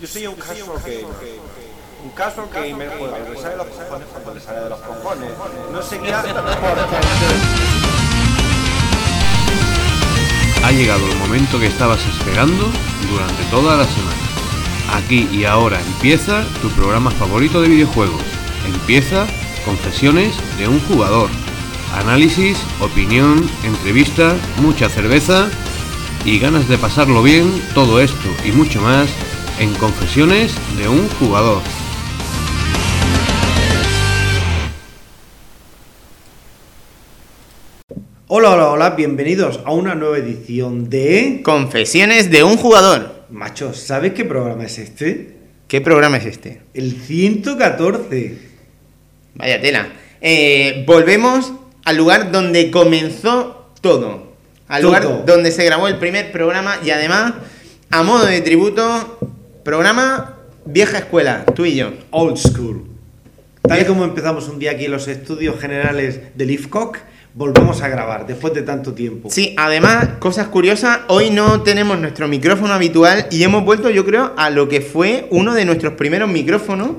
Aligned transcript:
Yo 0.00 0.06
soy 0.06 0.28
un 0.28 0.36
caso 0.36 0.80
que... 0.84 1.04
Un 2.04 2.10
caso 2.10 2.48
que 2.50 2.74
me 2.74 2.86
juega 2.86 3.18
y 3.18 3.30
le 3.30 3.36
sale 3.36 3.50
de 3.50 3.56
los 3.56 3.66
cojones 3.66 4.06
cuando 4.12 4.34
le 4.34 4.40
sale 4.40 4.60
de 4.60 4.70
los 4.70 4.78
cojones. 4.78 5.30
No 5.72 5.82
sé 5.82 5.98
qué 5.98 6.12
hace 6.12 6.28
Ha 10.64 10.70
llegado 10.70 11.04
el 11.04 11.16
momento 11.16 11.58
que 11.58 11.66
estabas 11.66 11.98
esperando 12.06 12.70
durante 13.10 13.42
toda 13.50 13.76
la 13.76 13.84
semana. 13.84 14.22
Aquí 14.94 15.28
y 15.32 15.44
ahora 15.44 15.80
empieza 15.80 16.44
tu 16.62 16.70
programa 16.70 17.10
favorito 17.10 17.60
de 17.60 17.66
videojuegos. 17.68 18.22
Empieza 18.66 19.26
Confesiones 19.64 20.36
de 20.58 20.68
un 20.68 20.78
jugador. 20.80 21.28
Análisis, 21.94 22.56
opinión, 22.80 23.50
entrevista, 23.64 24.36
mucha 24.62 24.88
cerveza 24.88 25.50
y 26.24 26.38
ganas 26.38 26.68
de 26.68 26.78
pasarlo 26.78 27.20
bien, 27.22 27.62
todo 27.74 28.00
esto 28.00 28.28
y 28.44 28.52
mucho 28.52 28.80
más 28.80 29.08
en 29.60 29.74
Confesiones 29.74 30.54
de 30.76 30.88
un 30.88 31.08
jugador. 31.08 31.62
Hola, 38.28 38.52
hola, 38.52 38.68
hola, 38.70 38.90
bienvenidos 38.90 39.60
a 39.64 39.72
una 39.72 39.94
nueva 39.94 40.18
edición 40.18 40.88
de... 40.88 41.40
Confesiones 41.42 42.30
de 42.30 42.44
un 42.44 42.56
jugador. 42.56 43.24
Macho, 43.30 43.74
¿sabes 43.74 44.12
qué 44.12 44.24
programa 44.24 44.64
es 44.64 44.78
este? 44.78 45.34
¿Qué 45.66 45.80
programa 45.80 46.18
es 46.18 46.26
este? 46.26 46.60
El 46.74 46.92
114. 46.92 48.38
Vaya 49.34 49.60
tela. 49.60 49.88
Eh, 50.20 50.84
volvemos 50.86 51.52
al 51.84 51.96
lugar 51.96 52.30
donde 52.30 52.70
comenzó 52.70 53.72
todo. 53.80 54.28
Al 54.68 54.82
Todo. 54.82 54.92
lugar 54.92 55.24
donde 55.24 55.50
se 55.50 55.64
grabó 55.64 55.88
el 55.88 55.96
primer 55.96 56.30
programa 56.30 56.78
y 56.84 56.90
además, 56.90 57.32
a 57.90 58.02
modo 58.02 58.26
de 58.26 58.42
tributo, 58.42 59.18
programa 59.68 60.32
Vieja 60.64 60.96
Escuela, 60.96 61.44
tú 61.54 61.66
y 61.66 61.74
yo. 61.74 61.92
Old 62.10 62.38
School. 62.38 62.84
Tal 63.60 63.82
y 63.82 63.84
como 63.84 64.02
empezamos 64.04 64.48
un 64.48 64.58
día 64.58 64.70
aquí 64.70 64.86
en 64.86 64.92
los 64.92 65.08
estudios 65.08 65.60
generales 65.60 66.20
de 66.34 66.46
Leafcock, 66.46 66.96
volvemos 67.34 67.82
a 67.82 67.88
grabar 67.88 68.26
después 68.26 68.54
de 68.54 68.62
tanto 68.62 68.94
tiempo. 68.94 69.28
Sí, 69.30 69.54
además, 69.58 70.08
cosas 70.20 70.46
curiosas, 70.46 71.00
hoy 71.08 71.28
no 71.28 71.60
tenemos 71.64 71.98
nuestro 71.98 72.28
micrófono 72.28 72.72
habitual 72.72 73.26
y 73.30 73.42
hemos 73.42 73.62
vuelto, 73.62 73.90
yo 73.90 74.06
creo, 74.06 74.32
a 74.38 74.48
lo 74.48 74.70
que 74.70 74.80
fue 74.80 75.26
uno 75.32 75.52
de 75.52 75.66
nuestros 75.66 75.92
primeros 75.92 76.30
micrófonos. 76.30 76.92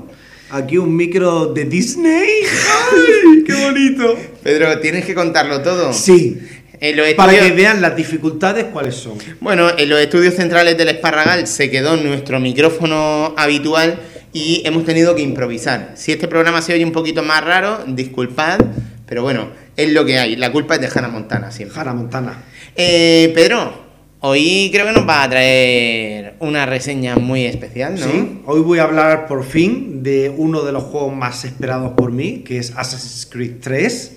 Aquí 0.52 0.78
un 0.78 0.94
micro 0.94 1.46
de 1.46 1.64
Disney. 1.64 2.28
¡Ay, 2.92 3.42
qué 3.44 3.52
bonito! 3.52 4.16
Pedro, 4.44 4.78
tienes 4.78 5.04
que 5.04 5.14
contarlo 5.16 5.60
todo. 5.60 5.92
Sí. 5.92 6.40
En 6.80 6.96
los 6.96 7.12
Para 7.12 7.38
que 7.38 7.50
vean 7.50 7.82
las 7.82 7.94
dificultades 7.94 8.64
cuáles 8.72 8.94
son. 8.94 9.18
Bueno, 9.40 9.68
en 9.76 9.88
los 9.90 10.00
estudios 10.00 10.34
centrales 10.34 10.78
del 10.78 10.88
Esparragal 10.88 11.46
se 11.46 11.70
quedó 11.70 11.98
nuestro 11.98 12.40
micrófono 12.40 13.34
habitual 13.36 13.98
y 14.32 14.62
hemos 14.64 14.86
tenido 14.86 15.14
que 15.14 15.20
improvisar. 15.20 15.92
Si 15.96 16.10
este 16.10 16.26
programa 16.26 16.62
se 16.62 16.72
oye 16.72 16.84
un 16.84 16.92
poquito 16.92 17.22
más 17.22 17.44
raro, 17.44 17.84
disculpad, 17.86 18.60
pero 19.06 19.22
bueno, 19.22 19.48
es 19.76 19.92
lo 19.92 20.06
que 20.06 20.18
hay. 20.18 20.36
La 20.36 20.52
culpa 20.52 20.76
es 20.76 20.80
de 20.80 20.88
Hannah 20.88 21.08
Montana 21.08 21.50
siempre. 21.50 21.76
Jara 21.76 21.92
Montana. 21.92 22.44
Eh, 22.74 23.30
Pedro, 23.34 23.72
hoy 24.20 24.70
creo 24.72 24.86
que 24.86 24.92
nos 24.92 25.06
va 25.06 25.24
a 25.24 25.28
traer 25.28 26.36
una 26.38 26.64
reseña 26.64 27.16
muy 27.16 27.44
especial, 27.44 28.00
¿no? 28.00 28.06
Sí, 28.06 28.40
hoy 28.46 28.60
voy 28.60 28.78
a 28.78 28.84
hablar 28.84 29.26
por 29.26 29.44
fin 29.44 30.02
de 30.02 30.32
uno 30.34 30.62
de 30.62 30.72
los 30.72 30.84
juegos 30.84 31.14
más 31.14 31.44
esperados 31.44 31.92
por 31.92 32.10
mí, 32.10 32.38
que 32.38 32.56
es 32.56 32.72
Assassin's 32.74 33.28
Creed 33.30 33.56
3. 33.60 34.16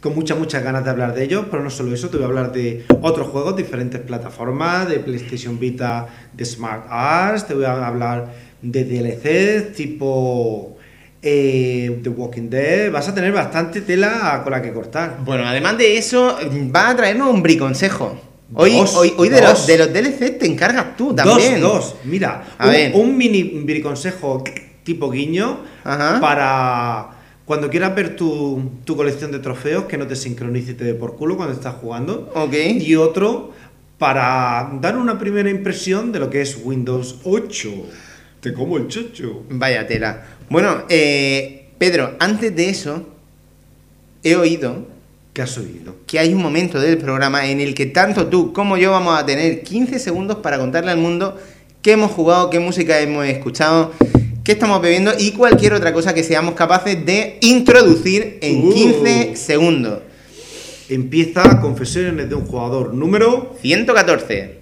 Con 0.00 0.14
muchas, 0.14 0.38
muchas 0.38 0.62
ganas 0.62 0.84
de 0.84 0.90
hablar 0.90 1.12
de 1.14 1.24
ello, 1.24 1.46
pero 1.50 1.62
no 1.62 1.70
solo 1.70 1.92
eso, 1.92 2.08
te 2.08 2.16
voy 2.18 2.24
a 2.24 2.28
hablar 2.28 2.52
de 2.52 2.84
otros 3.02 3.26
juegos, 3.28 3.56
diferentes 3.56 4.00
plataformas, 4.00 4.88
de 4.88 5.00
PlayStation 5.00 5.58
Vita, 5.58 6.06
de 6.32 6.44
Smart 6.44 6.86
Arts, 6.88 7.46
te 7.48 7.54
voy 7.54 7.64
a 7.64 7.84
hablar 7.84 8.32
de 8.62 8.84
DLC 8.84 9.72
tipo 9.74 10.76
eh, 11.20 11.98
The 12.02 12.08
Walking 12.10 12.48
Dead. 12.48 12.92
Vas 12.92 13.08
a 13.08 13.14
tener 13.14 13.32
bastante 13.32 13.80
tela 13.80 14.40
con 14.44 14.52
la 14.52 14.62
que 14.62 14.72
cortar. 14.72 15.16
Bueno, 15.24 15.44
además 15.46 15.76
de 15.76 15.98
eso, 15.98 16.36
va 16.74 16.90
a 16.90 16.96
traernos 16.96 17.34
un 17.34 17.42
briconsejo. 17.42 18.20
Hoy, 18.54 18.76
Dos, 18.78 18.94
hoy, 18.94 19.12
hoy 19.18 19.28
de, 19.28 19.42
los, 19.42 19.66
de 19.66 19.78
los 19.78 19.92
DLC 19.92 20.38
te 20.38 20.46
encargas 20.46 20.96
tú 20.96 21.12
también. 21.14 21.60
Dos, 21.60 21.72
dos. 21.72 21.94
Mira, 22.04 22.44
A 22.56 22.66
un, 22.66 22.72
ver. 22.72 22.92
un 22.94 23.16
mini 23.18 23.42
mini 23.44 23.80
consejo 23.82 24.42
tipo 24.84 25.10
guiño 25.10 25.58
Ajá. 25.84 26.18
para 26.20 27.08
cuando 27.48 27.70
quieras 27.70 27.94
ver 27.94 28.14
tu, 28.14 28.60
tu 28.84 28.94
colección 28.94 29.32
de 29.32 29.38
trofeos 29.38 29.84
que 29.84 29.96
no 29.96 30.06
te 30.06 30.14
sincronice 30.16 30.72
y 30.72 30.74
te 30.74 30.84
dé 30.84 30.92
por 30.92 31.16
culo 31.16 31.38
cuando 31.38 31.54
estás 31.54 31.76
jugando. 31.76 32.30
Ok. 32.34 32.52
Y 32.78 32.94
otro 32.94 33.52
para 33.96 34.70
dar 34.82 34.98
una 34.98 35.18
primera 35.18 35.48
impresión 35.48 36.12
de 36.12 36.18
lo 36.18 36.28
que 36.28 36.42
es 36.42 36.60
Windows 36.62 37.20
8. 37.24 37.70
Te 38.40 38.52
como 38.52 38.76
el 38.76 38.88
chocho. 38.88 39.44
Vaya 39.48 39.86
tela. 39.86 40.26
Bueno, 40.50 40.82
eh, 40.90 41.70
Pedro, 41.78 42.16
antes 42.20 42.54
de 42.54 42.68
eso, 42.68 43.08
he 44.22 44.36
oído 44.36 44.86
¿Qué 45.32 45.40
has 45.40 45.56
oído? 45.56 45.96
que 46.06 46.18
hay 46.18 46.34
un 46.34 46.42
momento 46.42 46.78
del 46.78 46.98
programa 46.98 47.46
en 47.46 47.60
el 47.60 47.74
que 47.74 47.86
tanto 47.86 48.26
tú 48.26 48.52
como 48.52 48.76
yo 48.76 48.90
vamos 48.90 49.18
a 49.18 49.24
tener 49.24 49.62
15 49.62 49.98
segundos 49.98 50.36
para 50.40 50.58
contarle 50.58 50.90
al 50.90 50.98
mundo 50.98 51.38
qué 51.80 51.92
hemos 51.92 52.10
jugado, 52.10 52.50
qué 52.50 52.60
música 52.60 53.00
hemos 53.00 53.24
escuchado, 53.24 53.94
qué 54.48 54.52
estamos 54.52 54.80
bebiendo 54.80 55.12
y 55.18 55.32
cualquier 55.32 55.74
otra 55.74 55.92
cosa 55.92 56.14
que 56.14 56.24
seamos 56.24 56.54
capaces 56.54 57.04
de 57.04 57.36
introducir 57.42 58.38
en 58.40 58.66
Uh. 58.66 58.72
15 58.72 59.36
segundos. 59.36 59.98
Empieza 60.88 61.60
Confesiones 61.60 62.30
de 62.30 62.34
un 62.34 62.46
jugador 62.46 62.94
número 62.94 63.54
114. 63.60 64.56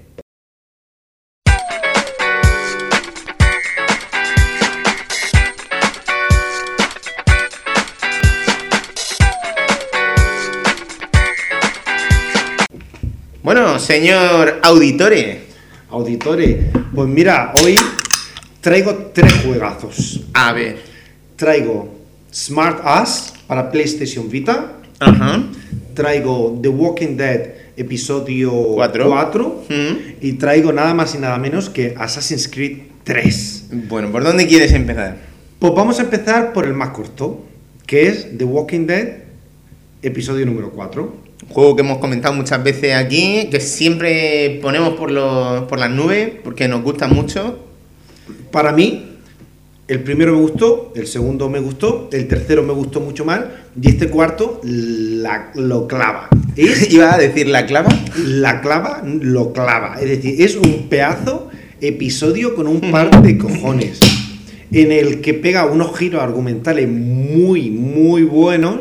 Bueno, 13.45 13.79
señor 13.79 14.59
auditore, 14.65 15.47
Auditores. 15.89 16.57
Pues 16.93 17.09
mira, 17.09 17.55
hoy 17.63 17.77
traigo 18.67 19.13
tres 19.13 19.33
juegazos. 19.45 20.23
a 20.35 20.53
ver. 20.53 20.79
Traigo 21.37 21.89
Smart 22.35 22.81
Ass 22.83 23.33
para 23.47 23.71
PlayStation 23.71 24.29
Vita. 24.29 24.73
Ajá. 24.99 25.45
Traigo 25.95 26.59
The 26.61 26.69
Walking 26.69 27.17
Dead 27.17 27.53
episodio 27.77 28.51
Cuatro. 28.75 29.09
4. 29.09 29.65
Mm. 29.69 29.97
Y 30.21 30.33
traigo 30.33 30.73
nada 30.73 30.95
más 30.95 31.15
y 31.15 31.19
nada 31.19 31.39
menos 31.39 31.71
que 31.71 31.95
Assassin's 31.97 32.49
Creed 32.49 32.79
3. 33.05 33.67
Bueno, 33.89 34.11
¿por 34.11 34.25
dónde 34.25 34.49
quieres 34.49 34.73
empezar? 34.73 35.17
Pues 35.61 35.73
vamos 35.73 36.01
a 36.01 36.03
empezar 36.03 36.53
por 36.53 36.67
el 36.67 36.75
más 36.75 36.89
corto, 36.89 37.45
que 37.87 38.09
es 38.09 38.37
The 38.37 38.45
Walking 38.45 38.87
Dead 38.89 39.19
episodio 40.03 40.45
número 40.45 40.73
4. 40.73 41.03
Un 41.05 41.49
juego 41.55 41.77
que 41.77 41.83
hemos 41.83 41.99
comentado 41.99 42.35
muchas 42.35 42.65
veces 42.65 42.97
aquí, 42.97 43.47
que 43.49 43.61
siempre 43.61 44.59
ponemos 44.61 44.95
por, 44.95 45.13
los, 45.13 45.69
por 45.69 45.79
las 45.79 45.91
nubes, 45.91 46.33
porque 46.43 46.67
nos 46.67 46.83
gusta 46.83 47.07
mucho. 47.07 47.61
Para 48.51 48.73
mí, 48.73 49.05
el 49.89 50.03
primero 50.03 50.33
me 50.35 50.41
gustó, 50.41 50.93
el 50.97 51.07
segundo 51.07 51.49
me 51.49 51.61
gustó, 51.61 52.09
el 52.13 52.27
tercero 52.27 52.63
me 52.63 52.73
gustó 52.73 53.01
mucho 53.01 53.25
más 53.25 53.41
y 53.81 53.89
este 53.89 54.09
cuarto 54.09 54.61
la- 54.65 55.51
lo 55.55 55.87
clava. 55.87 56.29
Es 56.57 56.91
Iba 56.93 57.15
a 57.15 57.19
decir 57.19 57.49
la 57.49 57.67
clava. 57.67 57.89
la 58.25 58.61
clava, 58.61 59.03
lo 59.05 59.53
clava. 59.53 59.97
Es 60.01 60.09
decir, 60.09 60.41
es 60.43 60.57
un 60.57 60.89
pedazo 60.89 61.49
episodio 61.81 62.55
con 62.55 62.67
un 62.67 62.81
par 62.91 63.23
de 63.23 63.37
cojones. 63.39 64.01
En 64.73 64.91
el 64.91 65.21
que 65.21 65.35
pega 65.35 65.67
unos 65.67 65.97
giros 65.97 66.23
argumentales 66.23 66.89
muy, 66.89 67.71
muy 67.71 68.23
buenos 68.25 68.81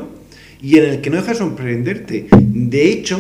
y 0.62 0.80
en 0.80 0.86
el 0.86 1.02
que 1.02 1.10
no 1.12 1.18
deja 1.18 1.34
de 1.34 1.38
sorprenderte. 1.38 2.26
De 2.32 2.90
hecho, 2.90 3.20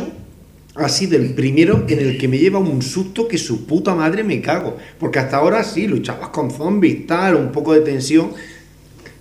ha 0.75 0.89
sido 0.89 1.17
el 1.17 1.33
primero 1.33 1.85
en 1.87 1.99
el 1.99 2.17
que 2.17 2.27
me 2.27 2.37
lleva 2.37 2.59
un 2.59 2.81
susto 2.81 3.27
que 3.27 3.37
su 3.37 3.65
puta 3.65 3.95
madre 3.95 4.23
me 4.23 4.41
cago. 4.41 4.77
Porque 4.99 5.19
hasta 5.19 5.37
ahora 5.37 5.63
sí, 5.63 5.87
luchabas 5.87 6.29
con 6.29 6.51
zombies, 6.51 7.07
tal, 7.07 7.35
un 7.35 7.51
poco 7.51 7.73
de 7.73 7.81
tensión, 7.81 8.31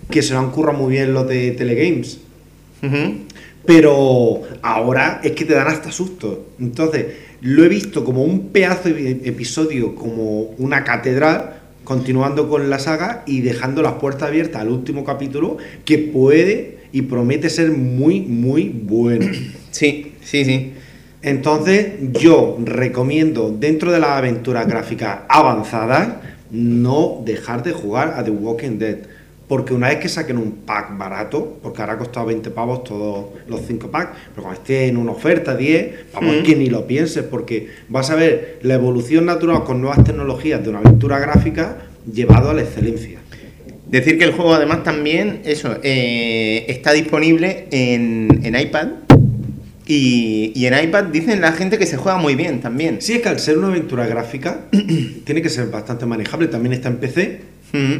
que 0.09 0.21
se 0.21 0.33
lo 0.33 0.39
han 0.39 0.51
currado 0.51 0.77
muy 0.77 0.91
bien 0.91 1.13
los 1.13 1.27
de 1.27 1.51
Telegames. 1.51 2.19
Ujú. 2.83 3.13
Pero 3.65 4.41
ahora 4.61 5.21
es 5.23 5.31
que 5.31 5.45
te 5.45 5.53
dan 5.53 5.67
hasta 5.67 5.91
susto. 5.91 6.49
Entonces, 6.59 7.05
lo 7.41 7.63
he 7.63 7.69
visto 7.69 8.03
como 8.03 8.23
un 8.23 8.49
pedazo 8.49 8.89
de 8.89 9.11
episodio, 9.23 9.95
como 9.95 10.41
una 10.57 10.83
catedral, 10.83 11.61
continuando 11.83 12.49
con 12.49 12.69
la 12.69 12.79
saga 12.79 13.23
y 13.25 13.41
dejando 13.41 13.81
las 13.81 13.93
puertas 13.93 14.29
abiertas 14.29 14.61
al 14.61 14.69
último 14.69 15.03
capítulo, 15.03 15.57
que 15.85 15.97
puede 15.97 16.79
y 16.91 17.03
promete 17.03 17.49
ser 17.49 17.71
muy, 17.71 18.21
muy 18.21 18.69
bueno. 18.69 19.31
Sí, 19.71 20.13
sí, 20.21 20.45
sí. 20.45 20.73
Entonces, 21.25 21.93
yo 22.11 22.55
recomiendo, 22.63 23.49
dentro 23.59 23.91
de 23.91 23.99
las 23.99 24.11
aventuras 24.11 24.67
gráficas 24.67 25.21
avanzadas, 25.27 26.07
no 26.51 27.23
dejar 27.25 27.63
de 27.63 27.71
jugar 27.71 28.13
a 28.15 28.23
The 28.23 28.29
Walking 28.29 28.77
Dead. 28.77 28.97
Porque 29.47 29.73
una 29.73 29.87
vez 29.89 29.97
que 29.97 30.07
saquen 30.07 30.37
un 30.37 30.51
pack 30.67 30.95
barato, 30.99 31.57
porque 31.63 31.81
ahora 31.81 31.93
ha 31.93 31.97
costado 31.97 32.27
20 32.27 32.51
pavos 32.51 32.83
todos 32.83 33.25
los 33.47 33.61
5 33.61 33.89
packs, 33.89 34.11
pero 34.35 34.43
cuando 34.43 34.61
esté 34.61 34.87
en 34.87 34.97
una 34.97 35.13
oferta 35.13 35.55
10, 35.55 36.13
vamos, 36.13 36.37
Mm. 36.37 36.43
que 36.43 36.55
ni 36.55 36.67
lo 36.67 36.85
pienses, 36.85 37.23
porque 37.23 37.69
vas 37.89 38.11
a 38.11 38.15
ver 38.15 38.59
la 38.61 38.75
evolución 38.75 39.25
natural 39.25 39.63
con 39.63 39.81
nuevas 39.81 40.03
tecnologías 40.03 40.63
de 40.63 40.69
una 40.69 40.79
aventura 40.79 41.17
gráfica 41.17 41.77
llevado 42.11 42.51
a 42.51 42.53
la 42.53 42.61
excelencia. 42.61 43.17
Decir 43.87 44.19
que 44.19 44.25
el 44.25 44.33
juego 44.33 44.53
además 44.53 44.83
también, 44.83 45.41
eso, 45.45 45.75
eh, 45.81 46.65
está 46.67 46.91
disponible 46.91 47.67
en, 47.71 48.41
en 48.43 48.59
iPad. 48.59 48.87
Y, 49.87 50.51
y 50.55 50.65
en 50.65 50.83
iPad 50.83 51.05
dicen 51.05 51.41
la 51.41 51.51
gente 51.51 51.77
que 51.77 51.85
se 51.85 51.97
juega 51.97 52.17
muy 52.17 52.35
bien 52.35 52.59
también. 52.61 53.01
Sí, 53.01 53.13
es 53.13 53.21
que 53.21 53.29
al 53.29 53.39
ser 53.39 53.57
una 53.57 53.67
aventura 53.67 54.07
gráfica, 54.07 54.65
tiene 55.25 55.41
que 55.41 55.49
ser 55.49 55.67
bastante 55.67 56.05
manejable. 56.05 56.47
También 56.47 56.73
está 56.73 56.89
en 56.89 56.97
PC. 56.97 57.41
Mm. 57.73 57.95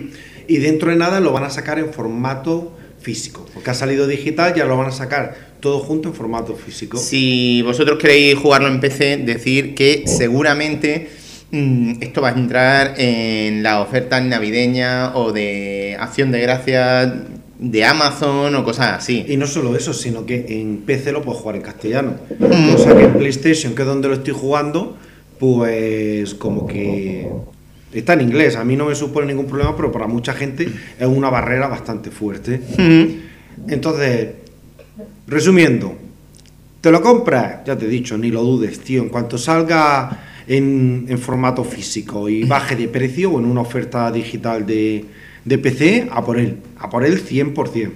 Y 0.48 0.58
dentro 0.58 0.92
de 0.92 0.98
nada 0.98 1.20
lo 1.20 1.32
van 1.32 1.44
a 1.44 1.50
sacar 1.50 1.80
en 1.80 1.92
formato 1.92 2.76
físico. 3.02 3.46
Porque 3.54 3.70
ha 3.70 3.74
salido 3.74 4.08
digital, 4.08 4.54
ya 4.56 4.66
lo 4.66 4.78
van 4.78 4.88
a 4.88 4.92
sacar 4.92 5.36
todo 5.60 5.80
junto 5.80 6.10
en 6.10 6.16
formato 6.16 6.56
físico. 6.56 6.98
Si 6.98 7.62
vosotros 7.62 8.00
queréis 8.00 8.38
jugarlo 8.38 8.68
en 8.68 8.80
PC, 8.80 9.18
decir 9.18 9.76
que 9.76 10.04
seguramente 10.06 11.10
mm, 11.52 11.94
esto 12.02 12.22
va 12.22 12.30
a 12.30 12.34
entrar 12.34 12.96
en 12.98 13.64
las 13.64 13.80
ofertas 13.80 14.24
navideñas 14.24 15.12
o 15.14 15.32
de 15.32 15.98
acción 16.00 16.32
de 16.32 16.42
gracias 16.42 17.14
de 17.58 17.86
Amazon 17.86 18.54
o 18.56 18.64
cosas 18.64 18.98
así. 18.98 19.26
Y 19.28 19.38
no 19.38 19.48
solo 19.48 19.76
eso, 19.76 19.94
sino 19.94 20.26
que 20.26 20.46
en 20.62 20.78
PC 20.86 21.12
lo 21.12 21.22
puedo 21.22 21.38
jugar 21.38 21.56
en 21.56 21.62
castellano. 21.62 22.16
Cosa 22.72 22.96
que 22.96 23.04
en 23.04 23.14
PlayStation, 23.14 23.76
que 23.76 23.82
es 23.82 23.88
donde 23.88 24.08
lo 24.08 24.16
estoy 24.16 24.34
jugando, 24.34 24.98
pues 25.40 26.34
como 26.36 26.68
que 26.68 27.30
está 27.94 28.14
en 28.14 28.22
inglés. 28.22 28.56
A 28.56 28.64
mí 28.64 28.76
no 28.76 28.86
me 28.86 28.96
supone 28.96 29.28
ningún 29.28 29.48
problema, 29.48 29.76
pero 29.76 29.92
para 29.92 30.08
mucha 30.08 30.34
gente 30.34 30.68
es 31.00 31.08
una 31.08 31.30
barrera 31.30 31.68
bastante 31.68 32.12
fuerte. 32.12 32.60
Mm. 32.78 33.72
Entonces, 33.72 34.30
resumiendo, 35.28 35.96
¿te 36.82 36.92
lo 36.92 37.02
compras? 37.02 37.62
Ya 37.66 37.78
te 37.78 37.86
he 37.86 37.90
dicho, 37.90 38.18
ni 38.18 38.32
lo 38.32 38.44
dudes, 38.44 38.82
tío. 38.82 39.02
En 39.02 39.10
cuanto 39.10 39.38
salga 39.38 40.44
en, 40.46 41.06
en 41.08 41.18
formato 41.18 41.64
físico 41.64 42.28
y 42.28 42.44
baje 42.44 42.76
de 42.76 42.90
precio 42.90 43.32
o 43.32 43.40
en 43.40 43.46
una 43.46 43.62
oferta 43.62 44.12
digital 44.12 44.66
de, 44.66 45.06
de 45.46 45.58
PC, 45.60 46.10
a 46.12 46.26
por 46.26 46.40
él. 46.40 46.58
A 46.78 46.90
por 46.90 47.06
él 47.06 47.24
100%. 47.24 47.92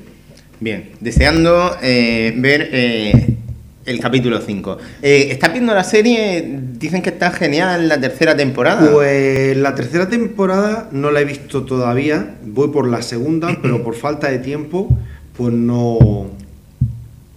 Bien, 0.62 0.92
deseando 1.00 1.78
eh, 1.82 2.34
ver 2.38 2.70
eh, 2.72 3.38
el 3.86 4.00
capítulo 4.00 4.40
5. 4.42 4.78
Eh, 5.02 5.28
¿Estás 5.32 5.52
viendo 5.52 5.74
la 5.74 5.84
serie? 5.84 6.60
Dicen 6.74 7.02
que 7.02 7.10
está 7.10 7.32
genial 7.32 7.88
la 7.88 8.00
tercera 8.00 8.36
temporada. 8.36 8.92
Pues 8.92 9.58
la 9.58 9.74
tercera 9.74 10.10
temporada 10.10 10.90
no 10.92 11.12
la 11.12 11.22
he 11.22 11.26
visto 11.26 11.64
todavía, 11.64 12.36
voy 12.44 12.70
por 12.70 12.88
la 12.88 13.02
segunda, 13.02 13.58
pero 13.62 13.84
por 13.84 13.96
falta 13.96 14.30
de 14.30 14.40
tiempo, 14.40 14.98
pues 15.36 15.54
no, 15.54 16.28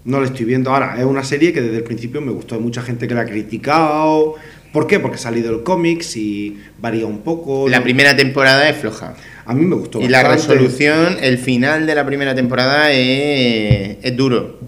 no 0.04 0.20
la 0.20 0.26
estoy 0.26 0.44
viendo. 0.44 0.72
Ahora, 0.72 0.96
es 0.98 1.04
una 1.04 1.24
serie 1.24 1.52
que 1.52 1.62
desde 1.62 1.78
el 1.78 1.84
principio 1.84 2.20
me 2.20 2.32
gustó, 2.32 2.56
hay 2.56 2.60
mucha 2.60 2.82
gente 2.82 3.08
que 3.08 3.14
la 3.14 3.22
ha 3.22 3.26
criticado. 3.26 4.34
¿Por 4.72 4.86
qué? 4.86 4.98
Porque 4.98 5.16
ha 5.16 5.20
salido 5.20 5.54
el 5.54 5.62
cómics 5.62 6.16
y 6.16 6.58
varía 6.80 7.06
un 7.06 7.18
poco. 7.18 7.68
la 7.68 7.78
¿no? 7.78 7.84
primera 7.84 8.16
temporada 8.16 8.68
es 8.68 8.76
floja. 8.76 9.14
A 9.44 9.54
mí 9.54 9.64
me 9.64 9.76
gustó. 9.76 10.00
Y 10.00 10.08
la 10.08 10.22
resolución, 10.22 11.16
el 11.20 11.38
final 11.38 11.86
de 11.86 11.94
la 11.94 12.06
primera 12.06 12.34
temporada 12.34 12.92
es, 12.92 13.96
es 14.02 14.16
duro. 14.16 14.58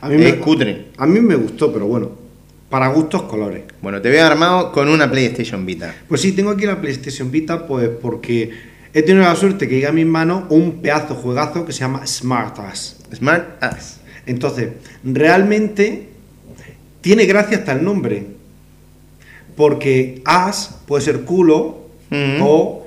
A 0.00 0.08
mí, 0.08 0.16
es 0.16 0.20
me, 0.20 0.36
cutre. 0.40 0.86
a 0.96 1.06
mí 1.06 1.20
me 1.20 1.34
gustó, 1.34 1.72
pero 1.72 1.86
bueno, 1.86 2.10
para 2.68 2.88
gustos 2.88 3.22
colores. 3.22 3.62
Bueno, 3.80 4.02
te 4.02 4.10
veo 4.10 4.24
armado 4.24 4.72
con 4.72 4.88
una 4.88 5.10
PlayStation 5.10 5.64
Vita. 5.64 5.94
Pues 6.08 6.20
sí, 6.20 6.32
tengo 6.32 6.50
aquí 6.50 6.66
la 6.66 6.80
PlayStation 6.80 7.30
Vita, 7.30 7.66
pues 7.66 7.88
porque 7.88 8.50
he 8.92 9.02
tenido 9.02 9.24
la 9.24 9.36
suerte 9.36 9.68
que 9.68 9.76
llega 9.76 9.90
a 9.90 9.92
mis 9.92 10.06
manos 10.06 10.44
un 10.50 10.82
pedazo 10.82 11.14
juegazo 11.14 11.64
que 11.64 11.72
se 11.72 11.80
llama 11.80 12.06
Smart 12.06 12.58
Ass. 12.58 12.98
Smart 13.14 13.62
Ass. 13.62 14.00
Entonces, 14.26 14.70
realmente 15.04 16.08
tiene 17.00 17.26
gracia 17.26 17.58
hasta 17.58 17.72
el 17.72 17.84
nombre. 17.84 18.26
Porque 19.56 20.22
as 20.24 20.80
puede 20.86 21.04
ser 21.04 21.20
culo 21.20 21.88
o 22.40 22.86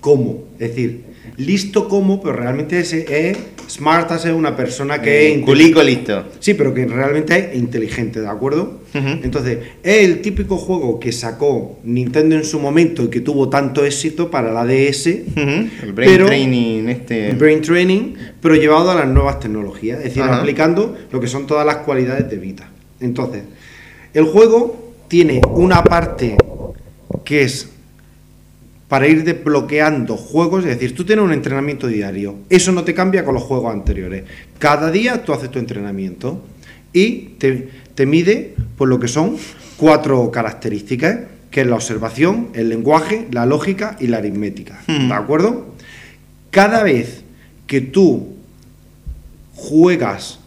como. 0.00 0.47
Es 0.58 0.70
decir, 0.70 1.02
listo 1.36 1.88
como, 1.88 2.20
pero 2.20 2.34
realmente 2.34 2.78
ese 2.80 3.28
es. 3.30 3.38
Smart 3.68 4.10
es 4.12 4.24
una 4.24 4.56
persona 4.56 5.00
que 5.02 5.26
es. 5.26 5.30
Eh, 5.30 5.34
inte- 5.34 5.44
culico 5.44 5.82
listo. 5.82 6.24
Sí, 6.40 6.54
pero 6.54 6.72
que 6.72 6.86
realmente 6.86 7.36
es 7.52 7.56
inteligente, 7.56 8.20
¿de 8.20 8.26
acuerdo? 8.26 8.80
Entonces, 8.94 9.58
es 9.82 10.04
el 10.04 10.22
típico 10.22 10.56
juego 10.56 10.98
que 10.98 11.12
sacó 11.12 11.78
Nintendo 11.84 12.34
en 12.34 12.44
su 12.44 12.58
momento 12.58 13.04
y 13.04 13.08
que 13.08 13.20
tuvo 13.20 13.48
tanto 13.50 13.84
éxito 13.84 14.30
para 14.30 14.50
la 14.52 14.64
DS. 14.64 15.06
El 15.36 15.92
Brain 15.92 16.10
Pero- 16.10 16.26
Training 16.26 16.88
este... 16.88 17.32
Brain 17.34 17.60
Training, 17.60 18.14
pero 18.40 18.54
llevado 18.54 18.90
a 18.90 18.94
las 18.94 19.06
nuevas 19.08 19.38
tecnologías, 19.38 19.98
es 19.98 20.04
decir, 20.04 20.22
aplicando 20.22 20.96
lo 21.12 21.20
que 21.20 21.28
son 21.28 21.46
todas 21.46 21.66
las 21.66 21.76
cualidades 21.78 22.28
de 22.30 22.36
Vita. 22.38 22.70
Entonces, 23.00 23.42
el 24.14 24.24
juego 24.24 24.94
tiene 25.08 25.40
una 25.52 25.84
parte 25.84 26.36
que 27.24 27.42
es 27.42 27.68
para 28.88 29.06
ir 29.06 29.22
desbloqueando 29.22 30.16
juegos, 30.16 30.64
es 30.64 30.78
decir, 30.78 30.94
tú 30.94 31.04
tienes 31.04 31.24
un 31.24 31.32
entrenamiento 31.32 31.86
diario, 31.86 32.36
eso 32.48 32.72
no 32.72 32.84
te 32.84 32.94
cambia 32.94 33.24
con 33.24 33.34
los 33.34 33.42
juegos 33.42 33.72
anteriores. 33.72 34.24
Cada 34.58 34.90
día 34.90 35.24
tú 35.24 35.32
haces 35.32 35.50
tu 35.50 35.58
entrenamiento 35.58 36.42
y 36.92 37.34
te, 37.38 37.68
te 37.94 38.06
mide 38.06 38.54
por 38.76 38.88
lo 38.88 38.98
que 38.98 39.08
son 39.08 39.36
cuatro 39.76 40.30
características, 40.30 41.18
que 41.50 41.62
es 41.62 41.66
la 41.66 41.76
observación, 41.76 42.48
el 42.54 42.68
lenguaje, 42.68 43.28
la 43.30 43.46
lógica 43.46 43.96
y 44.00 44.06
la 44.06 44.18
aritmética. 44.18 44.80
Hmm. 44.86 45.08
¿De 45.08 45.14
acuerdo? 45.14 45.74
Cada 46.50 46.82
vez 46.82 47.22
que 47.66 47.80
tú 47.80 48.36
juegas 49.54 50.38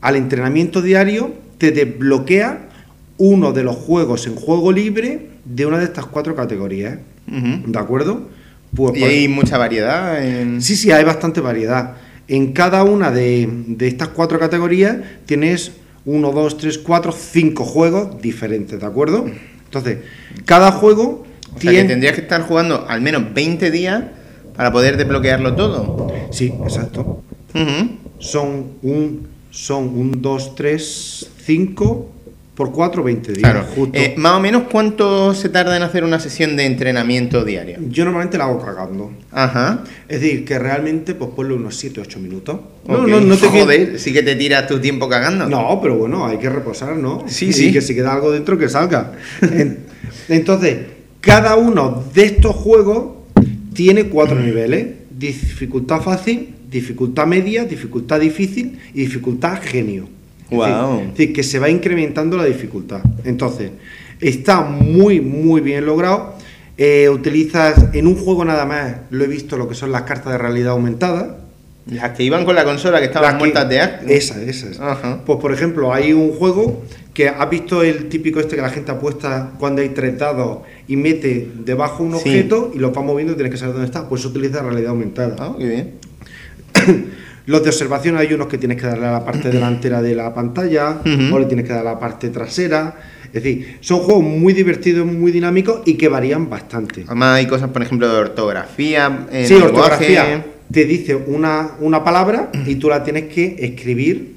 al 0.00 0.16
entrenamiento 0.16 0.82
diario, 0.82 1.34
te 1.58 1.70
desbloquea 1.72 2.68
uno 3.16 3.52
de 3.52 3.62
los 3.62 3.76
juegos 3.76 4.26
en 4.26 4.36
juego 4.36 4.70
libre 4.70 5.28
de 5.44 5.66
una 5.66 5.78
de 5.78 5.84
estas 5.84 6.06
cuatro 6.06 6.34
categorías. 6.34 6.98
¿De 7.26 7.78
acuerdo? 7.78 8.28
Pues, 8.74 8.96
Y 8.96 9.00
por- 9.00 9.08
hay 9.08 9.28
mucha 9.28 9.56
variedad 9.58 10.24
en... 10.24 10.60
Sí, 10.60 10.76
sí, 10.76 10.90
hay 10.90 11.04
bastante 11.04 11.40
variedad. 11.40 11.94
En 12.28 12.52
cada 12.52 12.84
una 12.84 13.10
de, 13.10 13.48
de 13.66 13.86
estas 13.88 14.08
cuatro 14.08 14.38
categorías 14.38 14.96
tienes 15.26 15.72
uno, 16.04 16.32
dos, 16.32 16.56
tres, 16.58 16.78
cuatro, 16.78 17.12
cinco 17.12 17.64
juegos 17.64 18.20
diferentes, 18.20 18.80
¿de 18.80 18.86
acuerdo? 18.86 19.26
Entonces, 19.66 19.98
cada 20.44 20.72
juego 20.72 21.24
O 21.56 21.60
sea, 21.60 21.70
que 21.72 21.84
tendrías 21.84 22.14
que 22.14 22.20
estar 22.22 22.42
jugando 22.42 22.86
al 22.88 23.00
menos 23.00 23.32
20 23.32 23.70
días 23.70 24.02
para 24.56 24.70
poder 24.72 24.96
desbloquearlo 24.96 25.54
todo. 25.54 26.12
Sí, 26.30 26.52
exacto. 26.64 27.22
Son 28.18 28.66
un, 28.82 29.28
son 29.50 29.84
un, 29.88 30.22
dos, 30.22 30.54
tres, 30.54 31.28
cinco 31.44 32.10
por 32.54 32.70
cuatro, 32.72 33.02
20 33.02 33.32
días. 33.32 33.40
Claro. 33.50 33.66
justo. 33.74 33.98
Eh, 33.98 34.14
más 34.16 34.34
o 34.34 34.40
menos 34.40 34.64
cuánto 34.70 35.34
se 35.34 35.48
tarda 35.48 35.76
en 35.76 35.82
hacer 35.82 36.04
una 36.04 36.20
sesión 36.20 36.54
de 36.56 36.66
entrenamiento 36.66 37.44
diario. 37.44 37.78
Yo 37.88 38.04
normalmente 38.04 38.38
la 38.38 38.44
hago 38.44 38.60
cagando. 38.64 39.10
Ajá. 39.32 39.82
Es 40.08 40.20
decir, 40.20 40.44
que 40.44 40.58
realmente, 40.58 41.14
pues 41.16 41.30
ponle 41.34 41.54
unos 41.54 41.76
7, 41.76 42.00
8 42.00 42.20
minutos. 42.20 42.60
Ok. 42.86 43.06
te 43.06 43.48
Joder, 43.48 43.98
sí 43.98 44.12
que 44.12 44.22
te 44.22 44.36
tiras 44.36 44.68
tu 44.68 44.78
tiempo 44.78 45.08
cagando. 45.08 45.48
No, 45.48 45.80
pero 45.82 45.96
bueno, 45.96 46.26
hay 46.26 46.38
que 46.38 46.48
reposar, 46.48 46.96
¿no? 46.96 47.24
Sí, 47.26 47.46
y 47.46 47.52
sí. 47.52 47.72
que 47.72 47.80
si 47.80 47.94
queda 47.94 48.12
algo 48.12 48.30
dentro, 48.30 48.56
que 48.56 48.68
salga. 48.68 49.12
En- 49.42 49.78
Entonces, 50.28 50.78
cada 51.20 51.56
uno 51.56 52.04
de 52.14 52.24
estos 52.24 52.54
juegos 52.54 53.14
tiene 53.74 54.04
cuatro 54.04 54.38
niveles: 54.38 54.86
dificultad 55.10 56.00
fácil, 56.02 56.54
dificultad 56.70 57.26
media, 57.26 57.64
dificultad 57.64 58.20
difícil 58.20 58.78
y 58.94 59.00
dificultad 59.00 59.58
genio. 59.60 60.08
Decir, 60.50 60.64
es 61.02 61.08
decir, 61.10 61.32
que 61.32 61.42
se 61.42 61.58
va 61.58 61.68
incrementando 61.70 62.36
la 62.36 62.44
dificultad. 62.44 63.00
Entonces, 63.24 63.70
está 64.20 64.60
muy, 64.62 65.20
muy 65.20 65.60
bien 65.60 65.86
logrado. 65.86 66.34
Eh, 66.76 67.08
utilizas 67.08 67.86
en 67.92 68.06
un 68.06 68.16
juego 68.16 68.44
nada 68.44 68.64
más, 68.66 68.96
lo 69.10 69.24
he 69.24 69.26
visto, 69.28 69.56
lo 69.56 69.68
que 69.68 69.74
son 69.74 69.92
las 69.92 70.02
cartas 70.02 70.32
de 70.32 70.38
realidad 70.38 70.72
aumentada. 70.72 71.38
Las 71.86 72.10
que 72.16 72.22
iban 72.22 72.44
con 72.46 72.54
la 72.54 72.64
consola 72.64 72.98
que 72.98 73.04
estaban 73.06 73.26
Las 73.26 73.34
que- 73.34 73.38
muertas 73.40 73.68
de 73.68 73.80
asco. 73.80 74.04
Esa, 74.08 74.42
esa. 74.42 74.70
esa. 74.70 74.92
Ajá. 74.92 75.20
Pues 75.26 75.38
por 75.38 75.52
ejemplo, 75.52 75.92
hay 75.92 76.12
un 76.14 76.32
juego 76.32 76.82
que 77.12 77.28
has 77.28 77.50
visto 77.50 77.82
el 77.82 78.08
típico 78.08 78.40
este 78.40 78.56
que 78.56 78.62
la 78.62 78.70
gente 78.70 78.90
apuesta 78.90 79.52
cuando 79.58 79.82
hay 79.82 79.90
tres 79.90 80.18
dados 80.18 80.60
y 80.88 80.96
mete 80.96 81.48
debajo 81.64 82.02
un 82.02 82.12
Sí. 82.12 82.16
objeto 82.30 82.72
y 82.74 82.78
lo 82.78 82.90
va 82.92 83.02
moviendo 83.02 83.34
y 83.34 83.36
tienes 83.36 83.52
que 83.52 83.58
saber 83.58 83.74
dónde 83.74 83.86
está. 83.86 84.08
Pues 84.08 84.24
utiliza 84.24 84.62
realidad 84.62 84.90
aumentada. 84.90 85.36
Ah, 85.38 85.54
qué 85.58 85.66
bien. 85.68 85.94
Los 87.46 87.62
de 87.62 87.68
observación 87.68 88.16
hay 88.16 88.32
unos 88.32 88.46
que 88.48 88.56
tienes 88.58 88.80
que 88.80 88.86
darle 88.86 89.06
a 89.06 89.12
la 89.12 89.24
parte 89.24 89.50
delantera 89.50 90.00
de 90.00 90.14
la 90.14 90.32
pantalla 90.34 91.00
o 91.32 91.38
le 91.38 91.44
tienes 91.46 91.66
que 91.66 91.72
dar 91.72 91.86
a 91.86 91.92
la 91.92 91.98
parte 92.00 92.30
trasera. 92.30 92.94
Es 93.32 93.42
decir, 93.42 93.78
son 93.80 93.98
juegos 94.00 94.22
muy 94.24 94.52
divertidos, 94.52 95.04
muy 95.06 95.30
dinámicos 95.32 95.82
y 95.84 95.94
que 95.94 96.08
varían 96.08 96.48
bastante. 96.48 97.02
Además 97.06 97.36
hay 97.36 97.46
cosas, 97.46 97.68
por 97.70 97.82
ejemplo, 97.82 98.08
de 98.08 98.16
ortografía. 98.18 99.26
eh, 99.30 99.44
Sí, 99.46 99.54
lenguaje. 99.54 99.78
ortografía. 99.80 100.46
Te 100.72 100.84
dice 100.86 101.14
una, 101.16 101.72
una 101.80 102.02
palabra 102.02 102.50
y 102.66 102.76
tú 102.76 102.88
la 102.88 103.04
tienes 103.04 103.24
que 103.24 103.56
escribir 103.58 104.34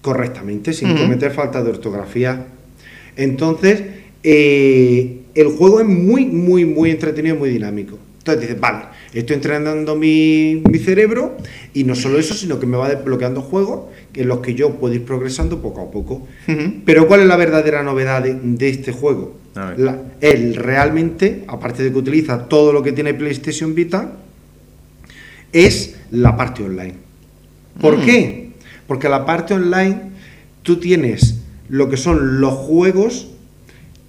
correctamente, 0.00 0.72
sin 0.72 0.96
cometer 0.96 1.32
falta 1.32 1.62
de 1.62 1.70
ortografía. 1.70 2.46
Entonces, 3.16 3.82
eh, 4.22 5.18
el 5.34 5.48
juego 5.48 5.80
es 5.80 5.86
muy, 5.86 6.24
muy, 6.26 6.64
muy 6.64 6.90
entretenido 6.90 7.36
y 7.36 7.38
muy 7.38 7.50
dinámico. 7.50 7.98
Entonces 8.32 8.48
dices, 8.56 8.60
vale, 8.60 8.84
estoy 9.14 9.36
entrenando 9.36 9.96
mi, 9.96 10.62
mi 10.70 10.78
cerebro 10.78 11.36
y 11.74 11.84
no 11.84 11.94
solo 11.94 12.18
eso, 12.18 12.34
sino 12.34 12.58
que 12.60 12.66
me 12.66 12.76
va 12.76 12.88
desbloqueando 12.88 13.40
juegos 13.42 13.86
en 14.14 14.28
los 14.28 14.40
que 14.40 14.54
yo 14.54 14.72
puedo 14.76 14.94
ir 14.94 15.04
progresando 15.04 15.60
poco 15.62 15.80
a 15.82 15.90
poco. 15.90 16.26
Pero 16.84 17.06
¿cuál 17.08 17.20
es 17.20 17.26
la 17.26 17.36
verdadera 17.36 17.82
novedad 17.82 18.22
de, 18.22 18.34
de 18.34 18.68
este 18.68 18.92
juego? 18.92 19.36
La- 19.76 19.98
él 20.20 20.54
realmente, 20.54 21.44
aparte 21.48 21.82
de 21.82 21.90
que 21.92 21.98
utiliza 21.98 22.46
todo 22.48 22.72
lo 22.72 22.82
que 22.82 22.92
tiene 22.92 23.14
PlayStation 23.14 23.74
Vita, 23.74 24.12
es 25.52 25.96
la 26.10 26.36
parte 26.36 26.62
online. 26.62 26.94
¿Por 27.80 27.98
Mm. 27.98 28.04
qué? 28.04 28.50
Porque 28.86 29.08
la 29.08 29.24
parte 29.24 29.54
online 29.54 30.00
tú 30.62 30.76
tienes 30.78 31.36
lo 31.68 31.88
que 31.88 31.96
son 31.96 32.40
los 32.40 32.54
juegos, 32.54 33.28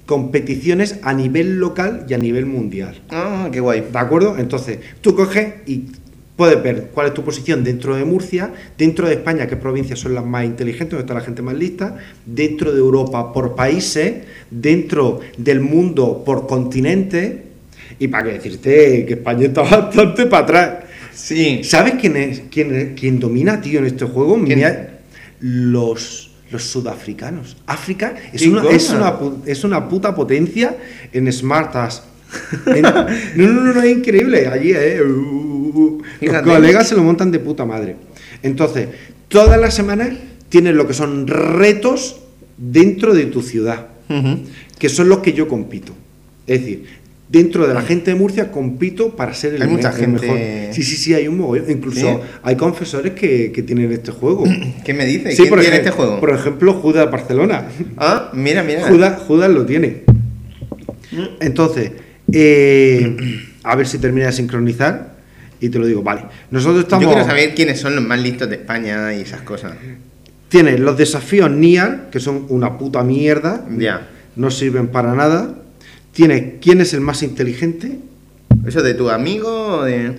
competiciones 0.10 0.98
a 1.04 1.13
nivel 1.13 1.60
local 1.60 2.08
y 2.10 2.16
a 2.16 2.18
nivel 2.18 2.48
mundial. 2.48 3.00
Ah, 3.12 3.48
qué 3.51 3.60
guay. 3.60 3.82
¿De 3.94 4.00
acuerdo? 4.00 4.39
Entonces, 4.39 4.80
tú 5.01 5.13
coges 5.13 5.54
y 5.68 5.84
puedes 6.36 6.63
ver 6.63 6.89
cuál 6.96 7.10
es 7.10 7.13
tu 7.13 7.24
posición 7.24 7.63
dentro 7.63 7.96
de 7.96 8.06
Murcia, 8.06 8.51
dentro 8.75 9.08
de 9.08 9.13
España, 9.13 9.46
qué 9.46 9.56
provincias 9.56 10.00
son 10.00 10.16
las 10.16 10.25
más 10.25 10.46
inteligentes, 10.46 10.94
donde 10.94 11.04
está 11.04 11.13
la 11.13 11.22
gente 11.22 11.44
más 11.44 11.54
lista, 11.54 11.96
dentro 12.25 12.72
de 12.72 12.80
Europa 12.80 13.32
por 13.32 13.54
países, 13.54 14.25
dentro 14.50 15.20
del 15.38 15.60
mundo 15.60 16.24
por 16.25 16.48
continente, 16.48 17.44
y 18.00 18.08
para 18.08 18.24
qué 18.24 18.34
decirte 18.34 19.06
que 19.06 19.13
España 19.13 19.46
está 19.46 19.62
bastante 19.78 20.25
para 20.25 20.44
atrás. 20.44 20.74
Sí. 21.13 21.63
¿Sabes 21.63 21.94
quién 22.01 22.18
es 22.18 22.42
quién, 22.50 22.96
quién 23.00 23.20
domina, 23.20 23.62
tío, 23.62 23.78
en 23.78 23.86
este 23.86 24.06
juego? 24.06 24.44
¿Quién? 24.44 24.58
Mira, 24.58 25.01
los, 25.39 26.29
los 26.51 26.63
sudafricanos. 26.63 27.58
África 27.68 28.15
es 28.34 28.41
¿Qué 28.41 28.50
una, 28.50 28.70
es, 28.70 28.89
una, 28.89 29.15
es 29.46 29.63
una 29.63 29.88
puta 29.88 30.15
potencia 30.15 30.77
en 31.12 31.32
Smart 31.32 31.75
Ass. 31.75 32.03
En- 32.65 32.82
no, 32.84 32.94
no, 33.36 33.63
no, 33.63 33.74
no, 33.74 33.82
es 33.82 33.98
increíble. 33.98 34.48
Allí, 34.48 34.72
eh, 34.75 35.01
uh, 35.01 35.08
uh, 35.08 35.98
los 36.01 36.20
Fíjate. 36.20 36.50
colegas 36.50 36.88
se 36.88 36.96
lo 36.96 37.03
montan 37.03 37.32
de 37.32 37.39
puta 37.39 37.65
madre. 37.65 37.96
Entonces, 38.44 38.88
todas 39.27 39.60
las 39.60 39.74
semanas 39.74 40.10
tienes 40.50 40.75
lo 40.75 40.88
que 40.88 40.94
son 40.94 41.27
retos 41.27 42.18
dentro 42.58 43.13
de 43.13 43.25
tu 43.25 43.41
ciudad 43.41 43.88
que 44.79 44.89
son 44.89 45.08
los 45.08 45.20
que 45.20 45.34
yo 45.34 45.48
compito. 45.48 45.94
Es 46.48 46.62
decir, 46.62 46.86
dentro 47.30 47.68
de 47.68 47.74
la 47.76 47.82
gente 47.84 48.12
de 48.12 48.16
Murcia 48.18 48.52
compito 48.52 49.16
para 49.16 49.34
ser 49.36 49.54
el, 49.54 49.62
Hay 49.62 49.68
mucha 49.68 49.90
el 49.90 49.96
gente- 49.96 50.22
mejor. 50.26 50.74
Sí, 50.74 50.82
sí, 50.84 50.96
sí, 50.98 51.14
hay 51.14 51.28
un 51.28 51.38
mogollón. 51.38 51.70
Incluso 51.70 52.00
¿Sí? 52.00 52.30
hay 52.44 52.56
confesores 52.56 53.14
que, 53.14 53.52
que 53.52 53.62
tienen 53.64 53.92
este 53.92 54.12
juego. 54.12 54.44
¿Qué 54.84 54.94
me 54.94 55.06
dices? 55.06 55.36
Sí, 55.36 55.44
¿Quién 55.44 55.50
por 55.50 55.60
tiene 55.62 55.78
este 55.78 55.92
juego? 55.92 56.20
Por 56.20 56.32
ejemplo, 56.32 56.74
Judas 56.74 57.10
Barcelona. 57.12 57.66
Ah, 57.98 58.32
mira, 58.34 58.64
mira. 58.64 58.88
Judas, 58.88 59.22
Judas 59.22 59.50
lo 59.52 59.66
tiene. 59.66 60.02
Entonces, 61.40 61.92
eh, 62.32 63.16
a 63.64 63.76
ver 63.76 63.88
si 63.88 63.98
termina 64.00 64.28
de 64.28 64.34
sincronizar 64.34 65.16
y 65.60 65.70
te 65.70 65.80
lo 65.80 65.86
digo. 65.86 66.02
Vale, 66.04 66.24
nosotros 66.52 66.84
estamos. 66.84 67.04
Yo 67.06 67.10
quiero 67.12 67.26
saber 67.26 67.54
quiénes 67.56 67.80
son 67.80 67.96
los 67.96 68.04
más 68.04 68.20
listos 68.20 68.50
de 68.50 68.56
España 68.56 69.14
y 69.14 69.22
esas 69.22 69.42
cosas. 69.42 69.74
Tienes 70.50 70.80
los 70.80 70.98
desafíos 70.98 71.52
NIAR, 71.52 72.10
que 72.12 72.20
son 72.20 72.46
una 72.50 72.78
puta 72.78 73.04
mierda. 73.04 73.66
Ya. 73.78 74.08
No 74.36 74.50
sirven 74.52 74.88
para 74.88 75.14
nada. 75.14 75.56
Tienes 76.13 76.44
quién 76.62 76.82
es 76.82 76.94
el 76.94 77.01
más 77.01 77.24
inteligente. 77.24 77.92
¿Eso 78.68 78.82
de 78.82 78.94
tu 78.94 79.10
amigo 79.10 79.50
o 79.80 79.84
de.? 79.84 80.13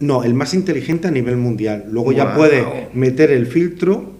No, 0.00 0.24
el 0.24 0.34
más 0.34 0.52
inteligente 0.54 1.08
a 1.08 1.10
nivel 1.10 1.36
mundial. 1.36 1.86
Luego 1.90 2.12
ya 2.12 2.34
puedes 2.34 2.64
meter 2.94 3.30
el 3.30 3.46
filtro 3.46 4.12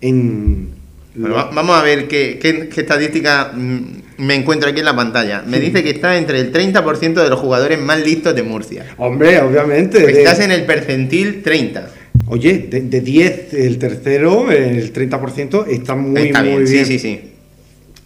en. 0.00 0.68
Bueno, 1.16 1.36
vamos 1.54 1.76
a 1.76 1.82
ver 1.82 2.08
qué, 2.08 2.38
qué- 2.42 2.68
qué 2.68 2.80
estadística 2.80 3.52
mm, 3.54 3.80
me 4.18 4.34
encuentro 4.34 4.68
aquí 4.68 4.80
en 4.80 4.84
la 4.84 4.96
pantalla. 4.96 5.42
Me 5.46 5.60
dice 5.60 5.82
que 5.84 5.90
está 5.90 6.18
entre 6.18 6.40
el 6.40 6.52
30% 6.52 7.22
de 7.22 7.28
los 7.30 7.38
jugadores 7.38 7.78
más 7.80 8.02
listos 8.04 8.34
de 8.34 8.42
Murcia. 8.42 8.84
Hombre, 8.98 9.40
obviamente. 9.40 10.00
de- 10.04 10.12
Estás 10.12 10.40
en 10.40 10.50
el 10.50 10.64
percentil 10.64 11.42
30. 11.42 11.88
Oye, 12.26 12.66
de, 12.70 12.80
de 12.82 13.00
10, 13.00 13.54
el 13.54 13.78
tercero, 13.78 14.50
el 14.50 14.92
30% 14.92 15.66
está 15.68 15.94
muy, 15.94 16.20
está 16.22 16.40
muy 16.42 16.48
bien, 16.50 16.64
bien. 16.64 16.84
sí, 16.84 16.84
sí, 16.84 16.98
sí. 16.98 17.20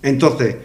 Entonces, 0.03 0.57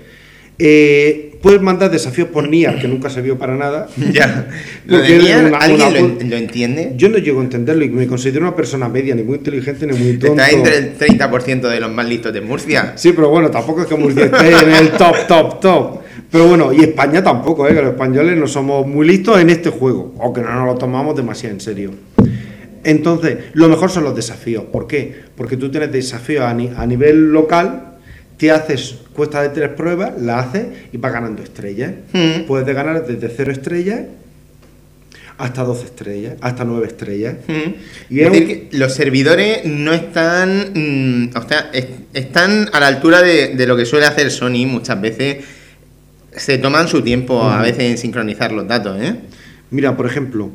eh, 0.60 1.33
puedes 1.44 1.62
mandar 1.62 1.92
desafíos 1.92 2.30
por 2.30 2.48
NIAR, 2.50 2.80
que 2.80 2.88
nunca 2.88 3.10
se 3.12 3.22
vio 3.22 3.38
para 3.38 3.56
nada. 3.56 3.88
Ya. 4.12 4.48
Lo 4.88 4.98
de 5.00 5.18
Nier, 5.20 5.46
una- 5.46 5.58
¿alguien 5.60 5.82
una 5.88 6.00
lo, 6.00 6.30
lo 6.30 6.36
entiende? 6.38 6.94
Yo 6.98 7.10
no 7.10 7.20
llego 7.20 7.42
a 7.42 7.44
entenderlo 7.44 7.84
y 7.86 7.90
me 7.90 8.08
considero 8.08 8.42
una 8.48 8.56
persona 8.56 8.90
media, 8.90 9.14
ni 9.14 9.22
muy 9.24 9.38
inteligente 9.38 9.86
ni 9.86 9.96
muy 9.98 10.18
tonto. 10.18 10.42
Está 10.42 10.50
entre 10.50 10.78
el 10.78 10.98
30% 10.98 11.62
de 11.70 11.80
los 11.80 11.92
más 11.92 12.08
listos 12.08 12.34
de 12.34 12.42
Murcia. 12.42 12.94
Sí, 12.96 13.12
pero 13.14 13.30
bueno, 13.30 13.52
tampoco 13.52 13.82
es 13.82 13.88
que 13.88 13.96
Murcia 13.96 14.26
esté 14.26 14.50
en 14.50 14.72
el 14.74 14.90
top, 14.92 15.28
top, 15.28 15.60
top. 15.60 16.00
Pero 16.32 16.48
bueno, 16.48 16.74
y 16.74 16.80
España 16.82 17.22
tampoco, 17.24 17.68
¿eh? 17.68 17.76
que 17.76 17.82
los 17.84 17.92
españoles 17.92 18.36
no 18.38 18.48
somos 18.48 18.88
muy 18.88 19.06
listos 19.06 19.40
en 19.40 19.52
este 19.52 19.70
juego, 19.70 20.16
o 20.18 20.34
que 20.34 20.42
no 20.42 20.52
nos 20.52 20.66
lo 20.66 20.76
tomamos 20.80 21.16
demasiado 21.16 21.54
en 21.54 21.62
serio. 21.62 21.92
Entonces, 22.84 23.38
lo 23.54 23.70
mejor 23.70 23.90
son 23.90 24.04
los 24.04 24.16
desafíos. 24.16 24.64
¿Por 24.72 24.88
qué? 24.88 25.14
Porque 25.36 25.58
tú 25.58 25.70
tienes 25.72 25.92
desafíos 25.92 26.44
a, 26.44 26.54
ni- 26.54 26.72
a 26.76 26.86
nivel 26.86 27.32
local, 27.32 27.93
te 28.44 28.52
haces 28.52 28.96
cuesta 29.14 29.42
de 29.42 29.50
tres 29.50 29.70
pruebas, 29.70 30.22
la 30.22 30.40
haces 30.40 30.66
y 30.92 30.98
vas 30.98 31.14
ganando 31.14 31.42
estrellas. 31.42 31.94
Mm. 32.12 32.42
Puedes 32.46 32.76
ganar 32.76 33.08
desde 33.08 33.30
cero 33.34 33.54
estrellas 33.54 34.02
hasta 35.38 35.64
12 35.64 35.86
estrellas, 35.86 36.34
hasta 36.42 36.66
9 36.66 36.86
estrellas. 36.86 37.36
Mm. 37.48 38.14
Y 38.14 38.20
es 38.20 38.26
es 38.28 38.32
decir, 38.34 38.42
un- 38.64 38.70
que 38.70 38.78
los 38.78 38.94
servidores 38.94 39.64
no 39.66 39.94
están. 39.94 40.72
mm, 40.74 41.38
o 41.38 41.48
sea, 41.48 41.70
es- 41.74 41.88
están 42.14 42.70
a 42.74 42.82
la 42.82 42.88
altura 42.88 43.22
de, 43.22 43.56
de 43.56 43.66
lo 43.66 43.78
que 43.78 43.86
suele 43.86 44.06
hacer 44.08 44.30
Sony 44.30 44.66
muchas 44.68 45.00
veces. 45.00 45.38
Se 46.36 46.58
toman 46.58 46.90
su 46.90 47.02
tiempo 47.02 47.42
a 47.44 47.62
veces 47.62 47.84
en 47.84 47.98
sincronizar 47.98 48.52
los 48.52 48.68
datos, 48.68 49.02
¿eh? 49.02 49.16
Mira, 49.72 49.96
por 49.96 50.06
ejemplo, 50.06 50.52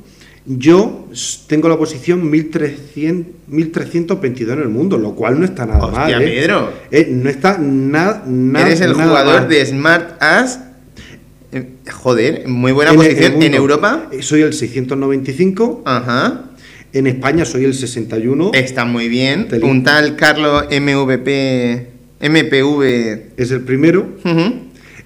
yo 0.48 1.06
tengo 1.46 1.68
la 1.68 1.76
posición 1.76 2.30
1300, 2.30 3.26
1322 3.48 4.56
en 4.56 4.62
el 4.62 4.68
mundo, 4.68 4.96
lo 4.98 5.14
cual 5.14 5.38
no 5.38 5.44
está 5.44 5.66
nada 5.66 5.84
Hostia, 5.86 6.00
mal. 6.18 6.22
¿eh? 6.22 6.26
Pedro. 6.26 6.72
Eh, 6.90 7.08
no 7.10 7.28
está 7.28 7.58
nada, 7.58 8.24
nada 8.26 8.66
Eres 8.66 8.80
el 8.80 8.92
nada 8.92 9.04
jugador 9.08 9.40
mal. 9.42 9.48
de 9.48 9.66
Smart 9.66 10.22
As. 10.22 10.60
eh, 11.52 11.68
Joder, 11.92 12.48
muy 12.48 12.72
buena 12.72 12.92
En 12.92 12.96
posición. 12.96 13.34
el 13.34 13.42
En. 13.42 13.54
Europa. 13.54 14.08
Soy 14.20 14.40
el 14.42 14.52
695, 14.54 15.82
Ajá. 15.84 16.44
en 16.92 17.06
España 17.06 17.44
soy 17.44 17.64
el 17.64 17.74
61, 17.74 18.50
Está 18.54 18.84
muy 18.86 19.08
bien. 19.08 19.48
Te 19.48 19.58
li- 19.58 19.64
Un 19.64 19.84
tal 19.84 20.16
Carlos 20.16 20.64
MVP. 20.70 21.88
MPV. 22.20 23.32
es 23.36 23.50
el 23.50 23.60
primero. 23.60 24.06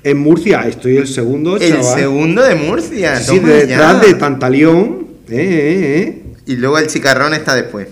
En 0.05 0.19
Murcia 0.19 0.63
estoy 0.67 0.97
el 0.97 1.07
segundo, 1.07 1.57
El 1.59 1.75
chaval. 1.79 1.99
segundo 1.99 2.43
de 2.43 2.55
Murcia. 2.57 3.17
Sí, 3.21 3.39
detrás 3.39 4.01
de 4.01 4.15
Tantalión. 4.15 5.02
Eh, 5.29 5.37
eh, 5.37 5.99
eh. 5.99 6.23
Y 6.47 6.57
luego 6.57 6.79
el 6.79 6.87
chicarrón 6.89 7.35
está 7.35 7.55
después. 7.55 7.89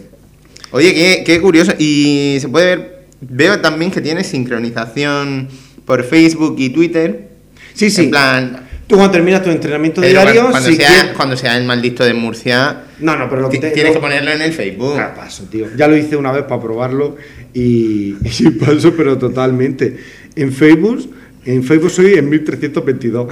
Oye, 0.73 0.95
qué, 0.95 1.23
qué 1.25 1.41
curioso. 1.41 1.73
Y 1.79 2.39
se 2.41 2.49
puede 2.49 2.67
ver. 2.77 3.01
Veo 3.23 3.61
también 3.61 3.91
que 3.91 4.01
tiene 4.01 4.25
sincronización 4.25 5.49
por 5.85 6.05
Facebook 6.05 6.57
y 6.59 6.71
Twitter. 6.71 7.29
Sí, 7.75 7.91
sí. 7.91 8.05
En 8.05 8.11
plan. 8.11 8.67
Tú 8.87 8.97
cuando 8.97 9.13
terminas 9.13 9.43
tu 9.45 9.51
entrenamiento 9.51 10.01
pero 10.01 10.21
diario, 10.23 10.51
cuando, 10.51 10.69
si 10.69 10.75
sea, 10.75 10.89
quieres- 10.89 11.13
cuando 11.17 11.37
sea 11.37 11.57
el 11.57 11.65
maldito 11.65 12.03
de 12.05 12.13
Murcia, 12.13 12.87
No, 12.99 13.15
no, 13.17 13.29
pero 13.31 13.43
lo 13.43 13.49
que 13.49 13.59
te- 13.59 13.71
tienes 13.71 13.93
lo- 13.95 14.01
que 14.01 14.03
ponerlo 14.03 14.33
en 14.33 14.43
el 14.43 14.53
Facebook. 14.53 14.97
Ah, 14.99 15.15
paso, 15.15 15.45
tío. 15.45 15.67
Ya 15.77 15.87
lo 15.87 15.97
hice 15.97 16.17
una 16.17 16.33
vez 16.33 16.43
para 16.43 16.61
probarlo 16.61 17.17
y, 17.55 18.17
y 18.41 18.51
paso, 18.59 18.93
pero 18.97 19.17
totalmente. 19.17 19.97
En 20.35 20.53
Facebook, 20.53 21.09
en 21.45 21.63
Facebook 21.63 21.91
soy 21.93 22.15
en 22.15 22.29
1322. 22.31 23.29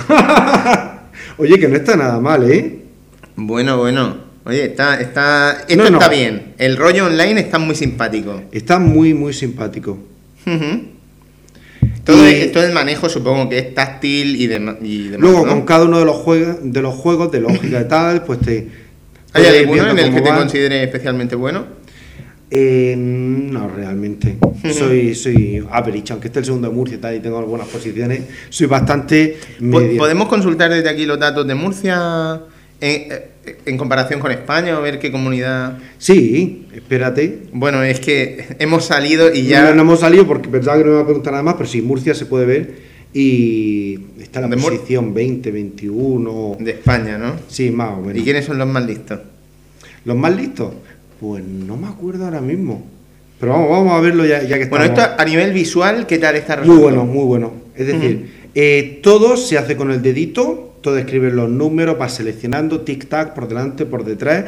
Oye, 1.38 1.58
que 1.58 1.66
no 1.66 1.74
está 1.76 1.96
nada 1.96 2.20
mal, 2.20 2.48
¿eh? 2.48 2.78
Bueno, 3.40 3.78
bueno. 3.78 4.16
Oye, 4.44 4.64
está, 4.64 5.00
está, 5.00 5.64
esto 5.68 5.76
No, 5.84 5.90
no. 5.90 5.98
está 5.98 6.10
bien. 6.10 6.54
El 6.58 6.76
rollo 6.76 7.06
online 7.06 7.40
está 7.40 7.58
muy 7.58 7.74
simpático. 7.76 8.42
Está 8.50 8.78
muy, 8.78 9.14
muy 9.14 9.32
simpático. 9.32 9.96
Todo, 12.04 12.28
Y- 12.28 12.34
el, 12.34 12.52
todo 12.52 12.64
el 12.64 12.72
manejo 12.72 13.08
supongo 13.08 13.48
que 13.48 13.58
es 13.58 13.74
táctil 13.74 14.36
y, 14.36 14.48
dema- 14.48 14.78
y 14.82 15.04
demás. 15.08 15.20
Luego, 15.20 15.46
¿no? 15.46 15.52
con 15.52 15.62
cada 15.62 15.84
uno 15.84 15.98
de 15.98 16.04
los, 16.06 16.16
juegos, 16.16 16.56
de 16.62 16.82
los 16.82 16.94
juegos, 16.94 17.30
de 17.30 17.40
lógica 17.40 17.80
y 17.82 17.84
tal, 17.88 18.24
pues 18.24 18.40
te. 18.40 18.68
¿Hay 19.34 19.44
alguno 19.44 19.90
en 19.90 19.98
el 19.98 20.14
que 20.14 20.20
te 20.22 20.30
va. 20.30 20.38
considere 20.38 20.82
especialmente 20.82 21.36
bueno? 21.36 21.66
Eh, 22.50 22.94
no, 22.96 23.68
realmente. 23.68 24.38
Soy, 24.72 25.14
soy 25.14 25.62
average, 25.70 26.12
aunque 26.12 26.28
esté 26.28 26.38
el 26.38 26.46
segundo 26.46 26.68
de 26.70 26.74
Murcia 26.74 26.96
y 26.96 27.00
tal, 27.00 27.14
y 27.16 27.20
tengo 27.20 27.38
algunas 27.38 27.68
posiciones. 27.68 28.22
Soy 28.48 28.66
bastante. 28.66 29.36
Medio. 29.60 29.98
¿Podemos 29.98 30.28
consultar 30.28 30.70
desde 30.70 30.88
aquí 30.88 31.04
los 31.04 31.18
datos 31.20 31.46
de 31.46 31.54
Murcia 31.54 32.40
eh, 32.80 33.28
en 33.66 33.76
comparación 33.76 34.20
con 34.20 34.30
España 34.30 34.78
o 34.78 34.82
ver 34.82 34.98
qué 34.98 35.10
comunidad? 35.10 35.78
Sí, 35.98 36.66
espérate. 36.74 37.44
Bueno, 37.52 37.82
es 37.82 37.98
que 38.00 38.46
hemos 38.58 38.84
salido 38.84 39.32
y 39.34 39.42
Ya 39.44 39.68
ya... 39.68 39.74
no, 39.74 39.82
hemos 39.82 40.00
salido 40.00 40.26
porque 40.26 40.48
pensaba 40.48 40.76
que 40.78 40.84
no 40.84 40.90
me 40.90 40.94
iba 40.96 41.02
a 41.02 41.06
preguntar 41.06 41.32
nada 41.32 41.42
más, 41.42 41.54
pero 41.54 41.68
sí, 41.68 41.82
Murcia 41.82 42.14
se 42.14 42.26
puede 42.26 42.46
ver 42.46 42.74
y 43.12 43.98
está 44.20 44.40
en 44.40 44.50
la 44.50 44.56
De 44.56 44.62
Mur- 44.62 44.72
posición 44.74 45.14
20, 45.14 45.50
21. 45.50 46.56
De 46.60 46.70
España, 46.72 47.18
¿no? 47.18 47.34
Sí, 47.48 47.70
más 47.70 47.92
o 47.98 48.00
menos. 48.00 48.16
¿Y 48.18 48.22
quiénes 48.24 48.44
son 48.44 48.58
los 48.58 48.68
más 48.68 48.84
listos? 48.86 49.20
¿Los 50.04 50.16
más 50.16 50.34
listos? 50.36 50.74
Pues 51.20 51.42
no 51.42 51.76
me 51.76 51.88
acuerdo 51.88 52.24
ahora 52.26 52.40
mismo. 52.40 52.84
Pero 53.40 53.52
vamos, 53.52 53.70
vamos 53.70 53.92
a 53.94 54.00
verlo 54.00 54.24
ya, 54.26 54.42
ya 54.42 54.58
que 54.58 54.66
Bueno, 54.66 54.84
estamos. 54.84 55.10
esto 55.10 55.22
a 55.22 55.24
nivel 55.24 55.52
visual, 55.52 56.06
¿qué 56.06 56.18
tal 56.18 56.36
está 56.36 56.56
Muy 56.56 56.66
resultando? 56.66 56.82
bueno, 57.02 57.04
muy 57.12 57.24
bueno. 57.24 57.52
Es 57.76 57.86
decir, 57.86 58.30
eh, 58.54 59.00
todo 59.02 59.36
se 59.36 59.56
hace 59.56 59.76
con 59.76 59.90
el 59.92 60.02
dedito, 60.02 60.67
todo 60.80 60.98
escribes 60.98 61.32
los 61.32 61.50
números, 61.50 61.98
vas 61.98 62.14
seleccionando, 62.14 62.84
tic-tac, 62.84 63.34
por 63.34 63.48
delante, 63.48 63.86
por 63.86 64.04
detrás. 64.04 64.46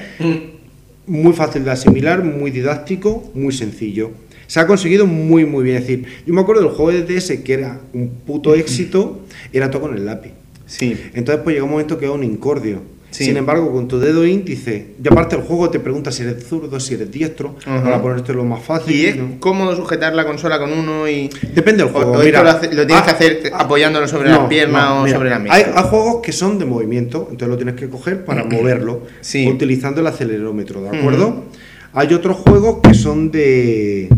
Muy 1.06 1.32
fácil 1.32 1.64
de 1.64 1.70
asimilar, 1.70 2.22
muy 2.22 2.50
didáctico, 2.50 3.30
muy 3.34 3.52
sencillo. 3.52 4.10
Se 4.46 4.60
ha 4.60 4.66
conseguido 4.66 5.06
muy, 5.06 5.44
muy 5.44 5.64
bien. 5.64 5.76
Es 5.76 5.86
decir, 5.86 6.06
yo 6.26 6.34
me 6.34 6.40
acuerdo 6.40 6.62
del 6.62 6.72
juego 6.72 6.92
de 6.92 7.02
DS 7.02 7.30
que 7.44 7.52
era 7.52 7.80
un 7.92 8.08
puto 8.08 8.54
éxito, 8.54 9.20
era 9.52 9.70
todo 9.70 9.82
con 9.82 9.96
el 9.96 10.04
lápiz. 10.06 10.32
Sí. 10.66 10.96
Entonces, 11.14 11.42
pues 11.42 11.54
llega 11.54 11.64
un 11.64 11.70
momento 11.70 11.98
que 11.98 12.06
es 12.06 12.10
un 12.10 12.24
incordio. 12.24 12.82
Sí. 13.10 13.24
Sin 13.24 13.36
embargo, 13.36 13.72
con 13.72 13.88
tu 13.88 13.98
dedo 13.98 14.24
índice, 14.24 14.86
y 15.02 15.08
aparte 15.08 15.34
el 15.34 15.42
juego 15.42 15.68
te 15.68 15.80
pregunta 15.80 16.12
si 16.12 16.22
eres 16.22 16.46
zurdo, 16.46 16.78
si 16.78 16.94
eres 16.94 17.10
diestro, 17.10 17.56
Ajá. 17.66 17.82
para 17.82 18.00
ponerte 18.00 18.32
lo 18.32 18.44
más 18.44 18.62
fácil. 18.62 18.94
Y 18.94 19.06
es 19.06 19.16
¿no? 19.16 19.40
cómodo 19.40 19.74
sujetar 19.74 20.14
la 20.14 20.24
consola 20.24 20.60
con 20.60 20.72
uno 20.72 21.08
y. 21.08 21.28
Depende 21.52 21.82
del 21.82 21.92
juego. 21.92 22.12
o 22.12 22.14
esto 22.14 22.24
mira. 22.26 22.44
lo, 22.44 22.50
hace- 22.50 22.72
lo 22.72 22.86
tienes 22.86 23.04
que 23.04 23.10
Ah, 23.10 23.14
hacer 23.14 23.50
ah, 23.52 23.62
apoyándolo 23.62 24.06
sobre 24.06 24.30
no, 24.30 24.48
piernas 24.48 24.88
no, 24.88 25.00
o 25.00 25.04
mira, 25.04 25.16
sobre 25.16 25.30
la 25.30 25.38
mesa. 25.40 25.54
Hay, 25.54 25.64
hay 25.74 25.82
juegos 25.88 26.22
que 26.22 26.30
son 26.32 26.58
de 26.60 26.66
movimiento, 26.66 27.22
entonces 27.32 27.48
lo 27.48 27.56
tienes 27.56 27.74
que 27.74 27.88
coger 27.88 28.24
para 28.24 28.44
moverlo, 28.44 29.02
Sí. 29.22 29.48
utilizando 29.48 30.00
el 30.02 30.06
acelerómetro, 30.06 30.80
¿de 30.82 30.96
acuerdo? 30.96 31.44
Hay 31.92 32.14
otros 32.14 32.36
juegos 32.36 32.78
que 32.80 32.94
son 32.94 33.32
de 33.32 34.08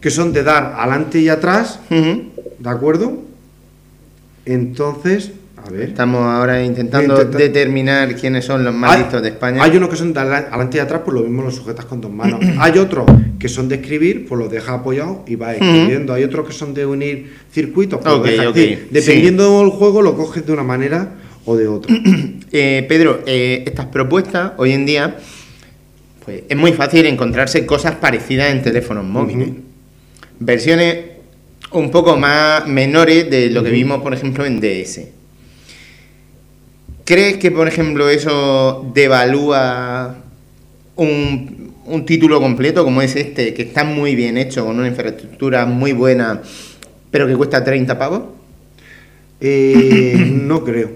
que 0.00 0.10
son 0.10 0.32
de 0.32 0.42
dar 0.42 0.74
adelante 0.78 1.18
y 1.20 1.28
atrás. 1.28 1.80
¿de 1.90 2.68
acuerdo? 2.70 3.18
Entonces, 4.46 5.32
a 5.66 5.70
ver. 5.70 5.82
Estamos 5.88 6.22
ahora 6.22 6.62
intentando 6.62 7.14
Intenta- 7.14 7.38
determinar 7.38 8.14
quiénes 8.16 8.44
son 8.44 8.64
los 8.64 8.74
más 8.74 8.92
Hay- 8.92 9.02
listos 9.02 9.22
de 9.22 9.28
España. 9.28 9.62
Hay 9.62 9.76
unos 9.76 9.88
que 9.88 9.96
son 9.96 10.12
de 10.12 10.20
adelante 10.20 10.78
y 10.78 10.80
atrás, 10.80 11.02
pues 11.04 11.14
lo 11.14 11.22
mismo 11.22 11.42
lo 11.42 11.50
sujetas 11.50 11.84
con 11.84 12.00
dos 12.00 12.10
manos. 12.12 12.40
hay 12.58 12.78
otros 12.78 13.06
que 13.38 13.48
son 13.48 13.68
de 13.68 13.76
escribir, 13.76 14.26
pues 14.26 14.38
los 14.38 14.50
dejas 14.50 14.80
apoyados 14.80 15.18
y 15.26 15.36
vas 15.36 15.54
escribiendo. 15.54 16.12
Hay 16.14 16.24
otros 16.24 16.46
que 16.46 16.52
son 16.52 16.74
de 16.74 16.86
unir 16.86 17.32
circuitos, 17.52 18.00
pues 18.02 18.12
lo 18.14 18.20
Ok, 18.20 18.26
dejas. 18.26 18.44
Es 18.44 18.50
ok, 18.50 18.54
decir, 18.56 18.78
sí. 18.78 18.86
dependiendo 18.90 19.60
del 19.60 19.70
juego, 19.70 20.02
lo 20.02 20.16
coges 20.16 20.44
de 20.46 20.52
una 20.52 20.62
manera 20.64 21.14
o 21.44 21.56
de 21.56 21.68
otra. 21.68 21.94
Eh, 22.50 22.86
Pedro, 22.88 23.20
eh, 23.26 23.62
estas 23.66 23.84
propuestas 23.86 24.52
hoy 24.56 24.72
en 24.72 24.86
día, 24.86 25.16
pues 26.24 26.44
es 26.48 26.56
muy 26.56 26.72
fácil 26.72 27.04
encontrarse 27.04 27.66
cosas 27.66 27.96
parecidas 27.96 28.50
en 28.50 28.62
teléfonos 28.62 29.04
móviles. 29.04 29.50
Versiones 30.40 30.96
un 31.72 31.90
poco 31.90 32.16
más 32.16 32.66
menores 32.66 33.28
de 33.30 33.50
lo 33.50 33.62
que 33.62 33.68
vimos, 33.70 34.00
por 34.00 34.14
ejemplo, 34.14 34.46
en 34.46 34.60
DS. 34.60 35.08
¿Crees 37.08 37.38
que, 37.38 37.50
por 37.50 37.66
ejemplo, 37.66 38.10
eso 38.10 38.90
devalúa 38.92 40.14
un, 40.94 41.72
un 41.86 42.04
título 42.04 42.38
completo 42.38 42.84
como 42.84 43.00
es 43.00 43.16
este, 43.16 43.54
que 43.54 43.62
está 43.62 43.82
muy 43.82 44.14
bien 44.14 44.36
hecho, 44.36 44.66
con 44.66 44.78
una 44.78 44.88
infraestructura 44.88 45.64
muy 45.64 45.92
buena, 45.92 46.42
pero 47.10 47.26
que 47.26 47.34
cuesta 47.34 47.64
30 47.64 47.98
pavos? 47.98 48.24
Eh, 49.40 50.16
no 50.42 50.62
creo. 50.64 50.90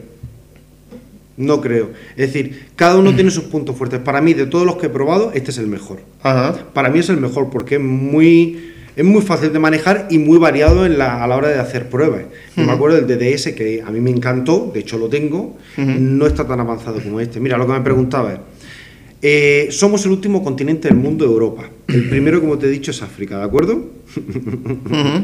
No 1.38 1.62
creo. 1.62 1.92
Es 2.10 2.30
decir, 2.30 2.66
cada 2.76 2.98
uno 2.98 3.14
tiene 3.14 3.30
sus 3.30 3.44
puntos 3.44 3.74
fuertes. 3.74 3.98
Para 4.00 4.20
mí, 4.20 4.34
de 4.34 4.44
todos 4.44 4.66
los 4.66 4.76
que 4.76 4.88
he 4.88 4.90
probado, 4.90 5.32
este 5.32 5.50
es 5.50 5.56
el 5.56 5.66
mejor. 5.66 6.00
Ajá. 6.22 6.66
Para 6.74 6.90
mí 6.90 6.98
es 6.98 7.08
el 7.08 7.16
mejor 7.16 7.48
porque 7.48 7.76
es 7.76 7.80
muy, 7.80 8.71
es 8.94 9.04
muy 9.04 9.22
fácil 9.22 9.52
de 9.52 9.58
manejar 9.58 10.08
y 10.10 10.18
muy 10.18 10.38
variado 10.38 10.84
en 10.86 10.98
la- 10.98 11.22
a 11.22 11.26
la 11.26 11.36
hora 11.36 11.48
de 11.48 11.58
hacer 11.58 11.88
pruebas. 11.88 12.22
Yo 12.56 12.64
me 12.64 12.72
acuerdo 12.72 12.96
del 13.00 13.06
DDS 13.06 13.54
que 13.54 13.82
a 13.84 13.90
mí 13.90 14.00
me 14.00 14.10
encantó, 14.10 14.70
de 14.72 14.80
hecho 14.80 14.98
lo 14.98 15.08
tengo, 15.08 15.56
no 15.76 16.26
está 16.26 16.46
tan 16.46 16.60
avanzado 16.60 17.00
como 17.02 17.20
este. 17.20 17.40
Mira, 17.40 17.56
lo 17.58 17.66
que 17.66 17.72
me 17.72 17.80
preguntaba 17.80 18.32
es, 18.34 18.38
eh, 19.22 19.68
somos 19.70 20.04
el 20.04 20.12
último 20.12 20.42
continente 20.42 20.88
del 20.88 20.96
mundo, 20.98 21.24
Europa. 21.24 21.68
El 21.88 22.08
primero, 22.08 22.40
como 22.40 22.58
te 22.58 22.66
he 22.66 22.70
dicho, 22.70 22.90
es 22.90 23.02
África, 23.02 23.38
¿de 23.38 23.44
acuerdo? 23.44 23.90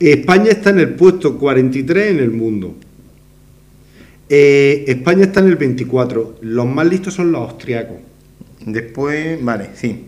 España 0.00 0.50
está 0.50 0.70
en 0.70 0.80
el 0.80 0.90
puesto 0.94 1.38
43 1.38 2.10
en 2.12 2.18
el 2.18 2.30
mundo. 2.30 2.74
Eh, 4.28 4.84
España 4.88 5.24
está 5.24 5.40
en 5.40 5.48
el 5.48 5.56
24. 5.56 6.36
Los 6.40 6.66
más 6.66 6.86
listos 6.86 7.14
son 7.14 7.32
los 7.32 7.42
austriacos. 7.50 7.98
Después, 8.64 9.42
vale, 9.44 9.68
sí. 9.74 10.04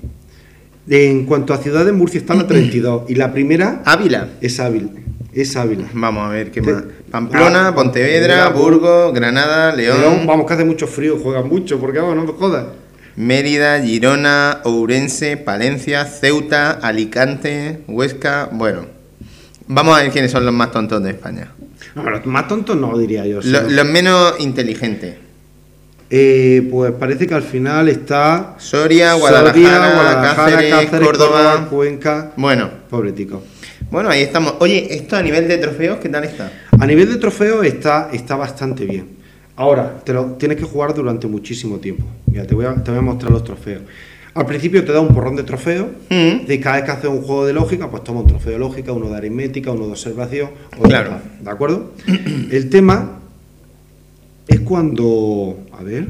En 0.89 1.25
cuanto 1.25 1.55
a 1.55 1.59
ciudades, 1.59 1.93
Murcia 1.95 2.19
está 2.21 2.35
la 2.35 2.47
32. 2.49 3.05
Y 3.09 3.15
la 3.15 3.33
primera 3.33 3.83
Ávila. 3.85 4.29
es 4.41 4.61
Ávila. 4.61 4.89
Es 5.33 5.57
Ávila. 5.57 5.85
Vamos 5.95 6.27
a 6.27 6.29
ver 6.29 6.51
qué 6.51 6.63
más. 6.63 6.85
Pamplona, 7.11 7.69
Ah, 7.69 7.75
Pontevedra, 7.75 8.49
Burgos, 8.51 9.15
Granada, 9.15 9.75
León, 9.75 10.01
León, 10.01 10.27
vamos, 10.27 10.47
que 10.47 10.55
hace 10.55 10.65
mucho 10.65 10.87
frío, 10.87 11.19
juegan 11.19 11.49
mucho, 11.49 11.79
porque 11.79 11.99
vamos, 12.01 12.17
no 12.17 12.25
me 12.25 12.33
jodas. 12.33 12.67
Mérida, 13.17 13.81
Girona, 13.81 14.61
Ourense, 14.65 15.37
Palencia, 15.37 16.05
Ceuta, 16.05 16.73
Alicante, 16.73 17.81
Huesca. 17.87 18.49
Bueno, 18.53 18.87
vamos 19.69 19.97
a 19.97 20.03
ver 20.03 20.11
quiénes 20.11 20.33
son 20.33 20.45
los 20.45 20.53
más 20.55 20.73
tontos 20.73 21.03
de 21.05 21.11
España. 21.11 21.53
No, 21.95 22.09
los 22.11 22.27
más 22.27 22.49
tontos 22.49 22.77
no, 22.77 22.99
diría 22.99 23.25
yo. 23.27 23.41
Los 23.43 23.87
menos 23.87 24.35
inteligentes. 24.41 25.17
Eh, 26.11 26.69
pues 26.71 26.93
parece 26.93 27.27
que 27.27 27.35
al 27.35 27.43
final 27.43 27.89
está. 27.89 28.57
Soria, 28.59 29.15
Guadalajara, 29.15 29.53
Soria, 29.55 29.95
Guadalajara, 29.95 30.71
Cáceres, 30.71 31.07
Córdoba. 31.07 31.67
Cuenca. 31.71 32.33
Bueno, 32.37 32.71
Pobretico. 32.91 33.43
bueno, 33.91 34.11
ahí 34.11 34.23
estamos. 34.23 34.55
Oye, 34.61 34.95
esto 34.95 35.17
a 35.17 35.23
nivel 35.23 35.49
de 35.49 35.59
trofeos, 35.59 35.99
¿qué 35.99 36.09
tal 36.09 36.25
está? 36.25 36.53
A 36.79 36.87
nivel 36.87 37.09
de 37.09 37.17
trofeo 37.17 37.63
está, 37.63 38.11
está 38.13 38.37
bastante 38.37 38.85
bien. 38.85 39.25
Ahora, 39.57 40.01
te 40.05 40.13
lo 40.13 40.33
tienes 40.33 40.59
que 40.59 40.65
jugar 40.65 40.95
durante 40.95 41.27
muchísimo 41.27 41.79
tiempo. 41.79 42.05
Mira, 42.27 42.47
te 42.47 42.55
voy 42.55 42.67
a, 42.67 42.75
te 42.75 42.91
voy 42.91 42.99
a 42.99 43.03
mostrar 43.03 43.31
los 43.31 43.45
trofeos. 43.45 43.83
Al 44.35 44.47
principio 44.47 44.85
te 44.85 44.93
da 44.93 44.99
un 44.99 45.15
porrón 45.15 45.37
de 45.37 45.45
trofeos. 45.45 45.87
Mm. 46.11 46.47
De 46.47 46.61
cada 46.61 46.77
vez 46.77 46.85
que 46.85 46.91
haces 46.91 47.09
un 47.09 47.23
juego 47.23 47.47
de 47.47 47.53
lógica, 47.53 47.89
pues 47.89 48.03
toma 48.03 48.21
un 48.21 48.27
trofeo 48.27 48.53
de 48.53 48.59
lógica, 48.59 48.93
uno 48.93 49.09
de 49.09 49.17
aritmética, 49.17 49.71
uno 49.71 49.87
de 49.87 49.93
observación. 49.93 50.51
otro 50.77 50.89
Claro. 50.89 51.21
¿De 51.41 51.51
acuerdo? 51.51 51.93
El 52.51 52.69
tema 52.69 53.21
es 54.49 54.61
cuando. 54.61 55.64
A 55.79 55.83
ver. 55.83 56.07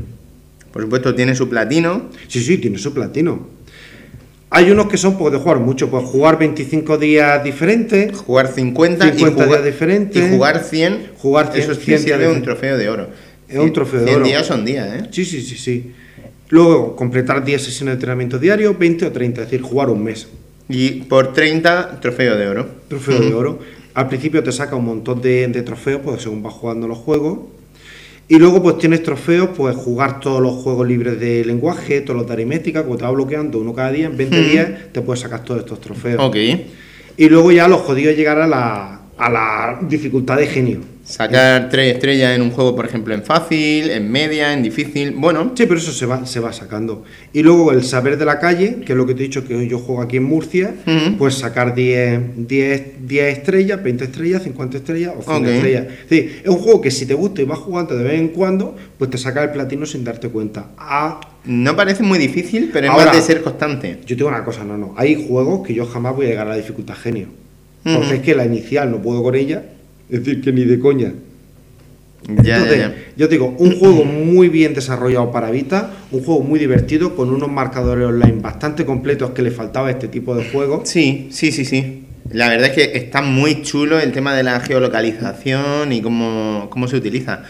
Por 0.72 0.82
supuesto, 0.82 1.14
tiene 1.14 1.34
su 1.34 1.48
platino. 1.48 2.10
Sí, 2.28 2.40
sí, 2.42 2.58
tiene 2.58 2.78
su 2.78 2.92
platino. 2.92 3.46
Hay 4.50 4.70
unos 4.70 4.86
que 4.86 4.96
son 4.96 5.18
pues, 5.18 5.32
de 5.32 5.38
jugar 5.38 5.58
mucho, 5.58 5.90
pues 5.90 6.04
jugar 6.04 6.38
25 6.38 6.96
días 6.98 7.42
diferentes, 7.42 8.16
Jugar 8.16 8.48
50, 8.48 9.04
50 9.12 9.16
y, 9.16 9.32
jugar, 9.32 9.48
días 9.48 9.64
diferentes. 9.64 10.24
y 10.24 10.30
jugar 10.34 10.62
100. 10.62 11.10
Jugar 11.18 11.52
100, 11.52 11.62
Eso 11.62 11.74
sí 11.74 11.80
100 11.86 11.98
sirve 12.00 12.18
días 12.18 12.36
un 12.36 12.42
trofeo 12.42 12.78
de 12.78 12.88
oro. 12.88 13.08
Es 13.48 13.58
un 13.58 13.72
trofeo 13.72 14.00
de 14.00 14.06
100 14.06 14.16
oro. 14.16 14.26
días 14.26 14.46
son 14.46 14.64
días, 14.64 14.88
¿eh? 15.02 15.08
Sí, 15.10 15.24
sí, 15.24 15.42
sí, 15.42 15.56
sí. 15.56 15.92
Luego, 16.50 16.94
completar 16.94 17.44
10 17.44 17.62
sesiones 17.62 17.92
de 17.92 17.94
entrenamiento 17.94 18.38
diario, 18.38 18.74
20 18.78 19.06
o 19.06 19.12
30, 19.12 19.42
es 19.42 19.50
decir, 19.50 19.62
jugar 19.64 19.90
un 19.90 20.04
mes. 20.04 20.28
Y 20.68 21.02
por 21.02 21.32
30, 21.32 22.00
trofeo 22.00 22.36
de 22.36 22.46
oro. 22.48 22.68
Trofeo 22.88 23.20
de 23.20 23.34
oro. 23.34 23.58
Al 23.94 24.08
principio 24.08 24.42
te 24.42 24.52
saca 24.52 24.76
un 24.76 24.84
montón 24.84 25.20
de, 25.20 25.48
de 25.48 25.62
trofeos, 25.62 26.00
pues 26.04 26.22
según 26.22 26.42
vas 26.42 26.52
jugando 26.54 26.86
los 26.86 26.98
juegos. 26.98 27.38
Y 28.34 28.38
luego, 28.40 28.60
pues 28.60 28.78
tienes 28.78 29.04
trofeos, 29.04 29.50
pues 29.56 29.76
jugar 29.76 30.18
todos 30.18 30.42
los 30.42 30.54
juegos 30.54 30.88
libres 30.88 31.20
de 31.20 31.44
lenguaje, 31.44 32.00
todos 32.00 32.18
los 32.18 32.26
de 32.26 32.32
aritmética, 32.32 32.82
como 32.82 32.96
te 32.96 33.04
va 33.04 33.12
bloqueando 33.12 33.60
uno 33.60 33.72
cada 33.72 33.92
día, 33.92 34.06
en 34.06 34.16
20 34.16 34.42
días 34.42 34.70
te 34.90 35.02
puedes 35.02 35.20
sacar 35.20 35.44
todos 35.44 35.60
estos 35.60 35.80
trofeos. 35.80 36.20
Ok. 36.20 36.36
Y 37.16 37.28
luego 37.28 37.52
ya 37.52 37.68
los 37.68 37.82
jodidos 37.82 38.16
llegar 38.16 38.40
a 38.40 38.48
la, 38.48 39.02
a 39.16 39.30
la 39.30 39.78
dificultad 39.82 40.36
de 40.38 40.48
genio. 40.48 40.80
Sacar 41.04 41.68
tres 41.68 41.92
estrellas 41.94 42.34
en 42.34 42.40
un 42.40 42.50
juego, 42.50 42.74
por 42.74 42.86
ejemplo, 42.86 43.12
en 43.12 43.22
fácil, 43.22 43.90
en 43.90 44.10
media, 44.10 44.54
en 44.54 44.62
difícil. 44.62 45.12
Bueno, 45.12 45.52
Sí, 45.54 45.66
pero 45.66 45.78
eso 45.78 45.92
se 45.92 46.06
va, 46.06 46.24
se 46.24 46.40
va 46.40 46.50
sacando. 46.54 47.04
Y 47.34 47.42
luego 47.42 47.72
el 47.72 47.84
saber 47.84 48.16
de 48.16 48.24
la 48.24 48.38
calle, 48.38 48.76
que 48.86 48.92
es 48.94 48.96
lo 48.96 49.04
que 49.06 49.14
te 49.14 49.20
he 49.20 49.26
dicho 49.26 49.46
que 49.46 49.68
yo 49.68 49.78
juego 49.78 50.00
aquí 50.00 50.16
en 50.16 50.24
Murcia, 50.24 50.74
pues 51.18 51.34
sacar 51.34 51.74
10, 51.74 52.48
10, 52.48 52.82
10 53.06 53.36
estrellas, 53.38 53.82
20 53.82 54.04
estrellas, 54.04 54.42
50 54.44 54.78
estrellas 54.78 55.12
o 55.18 55.22
100 55.22 55.36
Ok. 55.36 55.46
estrellas. 55.48 55.86
Es 56.04 56.08
decir, 56.10 56.40
es 56.42 56.48
un 56.48 56.56
juego 56.58 56.80
que 56.80 56.90
si 56.90 57.04
te 57.04 57.12
gusta 57.14 57.42
y 57.42 57.44
vas 57.44 57.58
jugando 57.58 57.94
de 57.96 58.02
vez 58.04 58.18
en 58.18 58.28
cuando, 58.28 58.74
pues 58.96 59.10
te 59.10 59.18
saca 59.18 59.42
el 59.44 59.50
platino 59.50 59.84
sin 59.84 60.04
darte 60.04 60.30
cuenta. 60.30 60.68
Ah, 60.78 61.20
no 61.44 61.76
parece 61.76 62.02
muy 62.02 62.18
difícil, 62.18 62.70
pero 62.72 62.86
es 62.86 62.92
Ahora- 62.92 63.06
más 63.06 63.16
de 63.16 63.20
ser 63.22 63.42
constante. 63.42 63.98
yo 64.06 64.16
tengo 64.16 64.30
una 64.30 64.42
cosa, 64.42 64.64
no, 64.64 64.78
no. 64.78 64.94
Hay 64.96 65.26
juegos 65.28 65.66
que 65.66 65.74
yo 65.74 65.84
jamás 65.84 66.16
voy 66.16 66.24
a 66.26 66.28
llegar 66.30 66.46
a 66.46 66.50
la 66.50 66.56
dificultad 66.56 66.94
genio. 66.94 67.26
Ujú. 67.84 67.96
Porque 67.98 68.14
es 68.14 68.22
que 68.22 68.34
la 68.34 68.46
inicial 68.46 68.90
no 68.90 69.02
puedo 69.02 69.22
con 69.22 69.34
ella, 69.34 69.62
es 70.10 70.24
decir, 70.24 70.40
que 70.42 70.52
ni 70.52 70.64
de 70.64 70.78
coña. 70.78 71.12
Ya, 72.26 72.42
ya, 72.42 72.54
Entonces, 72.56 72.78
ya. 72.78 72.94
yo 73.16 73.28
te 73.28 73.34
digo, 73.34 73.54
un 73.58 73.78
juego 73.78 74.04
muy 74.04 74.48
bien 74.48 74.72
desarrollado 74.72 75.30
para 75.30 75.50
Vita, 75.50 75.90
un 76.10 76.22
juego 76.24 76.40
muy 76.42 76.58
divertido, 76.58 77.14
con 77.14 77.28
unos 77.28 77.50
marcadores 77.50 78.06
online 78.06 78.40
bastante 78.40 78.86
completos 78.86 79.30
que 79.32 79.42
le 79.42 79.50
faltaba 79.50 79.88
a 79.88 79.90
este 79.90 80.08
tipo 80.08 80.34
de 80.34 80.44
juegos. 80.50 80.88
Sí, 80.88 81.28
sí, 81.30 81.52
sí, 81.52 81.66
sí. 81.66 82.04
La 82.32 82.48
verdad 82.48 82.70
es 82.70 82.74
que 82.74 82.96
está 82.96 83.20
muy 83.20 83.60
chulo 83.60 84.00
el 84.00 84.10
tema 84.12 84.34
de 84.34 84.42
la 84.42 84.58
geolocalización 84.60 85.92
y 85.92 86.00
cómo, 86.00 86.68
cómo 86.70 86.88
se 86.88 86.96
utiliza. 86.96 87.42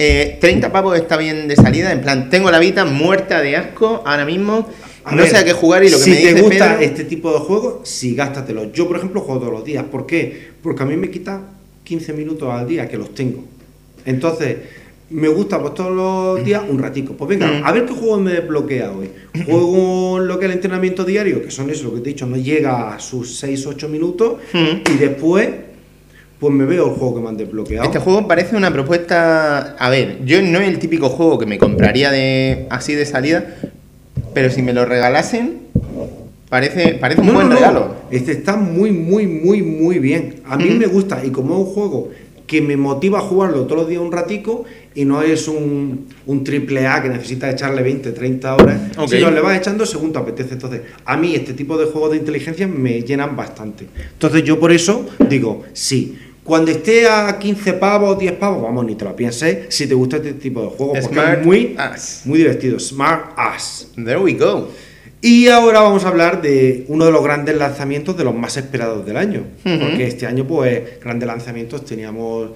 Eh, 0.00 0.38
30 0.40 0.72
pavos 0.72 0.96
está 0.98 1.16
bien 1.16 1.46
de 1.46 1.54
salida, 1.54 1.92
en 1.92 2.00
plan, 2.00 2.28
tengo 2.28 2.50
la 2.50 2.58
vida 2.58 2.84
muerta 2.84 3.40
de 3.40 3.56
asco 3.56 4.02
ahora 4.04 4.24
mismo, 4.24 4.68
A 5.04 5.12
no 5.12 5.18
ver, 5.22 5.30
sé 5.30 5.36
a 5.36 5.44
qué 5.44 5.52
jugar 5.52 5.84
y 5.84 5.90
lo 5.90 5.96
que 5.98 6.02
si 6.04 6.10
me 6.10 6.16
te 6.16 6.22
dice 6.34 6.40
gusta 6.42 6.76
Pedro- 6.78 6.80
este 6.80 7.04
tipo 7.04 7.32
de 7.32 7.38
juegos, 7.38 7.88
sí, 7.88 8.16
gástatelo. 8.16 8.72
Yo, 8.72 8.88
por 8.88 8.96
ejemplo, 8.96 9.20
juego 9.20 9.40
todos 9.40 9.52
los 9.52 9.64
días. 9.64 9.84
¿Por 9.84 10.06
qué? 10.06 10.48
Porque 10.60 10.82
a 10.82 10.86
mí 10.86 10.96
me 10.96 11.08
quita 11.10 11.40
15 11.88 12.12
minutos 12.12 12.52
al 12.52 12.68
día, 12.68 12.86
que 12.86 12.98
los 12.98 13.14
tengo. 13.14 13.44
Entonces, 14.04 14.56
me 15.10 15.28
gusta 15.28 15.58
pues 15.58 15.72
todos 15.72 15.90
los 15.96 16.44
días 16.44 16.62
un 16.68 16.78
ratico. 16.78 17.14
Pues 17.14 17.30
venga, 17.30 17.46
Mm. 17.50 17.64
a 17.66 17.72
ver 17.72 17.86
qué 17.86 17.94
juego 17.94 18.18
me 18.20 18.32
desbloquea 18.32 18.92
hoy. 18.92 19.08
Juego 19.46 20.18
lo 20.18 20.38
que 20.38 20.44
es 20.44 20.50
el 20.50 20.56
entrenamiento 20.56 21.04
diario, 21.04 21.42
que 21.42 21.50
son 21.50 21.70
eso, 21.70 21.84
lo 21.84 21.94
que 21.94 22.00
te 22.00 22.10
he 22.10 22.12
dicho, 22.12 22.26
no 22.26 22.36
llega 22.36 22.94
a 22.94 23.00
sus 23.00 23.42
6-8 23.42 23.88
minutos. 23.88 24.34
Mm. 24.52 24.92
Y 24.94 24.96
después, 24.98 25.48
pues 26.38 26.54
me 26.54 26.66
veo 26.66 26.88
el 26.88 26.92
juego 26.92 27.14
que 27.16 27.20
me 27.22 27.28
han 27.30 27.36
desbloqueado. 27.38 27.86
Este 27.86 27.98
juego 28.00 28.28
parece 28.28 28.54
una 28.54 28.70
propuesta. 28.70 29.74
A 29.78 29.88
ver, 29.88 30.18
yo 30.26 30.42
no 30.42 30.60
es 30.60 30.68
el 30.68 30.78
típico 30.78 31.08
juego 31.08 31.38
que 31.38 31.46
me 31.46 31.56
compraría 31.56 32.10
de 32.10 32.66
así 32.68 32.94
de 32.94 33.06
salida, 33.06 33.56
pero 34.34 34.50
si 34.50 34.60
me 34.60 34.74
lo 34.74 34.84
regalasen, 34.84 35.67
Parece, 36.48 36.94
parece 36.94 37.20
un 37.20 37.26
No, 37.28 37.32
buen 37.34 37.48
no, 37.48 37.54
regalo. 37.56 37.94
Este 38.10 38.32
está 38.32 38.56
muy, 38.56 38.90
muy, 38.90 39.26
muy, 39.26 39.62
muy 39.62 39.98
bien. 39.98 40.36
A 40.46 40.56
mí 40.56 40.68
Ujú. 40.70 40.78
me 40.78 40.86
gusta 40.86 41.22
y 41.24 41.30
como 41.30 41.54
es 41.54 41.60
un 41.68 41.74
juego 41.74 42.10
que 42.46 42.62
me 42.62 42.78
motiva 42.78 43.18
a 43.18 43.22
jugarlo 43.22 43.64
todos 43.64 43.82
los 43.82 43.88
días 43.90 44.00
un 44.00 44.10
ratico 44.10 44.64
y 44.94 45.04
no 45.04 45.20
es 45.20 45.46
un, 45.48 46.06
un 46.24 46.44
triple 46.44 46.86
A 46.86 47.02
que 47.02 47.10
necesita 47.10 47.50
echarle 47.50 47.82
20, 47.82 48.12
30 48.12 48.54
horas, 48.54 48.80
Ok. 48.96 49.08
sino 49.10 49.30
le 49.30 49.42
vas 49.42 49.58
echando 49.58 49.84
según 49.84 50.12
te 50.12 50.18
apetece. 50.18 50.54
Entonces, 50.54 50.80
a 51.04 51.16
mí 51.18 51.34
este 51.34 51.52
tipo 51.52 51.76
de 51.76 51.84
juegos 51.86 52.12
de 52.12 52.16
inteligencia 52.16 52.66
me 52.66 53.02
llenan 53.02 53.36
bastante. 53.36 53.86
Entonces, 54.14 54.42
yo 54.44 54.58
por 54.58 54.72
eso 54.72 55.06
digo, 55.28 55.64
sí. 55.74 56.18
Cuando 56.42 56.70
esté 56.70 57.06
a 57.06 57.38
15 57.38 57.74
pavos, 57.74 58.18
10 58.18 58.32
pavos, 58.32 58.62
vamos, 58.62 58.86
ni 58.86 58.94
te 58.94 59.04
lo 59.04 59.14
pienses 59.14 59.66
si 59.68 59.86
te 59.86 59.92
gusta 59.92 60.16
este 60.16 60.32
tipo 60.32 60.62
de 60.62 60.68
juegos, 60.68 61.00
porque 61.00 61.14
Smart 61.14 61.40
es 61.40 61.46
muy, 61.46 61.74
Ass. 61.76 62.22
muy 62.24 62.38
divertido. 62.38 62.80
Smart 62.80 63.32
Ass. 63.36 63.88
There 63.94 64.16
we 64.18 64.32
go. 64.32 64.68
Y 65.20 65.48
ahora 65.48 65.80
vamos 65.80 66.04
a 66.04 66.08
hablar 66.08 66.42
de 66.42 66.84
uno 66.88 67.04
de 67.06 67.10
los 67.10 67.24
grandes 67.24 67.56
lanzamientos 67.56 68.16
de 68.16 68.24
los 68.24 68.34
más 68.34 68.56
esperados 68.56 69.04
del 69.04 69.16
año. 69.16 69.42
Porque 69.62 70.06
este 70.06 70.26
año, 70.26 70.46
pues, 70.46 71.00
grandes 71.02 71.26
lanzamientos 71.26 71.84
teníamos. 71.84 72.50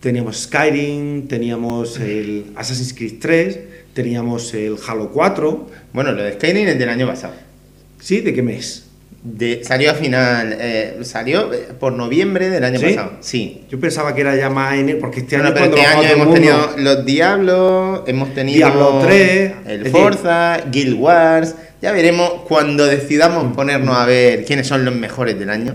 Teníamos 0.00 0.42
Skyrim, 0.42 1.26
teníamos 1.26 1.98
el 1.98 2.52
Assassin's 2.54 2.94
Creed 2.94 3.14
3, 3.20 3.58
teníamos 3.94 4.54
el 4.54 4.76
Halo 4.86 5.10
4. 5.10 5.66
Bueno, 5.92 6.12
lo 6.12 6.22
de 6.22 6.34
Skyrim 6.34 6.68
es 6.68 6.78
del 6.78 6.88
año 6.88 7.06
pasado. 7.08 7.34
¿Sí? 7.98 8.20
¿De 8.20 8.32
qué 8.32 8.40
mes? 8.42 8.84
De- 9.24 9.64
salió 9.64 9.90
a 9.90 9.94
final, 9.94 10.56
eh, 10.60 10.98
salió 11.02 11.52
eh, 11.52 11.66
por 11.80 11.92
noviembre 11.94 12.48
del 12.48 12.62
año 12.62 12.78
¿Sí? 12.78 12.86
pasado. 12.86 13.14
Sí. 13.20 13.64
Yo 13.68 13.80
pensaba 13.80 14.14
que 14.14 14.20
era 14.20 14.36
ya 14.36 14.48
más 14.50 14.74
en 14.78 15.00
porque 15.00 15.18
este 15.20 15.34
año 15.34 15.50
pero 15.52 15.66
este 15.66 15.80
año 15.80 16.02
hemos 16.08 16.32
tenido 16.32 16.70
los 16.76 17.04
Diablos, 17.04 18.02
hemos 18.06 18.32
tenido 18.34 18.56
Diablo 18.68 19.00
3, 19.02 19.52
el 19.66 19.82
decir- 19.82 19.90
Forza, 19.90 20.58
Guild 20.70 20.94
Wars. 20.94 21.56
Ya 21.80 21.92
veremos 21.92 22.30
cuando 22.48 22.86
decidamos 22.86 23.54
ponernos 23.54 23.96
a 23.96 24.04
ver 24.04 24.44
quiénes 24.44 24.66
son 24.66 24.84
los 24.84 24.94
mejores 24.94 25.38
del 25.38 25.50
año. 25.50 25.74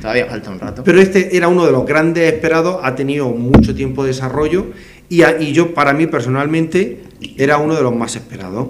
Todavía 0.00 0.26
falta 0.26 0.50
un 0.50 0.58
rato. 0.58 0.82
Pero 0.84 1.00
este 1.00 1.36
era 1.36 1.46
uno 1.48 1.66
de 1.66 1.72
los 1.72 1.86
grandes 1.86 2.32
esperados, 2.32 2.80
ha 2.82 2.94
tenido 2.96 3.28
mucho 3.28 3.74
tiempo 3.74 4.02
de 4.02 4.08
desarrollo 4.08 4.66
y, 5.08 5.22
a- 5.22 5.40
y 5.40 5.52
yo, 5.52 5.74
para 5.74 5.92
mí 5.92 6.06
personalmente, 6.06 7.02
era 7.36 7.58
uno 7.58 7.76
de 7.76 7.82
los 7.82 7.94
más 7.94 8.16
esperados. 8.16 8.68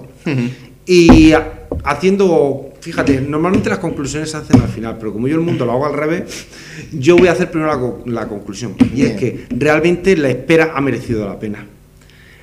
Y 0.85 1.31
a- 1.31 1.67
haciendo, 1.83 2.73
fíjate, 2.81 3.21
normalmente 3.21 3.69
las 3.69 3.79
conclusiones 3.79 4.29
se 4.29 4.37
hacen 4.37 4.59
al 4.61 4.67
final, 4.67 4.97
pero 4.99 5.13
como 5.13 5.27
yo 5.27 5.35
el 5.35 5.41
mundo 5.41 5.65
lo 5.65 5.71
hago 5.71 5.85
al 5.85 5.93
revés, 5.93 6.45
yo 6.91 7.15
voy 7.15 7.27
a 7.29 7.31
hacer 7.31 7.49
primero 7.49 7.71
la, 7.71 7.79
co- 7.79 8.03
la 8.05 8.27
conclusión. 8.27 8.75
Y 8.79 8.85
Bien. 8.85 9.11
es 9.11 9.17
que 9.19 9.45
realmente 9.51 10.15
la 10.17 10.29
espera 10.29 10.73
ha 10.75 10.81
merecido 10.81 11.27
la 11.27 11.39
pena. 11.39 11.65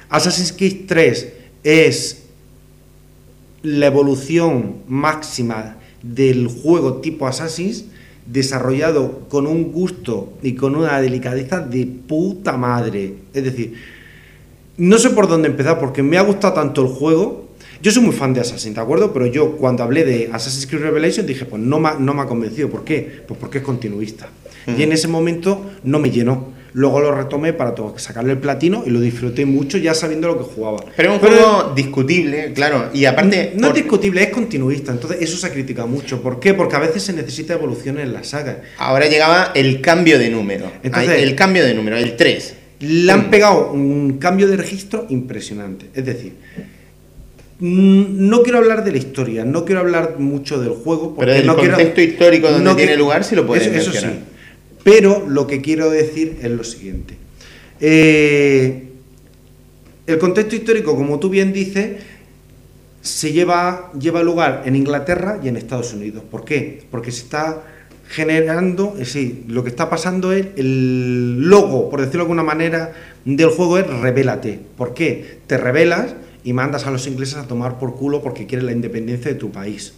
Assassin's 0.09 0.53
Creed 0.53 0.87
3 0.87 1.29
es 1.63 2.25
la 3.63 3.87
evolución 3.87 4.77
máxima 4.89 5.77
del 6.03 6.49
juego 6.49 6.97
tipo 6.97 7.27
Assassin's, 7.27 7.87
desarrollado 8.27 9.27
con 9.29 9.47
un 9.47 9.73
gusto 9.73 10.35
y 10.43 10.53
con 10.55 10.77
una 10.77 11.01
delicadeza 11.01 11.61
de 11.61 11.87
puta 11.87 12.57
madre. 12.57 13.15
Es 13.33 13.45
decir, 13.45 13.75
no 14.77 14.99
sé 14.99 15.11
por 15.11 15.29
dónde 15.29 15.49
empezar 15.49 15.79
porque 15.81 16.03
me 16.03 16.19
ha 16.19 16.23
gustado 16.23 16.55
tanto 16.55 16.83
el 16.83 16.89
juego. 16.89 17.49
Yo 17.81 17.91
soy 17.91 18.03
muy 18.03 18.13
fan 18.13 18.35
de 18.35 18.41
Assassin, 18.41 18.75
¿de 18.75 18.81
acuerdo? 18.81 19.13
Pero 19.13 19.27
yo 19.27 19.57
cuando 19.57 19.83
hablé 19.83 20.05
de 20.05 20.31
Assassin's 20.33 20.67
Creed 20.67 20.83
Revelation 20.83 21.27
dije, 21.27 21.45
pues 21.45 21.63
no 21.63 21.81
me, 21.81 21.91
no 21.99 22.13
me 22.13 22.23
ha 22.23 22.27
convencido. 22.27 22.69
¿Por 22.69 22.85
qué? 22.85 23.23
Pues 23.27 23.39
porque 23.39 23.59
es 23.59 23.65
continuista. 23.65 24.29
Y 24.67 24.83
en 24.83 24.93
ese 24.93 25.09
momento 25.09 25.63
no 25.83 25.99
me 25.99 26.11
llenó. 26.11 26.58
Luego 26.75 27.01
lo 27.01 27.13
retomé 27.15 27.53
para 27.55 27.75
sacarle 27.97 28.33
el 28.33 28.39
platino 28.39 28.83
y 28.87 28.91
lo 28.91 29.01
disfruté 29.01 29.47
mucho 29.47 29.79
ya 29.79 29.95
sabiendo 29.95 30.29
lo 30.29 30.37
que 30.39 30.45
jugaba. 30.45 30.85
Pero 30.97 31.15
es 31.15 31.23
un 31.23 31.29
juego 31.29 31.73
discutible, 31.75 32.53
claro. 32.53 32.91
Y 32.93 33.07
aparte. 33.07 33.53
No 33.55 33.69
por- 33.69 33.77
es 33.77 33.83
discutible, 33.85 34.23
es 34.23 34.29
continuista. 34.29 34.93
Entonces 34.93 35.19
eso 35.23 35.37
se 35.39 35.47
ha 35.47 35.51
criticado 35.51 35.89
mucho. 35.89 36.21
¿Por 36.23 36.39
qué? 36.41 36.53
Porque 36.55 36.77
a 36.77 36.81
veces 36.81 37.03
se 37.03 37.13
necesita 37.15 37.55
evolución 37.55 37.99
en 37.99 38.13
la 38.13 38.23
saga. 38.23 38.63
Ahora 38.79 39.07
llegaba 39.07 39.53
el 39.55 39.81
cambio 39.81 40.19
de 40.19 40.29
número. 40.31 40.71
Entonces- 40.83 41.23
el 41.23 41.35
cambio 41.35 41.65
de 41.65 41.75
número, 41.75 41.97
el 41.97 42.17
3. 42.17 42.55
Le 42.81 43.11
han 43.11 43.31
pegado 43.31 43.73
un 43.73 44.19
cambio 44.19 44.47
de 44.47 44.57
registro 44.57 45.07
impresionante. 45.09 45.87
Es 45.95 46.05
decir, 46.05 46.35
mm, 47.59 48.29
no 48.29 48.43
quiero 48.43 48.59
hablar 48.59 48.85
de 48.85 48.93
la 48.93 48.99
historia, 48.99 49.45
no 49.45 49.65
quiero 49.65 49.81
hablar 49.81 50.17
mucho 50.19 50.61
del 50.61 50.71
juego. 50.71 51.15
Porque 51.15 51.27
Pero 51.27 51.33
del 51.39 51.47
no 51.47 51.57
quiero- 51.57 51.75
contexto 51.75 52.01
histórico 52.03 52.49
donde 52.51 52.65
no 52.65 52.77
tiene 52.77 52.93
que- 52.93 52.99
lugar 52.99 53.25
sí 53.25 53.35
lo 53.35 53.47
puedes 53.47 53.67
eso, 53.67 53.91
eso 53.91 54.01
sí. 54.01 54.07
Pero 54.89 55.27
lo 55.29 55.47
que 55.47 55.61
quiero 55.61 55.91
decir 55.91 56.39
es 56.41 56.51
lo 56.51 56.65
siguiente. 56.65 57.15
Eh, 57.79 58.85
el 60.07 60.19
contexto 60.19 60.57
histórico, 60.57 60.97
como 60.97 61.19
tú 61.19 61.29
bien 61.29 61.53
dices, 61.53 62.03
se 63.03 63.33
lleva, 63.33 63.93
lleva 64.01 64.23
lugar 64.23 64.63
en 64.65 64.77
Inglaterra 64.77 65.41
y 65.43 65.49
en 65.49 65.59
Estados 65.59 65.93
Unidos. 65.93 66.23
¿Por 66.31 66.47
qué? 66.47 66.85
Porque 66.91 67.13
se 67.13 67.25
está 67.25 67.65
generando, 68.09 68.95
es 68.95 69.13
decir, 69.13 69.45
lo 69.49 69.63
que 69.63 69.69
está 69.69 69.91
pasando 69.91 70.33
es 70.33 70.47
el 70.57 71.43
logo, 71.43 71.91
por 71.91 72.01
decirlo 72.01 72.21
de 72.21 72.25
alguna 72.25 72.43
manera, 72.43 72.93
del 73.27 73.51
juego 73.51 73.77
es 73.77 73.87
revélate. 73.87 74.59
¿Por 74.79 74.95
qué? 74.95 75.41
Te 75.47 75.59
revelas 75.59 76.15
y 76.45 76.55
mandas 76.55 76.87
a 76.87 76.91
los 76.91 77.07
ingleses 77.07 77.37
a 77.37 77.47
tomar 77.47 77.79
por 77.79 77.95
culo 77.95 78.23
porque 78.23 78.47
quieren 78.47 78.65
la 78.65 78.73
independencia 78.73 79.31
de 79.31 79.37
tu 79.37 79.51
país. 79.51 79.93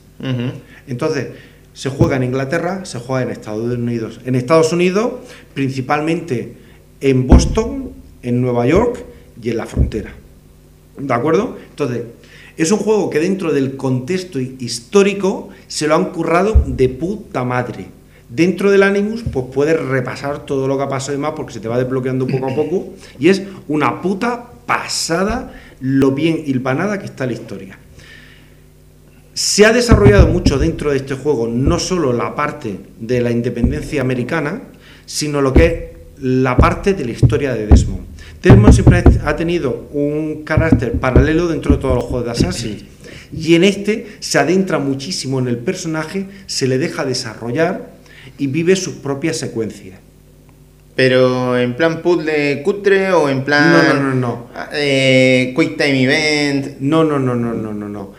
Entonces, 0.88 1.28
se 1.72 1.88
juega 1.90 2.16
en 2.16 2.24
Inglaterra, 2.24 2.84
se 2.84 2.98
juega 2.98 3.22
en 3.22 3.30
Estados 3.30 3.72
Unidos. 3.76 4.20
En 4.24 4.34
Estados 4.34 4.72
Unidos, 4.72 5.12
principalmente 5.54 6.56
en 7.00 7.26
Boston, 7.26 7.90
en 8.22 8.40
Nueva 8.42 8.66
York 8.66 9.04
y 9.42 9.50
en 9.50 9.56
la 9.56 9.66
frontera. 9.66 10.12
¿De 10.98 11.14
acuerdo? 11.14 11.56
Entonces, 11.70 12.02
es 12.56 12.70
un 12.72 12.78
juego 12.78 13.08
que 13.08 13.20
dentro 13.20 13.52
del 13.52 13.76
contexto 13.76 14.38
hi- 14.38 14.56
histórico 14.58 15.48
se 15.66 15.86
lo 15.86 15.94
han 15.94 16.06
currado 16.12 16.62
de 16.66 16.88
puta 16.88 17.44
madre. 17.44 17.86
Dentro 18.28 18.70
del 18.70 18.82
Animus, 18.82 19.22
pues 19.32 19.46
puedes 19.52 19.80
repasar 19.80 20.44
todo 20.44 20.68
lo 20.68 20.76
que 20.76 20.84
ha 20.84 20.88
pasado 20.88 21.16
y 21.16 21.20
más 21.20 21.32
porque 21.34 21.52
se 21.54 21.60
te 21.60 21.68
va 21.68 21.78
desbloqueando 21.78 22.26
poco 22.26 22.46
a 22.50 22.54
poco. 22.54 22.88
Y 23.18 23.28
es 23.28 23.42
una 23.66 24.02
puta 24.02 24.44
pasada 24.66 25.54
lo 25.80 26.12
bien 26.12 26.42
hilvanada 26.46 26.98
que 26.98 27.06
está 27.06 27.26
la 27.26 27.32
historia. 27.32 27.78
Se 29.40 29.64
ha 29.64 29.72
desarrollado 29.72 30.26
mucho 30.26 30.58
dentro 30.58 30.90
de 30.90 30.98
este 30.98 31.14
juego, 31.14 31.48
no 31.48 31.78
solo 31.78 32.12
la 32.12 32.34
parte 32.34 32.78
de 32.98 33.22
la 33.22 33.30
independencia 33.30 34.02
americana, 34.02 34.64
sino 35.06 35.40
lo 35.40 35.54
que 35.54 35.64
es 35.64 35.74
la 36.20 36.58
parte 36.58 36.92
de 36.92 37.06
la 37.06 37.12
historia 37.12 37.54
de 37.54 37.66
Desmond. 37.66 38.02
Desmond 38.42 38.74
siempre 38.74 39.02
ha 39.24 39.36
tenido 39.36 39.88
un 39.94 40.42
carácter 40.44 40.92
paralelo 41.00 41.48
dentro 41.48 41.74
de 41.74 41.80
todos 41.80 41.94
los 41.94 42.04
juegos 42.04 42.26
de 42.26 42.30
Assassin's. 42.32 42.84
Y 43.34 43.54
en 43.54 43.64
este 43.64 44.18
se 44.20 44.38
adentra 44.38 44.78
muchísimo 44.78 45.38
en 45.38 45.48
el 45.48 45.56
personaje, 45.56 46.26
se 46.44 46.68
le 46.68 46.76
deja 46.76 47.06
desarrollar 47.06 47.92
y 48.36 48.46
vive 48.46 48.76
sus 48.76 48.96
propias 48.96 49.38
secuencias. 49.38 50.00
Pero 50.96 51.58
en 51.58 51.76
plan 51.76 52.02
puzzle 52.02 52.62
cutre 52.62 53.10
o 53.12 53.30
en 53.30 53.42
plan. 53.42 53.72
No, 53.72 53.94
no, 53.94 54.02
no, 54.02 54.14
no. 54.14 54.46
eh, 54.74 55.54
quick 55.56 55.78
time 55.78 56.02
event. 56.02 56.78
No, 56.80 57.04
no, 57.04 57.18
no, 57.18 57.34
no, 57.34 57.54
no, 57.54 57.72
no, 57.72 57.88
no. 57.88 58.12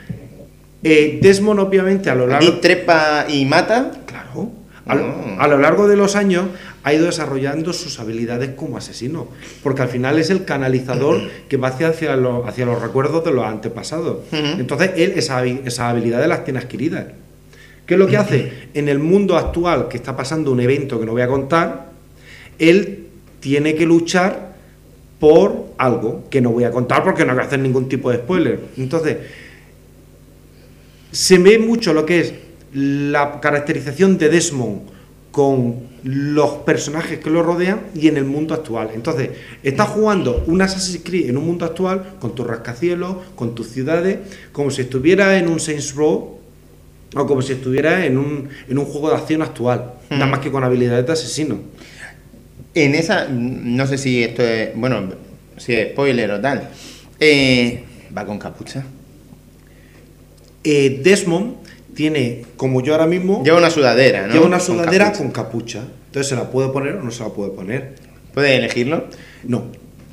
Eh, 0.83 1.19
Desmond, 1.21 1.59
obviamente, 1.59 2.09
a 2.09 2.15
lo 2.15 2.27
largo. 2.27 2.47
Aquí 2.47 2.59
trepa 2.61 3.25
y 3.29 3.45
mata. 3.45 3.91
Claro. 4.05 4.51
A 4.87 4.95
lo, 4.95 5.05
Ah. 5.05 5.35
a 5.39 5.47
lo 5.47 5.59
largo 5.59 5.87
de 5.87 5.95
los 5.95 6.15
años 6.15 6.45
ha 6.83 6.91
ido 6.93 7.05
desarrollando 7.05 7.71
sus 7.71 7.99
habilidades 7.99 8.49
como 8.55 8.77
asesino, 8.77 9.27
porque 9.61 9.83
al 9.83 9.89
final 9.89 10.17
es 10.17 10.31
el 10.31 10.43
canalizador 10.43 11.21
que 11.47 11.57
va 11.57 11.67
hacia, 11.67 11.89
hacia, 11.89 12.15
los, 12.15 12.47
hacia 12.47 12.65
los 12.65 12.81
recuerdos 12.81 13.23
de 13.23 13.31
los 13.31 13.45
antepasados. 13.45 14.17
Entonces 14.31 14.91
él 14.95 15.13
esa, 15.15 15.45
esas 15.45 15.79
habilidades 15.81 16.27
las 16.27 16.43
tiene 16.43 16.59
adquiridas. 16.59 17.05
¿Qué 17.85 17.93
es 17.93 17.99
lo 17.99 18.07
que 18.07 18.17
hace? 18.17 18.51
En 18.73 18.89
el 18.89 18.97
mundo 18.97 19.37
actual, 19.37 19.87
que 19.87 19.97
está 19.97 20.15
pasando 20.15 20.51
un 20.51 20.59
evento 20.61 20.99
que 20.99 21.05
no 21.05 21.11
voy 21.11 21.21
a 21.21 21.27
contar, 21.27 21.91
él 22.57 23.05
tiene 23.39 23.75
que 23.75 23.85
luchar 23.85 24.53
por 25.19 25.65
algo 25.77 26.23
que 26.31 26.41
no 26.41 26.49
voy 26.51 26.63
a 26.63 26.71
contar 26.71 27.03
porque 27.03 27.23
no 27.25 27.33
voy 27.33 27.43
a 27.43 27.45
hacer 27.45 27.59
ningún 27.59 27.87
tipo 27.87 28.09
de 28.09 28.17
spoiler. 28.17 28.59
Entonces, 28.77 29.17
se 31.11 31.37
ve 31.37 31.59
mucho 31.59 31.93
lo 31.93 32.05
que 32.05 32.19
es 32.19 32.33
la 32.73 33.39
caracterización 33.41 34.17
de 34.17 34.29
Desmond 34.29 34.81
con 35.31 35.91
los 36.03 36.49
personajes 36.65 37.19
que 37.19 37.29
lo 37.29 37.43
rodean 37.43 37.81
y 37.95 38.07
en 38.07 38.17
el 38.17 38.25
mundo 38.25 38.53
actual. 38.53 38.89
Entonces, 38.93 39.29
estás 39.63 39.89
jugando 39.89 40.43
un 40.47 40.61
Assassin's 40.61 41.01
Creed 41.03 41.29
en 41.29 41.37
un 41.37 41.45
mundo 41.45 41.65
actual 41.65 42.15
con 42.19 42.35
tus 42.35 42.45
rascacielos, 42.47 43.17
con 43.35 43.55
tus 43.55 43.67
ciudades, 43.67 44.19
como 44.51 44.71
si 44.71 44.81
estuviera 44.81 45.37
en 45.37 45.47
un 45.47 45.59
Saints 45.59 45.95
Row 45.95 46.39
o 47.13 47.27
como 47.27 47.41
si 47.41 47.53
estuviera 47.53 48.05
en 48.05 48.17
un, 48.17 48.49
en 48.67 48.77
un 48.77 48.85
juego 48.85 49.09
de 49.09 49.15
acción 49.15 49.41
actual, 49.41 49.93
nada 50.09 50.25
más 50.25 50.39
que 50.39 50.51
con 50.51 50.63
habilidades 50.63 51.05
de 51.05 51.13
asesino. 51.13 51.59
En 52.73 52.95
esa. 52.95 53.27
No 53.27 53.85
sé 53.85 53.97
si 53.97 54.23
esto 54.23 54.43
es. 54.43 54.69
Bueno, 54.75 55.13
si 55.57 55.73
es 55.73 55.91
spoiler 55.91 56.31
o 56.31 56.41
tal. 56.41 56.69
Eh, 57.19 57.83
va 58.17 58.25
con 58.25 58.39
capucha. 58.39 58.85
Eh, 60.63 61.01
Desmond 61.03 61.55
tiene, 61.95 62.43
como 62.55 62.81
yo 62.81 62.93
ahora 62.93 63.07
mismo, 63.07 63.43
Lleva 63.43 63.57
una 63.57 63.69
sudadera, 63.69 64.27
¿no? 64.27 64.33
lleva 64.33 64.45
una 64.45 64.57
Con 64.57 64.65
sudadera 64.67 65.05
capucha. 65.05 65.23
con 65.23 65.31
capucha. 65.31 65.79
Entonces, 66.07 66.29
¿se 66.29 66.35
la 66.35 66.49
puede 66.49 66.69
poner 66.69 66.95
o 66.95 67.03
no 67.03 67.11
se 67.11 67.23
la 67.23 67.29
puede 67.29 67.51
poner? 67.51 67.95
¿Puedes 68.33 68.51
elegirlo? 68.57 69.05
No. 69.43 69.65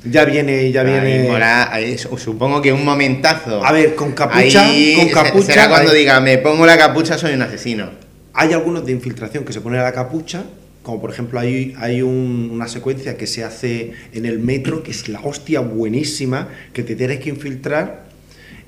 Ya 0.05 0.23
viene, 0.25 0.71
ya 0.71 0.81
Ahí 0.81 0.87
viene. 0.87 1.27
mola, 1.29 1.73
ahí, 1.73 1.97
su- 1.97 2.17
supongo 2.17 2.61
que 2.61 2.71
un 2.71 2.85
momentazo. 2.85 3.63
A 3.65 3.71
ver, 3.73 3.95
con 3.95 4.13
capucha, 4.13 4.65
Ahí 4.65 4.95
con 4.95 5.09
capucha. 5.09 5.45
Será 5.45 5.67
cuando 5.69 5.91
hay- 5.91 5.97
diga, 5.99 6.19
me 6.21 6.37
pongo 6.37 6.65
la 6.65 6.77
capucha, 6.77 7.17
soy 7.17 7.33
un 7.33 7.41
asesino. 7.41 7.89
Hay 8.33 8.53
algunos 8.53 8.85
de 8.85 8.93
infiltración 8.93 9.43
que 9.43 9.51
se 9.51 9.59
ponen 9.59 9.81
a 9.81 9.83
la 9.83 9.91
capucha, 9.91 10.43
como 10.83 11.01
por 11.01 11.11
ejemplo 11.11 11.37
hay, 11.39 11.73
hay 11.77 12.01
un- 12.01 12.49
una 12.53 12.69
secuencia 12.69 13.17
que 13.17 13.27
se 13.27 13.43
hace 13.43 13.91
en 14.13 14.25
el 14.25 14.39
metro, 14.39 14.83
que 14.83 14.91
es 14.91 15.09
la 15.09 15.19
hostia 15.21 15.59
buenísima, 15.59 16.47
que 16.71 16.83
te 16.83 16.95
tienes 16.95 17.19
que 17.19 17.27
infiltrar 17.29 18.05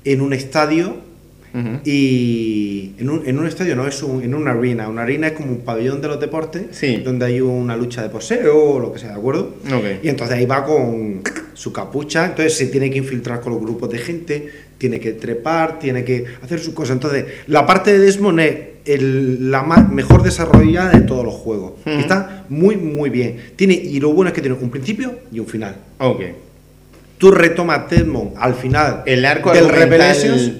en 0.04 0.20
un 0.20 0.34
estadio 0.34 0.96
Ujú. 1.54 1.80
y 1.84 2.92
en 2.98 3.10
un, 3.10 3.26
en 3.26 3.38
un 3.38 3.46
estadio 3.46 3.76
no 3.76 3.86
es 3.86 4.02
un, 4.02 4.22
en 4.22 4.34
una 4.34 4.52
arena, 4.52 4.88
una 4.88 5.02
arena 5.02 5.26
es 5.28 5.32
como 5.34 5.50
un 5.52 5.58
pabellón 5.60 6.00
de 6.00 6.08
los 6.08 6.18
deportes 6.20 6.62
Sí. 6.72 6.96
donde 7.04 7.26
hay 7.26 7.40
una 7.40 7.76
lucha 7.76 8.02
de 8.02 8.08
poseo 8.08 8.58
o 8.58 8.80
lo 8.80 8.92
que 8.92 8.98
sea, 8.98 9.10
¿de 9.10 9.16
acuerdo? 9.16 9.54
Ok. 9.66 9.84
Y 10.02 10.08
entonces 10.08 10.36
ahí 10.38 10.46
va 10.46 10.64
con 10.64 11.20
su 11.54 11.72
capucha, 11.72 12.24
entonces 12.26 12.54
se 12.56 12.66
tiene 12.66 12.90
que 12.90 12.98
infiltrar 12.98 13.40
con 13.40 13.52
los 13.52 13.60
grupos 13.62 13.90
de 13.90 13.98
gente, 13.98 14.48
tiene 14.78 14.98
que 14.98 15.12
trepar, 15.12 15.78
tiene 15.78 16.04
que 16.04 16.24
hacer 16.42 16.58
sus 16.58 16.74
cosas. 16.74 16.94
Entonces, 16.94 17.26
la 17.46 17.66
parte 17.66 17.92
de 17.92 17.98
Desmond 17.98 18.40
es 18.40 18.56
el- 18.86 19.50
la 19.50 19.62
más, 19.62 19.88
mejor 19.90 20.22
desarrollada 20.22 20.90
de 20.90 21.02
todos 21.02 21.24
los 21.24 21.34
juegos. 21.34 21.74
Está 21.86 22.46
muy, 22.48 22.76
muy 22.76 23.10
bien. 23.10 23.36
Tiene, 23.56 23.74
y 23.74 24.00
lo 24.00 24.12
bueno 24.12 24.28
es 24.30 24.34
que 24.34 24.40
tiene 24.40 24.56
un 24.60 24.70
principio 24.70 25.14
y 25.30 25.38
un 25.38 25.46
final. 25.46 25.76
Ok. 25.98 26.20
Tú 27.18 27.30
retomas 27.30 27.88
Desmond 27.88 28.32
al 28.36 28.54
final 28.54 29.02
¿El 29.06 29.24
arco 29.24 29.52
del 29.52 29.68
Revelations. 29.68 30.50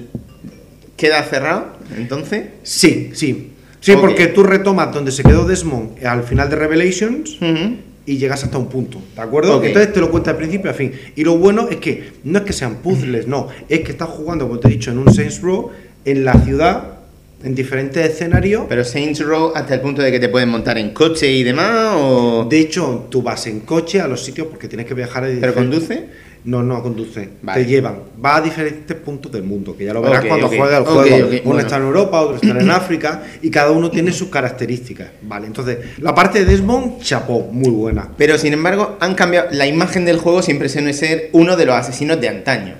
Queda 1.03 1.21
cerrado, 1.23 1.65
entonces? 1.97 2.45
Sí, 2.63 3.11
sí. 3.13 3.49
Sí, 3.81 3.93
porque 3.99 4.27
tú 4.27 4.43
retomas 4.43 4.93
donde 4.93 5.11
se 5.11 5.21
quedó 5.21 5.43
Desmond 5.43 6.05
al 6.05 6.23
final 6.23 6.49
de 6.49 6.55
Revelations 6.55 7.35
Ujú. 7.41 7.75
y 8.05 8.17
llegas 8.17 8.41
hasta 8.45 8.57
un 8.57 8.69
punto, 8.69 9.01
¿de 9.13 9.21
acuerdo? 9.21 9.61
Entonces 9.61 9.91
te 9.91 9.99
lo 9.99 10.09
cuenta 10.09 10.31
de 10.31 10.37
principio 10.37 10.71
a 10.71 10.73
fin. 10.73 10.93
Y 11.17 11.25
lo 11.25 11.37
bueno 11.37 11.67
es 11.69 11.75
que 11.77 12.13
no 12.23 12.39
es 12.39 12.45
que 12.45 12.53
sean 12.53 12.75
puzzles, 12.75 13.27
no, 13.27 13.49
es 13.67 13.81
que 13.81 13.91
estás 13.91 14.07
jugando, 14.07 14.47
como 14.47 14.61
te 14.61 14.69
he 14.69 14.71
dicho, 14.71 14.91
en 14.91 14.99
un 14.99 15.13
Saints 15.13 15.41
Row, 15.41 15.71
en 16.05 16.23
la 16.23 16.35
ciudad, 16.41 16.99
en 17.43 17.53
diferentes 17.53 18.09
escenarios. 18.09 18.63
Pero 18.69 18.85
Saints 18.85 19.19
Row 19.19 19.51
hasta 19.53 19.73
el 19.73 19.81
punto 19.81 20.01
de 20.01 20.09
que 20.09 20.21
te 20.21 20.29
pueden 20.29 20.47
montar 20.47 20.77
en 20.77 20.91
coche 20.91 21.29
y 21.29 21.43
demás, 21.43 21.95
o... 21.97 22.47
De 22.49 22.61
hecho, 22.61 23.07
tú 23.09 23.21
vas 23.21 23.45
en 23.47 23.59
coche 23.59 23.99
a 23.99 24.07
los 24.07 24.23
sitios 24.23 24.47
porque 24.47 24.69
tienes 24.69 24.85
que 24.85 24.93
viajar 24.93 25.25
a 25.25 25.27
¿Pero 25.27 25.53
conduce? 25.53 26.05
No, 26.45 26.61
no 26.61 26.83
conduce. 26.83 27.29
Vale. 27.41 27.63
Te 27.63 27.69
llevan. 27.69 27.99
Va 28.23 28.35
a 28.37 28.41
diferentes 28.41 28.97
puntos 28.97 29.31
del 29.31 29.43
mundo, 29.43 29.77
que 29.77 29.85
ya 29.85 29.93
lo 29.93 30.01
verás 30.01 30.25
cuando 30.25 30.47
ok. 30.47 30.55
juegues 30.57 30.77
el 30.77 30.83
juego. 30.83 31.27
Uno 31.27 31.39
bueno. 31.45 31.59
está 31.61 31.77
en 31.77 31.83
Europa, 31.83 32.21
otro 32.21 32.35
está 32.35 32.59
en 32.59 32.69
África, 32.71 33.23
y 33.41 33.49
cada 33.49 33.71
uno 33.71 33.89
tiene 33.89 34.11
sus 34.11 34.27
características. 34.27 35.07
Vale, 35.21 35.47
entonces, 35.47 35.77
la 35.99 36.13
parte 36.13 36.39
de 36.39 36.45
Desmond, 36.45 37.01
chapó, 37.01 37.47
muy 37.51 37.71
buena. 37.71 38.09
Pero 38.17 38.37
sin 38.37 38.51
embargo, 38.53 38.97
han 38.99 39.15
cambiado. 39.15 39.47
La 39.51 39.65
imagen 39.67 40.03
del 40.03 40.17
juego 40.17 40.41
siempre 40.41 40.67
suele 40.67 40.91
ser 40.93 41.29
uno 41.31 41.55
de 41.55 41.65
los 41.65 41.75
asesinos 41.75 42.19
de 42.19 42.27
antaño. 42.29 42.75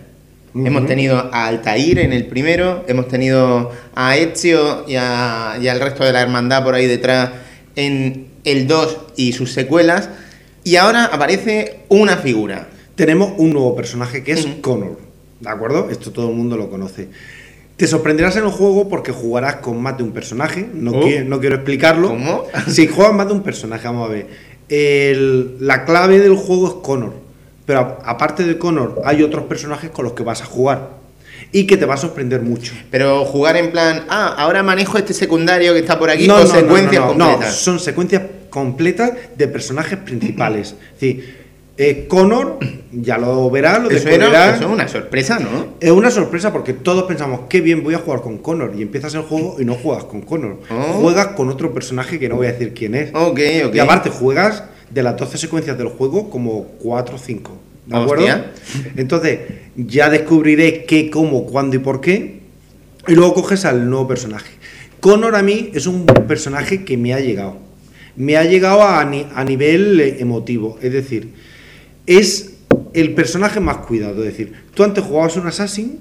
Hemos 0.56 0.86
tenido 0.86 1.30
a 1.34 1.47
Altair 1.47 1.97
en 1.97 2.13
el 2.13 2.28
primero, 2.28 2.84
hemos 2.88 3.08
tenido 3.08 3.71
a 3.95 4.17
Ezio 4.17 4.86
y, 4.88 4.95
a- 4.97 5.58
y 5.60 5.67
al 5.67 5.80
resto 5.80 6.04
de 6.04 6.12
la 6.13 6.21
hermandad 6.21 6.63
por 6.63 6.76
ahí 6.76 6.86
detrás 6.86 7.32
en 7.76 8.28
el 8.43 8.67
2 8.67 8.97
y 9.15 9.32
sus 9.34 9.52
secuelas. 9.52 10.10
Y 10.63 10.76
ahora 10.76 11.06
aparece 11.06 11.80
una 11.89 12.17
figura. 12.17 12.67
Tenemos 12.96 13.34
un 13.38 13.52
nuevo 13.54 13.76
personaje 13.76 14.24
que 14.24 14.34
es. 14.34 14.46
Connor. 14.62 14.98
¿De 15.40 15.50
acuerdo? 15.50 15.90
Esto 15.90 16.12
todo 16.12 16.30
el 16.30 16.36
mundo 16.36 16.56
lo 16.58 16.70
conoce. 16.70 17.10
Te 17.76 17.88
sorprenderás 17.88 18.36
en 18.38 18.44
el 18.44 18.52
juego 18.52 18.88
porque 18.88 19.12
jugarás 19.12 19.56
con 19.58 19.82
más 19.82 19.98
de 19.98 20.04
un 20.04 20.12
personaje. 20.12 20.68
No, 20.74 20.92
Oh. 20.92 21.06
no 21.26 21.40
quiero 21.40 21.56
explicarlo. 21.56 22.10
¿Cómo? 22.10 22.44
Si 22.68 22.88
juegas 22.88 23.14
más 23.14 23.28
de 23.28 23.34
un 23.34 23.42
personaje, 23.44 23.86
vamos 23.88 24.10
a 24.10 24.12
ver. 24.14 24.28
El- 24.70 25.58
la 25.60 25.86
clave 25.86 26.20
del 26.20 26.36
juego 26.36 26.68
es 26.68 26.74
Connor. 26.86 27.14
Pero 27.66 27.80
a- 27.80 28.00
aparte 28.06 28.44
de 28.44 28.58
Connor, 28.58 29.02
hay 29.06 29.24
otros 29.24 29.46
personajes 29.46 29.90
con 29.90 30.06
los 30.06 30.14
que 30.14 30.24
vas 30.24 30.42
a 30.42 30.46
jugar. 30.46 31.02
Y 31.52 31.66
que 31.68 31.78
te 31.78 31.86
va 31.86 31.96
a 31.96 31.98
sorprender 31.98 32.42
mucho. 32.42 32.74
Pero 32.90 33.26
jugar 33.26 33.58
en 33.58 33.72
plan, 33.72 34.06
ah, 34.10 34.34
ahora 34.38 34.64
manejo 34.64 34.98
este 34.98 35.14
secundario 35.14 35.74
que 35.74 35.80
está 35.80 36.00
por 36.00 36.10
aquí, 36.10 36.28
No, 36.28 36.36
o 36.38 36.40
no, 36.42 36.48
secuencias 36.48 37.02
no, 37.04 37.14
no, 37.14 37.18
no, 37.18 37.30
completas. 37.32 37.56
son 37.56 37.80
secuencias 37.80 38.22
completas 38.50 39.12
de 39.36 39.48
personajes 39.48 39.98
principales. 40.00 40.76
Es 40.96 41.00
decir, 41.00 41.43
eh, 41.78 42.06
Connor, 42.08 42.60
ya 42.92 43.18
lo 43.18 43.50
verás, 43.50 43.82
lo 43.82 43.90
Eso, 43.90 44.08
era- 44.10 44.18
descubrirás. 44.28 44.56
eso 44.58 44.66
es 44.68 44.72
una 44.72 44.88
sorpresa, 44.88 45.40
¿no? 45.40 45.74
Es 45.80 45.92
una 45.92 46.12
sorpresa 46.12 46.52
porque 46.54 46.74
todos 46.74 47.04
pensamos, 47.04 47.42
qué 47.50 47.62
bien 47.62 47.84
voy 47.84 47.96
a 47.96 47.98
jugar 48.00 48.22
con 48.22 48.38
Connor. 48.38 48.74
Y 48.78 48.82
empiezas 48.84 49.14
el 49.16 49.22
juego 49.24 49.56
y 49.60 49.66
no 49.66 49.74
juegas 49.76 50.04
con 50.06 50.22
Connor. 50.22 50.60
Oh. 50.70 50.94
Juegas 51.02 51.28
con 51.30 51.50
otro 51.50 51.74
personaje 51.74 52.20
que 52.20 52.30
no 52.30 52.36
voy 52.36 52.48
a 52.48 52.52
decir 52.54 52.74
quién 52.74 52.94
es. 52.96 53.10
Ok, 53.14 53.40
ok. 53.68 53.76
Y 53.76 53.80
aparte 53.80 54.10
juegas 54.10 54.64
de 54.92 55.02
las 55.04 55.18
12 55.18 55.38
secuencias 55.40 55.78
del 55.78 55.88
juego 55.88 56.30
como 56.30 56.66
4 56.80 57.16
o 57.16 57.18
5. 57.20 57.52
¿De 57.88 57.98
acuerdo? 57.98 58.24
Hostia. 58.26 58.52
Entonces, 58.96 59.40
ya 59.76 60.10
descubriré 60.10 60.86
qué, 60.86 61.10
cómo, 61.10 61.46
cuándo 61.46 61.76
y 61.76 61.80
por 61.80 62.00
qué. 62.02 62.40
Y 63.08 63.14
luego 63.16 63.34
coges 63.34 63.66
al 63.66 63.90
nuevo 63.90 64.08
personaje. 64.08 64.52
Connor 65.02 65.36
a 65.36 65.42
mí 65.42 65.72
es 65.74 65.88
un 65.88 66.06
personaje 66.06 66.86
que 66.86 66.96
me 66.96 67.14
ha 67.14 67.20
llegado. 67.20 67.58
Me 68.16 68.38
ha 68.38 68.44
llegado 68.46 68.84
a, 68.84 69.04
ni- 69.04 69.26
a 69.36 69.44
nivel 69.44 70.00
emotivo. 70.20 70.78
Es 70.82 70.94
decir, 70.94 71.34
es 72.06 72.54
el 72.94 73.13
personaje 73.13 73.60
más 73.60 73.78
cuidado. 73.78 74.24
Es 74.24 74.32
decir, 74.32 74.54
tú 74.74 74.84
antes 74.84 75.04
jugabas 75.04 75.36
un 75.38 75.48
Assassin 75.48 76.00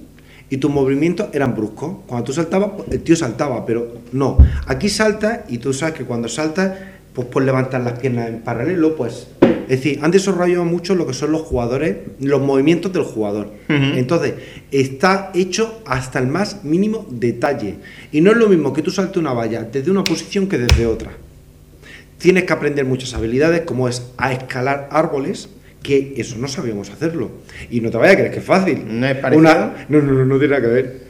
y 0.50 0.58
tus 0.58 0.70
movimientos 0.70 1.28
eran 1.32 1.54
bruscos. 1.54 1.96
Cuando 2.06 2.24
tú 2.24 2.32
saltabas, 2.32 2.72
el 2.90 3.02
tío 3.02 3.16
saltaba, 3.16 3.64
pero 3.64 4.00
no. 4.12 4.38
Aquí 4.66 4.88
salta 4.88 5.44
y 5.48 5.58
tú 5.58 5.72
sabes 5.72 5.94
que 5.94 6.04
cuando 6.04 6.28
saltas, 6.28 6.78
pues 7.14 7.26
puedes 7.28 7.46
levantar 7.46 7.80
las 7.82 7.98
piernas 7.98 8.28
en 8.28 8.40
paralelo, 8.40 8.96
pues. 8.96 9.28
Es 9.62 9.78
decir, 9.78 10.00
han 10.02 10.10
desarrollado 10.10 10.64
mucho 10.64 10.94
lo 10.94 11.06
que 11.06 11.14
son 11.14 11.32
los 11.32 11.42
jugadores, 11.42 11.96
los 12.20 12.42
movimientos 12.42 12.92
del 12.92 13.04
jugador. 13.04 13.52
Entonces, 13.68 14.34
está 14.70 15.30
hecho 15.34 15.82
hasta 15.86 16.18
el 16.18 16.26
más 16.26 16.64
mínimo 16.64 17.06
detalle. 17.08 17.76
Y 18.10 18.20
no 18.20 18.32
es 18.32 18.36
lo 18.36 18.48
mismo 18.48 18.72
que 18.72 18.82
tú 18.82 18.90
saltes 18.90 19.16
una 19.16 19.32
valla 19.32 19.62
desde 19.62 19.90
una 19.90 20.04
posición 20.04 20.48
que 20.48 20.58
desde 20.58 20.84
otra. 20.84 21.12
Tienes 22.18 22.44
que 22.44 22.52
aprender 22.52 22.84
muchas 22.84 23.14
habilidades, 23.14 23.62
como 23.62 23.88
es 23.88 24.10
a 24.18 24.32
escalar 24.32 24.88
árboles, 24.90 25.48
que 25.82 26.14
eso 26.16 26.36
no 26.38 26.48
sabíamos 26.48 26.90
hacerlo. 26.90 27.30
Y 27.70 27.80
no 27.80 27.90
te 27.90 27.96
vayas 27.96 28.14
a 28.14 28.16
creer 28.18 28.32
que 28.32 28.38
es 28.38 28.44
fácil. 28.44 28.82
¿No 28.88 29.06
es 29.06 29.16
parecido? 29.16 29.40
Una- 29.40 29.86
no, 29.88 30.00
no, 30.00 30.12
no, 30.12 30.24
no 30.24 30.38
tiene 30.38 30.54
nada 30.54 30.62
que 30.66 30.72
ver. 30.72 31.00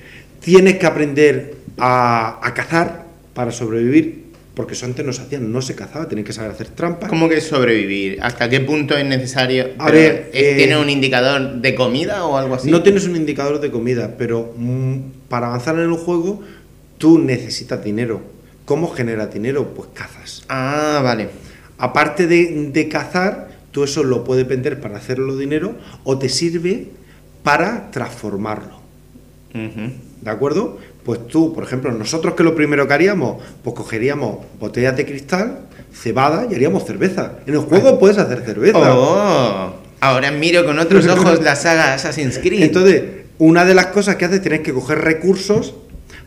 Tienes 0.41 0.79
que 0.79 0.87
aprender 0.87 1.55
a, 1.79 2.41
a 2.47 2.55
cazar 2.55 3.05
para 3.35 3.51
sobrevivir, 3.53 4.25
porque 4.55 4.75
eso 4.75 4.85
antes 4.87 5.05
no 5.07 5.13
se 5.13 5.23
hacía, 5.23 5.39
no 5.39 5.63
se 5.63 5.75
cazaba, 5.75 6.09
tienes 6.09 6.27
que 6.27 6.33
saber 6.33 6.51
hacer 6.51 6.69
trampas. 6.69 7.09
¿Cómo 7.09 7.29
que 7.29 7.41
sobrevivir? 7.41 8.19
¿Hasta 8.23 8.49
qué 8.49 8.61
punto 8.61 8.97
es 8.97 9.05
necesario? 9.07 9.69
A 9.79 9.91
ver, 9.91 10.31
¿es- 10.33 10.43
eh, 10.43 10.55
¿Tiene 10.57 10.77
un 10.79 10.91
indicador 10.91 11.61
de 11.61 11.75
comida 11.75 12.27
o 12.27 12.37
algo 12.37 12.57
así? 12.57 12.71
No 12.71 12.83
tienes 12.83 13.07
un 13.07 13.17
indicador 13.17 13.61
de 13.61 13.71
comida, 13.71 14.15
pero 14.19 14.53
mm, 14.57 14.97
para 15.29 15.47
avanzar 15.47 15.77
en 15.77 15.83
el 15.83 15.93
juego 15.95 16.43
tú 16.99 17.19
necesitas 17.19 17.83
dinero. 17.85 18.21
¿Cómo 18.65 18.89
generas 18.91 19.33
dinero? 19.33 19.73
Pues 19.75 19.89
cazas. 19.95 20.45
Ah, 20.49 21.01
vale. 21.03 21.29
Aparte 21.79 22.27
de, 22.27 22.71
de 22.73 22.89
cazar, 22.89 23.49
tú 23.73 23.83
eso 23.83 24.05
lo 24.05 24.23
puedes 24.23 24.47
vender 24.47 24.81
para 24.81 24.97
hacerlo 24.97 25.37
dinero 25.37 25.75
o 26.05 26.19
te 26.19 26.29
sirve 26.29 26.89
para 27.43 27.91
transformarlo. 27.91 28.81
¿De 29.53 30.31
acuerdo? 30.31 30.79
Pues 31.05 31.27
tú, 31.27 31.53
por 31.53 31.65
ejemplo, 31.65 31.91
nosotros 31.91 32.35
que 32.35 32.45
lo 32.45 32.55
primero 32.55 32.87
que 32.87 32.95
haríamos, 32.95 33.43
pues 33.65 33.75
cogeríamos 33.75 34.39
botellas 34.61 34.97
de 34.97 35.05
cristal, 35.05 35.63
cebada 35.93 36.47
y 36.49 36.55
haríamos 36.55 36.85
cerveza. 36.85 37.39
En 37.47 37.55
el 37.55 37.61
juego 37.61 37.99
puedes 37.99 38.19
hacer 38.19 38.43
cerveza. 38.43 38.97
Oh, 38.97 39.75
ahora 40.01 40.31
miro 40.31 40.65
con 40.65 40.79
otros 40.79 41.07
ojos 41.09 41.43
la 41.43 41.57
saga 41.57 41.95
Assassin's 41.95 42.39
Creed. 42.39 42.63
Entonces, 42.63 43.03
una 43.39 43.65
de 43.65 43.75
las 43.75 43.87
cosas 43.87 44.17
que 44.17 44.27
haces 44.27 44.41
tienes 44.41 44.61
que 44.61 44.73
coger 44.73 44.99
recursos 44.99 45.75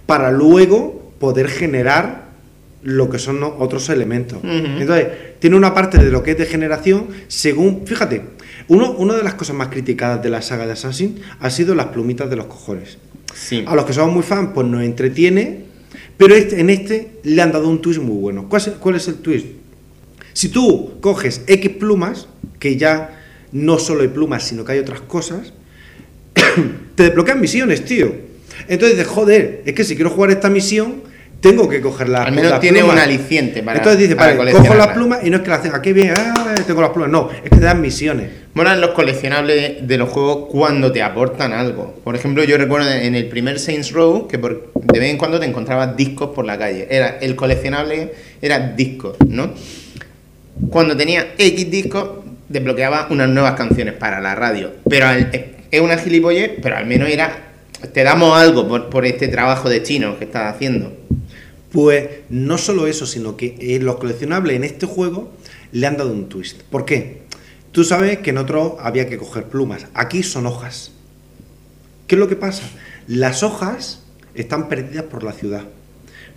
para 0.05 0.31
luego 0.31 1.13
poder 1.19 1.47
generar 1.47 2.25
lo 2.85 3.09
que 3.09 3.17
son 3.19 3.43
otros 3.43 3.89
elementos. 3.89 4.39
Entonces, 4.43 5.07
tiene 5.39 5.55
una 5.57 5.73
parte 5.73 5.97
de 5.97 6.11
lo 6.11 6.21
que 6.23 6.31
es 6.31 6.37
de 6.37 6.45
generación, 6.45 7.07
según, 7.27 7.85
fíjate, 7.85 8.21
uno, 8.67 8.91
una 8.91 9.15
de 9.15 9.23
las 9.23 9.33
cosas 9.33 9.55
más 9.55 9.67
criticadas 9.69 10.21
de 10.23 10.29
la 10.29 10.41
saga 10.43 10.65
de 10.67 10.73
Assassin 10.73 11.19
ha 11.39 11.49
sido 11.49 11.73
las 11.75 11.87
plumitas 11.87 12.29
de 12.29 12.35
los 12.37 12.45
cojones. 12.45 12.97
sí. 13.33 13.63
A 13.67 13.75
los 13.75 13.85
que 13.85 13.91
somos 13.93 14.13
muy 14.13 14.23
fans, 14.23 14.51
pues 14.53 14.65
nos 14.67 14.83
entretiene, 14.83 15.63
pero 16.15 16.35
este- 16.35 16.59
en 16.61 16.69
este 16.69 17.17
le 17.23 17.41
han 17.41 17.51
dado 17.51 17.67
un 17.67 17.81
twist 17.81 17.99
muy 17.99 18.15
bueno. 18.17 18.47
¿Cuál 18.47 18.61
es, 18.61 18.69
cuál 18.79 18.95
es 18.95 19.07
el 19.07 19.15
twist? 19.15 19.47
Si 20.33 20.49
tú 20.49 20.93
coges 21.01 21.41
X 21.47 21.71
plumas, 21.79 22.27
que 22.59 22.77
ya 22.77 23.21
no 23.51 23.79
solo 23.79 24.01
hay 24.03 24.09
plumas, 24.09 24.43
sino 24.43 24.63
que 24.63 24.73
hay 24.73 24.79
otras 24.79 25.01
cosas, 25.01 25.53
te 26.95 27.03
desbloquean 27.03 27.41
misiones, 27.41 27.83
tío. 27.83 28.13
Entonces 28.67 28.97
dices, 28.97 29.11
joder, 29.11 29.63
es 29.65 29.73
que 29.73 29.83
si 29.83 29.95
quiero 29.95 30.09
jugar 30.11 30.31
esta 30.31 30.49
misión, 30.49 31.01
tengo 31.39 31.69
que 31.69 31.79
coger 31.81 32.09
las 32.09 32.27
Al 32.27 32.33
menos 32.33 32.59
tiene 32.59 32.83
un 32.83 32.97
aliciente 32.97 33.61
para 33.61 33.77
Entonces 33.77 34.15
para 34.15 34.35
vale, 34.35 34.51
cojo 34.51 34.73
las 34.73 34.87
plumas 34.87 35.19
y 35.23 35.29
no 35.29 35.37
es 35.37 35.43
que 35.43 35.49
las 35.49 35.61
tenga, 35.61 35.81
qué 35.81 35.93
bien, 35.93 36.13
ah, 36.17 36.55
tengo 36.65 36.81
las 36.81 36.89
plumas. 36.89 37.11
No, 37.11 37.29
es 37.31 37.41
que 37.49 37.57
te 37.57 37.59
dan 37.59 37.81
misiones. 37.81 38.29
Molan 38.53 38.81
los 38.81 38.91
coleccionables 38.91 39.87
de 39.87 39.97
los 39.97 40.09
juegos 40.09 40.47
cuando 40.49 40.91
te 40.91 41.01
aportan 41.03 41.53
algo. 41.53 41.99
Por 42.03 42.15
ejemplo, 42.15 42.43
yo 42.43 42.57
recuerdo 42.57 42.89
en 42.89 43.13
el 43.15 43.27
primer 43.27 43.59
Saints 43.59 43.91
Row 43.91 44.27
que 44.27 44.39
por, 44.39 44.71
de 44.73 44.99
vez 44.99 45.11
en 45.11 45.17
cuando 45.17 45.39
te 45.39 45.45
encontrabas 45.45 45.95
discos 45.95 46.29
por 46.29 46.45
la 46.45 46.57
calle. 46.57 46.87
Era, 46.89 47.17
el 47.21 47.35
coleccionable 47.35 48.13
era 48.41 48.59
discos, 48.59 49.17
¿no? 49.27 49.51
Cuando 50.69 50.95
tenía 50.95 51.33
X 51.37 51.69
discos, 51.69 52.09
desbloqueaba 52.47 53.07
unas 53.09 53.29
nuevas 53.29 53.53
canciones 53.53 53.93
para 53.95 54.21
la 54.21 54.35
radio. 54.35 54.71
Pero 54.89 55.07
al- 55.07 55.29
es 55.69 55.81
una 55.81 55.97
gilipollez, 55.97 56.51
pero 56.61 56.77
al 56.77 56.85
menos 56.85 57.09
era. 57.09 57.44
Te 57.93 58.03
damos 58.03 58.37
algo 58.37 58.67
por, 58.67 58.89
por 58.89 59.05
este 59.05 59.27
trabajo 59.27 59.69
de 59.69 59.83
chino 59.83 60.17
que 60.17 60.25
estás 60.25 60.53
haciendo. 60.53 60.93
Pues 61.71 62.07
no 62.29 62.57
solo 62.57 62.87
eso, 62.87 63.05
sino 63.05 63.35
que 63.35 63.57
eh, 63.59 63.79
los 63.79 63.97
coleccionables 63.97 64.55
en 64.55 64.63
este 64.63 64.85
juego 64.85 65.33
le 65.71 65.87
han 65.87 65.97
dado 65.97 66.11
un 66.11 66.29
twist. 66.29 66.61
¿Por 66.63 66.85
qué? 66.85 67.23
Tú 67.71 67.83
sabes 67.83 68.19
que 68.19 68.29
en 68.29 68.37
otro 68.37 68.77
había 68.79 69.09
que 69.09 69.17
coger 69.17 69.45
plumas. 69.45 69.87
Aquí 69.93 70.23
son 70.23 70.45
hojas. 70.45 70.91
¿Qué 72.07 72.15
es 72.15 72.19
lo 72.19 72.29
que 72.29 72.37
pasa? 72.37 72.63
Las 73.07 73.43
hojas 73.43 74.01
están 74.33 74.69
perdidas 74.69 75.03
por 75.03 75.23
la 75.23 75.33
ciudad. 75.33 75.63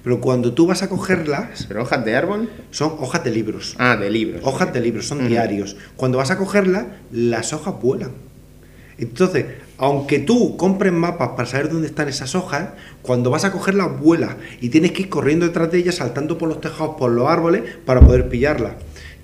Pero 0.03 0.21
cuando 0.21 0.55
tú 0.55 0.67
vas 0.67 0.83
a 0.83 0.89
cogerlas, 0.89 1.67
¿Pero 1.69 1.83
hojas 1.83 2.05
de 2.05 2.17
árbol? 2.17 2.51
son 2.71 2.97
hojas 2.99 3.23
de 3.25 3.31
libros. 3.31 3.77
Ah, 3.79 3.97
de 3.97 4.11
libros. 4.11 4.41
Hojas 4.45 4.73
de 4.73 4.81
libros, 4.81 5.07
son 5.07 5.29
diarios. 5.29 5.77
Cuando 5.97 6.19
vas 6.19 6.31
a 6.31 6.39
cogerlas, 6.39 6.87
las 7.13 7.53
hojas 7.53 7.75
vuelan. 7.81 8.13
Entonces, 8.97 9.47
aunque 9.79 10.19
tú 10.19 10.57
compres 10.57 10.93
mapas 10.93 11.31
para 11.31 11.49
saber 11.49 11.71
dónde 11.71 11.87
están 11.87 12.09
esas 12.09 12.35
hojas, 12.35 12.71
cuando 13.03 13.31
vas 13.31 13.45
a 13.45 13.53
cogerlas, 13.53 13.99
vuelas. 13.99 14.37
Y 14.61 14.69
tienes 14.69 14.93
que 14.93 15.03
ir 15.03 15.09
corriendo 15.09 15.47
detrás 15.47 15.71
de 15.71 15.79
ellas, 15.79 15.95
saltando 15.97 16.37
por 16.37 16.49
los 16.49 16.61
tejados, 16.61 16.97
por 16.99 17.13
los 17.13 17.29
árboles, 17.29 17.63
para 17.85 18.01
poder 18.01 18.29
pillarlas. 18.29 18.73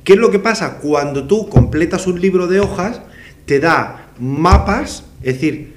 ¿Qué 0.05 0.13
es 0.13 0.19
lo 0.19 0.31
que 0.31 0.39
pasa? 0.39 0.79
Cuando 0.79 1.27
tú 1.27 1.49
completas 1.49 2.07
un 2.07 2.21
libro 2.21 2.47
de 2.47 2.61
hojas, 2.61 3.01
te 3.47 3.59
da 3.59 4.09
mapas, 4.19 5.05
es 5.23 5.35
decir, 5.35 5.75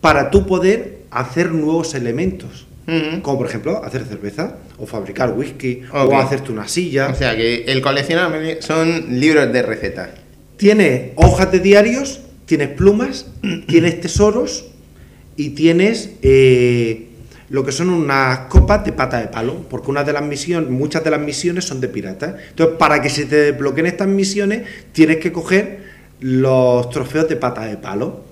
para 0.00 0.30
tú 0.30 0.46
poder 0.46 1.00
hacer 1.10 1.52
nuevos 1.52 1.94
elementos. 1.94 2.66
Como 3.22 3.38
por 3.38 3.46
ejemplo, 3.46 3.82
hacer 3.82 4.04
cerveza, 4.04 4.56
o 4.78 4.86
fabricar 4.86 5.32
whisky, 5.32 5.82
o 5.92 6.16
hacerte 6.18 6.52
una 6.52 6.68
silla. 6.68 7.08
O 7.08 7.14
sea 7.14 7.34
que 7.34 7.64
el 7.64 7.80
coleccionable 7.80 8.60
son 8.60 9.18
libros 9.20 9.50
de 9.52 9.62
recetas. 9.62 10.10
Tienes 10.58 11.12
hojas 11.16 11.50
de 11.50 11.60
diarios, 11.60 12.20
tienes 12.46 12.68
plumas, 12.70 13.26
tienes 13.66 14.00
tesoros 14.00 14.66
y 15.36 15.50
tienes 15.50 16.10
eh, 16.22 17.08
lo 17.50 17.64
que 17.64 17.72
son 17.72 17.90
unas 17.90 18.40
copas 18.48 18.84
de 18.84 18.92
pata 18.92 19.20
de 19.20 19.28
palo, 19.28 19.64
porque 19.68 19.90
una 19.90 20.04
de 20.04 20.12
las 20.12 20.22
misiones, 20.22 20.70
muchas 20.70 21.04
de 21.04 21.10
las 21.10 21.20
misiones 21.20 21.64
son 21.64 21.80
de 21.80 21.88
piratas. 21.88 22.34
Entonces, 22.50 22.76
para 22.78 23.00
que 23.02 23.10
se 23.10 23.26
te 23.26 23.36
desbloqueen 23.36 23.86
estas 23.86 24.08
misiones, 24.08 24.62
tienes 24.92 25.18
que 25.18 25.32
coger 25.32 25.84
los 26.20 26.88
trofeos 26.90 27.28
de 27.28 27.36
pata 27.36 27.64
de 27.64 27.76
palo. 27.76 28.24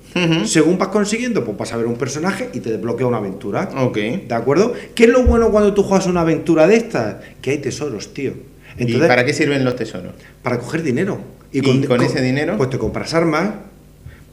Según 0.44 0.76
vas 0.76 0.88
consiguiendo, 0.88 1.42
pues 1.42 1.56
vas 1.56 1.72
a 1.72 1.78
ver 1.78 1.86
un 1.86 1.96
personaje 1.96 2.50
y 2.52 2.60
te 2.60 2.70
desbloquea 2.70 3.06
una 3.06 3.16
aventura. 3.16 3.70
Ok. 3.78 3.96
¿De 3.96 4.34
acuerdo? 4.34 4.74
¿Qué 4.94 5.04
es 5.04 5.10
lo 5.10 5.22
bueno 5.22 5.50
cuando 5.50 5.72
tú 5.72 5.82
juegas 5.82 6.06
una 6.06 6.20
aventura 6.20 6.66
de 6.66 6.76
estas? 6.76 7.16
Que 7.40 7.52
hay 7.52 7.58
tesoros, 7.58 8.12
tío. 8.12 8.34
¿Y 8.78 8.94
para 8.96 9.24
qué 9.24 9.32
sirven 9.32 9.64
los 9.64 9.76
tesoros? 9.76 10.12
para 10.42 10.58
coger 10.58 10.82
dinero. 10.82 11.18
¿Y 11.50 11.62
con 11.86 12.02
ese 12.02 12.20
dinero? 12.20 12.56
Pues 12.58 12.70
te 12.70 12.78
compras 12.78 13.14
armas, 13.14 13.50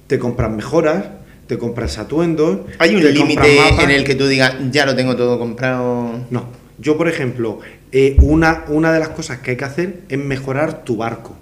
te 0.10 0.18
compras 0.18 0.50
mejoras, 0.52 1.06
te 1.46 1.60
compras 1.60 2.00
atuendos. 2.00 2.62
¿Hay 2.80 2.96
un 2.96 3.02
te 3.02 3.12
límite 3.12 3.60
en 3.80 3.92
el 3.92 4.04
que 4.04 4.16
tú 4.16 4.26
digas, 4.26 4.56
ya 4.72 4.88
lo 4.88 4.96
tengo 4.96 5.16
todo 5.16 5.38
comprado? 5.38 6.26
No. 6.32 6.48
Yo, 6.80 6.98
por 6.98 7.08
ejemplo, 7.08 7.60
eh, 7.92 8.18
una, 8.20 8.66
una 8.70 8.92
de 8.92 9.00
las 9.00 9.10
cosas 9.10 9.38
que 9.38 9.52
hay 9.52 9.58
que 9.58 9.66
hacer 9.66 10.00
es 10.10 10.18
mejorar 10.18 10.84
tu 10.84 10.98
barco. 10.98 11.38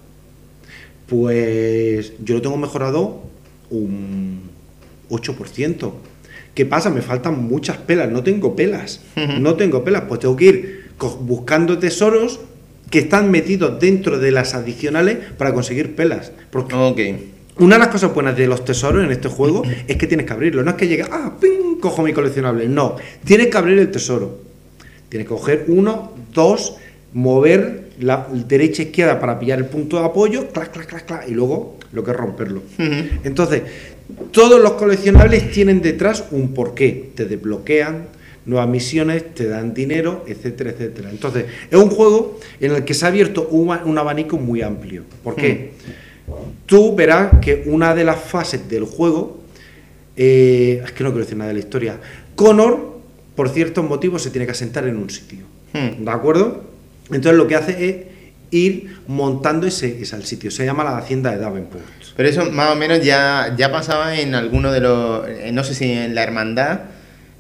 Pues 1.08 2.12
yo 2.22 2.36
lo 2.36 2.42
tengo 2.42 2.58
mejorado 2.58 3.22
un 3.70 4.50
8%. 5.12 5.92
¿Qué 6.54 6.66
pasa? 6.66 6.90
Me 6.90 7.02
faltan 7.02 7.48
muchas 7.48 7.78
pelas, 7.78 8.12
no 8.12 8.22
tengo 8.22 8.54
pelas. 8.54 9.00
No 9.40 9.56
tengo 9.56 9.86
pelas, 9.86 10.04
pues 10.10 10.20
tengo 10.20 10.36
que 10.36 10.46
ir 10.46 10.90
buscando 11.22 11.80
tesoros 11.80 12.42
que 12.90 13.00
están 13.00 13.32
metidos 13.32 13.80
dentro 13.80 14.20
de 14.20 14.32
las 14.32 14.56
adicionales 14.56 15.20
para 15.38 15.54
conseguir 15.54 15.96
pelas. 15.96 16.34
Porque 16.52 16.76
Ok. 16.76 17.00
Una 17.60 17.76
de 17.76 17.80
las 17.80 17.88
cosas 17.90 18.14
buenas 18.14 18.36
de 18.38 18.48
los 18.48 18.64
tesoros 18.64 19.04
en 19.04 19.12
este 19.12 19.30
juego 19.30 19.64
es 19.88 19.98
que 19.98 20.08
tienes 20.08 20.26
que 20.26 20.34
abrirlo. 20.34 20.64
No 20.64 20.72
es 20.72 20.78
que 20.78 20.88
llegue, 20.88 21.06
ah, 21.10 21.34
ping, 21.40 21.80
cojo 21.80 22.04
mi 22.04 22.14
coleccionable. 22.14 22.68
No, 22.68 22.96
tienes 23.24 23.48
que 23.48 23.58
abrir 23.58 23.80
el 23.80 23.92
tesoro. 23.92 24.40
Tienes 25.10 25.28
que 25.28 25.34
coger 25.34 25.66
uno, 25.68 26.14
dos, 26.34 26.78
mover 27.14 27.90
la 28.00 28.28
derecha 28.48 28.84
e 28.84 28.86
izquierda 28.86 29.20
para 29.20 29.40
pillar 29.40 29.58
el 29.60 29.66
punto 29.66 29.98
de 30.00 30.06
apoyo, 30.06 30.50
clac, 30.50 30.72
clac, 30.72 30.88
clac, 30.88 31.06
clac, 31.06 31.30
y 31.30 31.32
luego 31.32 31.78
lo 31.94 32.04
que 32.04 32.12
es 32.12 32.18
romperlo. 32.18 32.62
Entonces, 33.24 33.64
todos 34.32 34.62
los 34.62 34.74
coleccionables 34.74 35.52
tienen 35.52 35.82
detrás 35.82 36.26
un 36.32 36.54
porqué. 36.54 37.12
Te 37.16 37.26
desbloquean 37.26 38.08
nuevas 38.46 38.70
misiones, 38.70 39.34
te 39.34 39.48
dan 39.48 39.74
dinero, 39.74 40.24
etcétera, 40.28 40.72
etcétera. 40.72 41.10
Entonces, 41.10 41.46
es 41.70 41.78
un 41.78 41.90
juego 41.90 42.40
en 42.60 42.76
el 42.76 42.86
que 42.86 42.94
se 42.94 43.06
ha 43.06 43.10
abierto 43.10 43.48
un, 43.50 43.70
un 43.70 43.98
abanico 43.98 44.38
muy 44.38 44.62
amplio. 44.62 45.04
¿Por 45.24 45.36
qué? 45.36 45.72
Tú 46.66 46.96
verás 46.96 47.40
que 47.42 47.64
una 47.68 47.96
de 47.96 48.04
las 48.04 48.20
fases 48.20 48.68
del 48.70 48.84
juego, 48.84 49.42
eh, 50.16 50.82
es 50.84 50.92
que 50.92 51.04
no 51.04 51.12
quiero 51.12 51.24
decir 51.24 51.38
nada 51.38 51.50
de 51.50 51.54
la 51.54 51.60
historia, 51.60 51.98
Connor, 52.36 52.98
por 53.36 53.50
ciertos 53.50 53.86
motivos, 53.86 54.22
se 54.24 54.32
tiene 54.32 54.46
que 54.46 54.52
asentar 54.52 54.86
en 54.88 54.98
un 54.98 55.10
sitio. 55.10 55.46
Hmm. 55.74 56.04
¿De 56.04 56.12
acuerdo? 56.12 56.64
Entonces 57.10 57.38
lo 57.38 57.48
que 57.48 57.56
hace 57.56 57.90
es 57.90 57.96
ir 58.52 58.98
montando 59.08 59.68
ese, 59.68 60.02
ese 60.02 60.16
al 60.16 60.26
sitio. 60.26 60.52
Se 60.52 60.66
llama 60.66 60.84
la 60.84 60.98
hacienda 60.98 61.32
de 61.32 61.38
Davenport. 61.38 61.84
Pero 62.16 62.30
eso 62.30 62.52
más 62.52 62.72
o 62.72 62.76
menos 62.76 63.04
ya, 63.04 63.54
ya 63.58 63.72
pasaba 63.72 64.18
en 64.20 64.36
alguno 64.36 64.72
de 64.72 64.80
los, 64.82 65.28
eh, 65.28 65.52
no 65.54 65.64
sé 65.64 65.74
si 65.76 65.92
en 65.92 66.16
la 66.16 66.24
hermandad, 66.24 66.80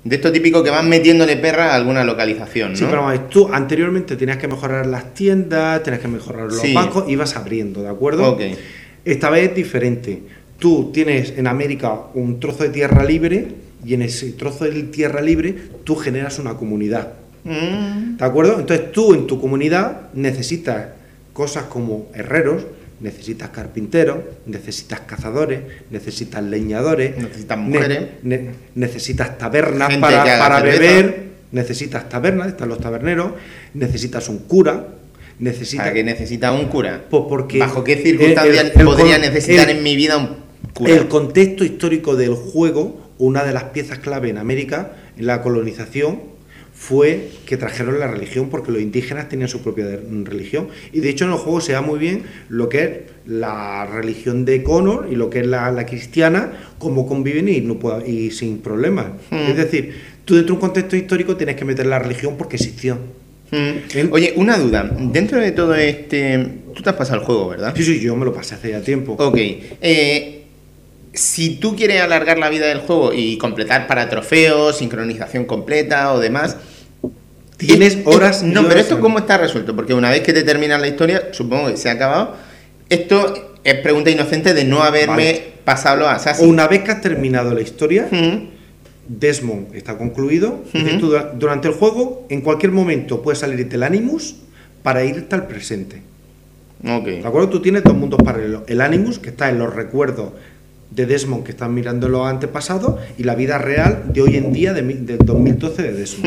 de 0.04 0.16
esto 0.16 0.32
típico 0.32 0.64
que 0.64 0.70
van 0.70 0.88
metiéndole 0.88 1.36
perra 1.36 1.72
a 1.72 1.76
alguna 1.76 2.04
localización, 2.04 2.72
¿no? 2.72 2.78
Sí, 2.78 2.86
pero 2.90 3.04
vamos, 3.04 3.30
tú 3.30 3.50
anteriormente 3.52 4.16
tenías 4.16 4.38
que 4.38 4.48
mejorar 4.48 4.86
las 4.86 5.14
tiendas, 5.14 5.84
tenías 5.84 6.02
que 6.02 6.08
mejorar 6.08 6.46
los 6.46 6.60
Sí. 6.60 6.74
bancos, 6.74 7.06
ibas 7.10 7.36
abriendo, 7.36 7.82
¿de 7.82 7.90
acuerdo? 7.90 8.34
Ok. 8.34 8.42
Esta 9.12 9.30
vez 9.30 9.50
es 9.50 9.56
diferente. 9.56 10.22
Tú 10.60 10.92
tienes 10.92 11.34
en 11.38 11.48
América 11.48 11.94
un 12.14 12.40
trozo 12.40 12.64
de 12.64 12.70
tierra 12.70 13.04
libre 13.04 13.48
y 13.86 13.94
en 13.94 14.02
ese 14.02 14.32
trozo 14.32 14.66
de 14.66 14.84
tierra 14.84 15.22
libre 15.22 15.56
tú 15.84 15.96
generas 15.96 16.40
una 16.40 16.56
comunidad. 16.56 17.14
Mm, 17.44 18.18
¿De 18.18 18.26
acuerdo? 18.26 18.60
Entonces 18.60 18.92
tú 18.92 19.14
en 19.14 19.28
tu 19.28 19.40
comunidad 19.40 20.10
necesitas 20.14 20.88
cosas 21.34 21.66
como 21.66 22.08
herreros, 22.14 22.66
necesitas 23.00 23.50
carpinteros, 23.50 24.18
necesitas 24.48 25.02
cazadores, 25.02 25.62
necesitas 25.92 26.44
leñadores, 26.44 27.16
Necesitas 27.18 27.58
ne- 27.58 27.64
mujeres. 27.64 28.02
ne- 28.24 28.50
necesitas 28.76 29.38
tabernas 29.38 29.96
para, 29.98 30.24
para 30.40 30.62
beber, 30.62 31.28
necesitas 31.52 32.10
tabernas, 32.10 32.48
están 32.48 32.68
los 32.70 32.80
taberneros, 32.82 33.34
necesitas 33.76 34.28
un 34.30 34.40
cura, 34.40 34.88
necesitas... 35.40 35.86
¿Para 35.86 35.94
que 35.96 36.04
necesita 36.04 36.52
un 36.52 36.66
cura? 36.66 37.06
Pues 37.10 37.24
porque 37.30 37.60
¿Bajo 37.60 37.84
qué 37.84 37.98
circunstancias 37.98 38.72
podría 38.84 39.18
necesitar 39.18 39.70
el- 39.70 39.78
en 39.78 39.84
mi 39.84 39.96
vida 39.96 40.18
un 40.18 40.30
cura? 40.74 40.94
el 40.94 41.08
contexto 41.08 41.64
histórico 41.64 42.16
del 42.16 42.34
juego, 42.34 43.12
una 43.18 43.44
de 43.44 43.54
las 43.54 43.66
piezas 43.66 44.00
clave 44.00 44.30
en 44.30 44.38
América, 44.38 44.94
en 45.18 45.26
la 45.28 45.42
colonización, 45.42 46.36
fue 46.74 47.30
que 47.48 47.58
trajeron 47.58 48.00
la 48.00 48.08
religión 48.08 48.50
porque 48.50 48.72
los 48.72 48.80
indígenas 48.82 49.30
tenían 49.30 49.50
su 49.50 49.62
propia 49.64 49.86
religión. 50.26 50.68
Y 50.94 51.00
de 51.00 51.10
hecho 51.10 51.26
en 51.26 51.32
el 51.32 51.38
juego 51.38 51.60
se 51.60 51.72
da 51.74 51.82
muy 51.82 51.98
bien 51.98 52.22
lo 52.50 52.70
que 52.70 52.84
es 52.84 52.90
la 53.26 53.88
religión 53.88 54.46
de 54.46 54.62
Connor 54.62 55.08
y 55.12 55.16
lo 55.16 55.32
que 55.32 55.40
es 55.40 55.48
la, 55.48 55.72
la 55.72 55.88
cristiana, 55.88 56.52
cómo 56.78 57.08
conviven 57.08 57.50
y, 57.50 57.62
no 57.62 57.80
pueda- 57.80 58.06
y 58.08 58.30
sin 58.30 58.60
problemas. 58.60 59.08
Hmm. 59.32 59.38
Es 59.50 59.58
decir, 59.58 59.96
tú 60.24 60.36
dentro 60.36 60.54
de 60.54 60.58
un 60.58 60.62
contexto 60.62 60.96
histórico 60.96 61.36
tienes 61.36 61.56
que 61.56 61.66
meter 61.66 61.88
la 61.88 61.98
religión 61.98 62.36
porque 62.38 62.58
existió. 62.58 63.00
Mm. 63.52 64.12
Oye, 64.12 64.34
una 64.36 64.58
duda. 64.58 64.90
Dentro 65.00 65.40
de 65.40 65.52
todo 65.52 65.74
este... 65.76 66.62
Tú 66.76 66.84
te 66.84 66.90
has 66.90 66.96
pasado 66.96 67.20
el 67.20 67.26
juego, 67.26 67.48
¿verdad? 67.50 67.74
Sí, 67.76 67.84
sí, 67.84 68.00
yo 68.00 68.16
me 68.16 68.26
lo 68.26 68.34
pasé 68.34 68.56
hace 68.56 68.72
ya 68.72 68.82
tiempo. 68.82 69.16
Ok. 69.18 69.38
eh, 69.82 70.34
si 71.14 71.56
tú 71.56 71.76
quieres 71.76 72.02
alargar 72.02 72.38
la 72.38 72.50
vida 72.50 72.68
del 72.68 72.80
juego 72.80 73.12
y 73.14 73.38
completar 73.40 73.88
para 73.88 74.08
trofeos, 74.10 74.78
sincronización 74.78 75.46
completa 75.46 76.14
o 76.14 76.20
demás... 76.20 76.58
Tienes 77.58 77.96
es- 77.96 78.06
horas 78.06 78.44
No, 78.44 78.68
pero 78.68 78.80
esto 78.80 79.00
cómo 79.00 79.18
está 79.18 79.38
resuelto, 79.38 79.76
porque 79.76 79.96
una 79.96 80.12
vez 80.12 80.22
que 80.22 80.32
te 80.32 80.44
terminas 80.44 80.80
la 80.80 80.88
historia, 80.88 81.30
supongo 81.32 81.70
que 81.70 81.78
se 81.78 81.90
ha 81.90 81.94
acabado. 81.94 82.36
Esto 82.88 83.58
es 83.64 83.74
pregunta 83.76 84.12
inocente 84.12 84.54
de 84.54 84.64
no 84.64 84.84
haberme 84.84 85.16
Vale. 85.16 85.44
pasado 85.66 85.98
los 85.98 86.08
Assassin's. 86.08 86.48
Una 86.48 86.68
vez 86.68 86.84
que 86.84 86.92
has 86.92 87.02
terminado 87.02 87.54
la 87.56 87.62
historia, 87.62 88.08
Mm, 88.12 88.57
Desmond 89.08 89.74
está 89.76 89.98
concluido. 89.98 90.64
Tú 91.00 91.14
durante 91.38 91.68
el 91.68 91.74
juego, 91.74 92.26
en 92.30 92.42
cualquier 92.42 92.72
momento 92.72 93.22
puedes 93.22 93.40
salir 93.40 93.68
del 93.68 93.84
Animus 93.84 94.36
para 94.84 95.04
irte 95.04 95.36
al 95.36 95.48
presente. 95.48 96.02
Ok. 96.84 97.06
¿De 97.06 97.26
acuerdo? 97.28 97.50
Tú 97.50 97.62
tienes 97.62 97.84
dos 97.84 97.96
mundos 97.96 98.20
paralelos. 98.24 98.64
El 98.68 98.82
Animus, 98.82 99.20
que 99.20 99.30
está 99.30 99.50
en 99.50 99.60
los 99.60 99.74
recuerdos 99.74 100.32
de 100.92 101.06
Desmond 101.06 101.44
que 101.44 101.52
están 101.52 101.74
mirando 101.74 102.08
los 102.08 102.26
antepasados, 102.28 102.96
y 103.18 103.24
la 103.24 103.36
vida 103.36 103.58
real 103.58 104.06
de 104.14 104.22
hoy 104.22 104.38
en 104.38 104.54
día, 104.54 104.74
de, 104.74 104.84
mi- 104.84 104.94
del 104.94 105.18
2012 105.18 105.84
de 105.84 105.92
Desmond. 105.94 106.26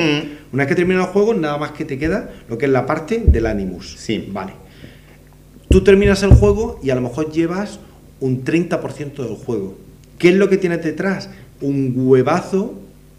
Una 0.53 0.65
vez 0.65 0.69
que 0.69 0.75
termina 0.75 1.01
el 1.01 1.07
juego, 1.07 1.33
nada 1.35 1.57
más 1.57 1.71
que 1.73 1.85
te 1.87 1.99
queda 1.99 2.31
lo 2.49 2.59
que 2.59 2.67
es 2.67 2.73
la 2.73 2.85
parte 2.85 3.23
del 3.27 3.47
Animus. 3.47 3.97
Sí. 3.99 4.29
Vale. 4.33 4.53
Tú 5.69 5.83
terminas 5.85 6.23
el 6.25 6.31
juego 6.31 6.81
y 6.83 6.91
a 6.91 6.95
lo 6.95 7.01
mejor 7.01 7.31
llevas 7.33 7.79
un 8.21 8.45
30% 8.45 9.15
del 9.25 9.37
juego. 9.37 9.79
¿Qué 10.19 10.29
es 10.31 10.35
lo 10.35 10.49
que 10.51 10.59
tienes 10.59 10.83
detrás? 10.85 11.31
Un 11.61 11.93
huevazo 11.97 12.75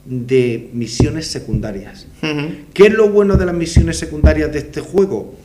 de 0.05 0.69
misiones 0.73 1.27
secundarias. 1.27 2.07
¿Qué 2.73 2.87
es 2.87 2.93
lo 2.93 3.09
bueno 3.09 3.37
de 3.37 3.45
las 3.45 3.53
misiones 3.55 3.97
secundarias 3.97 4.51
de 4.51 4.59
este 4.59 4.81
juego? 4.81 5.35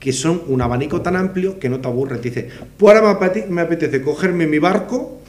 que 0.00 0.12
son 0.12 0.42
un 0.48 0.60
abanico 0.60 1.00
tan 1.00 1.16
amplio 1.16 1.58
que 1.58 1.68
no 1.68 1.80
te 1.80 1.88
aburre. 1.88 2.18
Te 2.18 2.28
dice, 2.28 2.48
pues 2.76 2.94
ahora 2.94 3.08
me 3.14 3.18
apete- 3.18 3.48
me 3.48 3.62
apetece 3.62 4.02
cogerme 4.02 4.46
mi 4.46 4.58
barco 4.60 5.20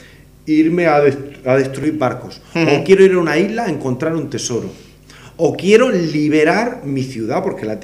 e 0.45 0.51
irme 0.51 0.85
a, 0.85 1.01
dest- 1.03 1.37
a 1.47 1.55
destruir 1.57 1.97
barcos. 1.97 2.41
O 2.53 2.83
quiero 2.83 3.03
ir 3.03 3.13
a 3.13 3.17
una 3.17 3.37
isla 3.39 3.63
a 3.65 3.69
encontrar 3.71 4.13
un 4.15 4.29
tesoro. 4.29 4.69
O 5.37 5.55
quiero 5.55 5.89
liberar 5.89 6.81
mi 6.85 7.01
ciudad, 7.03 7.41
porque 7.43 7.65
la 7.65 7.79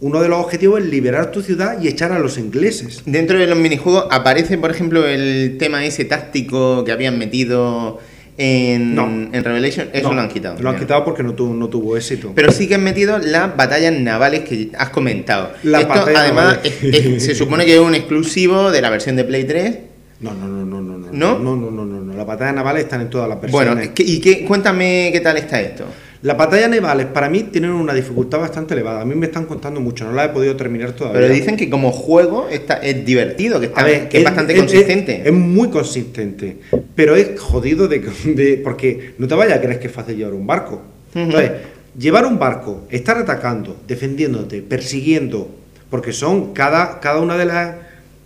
uno 0.00 0.20
de 0.20 0.28
los 0.28 0.38
objetivos 0.44 0.80
es 0.80 0.86
liberar 0.86 1.30
tu 1.30 1.40
ciudad 1.42 1.80
y 1.80 1.88
echar 1.88 2.12
a 2.12 2.18
los 2.18 2.36
ingleses. 2.36 3.02
Dentro 3.06 3.38
de 3.38 3.46
los 3.46 3.56
minijuegos 3.56 4.06
aparece, 4.10 4.58
por 4.58 4.70
ejemplo, 4.72 5.06
el 5.06 5.56
tema 5.58 5.86
ese 5.86 6.04
táctico 6.04 6.84
que 6.84 6.92
habían 6.92 7.18
metido 7.18 7.98
en, 8.38 8.94
No. 8.94 9.04
en 9.06 9.44
Revelation. 9.44 9.88
Eso 9.92 10.08
No, 10.08 10.14
lo 10.14 10.20
han 10.20 10.28
quitado. 10.28 10.60
Lo 10.60 10.70
han 10.70 10.78
quitado 10.78 11.04
porque 11.04 11.22
no 11.22 11.34
tuvo, 11.34 11.54
no 11.54 11.68
tuvo 11.68 11.96
éxito. 11.96 12.32
Pero 12.34 12.52
sí 12.52 12.68
que 12.68 12.74
han 12.74 12.84
metido 12.84 13.18
las 13.18 13.56
batallas 13.56 13.92
navales 13.98 14.40
que 14.40 14.70
has 14.76 14.90
comentado. 14.90 15.52
Las 15.62 15.82
Esto, 15.82 16.04
además, 16.16 16.58
es- 16.64 16.82
es- 16.82 17.24
se 17.24 17.34
supone 17.34 17.64
que 17.64 17.74
es 17.74 17.80
un 17.80 17.94
exclusivo 17.94 18.70
de 18.70 18.80
la 18.82 18.90
versión 18.90 19.16
de 19.16 19.24
Play 19.24 19.44
3. 19.44 19.78
No, 20.20 20.32
no, 20.34 20.46
no, 20.46 20.64
no, 20.64 20.80
no, 20.80 20.98
no. 20.98 21.06
¿No? 21.12 21.38
No, 21.38 21.56
no, 21.56 21.70
no, 21.70 21.84
no. 21.84 22.14
Las 22.16 22.26
batallas 22.26 22.54
navales 22.54 22.84
están 22.84 23.02
en 23.02 23.10
todas 23.10 23.28
las 23.28 23.40
versiones. 23.40 23.74
Bueno, 23.74 23.92
¿qué- 23.94 24.02
¿y 24.02 24.20
qué, 24.20 24.44
cuéntame 24.44 25.10
qué 25.12 25.20
tal 25.20 25.36
está 25.36 25.60
esto? 25.60 25.84
Las 26.26 26.36
batallas 26.36 26.68
navales 26.68 27.06
para 27.06 27.28
mí 27.30 27.44
tienen 27.44 27.70
una 27.70 27.94
dificultad 27.94 28.40
bastante 28.40 28.74
elevada. 28.74 29.02
A 29.02 29.04
mí 29.04 29.14
me 29.14 29.26
están 29.26 29.44
contando 29.46 29.80
mucho, 29.80 30.04
no 30.06 30.12
la 30.12 30.24
he 30.24 30.28
podido 30.30 30.56
terminar 30.56 30.90
todavía. 30.90 31.20
Pero 31.20 31.32
dicen 31.32 31.56
que 31.56 31.70
como 31.70 31.92
juego 31.92 32.48
está, 32.50 32.78
es 32.78 33.04
divertido, 33.06 33.60
que, 33.60 33.66
está, 33.66 33.80
A 33.80 33.84
ver, 33.84 34.08
que 34.08 34.18
es, 34.18 34.24
bastante 34.24 34.52
es- 34.54 34.58
consistente. 34.58 35.20
Es, 35.20 35.26
es 35.26 35.32
muy 35.32 35.68
consistente, 35.70 36.56
pero 36.96 37.14
es 37.14 37.38
jodido 37.38 37.86
de, 37.86 38.00
de- 38.24 38.56
porque 38.64 39.14
no 39.18 39.28
te 39.28 39.36
vayas 39.36 39.58
a 39.58 39.60
creer 39.60 39.78
que 39.78 39.86
es 39.86 39.92
fácil 39.92 40.16
llevar 40.16 40.34
un 40.34 40.48
barco. 40.48 40.82
Entonces, 41.14 41.52
llevar 41.96 42.26
un 42.26 42.40
barco, 42.40 42.82
estar 42.90 43.16
atacando, 43.18 43.76
defendiéndote, 43.86 44.62
persiguiendo, 44.62 45.48
porque 45.90 46.12
son 46.12 46.52
cada, 46.54 46.98
cada 46.98 47.20
una 47.20 47.36
de 47.36 47.44
las 47.44 47.76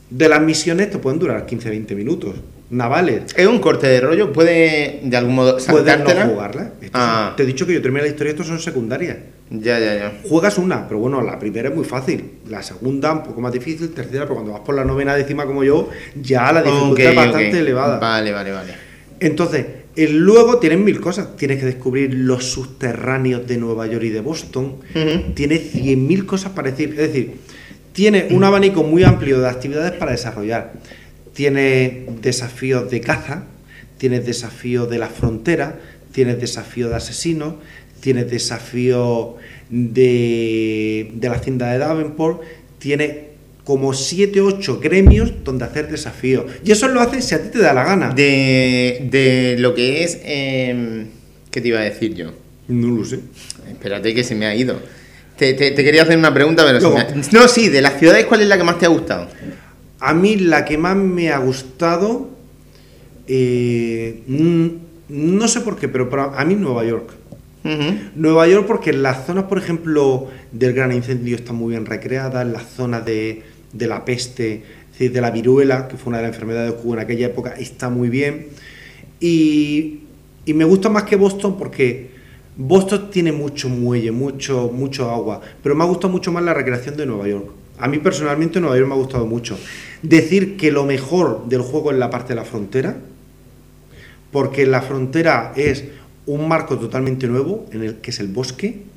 de 0.08 0.28
las 0.28 0.40
misiones 0.40 0.90
te 0.90 0.96
pueden 0.96 1.18
durar 1.20 1.46
15-20 1.46 1.94
minutos. 1.94 2.34
Navales. 2.70 3.34
es 3.36 3.46
un 3.46 3.58
corte 3.58 3.88
de 3.88 4.00
rollo, 4.00 4.32
puede 4.32 5.00
de 5.02 5.16
algún 5.16 5.34
modo 5.34 5.58
Puedes 5.68 5.98
no 5.98 6.26
jugarla. 6.28 6.72
Ah. 6.92 7.34
te 7.36 7.42
he 7.42 7.46
dicho 7.46 7.66
que 7.66 7.74
yo 7.74 7.82
terminé 7.82 8.02
la 8.02 8.08
historia, 8.08 8.30
estos 8.30 8.46
son 8.46 8.60
secundarias. 8.60 9.16
Ya, 9.50 9.80
ya, 9.80 9.96
ya. 9.96 10.12
Juegas 10.28 10.58
una, 10.58 10.86
pero 10.86 11.00
bueno, 11.00 11.20
la 11.22 11.36
primera 11.38 11.68
es 11.68 11.74
muy 11.74 11.84
fácil. 11.84 12.34
La 12.48 12.62
segunda, 12.62 13.12
un 13.12 13.24
poco 13.24 13.40
más 13.40 13.52
difícil. 13.52 13.90
Tercera, 13.90 14.22
pero 14.22 14.36
cuando 14.36 14.52
vas 14.52 14.60
por 14.60 14.76
la 14.76 14.84
novena 14.84 15.16
décima 15.16 15.44
como 15.44 15.64
yo, 15.64 15.88
ya 16.14 16.52
la 16.52 16.62
dificultad 16.62 17.06
es 17.06 17.16
bastante 17.16 17.58
elevada. 17.58 17.98
Vale, 17.98 18.30
vale, 18.30 18.52
vale. 18.52 18.74
Entonces, 19.18 19.66
el 19.96 20.18
luego 20.18 20.58
tienes 20.58 20.78
mil 20.78 21.00
cosas. 21.00 21.36
Tienes 21.36 21.58
que 21.58 21.66
descubrir 21.66 22.14
los 22.14 22.44
subterráneos 22.44 23.44
de 23.48 23.56
Nueva 23.56 23.88
York 23.88 24.04
y 24.04 24.10
de 24.10 24.20
Boston. 24.20 24.76
Ujú. 24.94 25.32
Tienes 25.34 25.74
100.000 25.74 26.26
cosas 26.26 26.52
para 26.52 26.70
decir. 26.70 26.90
Es 26.90 27.12
decir, 27.12 27.32
tiene 27.92 28.28
un 28.30 28.44
abanico 28.44 28.84
muy 28.84 29.02
amplio 29.02 29.40
de 29.40 29.48
actividades 29.48 29.92
para 29.92 30.12
desarrollar. 30.12 30.74
Tiene 31.34 32.06
desafíos 32.22 32.90
de 32.90 33.00
caza, 33.00 33.44
tienes 33.98 34.26
desafíos 34.26 34.88
de 34.90 34.98
la 34.98 35.08
frontera, 35.08 35.78
tienes 36.12 36.40
desafíos 36.40 36.90
de 36.90 36.96
asesinos, 36.96 37.54
tienes 38.00 38.30
desafíos 38.30 39.34
de, 39.68 41.10
de 41.14 41.28
la 41.28 41.34
hacienda 41.36 41.70
de 41.72 41.78
Davenport, 41.78 42.42
tiene 42.78 43.30
como 43.64 43.92
7 43.94 44.40
8 44.40 44.80
gremios 44.80 45.32
donde 45.44 45.64
hacer 45.64 45.88
desafíos. 45.88 46.46
Y 46.64 46.72
eso 46.72 46.88
lo 46.88 47.00
haces 47.00 47.24
si 47.24 47.34
a 47.34 47.42
ti 47.42 47.50
te 47.50 47.58
da 47.60 47.72
la 47.72 47.84
gana. 47.84 48.10
De, 48.12 49.06
de 49.10 49.56
lo 49.58 49.74
que 49.74 50.02
es... 50.02 50.18
em, 50.24 51.06
¿Qué 51.50 51.60
te 51.60 51.68
iba 51.68 51.80
a 51.80 51.82
decir 51.84 52.14
yo? 52.14 52.32
No 52.68 52.88
lo 52.96 53.04
sé. 53.04 53.20
Espérate 53.70 54.14
que 54.14 54.24
se 54.24 54.34
me 54.34 54.46
ha 54.46 54.54
ido. 54.54 54.80
Te, 55.36 55.54
te- 55.54 55.70
te 55.72 55.84
quería 55.84 56.02
hacer 56.02 56.16
una 56.18 56.32
pregunta, 56.34 56.64
pero 56.64 56.78
se 56.80 56.82
Luego. 56.86 56.96
me 56.96 57.02
ha- 57.02 57.14
No, 57.32 57.48
sí, 57.48 57.68
de 57.68 57.80
las 57.82 57.98
ciudades, 57.98 58.26
¿cuál 58.26 58.40
es 58.42 58.48
la 58.48 58.56
que 58.56 58.64
más 58.64 58.78
te 58.78 58.86
ha 58.86 58.88
gustado? 58.88 59.28
A 60.00 60.14
mí 60.14 60.36
la 60.36 60.64
que 60.64 60.78
más 60.78 60.96
me 60.96 61.30
ha 61.30 61.38
gustado, 61.38 62.28
eh, 63.26 64.22
no 65.08 65.48
sé 65.48 65.60
por 65.60 65.76
qué, 65.76 65.88
pero 65.88 66.08
para- 66.08 66.38
a 66.38 66.44
mí 66.44 66.54
Nueva 66.54 66.84
York. 66.84 67.10
Nueva 68.16 68.48
York 68.48 68.64
porque 68.66 68.92
las 68.94 69.26
zonas, 69.26 69.44
por 69.44 69.58
ejemplo, 69.58 70.28
del 70.50 70.72
gran 70.72 70.92
incendio 70.92 71.36
están 71.36 71.56
muy 71.56 71.72
bien 71.72 71.84
recreadas, 71.84 72.46
las 72.46 72.66
zonas 72.70 73.04
de, 73.04 73.42
de 73.72 73.86
la 73.86 74.04
peste, 74.06 74.54
es 74.54 74.92
decir, 74.92 75.12
de 75.12 75.20
la 75.20 75.30
viruela, 75.30 75.86
que 75.86 75.98
fue 75.98 76.08
una 76.10 76.18
de 76.18 76.24
las 76.28 76.32
enfermedades 76.34 76.72
que 76.74 76.80
hubo 76.86 76.94
en 76.94 77.00
aquella 77.00 77.26
época, 77.26 77.50
está 77.58 77.90
muy 77.90 78.08
bien. 78.08 78.46
Y, 79.20 80.00
y 80.46 80.54
me 80.54 80.64
gusta 80.64 80.88
más 80.88 81.02
que 81.02 81.16
Boston 81.16 81.58
porque 81.58 82.08
Boston 82.56 83.10
tiene 83.10 83.32
mucho 83.32 83.68
muelle, 83.68 84.10
mucho, 84.10 84.70
mucho 84.72 85.10
agua, 85.10 85.42
pero 85.62 85.74
me 85.74 85.84
ha 85.84 85.86
gustado 85.86 86.08
mucho 86.10 86.32
más 86.32 86.42
la 86.42 86.54
recreación 86.54 86.96
de 86.96 87.04
Nueva 87.04 87.28
York. 87.28 87.50
A 87.80 87.88
mí 87.88 87.98
personalmente 87.98 88.60
Nueva 88.60 88.76
York 88.76 88.88
me 88.88 88.94
ha 88.94 88.98
gustado 88.98 89.26
mucho. 89.26 89.58
Decir 90.02 90.56
que 90.56 90.70
lo 90.70 90.84
mejor 90.84 91.46
del 91.48 91.62
juego 91.62 91.92
es 91.92 91.98
la 91.98 92.10
parte 92.10 92.30
de 92.30 92.34
la 92.36 92.44
frontera, 92.44 92.96
porque 94.30 94.66
la 94.66 94.82
frontera 94.82 95.52
es 95.56 95.84
un 96.26 96.48
marco 96.48 96.78
totalmente 96.78 97.26
nuevo, 97.26 97.66
en 97.72 97.82
el 97.82 97.96
que 97.96 98.10
es 98.10 98.20
el 98.20 98.28
bosque, 98.28 98.90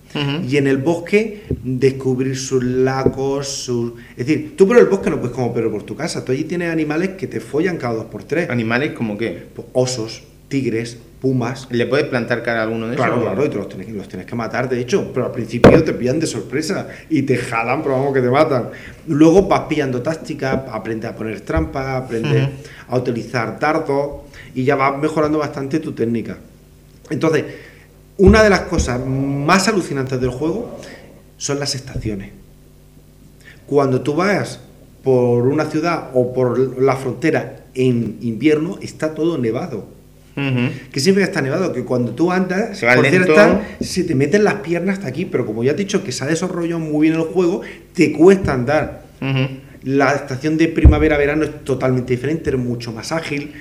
y 0.48 0.58
en 0.58 0.68
el 0.68 0.78
bosque 0.78 1.42
descubrir 1.64 2.38
sus 2.38 2.64
lagos, 2.64 3.48
sus... 3.48 3.94
Es 4.12 4.28
decir, 4.28 4.56
tú 4.56 4.68
por 4.68 4.78
el 4.78 4.86
bosque 4.86 5.10
no 5.10 5.20
puedes 5.20 5.36
como 5.36 5.52
pero 5.54 5.72
por 5.72 5.82
tu 5.82 5.96
casa, 5.96 6.24
tú 6.24 6.32
allí 6.32 6.44
tienes 6.44 6.72
animales 6.72 7.10
que 7.18 7.26
te 7.26 7.40
follan 7.40 7.78
cada 7.78 7.96
dos 7.96 8.06
por 8.06 8.24
tres. 8.24 8.48
¿Animales 8.52 8.92
como 8.92 9.18
qué? 9.18 9.48
Pues, 9.56 9.68
Osos, 9.74 10.22
tigres, 10.50 11.00
pumas... 11.24 11.68
¿Le 11.72 11.86
puedes 11.86 12.06
plantar 12.08 12.44
cara 12.44 12.60
a 12.60 12.64
alguno 12.64 12.90
de 12.90 12.98
Claro, 12.98 13.14
esos? 13.14 13.24
claro, 13.24 13.46
y 13.46 13.50
te 13.50 13.56
los 13.56 13.70
tienes, 13.70 13.88
los 13.92 14.10
tienes 14.10 14.28
que 14.28 14.36
matar, 14.36 14.68
de 14.68 14.78
hecho, 14.82 15.10
pero 15.14 15.28
al 15.28 15.32
principio 15.32 15.82
te 15.82 15.94
pillan 15.94 16.20
de 16.20 16.28
sorpresa 16.28 16.90
y 17.10 17.22
te 17.22 17.38
jalan, 17.38 17.82
pero 17.82 17.96
vamos 17.96 18.14
que 18.14 18.20
te 18.20 18.30
matan. 18.30 18.72
Luego 19.08 19.44
vas 19.48 19.62
pillando 19.62 20.02
tácticas, 20.02 20.64
aprendes 20.70 21.10
a 21.10 21.16
poner 21.16 21.40
trampas, 21.40 22.04
aprendes 22.04 22.50
a 22.90 22.98
utilizar 22.98 23.58
dardos 23.58 24.24
y 24.54 24.66
ya 24.66 24.76
vas 24.76 24.98
mejorando 25.02 25.38
bastante 25.40 25.80
tu 25.80 25.94
técnica. 25.94 26.40
Entonces, 27.10 27.46
una 28.18 28.44
de 28.44 28.50
las 28.50 28.64
cosas 28.64 29.00
más 29.06 29.70
alucinantes 29.70 30.20
del 30.20 30.30
juego 30.30 30.78
son 31.38 31.58
las 31.58 31.74
estaciones. 31.74 32.32
Cuando 33.66 34.02
tú 34.02 34.14
vas 34.14 34.60
por 35.06 35.48
una 35.48 35.64
ciudad 35.68 36.10
o 36.14 36.34
por 36.34 36.82
la 36.82 36.98
frontera 36.98 37.64
en 37.76 38.18
invierno, 38.20 38.78
está 38.82 39.14
todo 39.14 39.38
nevado. 39.38 40.03
Que 40.36 41.00
siempre 41.00 41.24
está 41.24 41.42
nevado, 41.42 41.74
que 41.74 41.84
cuando 41.84 42.14
tú 42.14 42.32
andas, 42.32 42.78
Se 42.80 42.88
por 42.88 43.06
cierto, 43.06 43.36
se 43.80 44.04
te 44.04 44.16
meten 44.16 44.44
las 44.44 44.56
piernas 44.56 44.98
hasta 44.98 45.08
aquí, 45.08 45.26
pero 45.26 45.46
como 45.46 45.64
ya 45.64 45.76
te 45.76 45.84
he 45.84 45.86
dicho 45.86 46.04
que 46.04 46.12
se 46.12 46.24
ha 46.24 46.28
desarrollado 46.28 46.80
muy 46.80 47.08
bien 47.08 47.20
el 47.20 47.26
juego, 47.28 47.62
te 47.94 48.12
cuesta 48.12 48.54
andar. 48.54 49.04
La 49.84 50.14
estación 50.14 50.58
de 50.58 50.70
primavera-verano 50.70 51.44
es 51.44 51.64
totalmente 51.64 52.14
diferente, 52.14 52.50
es 52.50 52.58
mucho 52.58 52.92
más 52.92 53.12
ágil. 53.12 53.54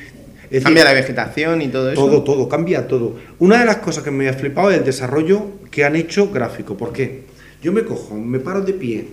Es 0.45 0.51
decir, 0.51 0.65
Cambia 0.65 0.85
la 0.85 0.93
vegetación 0.93 1.63
y 1.63 1.69
todo 1.69 1.91
eso. 1.91 2.05
todo, 2.05 2.23
todo, 2.23 2.49
cambia 2.49 2.87
todo. 2.87 3.17
Una 3.39 3.61
de 3.61 3.65
las 3.65 3.79
cosas 3.79 4.05
que 4.05 4.11
me 4.11 4.29
ha 4.29 4.35
flipado 4.35 4.71
es 4.71 4.79
el 4.79 4.85
desarrollo 4.85 5.47
que 5.71 5.85
han 5.85 5.97
hecho 5.97 6.31
gráfico. 6.31 6.77
¿Por 6.77 6.93
qué? 6.93 7.23
Yo 7.63 7.73
me 7.73 7.85
cojo, 7.85 8.17
me 8.17 8.39
paro 8.39 8.61
de 8.61 8.75
pie 8.75 9.07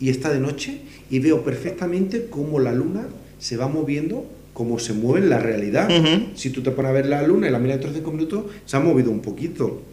y 0.00 0.10
está 0.10 0.30
de 0.30 0.40
noche 0.40 0.80
y 1.08 1.18
veo 1.20 1.42
perfectamente 1.42 2.26
cómo 2.28 2.58
la 2.58 2.72
luna 2.72 3.06
se 3.38 3.56
va 3.56 3.68
moviendo, 3.68 4.26
cómo 4.60 4.78
se 4.78 4.92
mueve 4.92 5.20
en 5.24 5.30
la 5.30 5.38
realidad. 5.38 5.88
Si 6.34 6.50
tú 6.50 6.60
te 6.60 6.70
pones 6.70 6.90
a 6.90 6.92
ver 6.92 7.06
la 7.06 7.22
luna 7.22 7.48
y 7.48 7.50
la 7.50 7.58
miras 7.58 7.78
dentro 7.78 7.92
de 7.92 7.96
cinco 7.96 8.12
minutos, 8.12 8.44
se 8.66 8.76
ha 8.76 8.80
movido 8.80 9.10
un 9.10 9.20
poquito. 9.20 9.84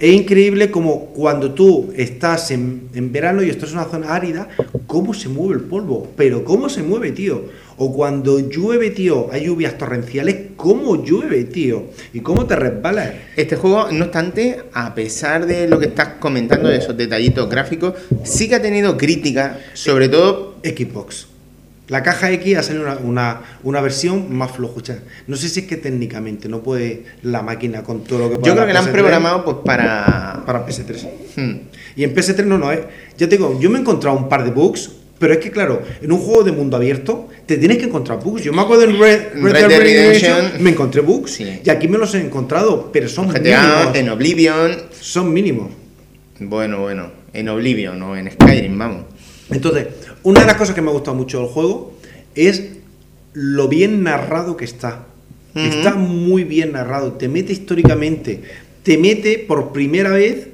Es 0.00 0.10
increíble 0.10 0.70
como 0.70 1.08
cuando 1.08 1.52
tú 1.52 1.92
estás 1.94 2.50
en, 2.50 2.88
en 2.94 3.12
verano 3.12 3.42
y 3.42 3.50
estás 3.50 3.72
en 3.72 3.76
una 3.76 3.84
zona 3.84 4.14
árida, 4.14 4.48
cómo 4.86 5.12
se 5.12 5.28
mueve 5.28 5.56
el 5.56 5.68
polvo. 5.68 6.08
Pero 6.16 6.44
cómo 6.44 6.70
se 6.70 6.82
mueve, 6.82 7.12
tío. 7.12 7.44
O 7.76 7.92
cuando 7.92 8.38
llueve, 8.38 8.88
tío, 8.88 9.28
hay 9.30 9.44
lluvias 9.44 9.76
torrenciales, 9.76 10.36
cómo 10.56 11.04
llueve, 11.04 11.44
tío. 11.44 11.90
Y 12.14 12.20
cómo 12.20 12.46
te 12.46 12.56
resbalas. 12.56 13.12
Este 13.36 13.56
juego, 13.56 13.92
no 13.92 14.06
obstante, 14.06 14.60
a 14.72 14.94
pesar 14.94 15.44
de 15.44 15.68
lo 15.68 15.78
que 15.78 15.88
estás 15.88 16.14
comentando, 16.20 16.70
de 16.70 16.78
esos 16.78 16.96
detallitos 16.96 17.50
gráficos, 17.50 17.92
sí 18.24 18.48
que 18.48 18.54
ha 18.54 18.62
tenido 18.62 18.96
críticas, 18.96 19.58
sobre 19.74 20.08
todo... 20.08 20.56
Xbox. 20.64 21.35
La 21.88 22.02
caja 22.02 22.32
X 22.32 22.56
ha 22.56 22.62
salido 22.62 22.84
una, 22.84 22.96
una, 22.98 23.40
una 23.62 23.80
versión 23.80 24.34
más 24.36 24.50
flojucha. 24.52 24.98
No 25.28 25.36
sé 25.36 25.48
si 25.48 25.60
es 25.60 25.66
que 25.66 25.76
técnicamente 25.76 26.48
no 26.48 26.60
puede 26.60 27.04
la 27.22 27.42
máquina 27.42 27.82
con 27.84 28.02
todo 28.02 28.18
lo 28.18 28.30
que 28.30 28.36
puede 28.36 28.46
Yo 28.48 28.54
creo 28.54 28.66
que 28.66 28.72
la 28.72 28.80
han 28.80 28.86
PS3 28.86 28.92
programado 28.92 29.44
pues 29.44 29.56
para... 29.64 30.42
para 30.44 30.66
PS3. 30.66 31.08
Hmm. 31.36 31.56
Y 31.94 32.04
en 32.04 32.14
PS3 32.14 32.44
no, 32.44 32.58
no 32.58 32.72
es. 32.72 32.80
Ya 33.16 33.28
te 33.28 33.36
digo, 33.36 33.58
yo 33.60 33.70
me 33.70 33.78
he 33.78 33.80
encontrado 33.80 34.16
un 34.16 34.28
par 34.28 34.44
de 34.44 34.50
bugs, 34.50 34.90
pero 35.18 35.32
es 35.32 35.38
que 35.38 35.50
claro, 35.50 35.80
en 36.02 36.10
un 36.10 36.18
juego 36.18 36.42
de 36.42 36.52
mundo 36.52 36.76
abierto 36.76 37.28
te 37.46 37.56
tienes 37.56 37.78
que 37.78 37.84
encontrar 37.84 38.18
bugs. 38.22 38.42
Yo 38.42 38.52
me 38.52 38.62
acuerdo 38.62 38.82
en 38.84 38.98
Red, 38.98 39.20
Red 39.34 39.42
Red 39.42 39.52
Dead 39.52 39.68
Dead 39.68 39.80
Redemption 39.80 40.36
Redemption 40.36 40.64
me 40.64 40.70
encontré 40.70 41.00
bugs 41.02 41.30
Sí. 41.30 41.60
y 41.64 41.70
aquí 41.70 41.86
me 41.88 41.98
los 41.98 42.14
he 42.14 42.20
encontrado, 42.20 42.90
pero 42.92 43.08
son 43.08 43.28
GTA, 43.28 43.38
mínimos. 43.40 43.96
en 43.96 44.08
Oblivion... 44.10 44.76
Son 45.00 45.32
mínimos. 45.32 45.70
Bueno, 46.40 46.80
bueno, 46.80 47.10
en 47.32 47.48
Oblivion 47.48 48.02
o 48.02 48.16
en 48.16 48.30
Skyrim, 48.30 48.76
vamos. 48.76 49.04
Entonces, 49.50 49.86
una 50.26 50.40
de 50.40 50.46
las 50.46 50.56
cosas 50.56 50.74
que 50.74 50.82
me 50.82 50.90
ha 50.90 50.92
gustado 50.92 51.16
mucho 51.16 51.38
del 51.38 51.46
juego 51.46 51.92
es 52.34 52.70
lo 53.32 53.68
bien 53.68 54.02
narrado 54.02 54.56
que 54.56 54.64
está. 54.64 55.06
Está 55.54 55.94
muy 55.94 56.42
bien 56.42 56.72
narrado, 56.72 57.12
te 57.12 57.28
mete 57.28 57.52
históricamente, 57.52 58.42
te 58.82 58.98
mete 58.98 59.38
por 59.38 59.72
primera 59.72 60.10
vez, 60.10 60.48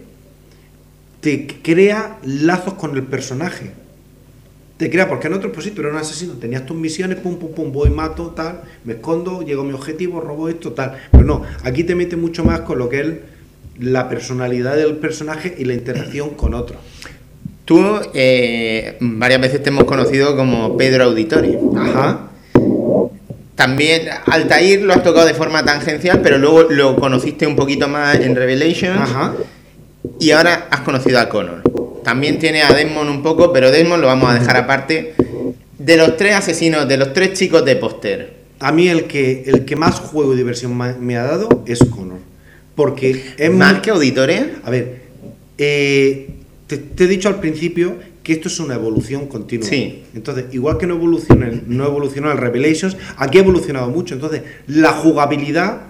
te 1.23 1.47
crea 1.47 2.18
lazos 2.23 2.75
con 2.75 2.95
el 2.95 3.03
personaje. 3.05 3.70
te 4.77 4.91
crea, 4.91 5.09
porque 5.09 5.29
en 5.29 5.35
otros 5.35 5.53
pues 5.55 5.64
sí, 5.64 5.70
tú 5.70 5.81
un 5.81 5.97
asesino, 5.97 6.35
tenías 6.35 6.66
tus 6.66 6.77
misiones, 6.77 7.18
pum, 7.20 7.39
pum, 7.39 7.55
pum, 7.55 7.73
voy, 7.73 7.89
mato, 7.89 8.27
tal, 8.37 8.64
me 8.85 8.93
escondo, 8.93 9.41
llego 9.41 9.62
a 9.62 9.64
mi 9.64 9.73
objetivo, 9.73 10.20
robo 10.20 10.51
esto, 10.51 10.73
tal. 10.73 10.99
Pero 11.11 11.25
no, 11.25 11.43
aquí 11.64 11.83
te 11.83 11.95
mete 11.95 12.16
mucho 12.16 12.45
más 12.45 12.61
con 12.61 12.79
lo 12.79 12.91
que 12.91 13.01
es 13.01 13.07
la 13.79 14.11
personalidad 14.11 14.77
del 14.77 14.97
personaje 14.97 15.55
y 15.57 15.64
la 15.64 15.73
interacción 15.73 16.31
con 16.35 16.53
otros. 16.53 16.79
Tú 17.73 17.83
eh, 18.12 18.99
varias 19.01 19.41
veces 19.41 19.62
te 19.62 19.70
hemos 19.70 19.85
conocido 19.85 20.37
como 20.37 20.77
Pedro 20.77 21.05
Auditori. 21.05 21.57
Ajá. 21.75 22.29
También 23.55 24.09
Altair 24.27 24.83
lo 24.83 24.93
has 24.93 25.03
tocado 25.03 25.25
de 25.27 25.33
forma 25.33 25.64
tangencial, 25.64 26.20
pero 26.23 26.37
luego 26.37 26.64
lo 26.64 26.97
conociste 26.97 27.47
un 27.47 27.57
poquito 27.57 27.89
más 27.89 28.16
en 28.16 28.37
Revelations. 28.37 29.01
Ajá. 29.01 29.33
Y 30.20 30.33
ahora 30.33 30.66
has 30.70 30.81
conocido 30.81 31.18
a 31.18 31.31
Connor. 31.31 31.62
También 32.05 32.39
tiene 32.39 32.61
a 32.61 32.75
Desmond 32.75 33.09
un 33.09 33.23
poco, 33.23 33.55
pero 33.55 33.70
Desmond 33.70 34.03
lo 34.03 34.09
vamos 34.09 34.31
a 34.31 34.35
dejar 34.39 34.59
aparte. 34.59 35.14
De 35.79 35.97
los 35.97 36.18
tres 36.18 36.35
asesinos, 36.35 36.87
de 36.87 36.99
los 36.99 37.14
tres 37.14 37.33
chicos 37.33 37.64
de 37.64 37.77
póster. 37.77 38.35
A 38.61 38.70
mí 38.70 38.89
el 38.89 39.05
que, 39.05 39.45
el 39.47 39.64
que 39.64 39.77
más 39.77 39.99
juego 39.99 40.35
y 40.35 40.37
diversión 40.37 40.77
me 40.77 41.16
ha 41.16 41.23
dado 41.25 41.62
es 41.64 41.79
Connor. 41.79 42.18
Porque 42.75 43.33
es 43.39 43.51
¿Más 43.51 43.73
muy- 43.73 43.81
que 43.81 43.91
auditores? 43.93 44.45
A 44.62 44.68
ver, 44.68 45.01
eh, 45.57 46.29
te, 46.77 46.79
te 46.79 47.05
he 47.05 47.07
dicho 47.09 47.29
al 47.29 47.41
principio 47.41 47.97
que 48.23 48.33
esto 48.35 48.49
es 48.49 48.61
una 48.61 48.75
evolución 48.75 49.27
continua. 49.27 49.66
Sí. 49.68 50.05
Entonces, 50.14 50.47
igual 50.53 50.79
que 50.79 50.87
no 50.87 50.95
evoluciona, 50.95 51.49
el- 51.49 51.62
no 51.66 51.87
evolucionó 51.87 52.31
el 52.31 52.39
Revelations, 52.39 52.97
aquí 53.16 53.39
ha 53.39 53.41
evolucionado 53.43 53.89
mucho. 53.91 54.14
Entonces, 54.14 54.43
la 54.66 54.93
jugabilidad 54.93 55.83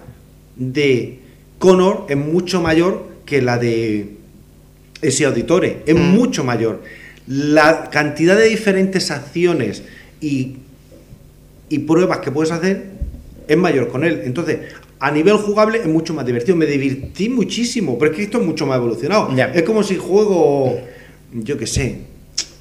de 0.55 1.19
Connor 1.59 2.05
es 2.09 2.17
mucho 2.17 2.61
mayor 2.61 3.07
que 3.25 3.41
la 3.41 3.57
de 3.57 4.15
ese 5.01 5.25
auditore. 5.25 5.83
Es 5.85 5.95
Mm. 5.95 5.99
mucho 6.11 6.43
mayor. 6.43 6.81
La 7.27 7.89
cantidad 7.89 8.37
de 8.37 8.45
diferentes 8.49 9.11
acciones 9.11 9.83
y, 10.19 10.57
y 11.69 11.79
pruebas 11.79 12.19
que 12.19 12.31
puedes 12.31 12.51
hacer 12.51 12.85
es 13.47 13.57
mayor 13.57 13.87
con 13.89 14.03
él. 14.03 14.21
Entonces, 14.25 14.59
a 15.03 15.11
nivel 15.11 15.35
jugable 15.35 15.79
es 15.79 15.85
mucho 15.85 16.13
más 16.13 16.25
divertido. 16.25 16.55
Me 16.55 16.65
divertí 16.65 17.27
muchísimo, 17.27 17.99
pero 17.99 18.11
es 18.11 18.17
que 18.17 18.23
esto 18.23 18.39
es 18.39 18.45
mucho 18.45 18.65
más 18.65 18.77
evolucionado. 18.77 19.29
Es 19.53 19.63
como 19.63 19.83
si 19.83 19.97
juego, 19.97 20.79
yo 21.33 21.57
qué 21.57 21.67
sé, 21.67 21.97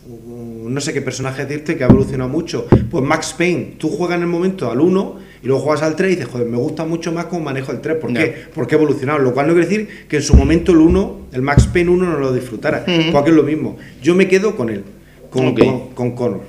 no 0.08 0.80
sé 0.80 0.92
qué 0.92 1.00
personaje 1.02 1.46
decirte 1.46 1.76
que 1.76 1.84
ha 1.84 1.86
evolucionado 1.86 2.28
mucho. 2.28 2.66
Pues 2.90 3.04
Max 3.04 3.32
Payne, 3.38 3.74
tú 3.78 3.88
juegas 3.90 4.16
en 4.16 4.22
el 4.22 4.28
momento 4.28 4.68
al 4.68 4.80
1 4.80 5.18
y 5.44 5.46
luego 5.46 5.62
juegas 5.62 5.84
al 5.84 5.94
3 5.94 6.10
y 6.10 6.14
dices, 6.16 6.28
joder, 6.32 6.48
me 6.48 6.56
gusta 6.56 6.84
mucho 6.84 7.12
más 7.12 7.26
cómo 7.26 7.44
manejo 7.44 7.70
el 7.70 7.80
3. 7.80 7.98
¿Por 7.98 8.12
qué? 8.12 8.34
Porque 8.52 8.74
ha 8.74 8.78
evolucionado. 8.78 9.20
Lo 9.20 9.32
cual 9.32 9.46
no 9.46 9.52
quiere 9.52 9.68
decir 9.68 10.06
que 10.08 10.16
en 10.16 10.22
su 10.22 10.34
momento 10.34 10.72
el 10.72 10.78
1, 10.78 11.20
el 11.34 11.42
Max 11.42 11.68
Payne 11.68 11.90
1 11.90 12.10
no 12.10 12.18
lo 12.18 12.32
disfrutara. 12.32 12.84
Ujú. 12.88 13.12
Porque 13.12 13.30
es 13.30 13.36
lo 13.36 13.44
mismo. 13.44 13.76
Yo 14.02 14.16
me 14.16 14.26
quedo 14.26 14.56
con 14.56 14.68
él, 14.68 14.82
con, 15.30 15.54
con, 15.54 15.90
con 15.90 16.10
Connor. 16.16 16.40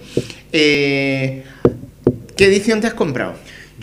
Eh, 0.52 1.44
¿Qué 2.36 2.46
edición 2.46 2.82
te 2.82 2.88
has 2.88 2.96
comprado? 2.96 3.34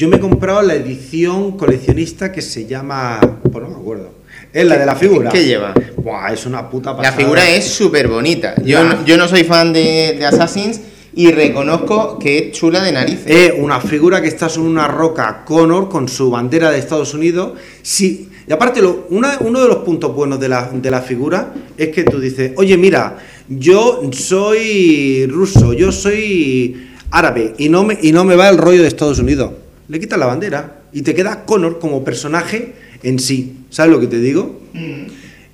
Yo 0.01 0.09
me 0.09 0.17
he 0.17 0.19
comprado 0.19 0.63
la 0.63 0.73
edición 0.73 1.59
coleccionista 1.59 2.33
que 2.33 2.41
se 2.41 2.65
llama. 2.65 3.21
Pues 3.43 3.63
no 3.63 3.69
me 3.69 3.77
acuerdo. 3.77 4.09
Es 4.51 4.65
la 4.65 4.79
de 4.79 4.87
la 4.87 4.97
figura. 4.97 5.29
¿Qué 5.31 5.45
lleva? 5.45 5.75
Buah, 5.99 6.33
es 6.33 6.47
una 6.47 6.71
puta 6.71 6.93
La 6.93 6.97
pasada. 6.97 7.17
figura 7.19 7.47
es 7.51 7.67
súper 7.67 8.09
bonita. 8.09 8.55
Yo, 8.65 8.79
yo 9.05 9.19
no 9.19 9.29
soy 9.29 9.45
fan 9.45 9.75
de, 9.75 10.17
de 10.19 10.25
Assassins 10.25 10.81
y 11.15 11.31
reconozco 11.33 12.19
que 12.19 12.39
es 12.39 12.53
chula 12.53 12.83
de 12.83 12.93
narices. 12.93 13.27
Es 13.27 13.53
una 13.59 13.79
figura 13.79 14.23
que 14.23 14.29
está 14.29 14.49
sobre 14.49 14.71
una 14.71 14.89
roca 14.89 15.43
Connor 15.45 15.91
con 15.91 16.09
su 16.09 16.31
bandera 16.31 16.71
de 16.71 16.79
Estados 16.79 17.13
Unidos. 17.13 17.59
Sí, 17.83 18.31
y 18.49 18.53
aparte, 18.55 18.81
lo- 18.81 19.07
una- 19.11 19.37
uno 19.41 19.61
de 19.61 19.69
los 19.69 19.77
puntos 19.85 20.15
buenos 20.15 20.41
de 20.41 20.49
la, 20.49 20.71
de 20.73 20.91
la 20.91 21.03
figura 21.03 21.53
es 21.77 21.89
que 21.91 22.05
tú 22.05 22.19
dices, 22.19 22.53
oye, 22.57 22.79
mira, 22.79 23.19
yo 23.51 24.01
soy 24.13 25.27
ruso, 25.27 25.75
yo 25.75 25.93
soy 25.93 26.87
árabe 27.11 27.53
y 27.59 27.69
no 27.69 27.85
me, 27.85 27.99
y 28.01 28.13
no 28.13 28.25
me 28.25 28.35
va 28.35 28.49
el 28.49 28.57
rollo 28.57 28.81
de 28.81 28.89
Estados 28.89 29.19
Unidos. 29.19 29.51
Le 29.91 29.99
quitas 29.99 30.21
la 30.21 30.27
bandera 30.27 30.83
y 30.93 31.03
te 31.03 31.17
queda 31.17 31.45
Connor 31.45 31.81
como 31.81 32.05
personaje 32.05 32.75
en 33.03 33.19
sí. 33.19 33.57
¿Sabes 33.71 33.91
lo 33.91 33.99
que 33.99 34.07
te 34.07 34.21
digo? 34.21 34.61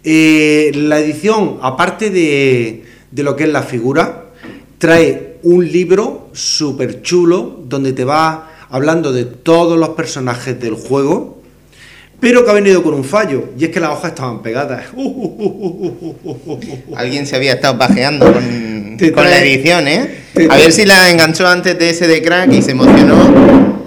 Eh, 0.05 0.73
la 0.75 1.01
edición, 1.01 1.57
aparte 1.63 2.11
de, 2.11 2.85
de 3.11 3.23
lo 3.23 3.35
que 3.35 3.45
es 3.45 3.49
la 3.49 3.63
figura, 3.63 4.27
trae 4.77 5.39
un 5.43 5.67
libro 5.67 6.29
súper 6.35 7.01
chulo 7.01 7.63
donde 7.67 7.95
te 7.95 8.05
va 8.05 8.51
hablando 8.69 9.11
de 9.11 9.25
todos 9.25 9.79
los 9.79 9.89
personajes 9.91 10.61
del 10.61 10.75
juego, 10.75 11.41
pero 12.21 12.45
que 12.45 12.51
ha 12.51 12.55
venido 12.55 12.83
con 12.83 12.93
un 12.93 13.05
fallo, 13.05 13.53
y 13.59 13.65
es 13.65 13.71
que 13.71 13.81
las 13.81 13.93
hojas 13.93 14.11
estaban 14.11 14.43
pegadas. 14.43 14.85
Alguien 16.95 17.27
se 17.27 17.37
había 17.37 17.55
estado 17.55 17.79
pajeando 17.79 18.31
con, 18.31 18.99
con 19.15 19.31
la 19.31 19.43
edición, 19.43 19.89
¿eh? 19.89 20.11
A 20.51 20.57
ver 20.57 20.73
si 20.73 20.85
la 20.85 21.11
enganchó 21.11 21.47
antes 21.47 21.79
de 21.79 21.89
ese 21.89 22.07
de 22.07 22.21
crack 22.21 22.53
y 22.53 22.61
se 22.61 22.73
emocionó. 22.73 23.86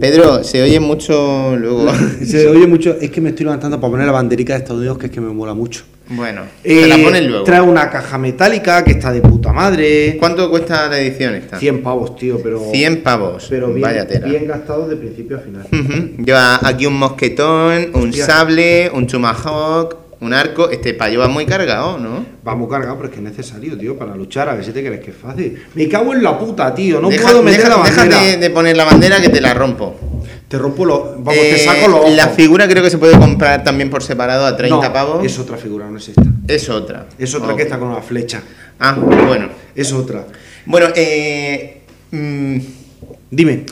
Pedro, 0.00 0.44
se 0.44 0.62
oye 0.62 0.78
mucho 0.78 1.56
luego. 1.56 1.90
Se 2.24 2.46
oye 2.46 2.66
mucho, 2.68 2.96
es 3.00 3.10
que 3.10 3.20
me 3.20 3.30
estoy 3.30 3.44
levantando 3.44 3.80
para 3.80 3.90
poner 3.90 4.06
la 4.06 4.12
banderica 4.12 4.52
de 4.52 4.60
Estados 4.60 4.78
Unidos, 4.78 4.96
que 4.98 5.06
es 5.06 5.12
que 5.12 5.20
me 5.20 5.32
mola 5.32 5.54
mucho. 5.54 5.82
Bueno, 6.10 6.42
te 6.62 6.86
la 6.86 6.96
Eh, 6.96 7.04
pones 7.04 7.26
luego. 7.26 7.44
Trae 7.44 7.60
una 7.60 7.90
caja 7.90 8.16
metálica 8.16 8.84
que 8.84 8.92
está 8.92 9.12
de 9.12 9.20
puta 9.20 9.52
madre. 9.52 10.16
¿Cuánto 10.18 10.48
cuesta 10.50 10.88
la 10.88 11.00
edición 11.00 11.34
esta? 11.34 11.58
100 11.58 11.82
pavos, 11.82 12.14
tío, 12.16 12.40
pero. 12.42 12.60
100 12.70 13.02
pavos. 13.02 13.46
Pero 13.50 13.68
bien, 13.68 13.80
Vaya 13.82 14.06
tela. 14.06 14.28
bien 14.28 14.46
gastado 14.46 14.86
de 14.88 14.96
principio 14.96 15.36
a 15.36 15.40
final. 15.40 15.66
Ujú. 15.72 16.22
Lleva 16.24 16.60
aquí 16.62 16.86
un 16.86 16.94
mosquetón, 16.94 17.88
un 17.94 18.08
Hostia. 18.10 18.24
sable, 18.26 18.90
un 18.94 19.06
tomahawk, 19.06 19.96
un 20.20 20.32
arco. 20.34 20.70
Este 20.70 20.94
payo 20.94 21.20
va 21.20 21.28
muy 21.28 21.46
cargado, 21.46 21.98
¿no? 21.98 22.24
Vamos 22.44 22.68
cargado, 22.70 22.96
pero 22.96 23.08
es 23.08 23.14
que 23.14 23.18
es 23.18 23.24
necesario, 23.30 23.76
tío, 23.78 23.96
para 23.98 24.14
luchar. 24.16 24.48
A 24.48 24.54
ver 24.54 24.64
si 24.64 24.72
te 24.72 24.84
crees 24.84 25.00
que 25.04 25.10
es 25.12 25.16
fácil. 25.16 25.62
Me 25.74 25.88
cago 25.88 26.12
en 26.14 26.22
la 26.22 26.38
puta, 26.38 26.74
tío. 26.74 27.00
No 27.00 27.08
Deja- 27.08 27.22
puedo 27.24 27.42
meter 27.42 27.60
deja- 27.64 27.68
la 27.70 27.76
bandera. 27.76 28.22
de, 28.22 28.36
de 28.36 28.50
poner 28.50 28.76
la 28.76 28.84
bandera 28.84 29.20
que 29.20 29.28
te 29.28 29.40
la 29.40 29.54
rompo. 29.54 29.96
Te 30.48 30.56
rompo 30.58 30.84
los. 30.84 31.00
Vamos, 31.22 31.34
Eh, 31.34 31.50
te 31.56 31.58
saco 31.64 31.88
los. 31.88 32.00
ojos. 32.00 32.12
La 32.16 32.28
figura 32.28 32.66
creo 32.68 32.82
que 32.82 32.90
se 32.90 32.98
puede 32.98 33.18
comprar 33.18 33.62
también 33.64 33.90
por 33.90 34.02
separado 34.02 34.46
a 34.46 34.56
30 34.56 34.86
No, 34.88 34.92
pavos. 34.92 35.24
Es 35.24 35.38
otra 35.38 35.56
figura, 35.58 35.88
no 35.90 35.98
es 35.98 36.08
esta. 36.08 36.22
Es 36.46 36.68
otra. 36.70 37.06
Es 37.18 37.34
otra 37.34 37.54
que 37.54 37.62
está 37.62 37.78
con 37.78 37.88
una 37.88 38.00
flecha. 38.02 38.42
Ah, 38.80 38.94
bueno. 38.98 39.48
Es 39.74 39.92
otra. 39.92 40.24
Bueno, 40.64 40.86
eh, 40.96 41.82
mm, 42.10 42.56
Dime. 43.30 43.64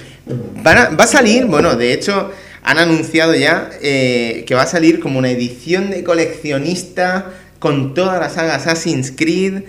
van 0.63 0.79
a- 0.79 0.89
va 0.91 1.05
a 1.05 1.07
salir, 1.07 1.47
bueno, 1.47 1.75
de 1.77 1.93
hecho 1.93 2.31
han 2.67 2.79
anunciado 2.79 3.33
ya 3.37 3.71
eh, 3.81 4.43
que 4.47 4.57
va 4.57 4.63
a 4.63 4.67
salir 4.67 4.99
como 4.99 5.21
una 5.21 5.31
edición 5.31 5.89
de 5.91 6.03
coleccionista 6.03 7.33
con 7.61 7.95
toda 7.95 8.19
la 8.19 8.29
saga 8.29 8.57
Assassin's 8.57 9.13
Creed. 9.17 9.63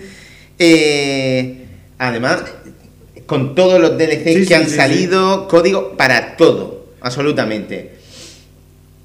eh, 0.58 1.64
además, 1.96 2.42
con 3.26 3.54
todos 3.54 3.80
los 3.80 3.96
DLCs 3.96 4.24
Sí, 4.24 4.46
que 4.46 4.46
sí, 4.46 4.54
han 4.54 4.68
sí, 4.68 4.74
salido, 4.74 5.46
código 5.46 5.96
para 5.96 6.36
todo, 6.36 6.88
absolutamente. 7.00 7.92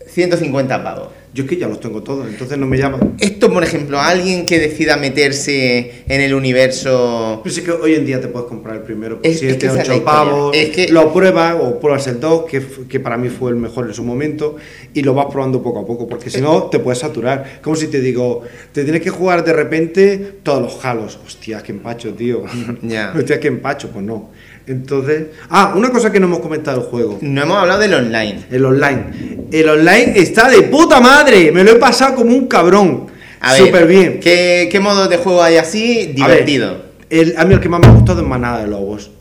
150 0.08 0.84
pavos. 0.84 1.10
Yo 1.34 1.46
es 1.46 1.50
que 1.50 1.58
ya 1.58 1.68
los 1.68 1.80
tengo 1.80 2.04
todos, 2.04 2.28
entonces 2.28 2.60
no 2.60 2.68
me 2.68 2.78
llaman. 2.78 3.16
Esto, 3.20 3.52
por 3.52 3.64
ejemplo, 3.64 4.00
alguien 4.00 4.46
que 4.46 4.60
decida 4.60 4.98
meterse 4.98 6.04
en 6.08 6.22
el 6.22 6.36
universo. 6.36 7.42
Pero 7.44 7.56
sí 7.56 7.62
que 7.64 7.72
hoy 7.72 7.96
en 7.96 8.06
día 8.06 8.22
te 8.22 8.28
puedes 8.28 8.48
comprar 8.48 8.76
el 8.76 8.82
primero 8.84 9.18
por 9.18 9.26
Es- 9.26 9.38
es 9.38 9.40
7, 9.40 9.58
que 9.58 9.66
esa 9.66 9.82
es 9.82 9.88
la 9.88 9.94
8 9.96 9.98
historia. 10.00 10.14
pavos. 10.32 10.56
Es 10.56 10.70
que- 10.70 10.88
Lo 10.90 11.12
pruebas 11.12 11.56
o 11.60 11.80
pruebas 11.80 12.06
el 12.08 12.20
2, 12.20 12.46
que, 12.46 12.62
que 12.88 13.00
para 13.00 13.18
mí 13.18 13.30
fue 13.30 13.50
el 13.50 13.56
mejor 13.58 13.88
en 13.88 13.96
su 13.96 14.04
momento, 14.04 14.58
y 14.94 15.02
lo 15.02 15.16
vas 15.16 15.26
probando 15.32 15.64
poco 15.64 15.80
a 15.80 15.86
poco, 15.88 16.08
porque 16.08 16.30
si 16.30 16.40
no 16.40 16.64
te 16.66 16.78
puedes 16.80 17.00
saturar. 17.00 17.60
Como 17.64 17.76
si 17.76 17.88
te 17.88 18.00
digo, 18.00 18.44
te 18.72 18.84
tienes 18.84 19.02
que 19.02 19.10
jugar 19.10 19.44
de 19.44 19.54
repente 19.54 20.36
todos 20.44 20.62
los 20.62 20.86
halos. 20.86 21.20
Hostias, 21.26 21.64
qué 21.64 21.72
empacho, 21.72 22.14
tío. 22.14 22.44
Ya. 22.84 23.12
Hostias, 23.18 23.40
qué 23.40 23.48
empacho, 23.48 23.90
pues 23.90 24.06
no. 24.06 24.30
Entonces. 24.68 25.28
Ah, 25.50 25.74
una 25.76 25.90
cosa 25.92 26.12
que 26.12 26.20
no 26.20 26.28
hemos 26.28 26.40
comentado 26.40 26.82
del 26.82 26.90
juego. 26.90 27.18
No 27.22 27.42
hemos 27.42 27.58
hablado 27.58 27.82
del 27.82 27.94
online. 27.94 28.46
El 28.50 28.66
online. 28.66 29.06
El 29.52 29.70
online 29.70 30.14
está 30.16 30.50
de 30.50 30.64
puta 30.64 31.00
madre. 31.02 31.52
Me 31.52 31.64
lo 31.64 31.72
he 31.72 31.76
pasado 31.76 32.16
como 32.16 32.32
un 32.36 32.48
cabrón. 32.48 33.08
A 33.42 33.54
ver, 33.54 33.62
Súper 33.66 33.88
bien. 33.88 34.20
¿qué, 34.22 34.70
¿qué 34.72 34.80
modos 34.80 35.10
de 35.10 35.18
juego 35.18 35.44
hay 35.44 35.58
así? 35.58 36.14
A 36.22 36.28
ver, 36.28 36.46
Divertido. 36.46 36.78
el, 37.10 37.36
a 37.38 37.44
mí 37.46 37.54
el 37.54 37.60
que 37.60 37.68
más 37.68 37.82
me 37.82 37.88
ha 37.88 37.92
gustado 37.92 38.22
es 38.22 38.28
Manada 38.28 38.62
de 38.62 38.68
Lobos. 38.68 39.12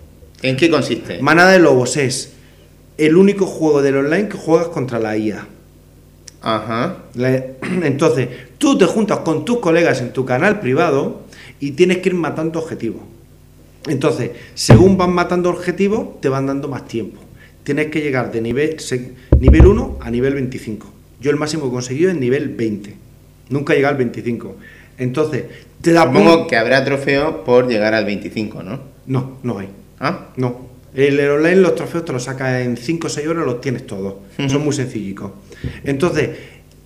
¿En 0.43 0.57
qué 0.57 0.71
consiste? 0.71 1.21
Manada 1.21 1.51
de 1.53 1.59
Lobos 1.59 1.97
es 1.97 2.33
el 2.99 3.17
único 3.17 3.47
juego 3.47 3.83
del 3.83 3.97
online 3.97 4.29
que 4.29 4.37
juegas 4.37 4.69
contra 4.69 5.01
la 5.01 5.17
IA. 5.17 5.47
Ajá. 6.41 6.99
Entonces, 7.83 8.29
tú 8.59 8.79
te 8.79 8.85
juntas 8.87 9.19
con 9.19 9.45
tus 9.45 9.59
colegas 9.59 10.01
en 10.01 10.13
tu 10.13 10.25
canal 10.25 10.61
privado 10.61 11.23
y 11.59 11.73
tienes 11.73 11.99
que 11.99 12.11
ir 12.11 12.15
matando 12.15 12.61
objetivos. 12.61 13.03
Entonces, 13.87 14.31
según 14.55 14.97
van 14.97 15.13
matando 15.13 15.51
objetivos, 15.51 16.21
te 16.21 16.29
van 16.29 16.47
dando 16.47 16.69
más 16.69 16.87
tiempo. 16.87 17.21
Tienes 17.65 17.89
que 17.89 18.01
llegar 18.01 18.33
de 18.33 18.41
nivel, 18.41 18.77
nivel 19.39 19.67
1 19.67 19.99
a 20.01 20.11
nivel 20.11 20.35
25. 20.35 20.93
Yo 21.21 21.31
el 21.31 21.37
máximo 21.37 21.65
que 21.65 21.69
he 21.69 21.73
conseguido 21.73 22.11
es 22.11 22.17
nivel 22.17 22.49
20. 22.51 22.95
Nunca 23.51 23.73
he 23.73 23.77
llegado 23.77 23.93
al 23.93 23.99
25. 23.99 24.57
Entonces, 24.99 25.45
te 25.81 25.93
da 25.93 26.05
Supongo 26.05 26.47
que 26.47 26.57
habrá 26.57 26.85
trofeos 26.85 27.37
por 27.45 27.69
llegar 27.69 27.95
al 27.95 28.05
25, 28.05 28.63
¿no? 28.63 28.81
No, 29.07 29.39
no 29.43 29.59
hay. 29.59 29.69
¿Ah? 30.01 30.29
No. 30.37 30.73
El 30.95 31.19
online, 31.21 31.57
los 31.57 31.75
trofeos 31.75 32.05
te 32.05 32.13
los 32.13 32.25
sacas 32.25 32.63
en 32.63 32.77
5 32.77 33.07
o 33.07 33.11
6 33.11 33.27
horas, 33.27 33.47
los 33.47 33.61
tienes 33.61 33.87
todos. 33.87 34.15
Son 34.49 34.63
muy 34.63 34.75
sencillicos. 34.75 35.33
Entonces, 35.85 36.31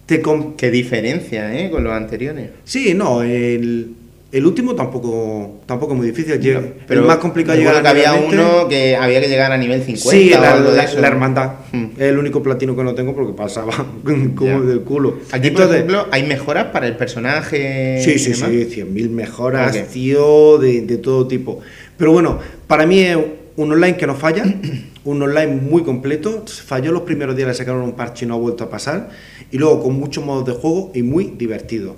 te 0.06 0.22
Qué 0.56 0.70
diferencia, 0.70 1.52
¿eh? 1.58 1.70
Con 1.70 1.82
los 1.82 1.92
anteriores. 1.92 2.50
Sí, 2.64 2.94
no, 2.94 3.22
el, 3.22 3.94
El 4.36 4.44
último 4.44 4.74
tampoco, 4.74 5.60
tampoco 5.64 5.92
es 5.94 5.98
muy 5.98 6.06
difícil. 6.08 6.38
Llega- 6.38 6.60
Pero 6.86 7.00
el 7.00 7.06
más 7.06 7.16
complicado 7.16 7.56
llegar 7.58 7.80
que 7.80 7.88
había 7.88 8.12
uno 8.12 8.68
que 8.68 8.94
había 8.94 9.18
que 9.22 9.28
llegar 9.28 9.50
a 9.50 9.56
nivel 9.56 9.82
50 9.82 10.10
Sí, 10.10 10.30
o 10.34 10.38
la, 10.40 10.52
algo 10.52 10.70
de 10.72 10.76
la- 10.76 10.84
eso. 10.84 11.00
la 11.00 11.08
hermandad. 11.08 11.52
Hmm. 11.72 11.84
Es 11.96 12.02
el 12.02 12.18
único 12.18 12.42
platino 12.42 12.76
que 12.76 12.84
no 12.84 12.94
tengo 12.94 13.14
porque 13.14 13.32
pasaba 13.32 13.72
como 14.36 14.60
del 14.62 14.82
culo. 14.82 15.20
Aquí, 15.32 15.50
por 15.50 15.62
Entonces, 15.62 15.74
ejemplo, 15.76 16.06
hay 16.10 16.24
mejoras 16.24 16.66
para 16.66 16.86
el 16.86 16.96
personaje. 16.96 18.00
Sí, 18.04 18.18
sí, 18.18 18.32
demás? 18.32 18.50
sí, 18.50 18.82
100.000 18.82 19.08
mejoras, 19.08 19.74
Ok. 19.74 19.86
tío, 19.90 20.58
de, 20.58 20.82
de 20.82 20.98
todo 20.98 21.26
tipo. 21.26 21.60
Pero 21.96 22.12
bueno, 22.12 22.38
para 22.66 22.84
mí 22.84 23.00
es 23.00 23.16
un 23.56 23.72
online 23.72 23.96
que 23.96 24.06
no 24.06 24.16
falla, 24.16 24.44
un 25.06 25.22
online 25.22 25.56
muy 25.62 25.82
completo. 25.82 26.44
Falló 26.46 26.92
los 26.92 27.02
primeros 27.04 27.36
días, 27.36 27.48
le 27.48 27.54
sacaron 27.54 27.80
un 27.80 27.92
parche 27.92 28.26
y 28.26 28.28
no 28.28 28.34
ha 28.34 28.38
vuelto 28.38 28.64
a 28.64 28.68
pasar. 28.68 29.08
Y 29.50 29.56
luego 29.56 29.82
con 29.82 29.94
muchos 29.98 30.22
modos 30.22 30.44
de 30.44 30.52
juego 30.52 30.90
y 30.94 31.02
muy 31.02 31.32
divertido. 31.38 31.96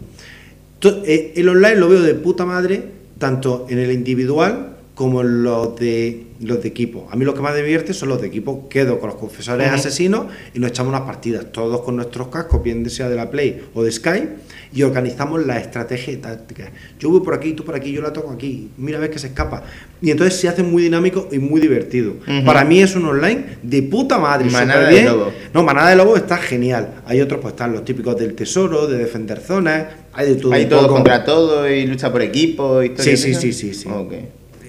Eh, 0.82 1.32
El 1.36 1.48
online 1.48 1.76
lo 1.76 1.88
veo 1.88 2.02
de 2.02 2.14
puta 2.14 2.44
madre, 2.44 2.82
tanto 3.18 3.66
en 3.68 3.78
el 3.78 3.90
individual 3.92 4.77
como 4.98 5.22
los 5.22 5.76
de, 5.76 6.24
los 6.40 6.60
de 6.60 6.68
equipo. 6.70 7.06
A 7.12 7.14
mí 7.14 7.24
los 7.24 7.36
que 7.36 7.40
más 7.40 7.52
me 7.52 7.60
divierte 7.60 7.94
son 7.94 8.08
los 8.08 8.20
de 8.20 8.26
equipo. 8.26 8.68
Quedo 8.68 8.98
con 8.98 9.10
los 9.10 9.16
confesores 9.16 9.70
asesinos 9.70 10.26
y 10.54 10.58
nos 10.58 10.70
echamos 10.70 10.92
unas 10.92 11.02
partidas, 11.02 11.52
todos 11.52 11.82
con 11.82 11.94
nuestros 11.94 12.26
cascos, 12.26 12.64
bien 12.64 12.90
sea 12.90 13.08
de 13.08 13.14
la 13.14 13.30
Play 13.30 13.62
o 13.74 13.84
de 13.84 13.92
Sky, 13.92 14.28
y 14.74 14.82
organizamos 14.82 15.46
la 15.46 15.60
estrategia 15.60 16.14
y 16.14 16.16
tácticas. 16.16 16.70
Yo 16.98 17.10
voy 17.10 17.20
por 17.20 17.34
aquí, 17.34 17.52
tú 17.52 17.64
por 17.64 17.76
aquí, 17.76 17.92
yo 17.92 18.02
la 18.02 18.12
toco 18.12 18.32
aquí, 18.32 18.70
mira 18.76 18.98
a 18.98 19.00
ver 19.00 19.10
que 19.10 19.20
se 19.20 19.28
escapa. 19.28 19.62
Y 20.02 20.10
entonces 20.10 20.40
se 20.40 20.48
hace 20.48 20.64
muy 20.64 20.82
dinámico 20.82 21.28
y 21.30 21.38
muy 21.38 21.60
divertido. 21.60 22.14
Para 22.44 22.64
mí 22.64 22.82
es 22.82 22.96
un 22.96 23.04
online 23.04 23.58
de 23.62 23.84
puta 23.84 24.18
madre. 24.18 24.50
Manada 24.50 24.88
de 24.88 25.04
lobo. 25.04 25.32
No, 25.54 25.62
Manada 25.62 25.90
de 25.90 25.96
Lobo 25.96 26.16
está 26.16 26.38
genial. 26.38 27.02
Hay 27.06 27.20
otros, 27.20 27.40
pues 27.40 27.52
están 27.52 27.72
los 27.72 27.84
típicos 27.84 28.16
del 28.16 28.34
tesoro, 28.34 28.88
de 28.88 28.98
defender 28.98 29.38
zonas, 29.38 29.86
hay 30.12 30.30
de 30.30 30.34
todo. 30.34 30.52
Hay 30.52 30.66
todo 30.66 30.82
poco. 30.82 30.94
contra 30.94 31.24
todo 31.24 31.70
y 31.70 31.86
lucha 31.86 32.10
por 32.10 32.22
equipo. 32.22 32.80
Sí, 32.80 32.88
historias 32.88 33.20
sí, 33.20 33.26
de 33.26 33.30
esas? 33.30 33.42
sí, 33.42 33.52
sí, 33.52 33.74
sí. 33.74 33.88
Ok. 33.88 34.12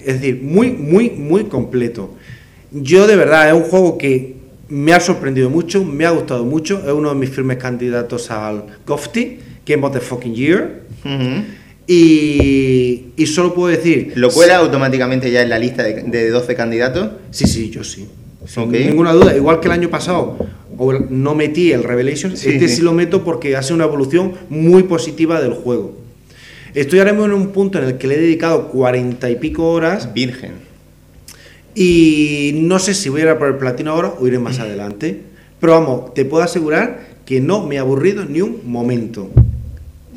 Es 0.06 0.20
decir, 0.20 0.40
muy, 0.42 0.70
muy, 0.70 1.10
muy 1.10 1.44
completo. 1.44 2.14
Yo 2.72 3.06
de 3.06 3.16
verdad 3.16 3.48
es 3.48 3.54
un 3.54 3.62
juego 3.62 3.98
que 3.98 4.36
me 4.68 4.92
ha 4.92 5.00
sorprendido 5.00 5.50
mucho, 5.50 5.84
me 5.84 6.06
ha 6.06 6.10
gustado 6.10 6.44
mucho, 6.44 6.80
es 6.86 6.92
uno 6.92 7.08
de 7.10 7.16
mis 7.16 7.30
firmes 7.30 7.56
candidatos 7.58 8.30
al 8.30 8.64
GOFTY, 8.86 9.38
Game 9.66 9.84
of 9.86 9.92
the 9.92 10.00
Fucking 10.00 10.34
Year. 10.34 10.82
Y, 11.86 13.06
y 13.16 13.26
solo 13.26 13.52
puedo 13.52 13.74
decir... 13.74 14.12
¿Lo 14.14 14.30
cuela 14.30 14.58
automáticamente 14.58 15.30
ya 15.30 15.42
en 15.42 15.48
la 15.48 15.58
lista 15.58 15.82
de, 15.82 16.02
de 16.04 16.30
12 16.30 16.54
candidatos? 16.54 17.10
Sí, 17.30 17.46
sí, 17.46 17.70
yo 17.70 17.82
sí. 17.82 18.06
Sin 18.46 18.70
ninguna 18.70 19.12
duda. 19.12 19.34
Igual 19.36 19.60
que 19.60 19.66
el 19.68 19.72
año 19.72 19.90
pasado 19.90 20.36
no 21.10 21.34
metí 21.34 21.72
el 21.72 21.84
Revelations, 21.84 22.38
Sí, 22.38 22.50
este 22.50 22.68
sí. 22.68 22.76
sí. 22.76 22.82
lo 22.82 22.92
meto 22.92 23.22
porque 23.22 23.56
hace 23.56 23.74
una 23.74 23.84
evolución 23.84 24.32
muy 24.48 24.84
positiva 24.84 25.40
del 25.40 25.52
juego. 25.52 25.96
Estoy 26.74 26.98
ahora 27.00 27.12
mismo 27.12 27.26
en 27.26 27.32
un 27.32 27.48
punto 27.48 27.78
en 27.78 27.84
el 27.84 27.98
que 27.98 28.06
le 28.06 28.14
he 28.16 28.20
dedicado 28.20 28.68
cuarenta 28.68 29.28
y 29.30 29.36
pico 29.36 29.70
horas 29.70 30.12
Virgen. 30.14 30.52
y 31.74 32.52
no 32.62 32.78
sé 32.78 32.94
si 32.94 33.08
voy 33.08 33.20
a 33.20 33.24
ir 33.24 33.28
a 33.30 33.38
por 33.38 33.48
el 33.48 33.56
platino 33.56 33.92
ahora 33.92 34.14
o 34.18 34.26
iré 34.26 34.38
más 34.38 34.58
adelante. 34.58 35.22
Pero 35.60 35.72
vamos, 35.74 36.14
te 36.14 36.24
puedo 36.24 36.42
asegurar 36.42 37.00
que 37.26 37.40
no 37.40 37.66
me 37.66 37.76
he 37.76 37.78
aburrido 37.78 38.24
ni 38.24 38.40
un 38.40 38.60
momento. 38.64 39.30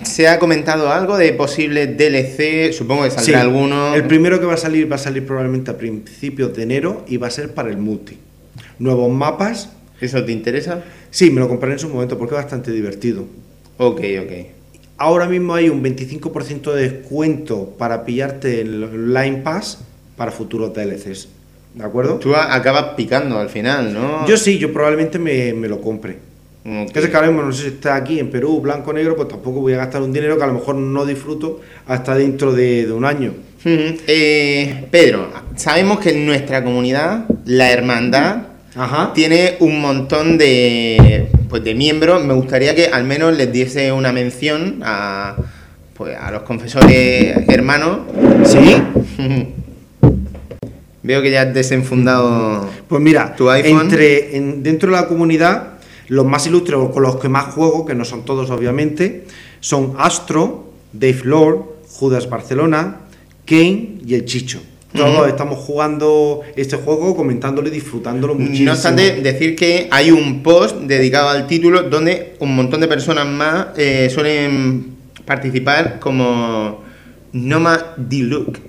¿Se 0.04 0.28
ha 0.28 0.39
comentado 0.39 0.91
algo 0.91 1.18
de 1.18 1.34
posible 1.34 1.88
DLC? 1.88 2.74
Supongo 2.74 3.04
que 3.04 3.12
saldrá 3.12 3.24
Sí, 3.26 3.34
alguno. 3.34 3.93
El 3.95 4.06
primero 4.06 4.39
que 4.39 4.45
va 4.45 4.56
a 4.56 4.58
salir 4.58 4.91
va 4.91 4.95
a 4.95 4.99
salir 4.99 5.26
probablemente 5.26 5.72
a 5.72 5.78
principios 5.78 6.56
de 6.56 6.64
enero 6.64 7.06
y 7.08 7.18
va 7.18 7.28
a 7.28 7.32
ser 7.32 7.54
para 7.54 7.70
el 7.70 7.78
multi. 7.78 8.18
Nuevos 8.80 9.12
mapas. 9.12 9.70
¿Eso 10.01 10.24
te 10.26 10.32
interesa? 10.32 10.84
Sí, 11.12 11.30
me 11.30 11.39
lo 11.39 11.47
compraré 11.47 11.74
en 11.74 11.80
su 11.80 11.89
momento 11.89 12.18
porque 12.18 12.36
es 12.36 12.41
bastante 12.41 12.72
divertido. 12.72 13.26
Ok, 13.78 14.01
ok. 14.24 14.32
Ahora 14.98 15.28
mismo 15.28 15.56
hay 15.56 15.70
un 15.70 15.84
25% 15.84 16.72
de 16.74 16.89
descuento 16.89 17.74
para 17.78 18.06
pillarte 18.06 18.62
el 18.62 19.14
Line 19.14 19.38
Pass 19.38 19.80
para 20.16 20.32
futuros 20.32 20.74
DLCs. 20.74 21.28
¿De 21.74 21.84
acuerdo? 21.84 22.16
Tú 22.16 22.36
acabas 22.36 22.94
picando 22.96 23.39
al 23.39 23.50
final, 23.50 23.94
¿no? 23.94 24.28
Yo 24.28 24.38
sí, 24.38 24.60
yo 24.60 24.72
probablemente 24.72 25.18
me, 25.18 25.54
me 25.54 25.68
lo 25.68 25.82
compre. 25.82 26.18
Ok. 26.66 26.94
Que 26.94 27.00
es 27.00 27.10
que 27.10 27.16
ahora 27.16 27.28
mismo 27.28 27.44
no 27.44 27.52
sé 27.52 27.64
si 27.64 27.68
está 27.70 27.96
aquí 27.96 28.20
en 28.20 28.30
Perú, 28.30 28.62
blanco 28.62 28.91
o 28.91 28.94
negro, 28.94 29.16
pues 29.16 29.28
tampoco 29.28 29.60
voy 29.60 29.74
a 29.74 29.78
gastar 29.78 30.02
un 30.02 30.14
dinero 30.14 30.38
que 30.38 30.44
a 30.44 30.48
lo 30.48 30.54
mejor 30.54 30.76
no 30.76 31.06
disfruto 31.06 31.62
hasta 31.88 32.16
dentro 32.16 32.54
de, 32.54 32.86
de 32.86 32.94
un 32.94 33.06
año. 33.06 33.34
Eh, 33.66 34.86
Pedro, 34.91 35.30
sabemos 35.56 36.00
que 36.00 36.12
en 36.12 36.26
nuestra 36.26 36.64
comunidad, 36.64 37.26
la 37.46 37.72
hermandad, 37.72 38.44
Ajá. 38.76 39.11
tiene 39.13 39.57
un 39.59 39.80
montón 39.82 40.38
de, 40.38 41.28
pues, 41.49 41.63
de 41.63 41.76
miembros. 41.76 42.24
Me 42.24 42.34
gustaría 42.34 42.74
que 42.76 42.88
al 42.88 43.03
menos 43.03 43.36
les 43.38 43.51
diese 43.51 43.91
una 43.91 44.11
mención 44.11 44.82
a, 44.84 45.36
pues, 45.93 46.17
a 46.17 46.32
los 46.32 46.41
confesores 46.43 47.36
hermanos. 47.49 47.99
Sí. 48.45 48.76
Veo 51.03 51.21
que 51.21 51.32
ya 51.32 51.41
has 51.43 51.53
desenfundado. 51.53 52.69
Pues 52.88 53.01
mira, 53.01 53.36
¿Tu 53.36 53.49
iPhone? 53.49 53.82
entre 53.82 54.38
en- 54.38 54.63
dentro 54.63 54.89
de 54.89 54.95
la 55.01 55.07
comunidad, 55.07 55.74
los 56.07 56.26
más 56.26 56.47
ilustres 56.47 56.78
o 56.80 56.91
con 56.91 57.03
los 57.03 57.17
que 57.17 57.28
más 57.30 57.53
juego, 57.53 57.86
que 57.86 57.93
no 57.93 58.05
son 58.05 58.24
todos 58.24 58.49
obviamente, 58.49 59.26
son 59.59 59.95
Astro, 59.97 60.71
Dave 60.93 61.19
Lord, 61.26 61.59
Judas 61.91 62.30
Barcelona, 62.30 63.01
Kane 63.45 63.97
y 64.05 64.13
el 64.15 64.24
Chicho. 64.26 64.61
Todos 64.96 65.28
estamos 65.28 65.58
jugando 65.60 66.41
este 66.56 66.76
juego, 66.78 67.16
comentándolo 67.16 67.68
y 67.68 67.72
disfrutándolo 67.72 68.36
muchísimo. 68.36 68.66
No 68.68 68.72
obstante, 68.74 69.22
decir 69.22 69.56
que 69.56 69.88
hay 69.91 70.12
un 70.12 70.44
post 70.44 70.78
dedicado 70.82 71.30
al 71.30 71.48
título 71.48 71.84
donde 71.84 72.36
un 72.39 72.56
montón 72.56 72.80
de 72.82 72.88
personas 72.88 73.26
más 73.28 73.68
eh, 73.78 74.10
suelen 74.14 74.86
participar 75.26 76.00
como 76.00 76.84
Noma 77.32 77.94
D-Look, 77.98 78.60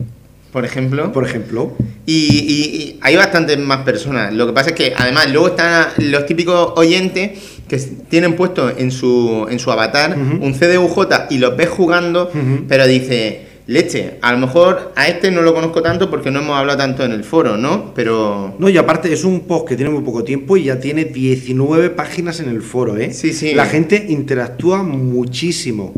por 0.53 0.65
ejemplo. 0.65 1.13
Por 1.13 1.25
ejemplo, 1.27 1.73
Y, 2.07 2.13
y- 2.15 2.77
y 2.77 2.99
hay 3.03 3.17
bastantes 3.17 3.59
más 3.59 3.81
personas. 3.83 4.33
Lo 4.33 4.47
que 4.47 4.53
pasa 4.53 4.71
es 4.71 4.77
que 4.77 4.93
además 4.97 5.31
luego 5.31 5.49
están 5.49 5.89
los 5.99 6.25
típicos 6.27 6.73
oyentes 6.77 7.33
que 7.69 7.79
tienen 7.79 8.37
puesto 8.37 8.71
en 8.77 8.91
su, 8.91 9.47
en 9.51 9.59
su 9.59 9.71
avatar 9.73 10.11
Ujú. 10.19 10.45
un 10.45 10.53
CDUJ 10.55 11.07
y 11.31 11.39
los 11.39 11.57
ves 11.57 11.69
jugando, 11.71 12.31
pero 12.69 12.87
dice, 12.87 13.44
leche, 13.67 14.19
a 14.21 14.33
lo 14.33 14.39
mejor 14.39 14.93
a 14.95 15.09
este 15.09 15.31
no 15.31 15.41
lo 15.43 15.55
conozco 15.55 15.81
tanto 15.83 16.11
porque 16.11 16.31
no 16.31 16.41
hemos 16.41 16.57
hablado 16.57 16.79
tanto 16.79 17.03
en 17.05 17.13
el 17.13 17.25
foro, 17.25 17.57
¿no? 17.57 17.93
Pero... 17.95 18.55
No, 18.59 18.69
y 18.69 18.77
aparte 18.77 19.13
es 19.13 19.25
un 19.25 19.41
post 19.47 19.67
que 19.69 19.77
tiene 19.77 19.91
muy 19.91 20.03
poco 20.03 20.23
tiempo 20.23 20.57
y 20.57 20.65
ya 20.65 20.79
tiene 20.79 21.05
19 21.07 21.91
páginas 21.91 22.41
en 22.41 22.49
el 22.51 22.61
foro, 22.63 22.97
¿eh? 22.99 23.13
Sí, 23.13 23.33
sí. 23.33 23.55
La 23.55 23.67
gente 23.67 24.05
interactúa 24.09 24.83
muchísimo. 24.83 25.93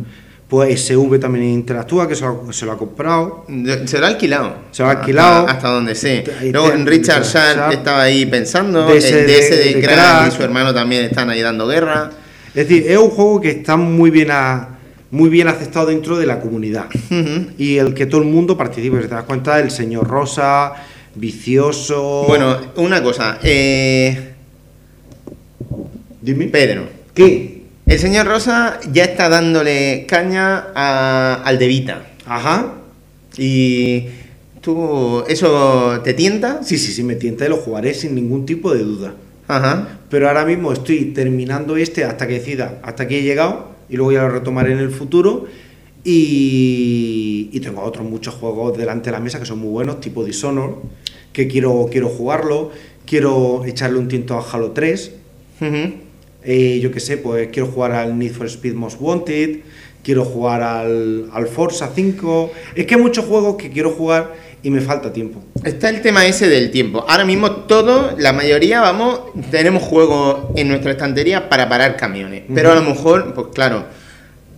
Pues 0.49 0.81
SV 0.87 1.19
también 1.19 1.45
interactúa, 1.47 2.07
que 2.07 2.15
se 2.15 2.25
lo, 2.25 2.53
se 2.53 2.67
lo 2.67 2.71
ha 2.73 2.79
comprado. 2.79 3.45
Se 3.87 3.99
lo 3.99 4.07
ha 4.07 4.09
alquilado. 4.11 4.55
Se 4.71 4.85
lo 4.85 4.89
ha 4.89 4.93
alquilado. 4.93 5.41
Hasta, 5.41 5.53
hasta 5.53 5.69
donde 5.71 5.97
sé. 5.97 6.23
Luego 6.53 6.71
Richard 6.85 7.25
Sharp 7.25 7.73
estaba 7.73 8.03
ahí 8.03 8.27
pensando. 8.27 8.87
DS 8.87 9.11
el 9.11 9.27
DS 9.27 9.51
de, 9.51 9.57
de- 9.57 9.65
de 9.75 9.81
Crack, 9.81 9.95
Crack. 9.97 10.29
y 10.33 10.37
su 10.37 10.43
hermano 10.45 10.73
también 10.73 11.05
están 11.05 11.31
ahí 11.31 11.41
dando 11.43 11.67
guerra. 11.67 12.13
Es 12.55 12.69
decir, 12.69 12.87
es 12.89 12.97
un 12.97 13.11
juego 13.11 13.41
que 13.41 13.51
está 13.51 13.77
muy 13.77 14.11
bien, 14.11 14.31
a- 14.31 14.76
muy 15.11 15.29
bien 15.31 15.49
aceptado 15.49 15.87
dentro 15.87 16.19
de 16.19 16.27
la 16.27 16.41
comunidad. 16.41 16.87
Y 17.59 17.77
el 17.79 17.95
que 17.95 18.07
todo 18.07 18.23
el 18.23 18.29
mundo 18.29 18.57
participe. 18.57 18.97
Si 19.03 19.09
te 19.09 19.15
das 19.15 19.25
cuenta, 19.25 19.59
el 19.61 19.71
señor 19.71 20.07
Rosa, 20.09 20.73
Vicioso. 21.15 22.25
Bueno, 22.29 22.57
una 22.77 23.03
cosa. 23.03 23.39
Eh, 23.43 24.33
dime. 26.21 26.47
Pedro. 26.49 26.89
¿Qué? 27.15 27.63
El 27.87 27.99
señor 27.99 28.27
Rosa 28.27 28.81
ya 28.93 29.05
está 29.05 29.29
dándole 29.29 30.07
caña 30.09 30.67
a- 30.75 31.43
al 31.45 31.59
de 31.59 31.67
Vita. 31.69 32.07
Ajá. 32.27 32.75
Y 33.39 34.07
tú, 34.61 35.23
¿eso 35.29 36.01
te 36.03 36.13
tienta? 36.15 36.61
Sí, 36.65 36.79
sí, 36.79 36.93
sí, 36.93 37.05
me 37.05 37.15
tienta 37.15 37.47
y 37.47 37.49
lo 37.49 37.57
jugaré 37.59 37.95
sin 37.95 38.15
ningún 38.17 38.45
tipo 38.45 38.75
de 38.75 38.83
duda. 38.83 39.15
Ajá. 39.47 39.99
Pero 40.11 40.27
ahora 40.27 40.45
mismo 40.45 40.73
estoy 40.73 41.07
terminando 41.13 41.77
este 41.77 42.03
hasta 42.05 42.27
que 42.27 42.35
decida, 42.35 42.81
hasta 42.83 43.05
aquí 43.05 43.17
he 43.17 43.23
llegado 43.23 43.76
y 43.89 43.97
luego 43.97 44.13
ya 44.13 44.23
lo 44.23 44.31
retomaré 44.31 44.73
en 44.73 44.79
el 44.79 44.91
futuro. 44.91 45.47
Y, 46.05 47.49
y 47.53 47.61
tengo 47.61 47.83
otros 47.83 48.09
muchos 48.09 48.35
juegos 48.35 48.79
delante 48.79 49.07
de 49.07 49.13
la 49.13 49.21
mesa 49.21 49.41
que 49.41 49.47
son 49.47 49.59
muy 49.59 49.71
buenos, 49.71 50.01
tipo 50.01 50.25
Dishonor, 50.25 50.81
que 51.33 51.49
quiero, 51.49 51.89
quiero 51.91 52.09
jugarlo. 52.09 52.71
Quiero 53.05 53.65
echarle 53.65 53.99
un 53.99 54.09
tinto 54.09 54.35
a 54.35 54.45
Halo 54.49 54.73
3. 54.73 55.13
Ujú. 55.61 55.93
Eh, 56.45 56.81
yo 56.81 56.93
qué 56.93 57.01
sé, 57.01 57.17
pues 57.19 57.49
quiero 57.53 57.69
jugar 57.69 57.93
al 57.93 58.19
Need 58.19 58.33
for 58.33 58.47
Speed 58.47 58.75
Most 58.75 59.01
Wanted. 59.01 59.61
Quiero 60.03 60.25
jugar 60.25 60.63
al, 60.63 61.29
al 61.33 61.47
Forza 61.49 61.91
5. 61.95 62.51
Es 62.75 62.87
que 62.87 62.95
hay 62.95 63.01
muchos 63.01 63.25
juegos 63.25 63.57
que 63.57 63.71
quiero 63.71 63.91
jugar 63.91 64.35
y 64.63 64.71
me 64.71 64.81
falta 64.81 65.13
tiempo. 65.13 65.43
Está 65.65 65.89
el 65.89 66.03
tema 66.03 66.27
ese 66.27 66.49
del 66.49 66.71
tiempo. 66.71 67.05
Ahora 67.09 67.25
mismo 67.25 67.51
todo, 67.51 68.15
la 68.19 68.33
mayoría, 68.33 68.81
vamos, 68.81 69.21
tenemos 69.51 69.83
juegos 69.83 70.51
en 70.57 70.69
nuestra 70.69 70.93
estantería 70.93 71.49
para 71.49 71.69
parar 71.69 71.97
camiones. 71.97 72.43
Pero 72.55 72.73
a 72.73 72.75
lo 72.75 72.83
mejor, 72.83 73.35
pues 73.35 73.49
claro, 73.55 73.85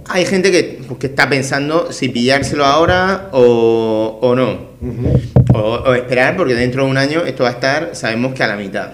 hay 0.07 0.25
gente 0.25 0.51
que, 0.51 0.81
pues, 0.87 0.99
que 0.99 1.07
está 1.09 1.29
pensando 1.29 1.93
si 1.93 2.09
pillárselo 2.09 2.65
ahora 2.65 3.29
o, 3.33 4.19
o 4.23 4.35
no. 4.35 4.69
O, 5.55 5.59
o 5.59 5.95
esperar, 5.95 6.37
porque 6.37 6.55
dentro 6.55 6.85
de 6.85 6.91
un 6.91 6.97
año 6.99 7.25
esto 7.25 7.43
va 7.43 7.51
a 7.51 7.53
estar, 7.53 7.91
sabemos 7.95 8.35
que 8.35 8.43
a 8.43 8.47
la 8.47 8.57
mitad. 8.57 8.93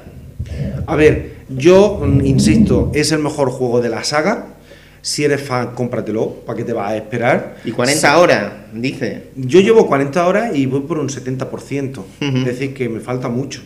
A 0.86 0.96
ver, 0.96 1.34
yo 1.48 2.02
insisto, 2.22 2.90
es 2.94 3.12
el 3.12 3.20
mejor 3.20 3.50
juego 3.50 3.80
de 3.80 3.88
la 3.88 4.04
saga. 4.04 4.46
Si 5.04 5.22
eres 5.22 5.42
fan, 5.42 5.72
cómpratelo, 5.74 6.30
¿para 6.46 6.56
qué 6.56 6.64
te 6.64 6.72
vas 6.72 6.92
a 6.92 6.96
esperar? 6.96 7.56
Y 7.62 7.72
40 7.72 8.18
horas, 8.18 8.52
dice. 8.72 9.24
Yo 9.36 9.60
llevo 9.60 9.86
40 9.86 10.26
horas 10.26 10.56
y 10.56 10.64
voy 10.64 10.80
por 10.80 10.96
un 10.96 11.10
70%, 11.10 11.98
Ujú. 11.98 12.04
es 12.38 12.44
decir, 12.46 12.72
que 12.72 12.88
me 12.88 13.00
falta 13.00 13.28
mucho. 13.28 13.60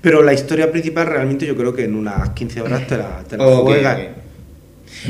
Pero 0.00 0.24
la 0.24 0.32
historia 0.32 0.72
principal 0.72 1.06
realmente 1.06 1.46
yo 1.46 1.54
creo 1.54 1.72
que 1.72 1.84
en 1.84 1.94
unas 1.94 2.30
15 2.30 2.62
horas 2.62 2.84
te 2.88 2.96
la, 2.96 3.22
te 3.28 3.36
la 3.36 3.44
juegas. 3.44 4.00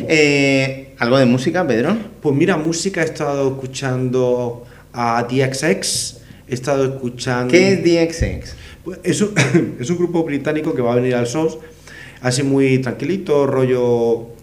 Eh, 0.07 0.93
¿Algo 0.99 1.17
de 1.19 1.25
música, 1.25 1.67
Pedro? 1.67 1.97
Pues 2.21 2.37
mira, 2.37 2.59
música 2.59 3.01
he 3.01 3.07
estado 3.07 3.49
escuchando 3.49 4.67
a 4.93 5.23
DXX, 5.23 6.19
he 6.49 6.53
estado 6.55 6.85
escuchando... 6.85 7.51
¿Qué 7.51 7.73
es 7.73 7.83
DXX? 7.83 8.55
Pues 8.85 8.99
es, 9.05 9.23
un, 9.23 9.33
es 9.81 9.89
un 9.89 9.97
grupo 9.97 10.23
británico 10.23 10.75
que 10.75 10.83
va 10.83 10.93
a 10.93 10.97
venir 10.97 11.15
al 11.15 11.27
SOS, 11.27 11.57
así 12.21 12.43
muy 12.43 12.77
tranquilito, 12.81 13.47
rollo... 13.47 14.39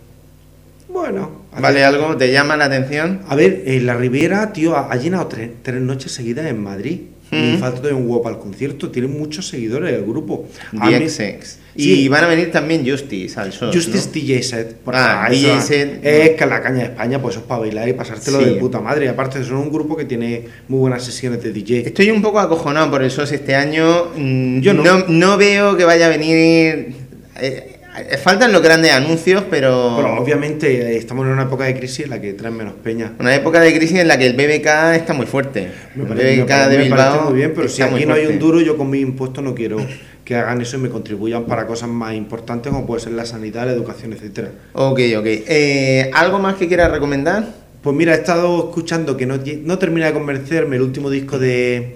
Bueno... 1.11 1.47
¿Vale 1.59 1.83
algo? 1.83 2.15
¿Te 2.17 2.31
llama 2.31 2.55
la 2.55 2.65
atención? 2.65 3.21
A 3.27 3.35
ver, 3.35 3.63
la 3.81 3.95
Riviera, 3.95 4.53
tío, 4.53 4.75
ha, 4.75 4.91
ha 4.91 4.95
llenado 4.95 5.25
tres, 5.27 5.49
tres 5.63 5.81
noches 5.81 6.11
seguidas 6.11 6.45
en 6.45 6.61
Madrid. 6.61 6.99
Y 7.31 7.49
Ujú. 7.53 7.57
falta 7.59 7.81
todavía 7.81 7.99
un 8.01 8.21
para 8.21 8.35
el 8.35 8.41
concierto. 8.41 8.89
Tiene 8.91 9.07
muchos 9.07 9.47
seguidores 9.47 9.91
el 9.93 10.03
grupo. 10.05 10.47
DXX. 10.71 11.57
Y 11.75 11.83
Sí. 11.83 12.07
van 12.09 12.23
a 12.23 12.27
venir 12.27 12.51
también 12.51 12.87
Justice 12.89 13.39
al 13.39 13.51
show. 13.51 13.69
Justice 13.73 14.05
¿no? 14.07 14.11
DJ 14.13 14.43
Set. 14.43 14.77
Ah, 14.85 15.27
DJ 15.29 15.59
set. 15.61 15.99
Es 16.05 16.29
que 16.31 16.45
la 16.45 16.61
caña 16.61 16.77
de 16.77 16.83
España, 16.85 17.21
pues 17.21 17.35
es 17.35 17.41
para 17.41 17.61
bailar 17.61 17.89
y 17.89 17.93
pasártelo 17.93 18.39
Sí. 18.39 18.45
de 18.45 18.51
puta 18.53 18.79
madre. 18.79 19.05
Y 19.05 19.07
aparte, 19.09 19.43
son 19.43 19.57
un 19.57 19.71
grupo 19.71 19.97
que 19.97 20.05
tiene 20.05 20.45
muy 20.69 20.79
buenas 20.79 21.03
sesiones 21.03 21.43
de 21.43 21.51
DJ. 21.51 21.87
Estoy 21.87 22.11
un 22.11 22.21
poco 22.21 22.39
acojonado 22.39 22.89
por 22.91 23.01
el 23.03 23.09
SOS 23.11 23.31
este 23.33 23.55
año. 23.55 24.11
Mm, 24.15 24.59
Yo 24.61 24.73
no. 24.73 25.05
no. 25.07 25.37
veo 25.37 25.75
que 25.75 25.83
vaya 25.85 26.05
a 26.05 26.09
venir. 26.09 26.95
eh, 27.39 27.76
faltan 28.21 28.51
los 28.51 28.61
grandes 28.61 28.91
anuncios, 28.91 29.43
pero. 29.49 29.93
Pero 29.97 30.15
obviamente 30.21 30.93
eh, 30.93 30.97
estamos 30.97 31.25
en 31.25 31.31
una 31.33 31.43
época 31.43 31.65
de 31.65 31.75
crisis 31.77 32.01
en 32.05 32.09
la 32.11 32.21
que 32.21 32.33
traen 32.33 32.55
menos 32.55 32.73
peña. 32.83 33.13
Una 33.19 33.33
época 33.35 33.59
de 33.59 33.73
crisis 33.75 33.99
en 33.99 34.07
la 34.07 34.17
que 34.17 34.27
el 34.27 34.33
BBK 34.33 34.95
está 34.95 35.13
muy 35.13 35.25
fuerte. 35.25 35.71
Me 35.95 36.03
el 36.03 36.07
parece, 36.07 36.25
me 36.37 36.43
BBK 36.43 36.49
parece- 36.49 36.69
de 36.69 36.77
me 36.77 36.83
Bilbao. 36.83 37.21
muy 37.29 37.33
bien, 37.33 37.53
pero 37.55 37.67
si 37.67 37.81
aquí 37.81 38.05
no 38.05 38.13
hay 38.13 38.25
un 38.27 38.39
duro, 38.39 38.61
yo 38.61 38.77
con 38.77 38.89
mis 38.89 39.01
impuestos 39.01 39.43
no 39.43 39.53
quiero 39.55 39.77
que 40.23 40.35
hagan 40.35 40.59
eso 40.61 40.75
y 40.77 40.81
me 40.81 40.89
contribuyan 40.89 41.45
para 41.45 41.65
cosas 41.67 41.87
más 41.89 42.13
importantes 42.13 42.71
como 42.71 42.85
puede 42.85 43.01
ser 43.01 43.13
la 43.13 43.25
sanidad, 43.25 43.65
la 43.65 43.71
educación, 43.71 44.11
etcétera. 44.13 44.51
Ok, 44.73 44.99
ok. 45.17 45.25
Eh, 45.25 46.11
¿Algo 46.13 46.39
más 46.39 46.55
que 46.55 46.67
quieras 46.67 46.91
recomendar? 46.91 47.47
Pues 47.81 47.95
mira, 47.95 48.13
he 48.13 48.17
estado 48.17 48.67
escuchando 48.67 49.15
que 49.15 49.25
no, 49.25 49.37
no 49.63 49.77
termina 49.79 50.07
de 50.07 50.13
convencerme 50.13 50.75
el 50.75 50.81
último 50.81 51.09
disco 51.09 51.39
de 51.39 51.95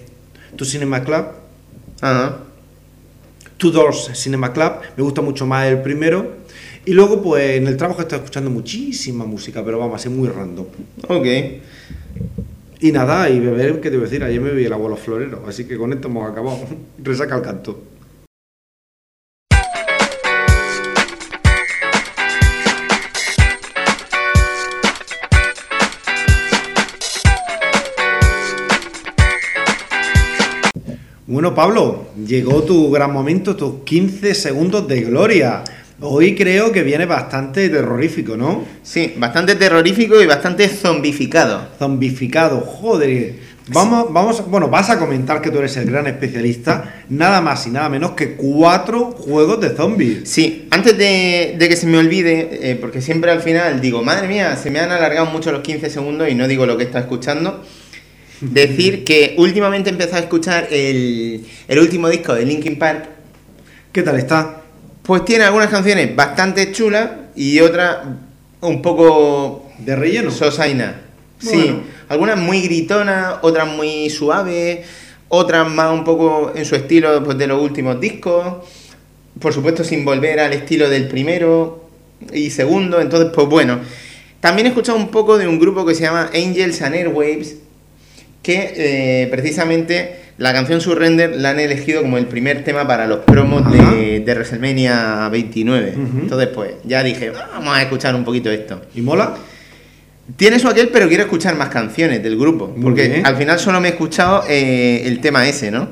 Tu 0.55 0.63
Cinema 0.63 1.03
Club, 1.03 1.25
Ajá. 1.99 2.37
Two 3.61 3.69
Doors 3.69 4.09
Cinema 4.15 4.51
Club, 4.51 4.71
me 4.97 5.03
gusta 5.03 5.21
mucho 5.21 5.45
más 5.45 5.67
el 5.67 5.83
primero. 5.83 6.31
Y 6.83 6.93
luego, 6.93 7.21
pues 7.21 7.57
en 7.57 7.67
el 7.67 7.77
trabajo 7.77 8.01
estado 8.01 8.23
escuchando 8.23 8.49
muchísima 8.49 9.23
música, 9.23 9.63
pero 9.63 9.77
vamos, 9.77 10.03
es 10.03 10.11
muy 10.11 10.27
random. 10.29 10.65
Ok. 11.07 11.27
Y 12.79 12.91
nada, 12.91 13.29
y 13.29 13.39
beber, 13.39 13.79
¿qué 13.79 13.91
te 13.91 13.97
voy 13.97 14.07
a 14.07 14.09
decir? 14.09 14.23
Ayer 14.23 14.41
me 14.41 14.49
vi 14.49 14.65
el 14.65 14.73
abuelo 14.73 14.97
florero, 14.97 15.43
así 15.47 15.65
que 15.65 15.77
con 15.77 15.93
esto 15.93 16.07
hemos 16.07 16.27
acabado. 16.27 16.57
Resaca 17.03 17.35
el 17.35 17.43
canto. 17.43 17.79
Bueno, 31.31 31.55
Pablo, 31.55 32.07
llegó 32.27 32.63
tu 32.63 32.91
gran 32.91 33.13
momento, 33.13 33.55
tus 33.55 33.85
15 33.85 34.35
segundos 34.35 34.85
de 34.89 34.99
gloria. 34.99 35.63
Hoy 36.01 36.35
creo 36.35 36.73
que 36.73 36.83
viene 36.83 37.05
bastante 37.05 37.69
terrorífico, 37.69 38.35
¿no? 38.35 38.65
Sí, 38.83 39.13
bastante 39.15 39.55
terrorífico 39.55 40.21
y 40.21 40.25
bastante 40.25 40.67
zombificado. 40.67 41.69
Zombificado, 41.79 42.59
joder. 42.59 43.35
Vamos, 43.67 44.11
vamos, 44.11 44.45
bueno, 44.49 44.67
vas 44.67 44.89
a 44.89 44.99
comentar 44.99 45.41
que 45.41 45.51
tú 45.51 45.59
eres 45.59 45.77
el 45.77 45.89
gran 45.89 46.05
especialista, 46.07 47.05
nada 47.07 47.39
más 47.39 47.65
y 47.65 47.69
nada 47.69 47.87
menos 47.87 48.11
que 48.11 48.33
cuatro 48.33 49.11
juegos 49.11 49.61
de 49.61 49.69
zombies. 49.69 50.29
Sí, 50.29 50.67
antes 50.69 50.97
de, 50.97 51.55
de 51.57 51.69
que 51.69 51.77
se 51.77 51.87
me 51.87 51.97
olvide, 51.97 52.71
eh, 52.71 52.75
porque 52.75 52.99
siempre 52.99 53.31
al 53.31 53.39
final 53.39 53.79
digo, 53.79 54.03
madre 54.03 54.27
mía, 54.27 54.57
se 54.57 54.69
me 54.69 54.81
han 54.81 54.91
alargado 54.91 55.27
mucho 55.27 55.53
los 55.53 55.61
15 55.61 55.89
segundos 55.89 56.27
y 56.27 56.35
no 56.35 56.49
digo 56.49 56.65
lo 56.65 56.75
que 56.75 56.83
está 56.83 56.99
escuchando. 56.99 57.63
Decir 58.41 59.03
que 59.03 59.35
últimamente 59.37 59.89
he 59.89 59.93
empezado 59.93 60.17
a 60.17 60.21
escuchar 60.21 60.67
el, 60.71 61.45
el 61.67 61.79
último 61.79 62.09
disco 62.09 62.33
de 62.33 62.45
Linkin 62.45 62.77
Park. 62.77 63.07
¿Qué 63.91 64.01
tal 64.01 64.17
está? 64.17 64.61
Pues 65.03 65.25
tiene 65.25 65.43
algunas 65.43 65.69
canciones 65.69 66.15
bastante 66.15 66.71
chulas 66.71 67.09
y 67.35 67.59
otras 67.59 67.97
un 68.61 68.81
poco 68.81 69.69
¿De 69.79 69.95
relleno? 69.95 70.31
sosaina. 70.31 71.01
Sí, 71.39 71.75
algunas 72.07 72.37
muy 72.37 72.61
gritonas, 72.61 73.37
otras 73.41 73.67
muy 73.67 74.09
suaves, 74.11 74.85
otras 75.27 75.67
más 75.67 75.91
un 75.91 76.03
poco 76.03 76.51
en 76.55 76.65
su 76.65 76.75
estilo 76.75 77.23
pues, 77.23 77.37
de 77.37 77.47
los 77.47 77.61
últimos 77.61 77.99
discos. 77.99 78.57
Por 79.39 79.53
supuesto, 79.53 79.83
sin 79.83 80.05
volver 80.05 80.39
al 80.39 80.53
estilo 80.53 80.89
del 80.89 81.07
primero 81.07 81.89
y 82.31 82.49
segundo. 82.51 83.01
Entonces, 83.01 83.31
pues 83.33 83.47
bueno. 83.47 83.79
También 84.39 84.65
he 84.65 84.69
escuchado 84.69 84.97
un 84.97 85.09
poco 85.09 85.37
de 85.37 85.47
un 85.47 85.59
grupo 85.59 85.85
que 85.85 85.93
se 85.93 86.01
llama 86.01 86.31
Angels 86.33 86.81
and 86.81 86.95
Airwaves, 86.95 87.57
que 88.41 88.73
eh, 88.75 89.27
precisamente 89.29 90.15
la 90.37 90.53
canción 90.53 90.81
Surrender 90.81 91.35
la 91.35 91.51
han 91.51 91.59
elegido 91.59 92.01
como 92.01 92.17
el 92.17 92.25
primer 92.25 92.63
tema 92.63 92.87
para 92.87 93.05
los 93.05 93.19
promos 93.19 93.71
de, 93.71 94.21
de 94.21 94.33
WrestleMania 94.33 95.29
29. 95.29 95.93
Ujú. 95.95 96.19
Entonces, 96.21 96.49
pues 96.53 96.71
ya 96.83 97.03
dije, 97.03 97.29
vamos 97.29 97.77
a 97.77 97.81
escuchar 97.81 98.15
un 98.15 98.23
poquito 98.23 98.49
esto. 98.49 98.81
¿Y 98.95 99.01
mola? 99.01 99.35
Tiene 100.35 100.57
su 100.57 100.67
aquel, 100.67 100.89
pero 100.89 101.07
quiero 101.07 101.23
escuchar 101.23 101.55
más 101.55 101.69
canciones 101.69 102.23
del 102.23 102.37
grupo. 102.37 102.73
Porque 102.81 103.21
al 103.23 103.35
final 103.35 103.59
solo 103.59 103.79
me 103.79 103.89
he 103.89 103.91
escuchado 103.91 104.43
eh, 104.49 105.03
el 105.05 105.19
tema 105.19 105.47
ese, 105.47 105.69
¿no? 105.69 105.89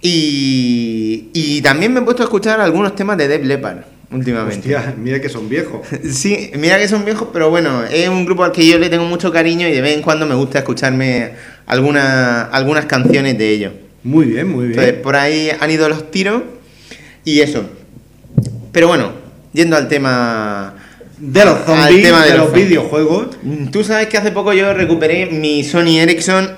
Y, 0.00 1.30
y 1.32 1.62
también 1.62 1.92
me 1.92 2.00
he 2.00 2.02
puesto 2.02 2.22
a 2.22 2.26
escuchar 2.26 2.60
algunos 2.60 2.94
temas 2.94 3.16
de 3.16 3.26
Def 3.26 3.44
Leppard 3.44 3.93
últimamente. 4.10 4.58
Hostia, 4.74 4.94
mira 4.96 5.20
que 5.20 5.28
son 5.28 5.48
viejos. 5.48 5.86
Sí, 6.10 6.50
mira 6.58 6.78
que 6.78 6.88
son 6.88 7.04
viejos, 7.04 7.28
pero 7.32 7.50
bueno, 7.50 7.84
es 7.84 8.08
un 8.08 8.24
grupo 8.24 8.44
al 8.44 8.52
que 8.52 8.66
yo 8.66 8.78
le 8.78 8.88
tengo 8.90 9.04
mucho 9.04 9.32
cariño 9.32 9.66
y 9.68 9.72
de 9.72 9.80
vez 9.80 9.96
en 9.96 10.02
cuando 10.02 10.26
me 10.26 10.34
gusta 10.34 10.58
escucharme 10.58 11.32
alguna- 11.66 12.42
algunas 12.42 12.86
canciones 12.86 13.36
de 13.38 13.50
ellos. 13.50 13.72
Muy 14.02 14.26
bien, 14.26 14.48
muy 14.48 14.66
bien. 14.68 14.78
Entonces, 14.78 15.02
por 15.02 15.16
ahí 15.16 15.50
han 15.58 15.70
ido 15.70 15.88
los 15.88 16.10
tiros 16.10 16.42
y 17.24 17.40
eso. 17.40 17.64
Pero 18.72 18.88
bueno, 18.88 19.12
yendo 19.52 19.76
al 19.76 19.88
tema... 19.88 20.74
de 21.18 21.44
los 21.44 21.58
zombies, 21.64 22.02
de, 22.02 22.30
de 22.32 22.36
los 22.38 22.52
videojuegos. 22.52 23.28
Tú 23.72 23.82
sabes 23.84 24.08
que 24.08 24.18
hace 24.18 24.30
poco 24.32 24.52
yo 24.52 24.74
recuperé 24.74 25.26
mi 25.26 25.64
Sony 25.64 25.98
Ericsson 26.00 26.50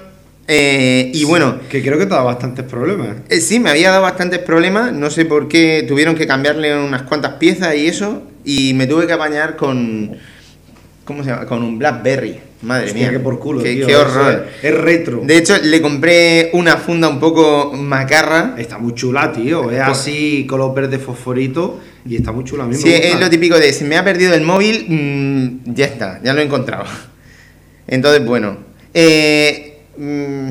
eh, 0.49 1.11
y 1.13 1.25
bueno, 1.25 1.59
Que 1.69 1.83
creo 1.83 1.99
que 1.99 2.05
te 2.07 2.11
da 2.15 2.23
bastantes 2.23 2.65
problemas. 2.65 3.17
eh, 3.29 3.41
sí, 3.41 3.59
me 3.61 3.71
había 3.71 3.91
dado 3.91 4.03
bastantes 4.03 4.39
problemas, 4.41 4.93
no 4.93 5.11
sé 5.11 5.25
por 5.25 5.49
qué 5.49 5.85
tuvieron 5.89 6.15
que 6.15 6.27
cambiarle 6.27 6.77
unas 6.79 7.03
cuantas 7.03 7.33
piezas 7.35 7.75
y 7.77 7.87
eso, 7.87 8.23
y 8.45 8.75
me 8.75 8.87
tuve 8.87 9.07
que 9.07 9.13
apañar 9.13 9.57
con... 9.57 10.17
¿Cómo 11.05 11.23
se 11.23 11.31
llama? 11.31 11.47
Con 11.47 11.63
un 11.63 11.79
Blackberry. 11.79 12.41
Madre 12.63 12.87
Hostia, 12.87 13.01
mía. 13.03 13.11
qué 13.13 13.21
por 13.21 13.39
culo, 13.39 13.63
Qué, 13.63 13.75
tío. 13.75 13.87
qué 13.87 13.93
eso 13.93 14.01
horror. 14.03 14.47
Es, 14.61 14.65
es 14.73 14.81
retro. 14.81 15.21
De 15.25 15.37
hecho, 15.37 15.57
le 15.63 15.81
compré 15.81 16.51
una 16.53 16.79
funda 16.79 17.07
un 17.09 17.21
poco 17.21 17.73
macarra. 17.75 18.55
Está 18.59 18.79
muy 18.79 18.93
chula, 18.95 19.31
tío. 19.33 19.71
Es 19.71 19.77
Pues- 19.85 19.99
así, 19.99 20.47
color 20.49 20.75
verde 20.75 20.99
fosforito. 20.99 21.79
Y 22.09 22.17
está 22.17 22.33
muy 22.33 22.43
chula. 22.45 22.65
A 22.65 22.67
mí 22.67 22.73
me 22.75 22.81
Sí, 22.81 22.91
gusta. 22.91 23.07
es 23.09 23.21
lo 23.21 23.31
típico 23.31 23.57
de, 23.57 23.73
se 23.73 23.85
me 23.85 23.97
ha 23.97 24.03
perdido 24.05 24.35
el 24.35 24.41
móvil, 24.43 24.87
mm, 24.89 25.75
ya 25.75 25.85
está, 25.85 26.21
ya 26.25 26.33
lo 26.33 26.41
he 26.41 26.45
encontrado. 26.45 26.85
Entonces, 27.87 28.25
bueno, 28.25 28.57
eh, 28.95 29.66
mm, 29.97 30.49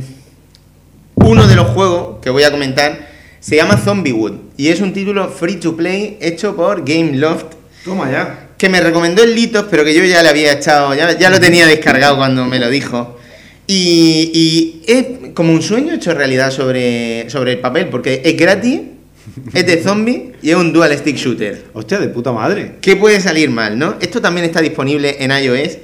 uno 1.15 1.47
de 1.47 1.55
los 1.55 1.67
juegos 1.67 2.17
que 2.21 2.29
voy 2.29 2.43
a 2.43 2.51
comentar 2.51 3.09
se 3.39 3.55
llama 3.55 3.77
Zombiewood 3.77 4.33
y 4.57 4.69
es 4.69 4.81
un 4.81 4.93
título 4.93 5.29
free 5.29 5.55
to 5.55 5.75
play 5.75 6.17
hecho 6.19 6.55
por 6.55 6.83
Gameloft 6.85 7.53
Toma 7.83 8.11
ya. 8.11 8.49
que 8.57 8.69
me 8.69 8.81
recomendó 8.81 9.23
el 9.23 9.35
Litos, 9.35 9.65
pero 9.69 9.83
que 9.83 9.93
yo 9.93 10.03
ya 10.03 10.23
le 10.23 10.29
había 10.29 10.53
echado, 10.53 10.95
ya, 10.95 11.17
ya 11.17 11.29
lo 11.29 11.39
tenía 11.39 11.67
descargado 11.67 12.17
cuando 12.17 12.45
me 12.45 12.57
lo 12.59 12.69
dijo. 12.69 13.19
Y, 13.67 14.31
y 14.33 14.83
es 14.91 15.33
como 15.35 15.51
un 15.51 15.61
sueño 15.61 15.93
hecho 15.93 16.13
realidad 16.13 16.51
sobre, 16.51 17.29
sobre 17.29 17.53
el 17.53 17.59
papel, 17.59 17.87
porque 17.89 18.21
es 18.25 18.35
gratis, 18.35 18.81
es 19.53 19.65
de 19.65 19.81
zombie 19.81 20.33
y 20.41 20.49
es 20.49 20.55
un 20.55 20.73
dual 20.73 20.95
stick 20.97 21.15
shooter. 21.15 21.65
Hostia, 21.73 21.99
de 21.99 22.07
puta 22.07 22.31
madre. 22.31 22.73
¿Qué 22.81 22.95
puede 22.95 23.19
salir 23.19 23.49
mal, 23.49 23.77
no? 23.77 23.95
Esto 23.99 24.21
también 24.21 24.45
está 24.45 24.61
disponible 24.61 25.17
en 25.19 25.31
iOS. 25.31 25.77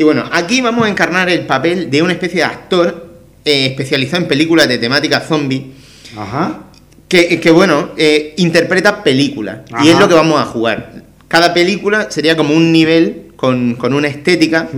Y 0.00 0.02
bueno, 0.02 0.24
aquí 0.32 0.62
vamos 0.62 0.86
a 0.86 0.88
encarnar 0.88 1.28
el 1.28 1.44
papel 1.44 1.90
de 1.90 2.00
una 2.00 2.14
especie 2.14 2.38
de 2.38 2.44
actor 2.44 3.06
eh, 3.44 3.66
especializado 3.66 4.22
en 4.22 4.28
películas 4.28 4.66
de 4.66 4.78
temática 4.78 5.20
zombie, 5.20 5.72
Ajá. 6.16 6.60
que, 7.06 7.38
que, 7.38 7.50
bueno, 7.50 7.90
eh, 7.98 8.32
interpreta 8.38 9.02
películas. 9.04 9.58
Y 9.84 9.90
es 9.90 9.98
lo 9.98 10.08
que 10.08 10.14
vamos 10.14 10.40
a 10.40 10.46
jugar. 10.46 11.04
Cada 11.28 11.52
película 11.52 12.10
sería 12.10 12.34
como 12.34 12.54
un 12.54 12.72
nivel 12.72 13.26
con, 13.36 13.74
con 13.74 13.92
una 13.92 14.08
estética 14.08 14.70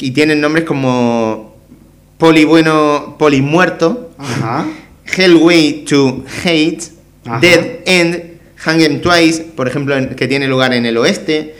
y 0.00 0.12
tienen 0.12 0.40
nombres 0.40 0.64
como 0.64 1.54
Poli 2.16 2.46
Bueno, 2.46 3.16
Poli 3.18 3.42
Muerto, 3.42 4.12
Ajá. 4.16 4.64
Hellway 5.04 5.84
to 5.84 6.24
Hate, 6.44 6.80
Ajá. 7.26 7.40
Dead 7.40 7.66
End, 7.84 8.22
Hang 8.56 8.80
'em 8.80 9.02
Twice, 9.02 9.48
por 9.54 9.68
ejemplo, 9.68 9.94
que 10.16 10.26
tiene 10.28 10.48
lugar 10.48 10.72
en 10.72 10.86
el 10.86 10.96
oeste, 10.96 11.56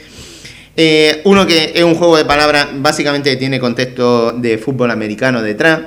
Eh, 0.75 1.21
uno 1.25 1.45
que 1.45 1.71
es 1.75 1.83
un 1.83 1.95
juego 1.95 2.17
de 2.17 2.25
palabras, 2.25 2.67
básicamente 2.75 3.35
tiene 3.35 3.59
contexto 3.59 4.31
de 4.31 4.57
fútbol 4.57 4.91
americano 4.91 5.41
detrás. 5.41 5.79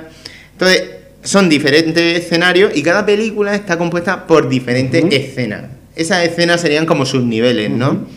Entonces, 0.53 0.83
son 1.23 1.49
diferentes 1.49 2.23
escenarios 2.23 2.71
y 2.75 2.83
cada 2.83 3.05
película 3.05 3.53
está 3.53 3.77
compuesta 3.77 4.25
por 4.25 4.47
diferentes 4.47 5.03
escenas. 5.11 5.65
Esas 5.95 6.23
escenas 6.23 6.61
serían 6.61 6.85
como 6.85 7.05
subniveles, 7.05 7.69
¿no? 7.69 8.07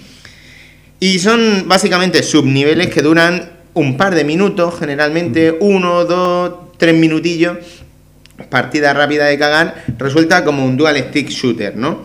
Y 1.00 1.18
son 1.18 1.64
básicamente 1.66 2.22
subniveles 2.22 2.88
que 2.88 3.02
duran 3.02 3.50
un 3.74 3.96
par 3.96 4.14
de 4.14 4.24
minutos, 4.24 4.78
generalmente 4.78 5.56
uno, 5.60 6.04
dos, 6.04 6.76
tres 6.76 6.94
minutillos. 6.94 7.58
Partida 8.48 8.94
rápida 8.94 9.26
de 9.26 9.38
cagar, 9.38 9.84
resulta 9.98 10.44
como 10.44 10.64
un 10.64 10.76
dual 10.76 10.96
stick 10.96 11.28
shooter, 11.28 11.76
¿no? 11.76 12.00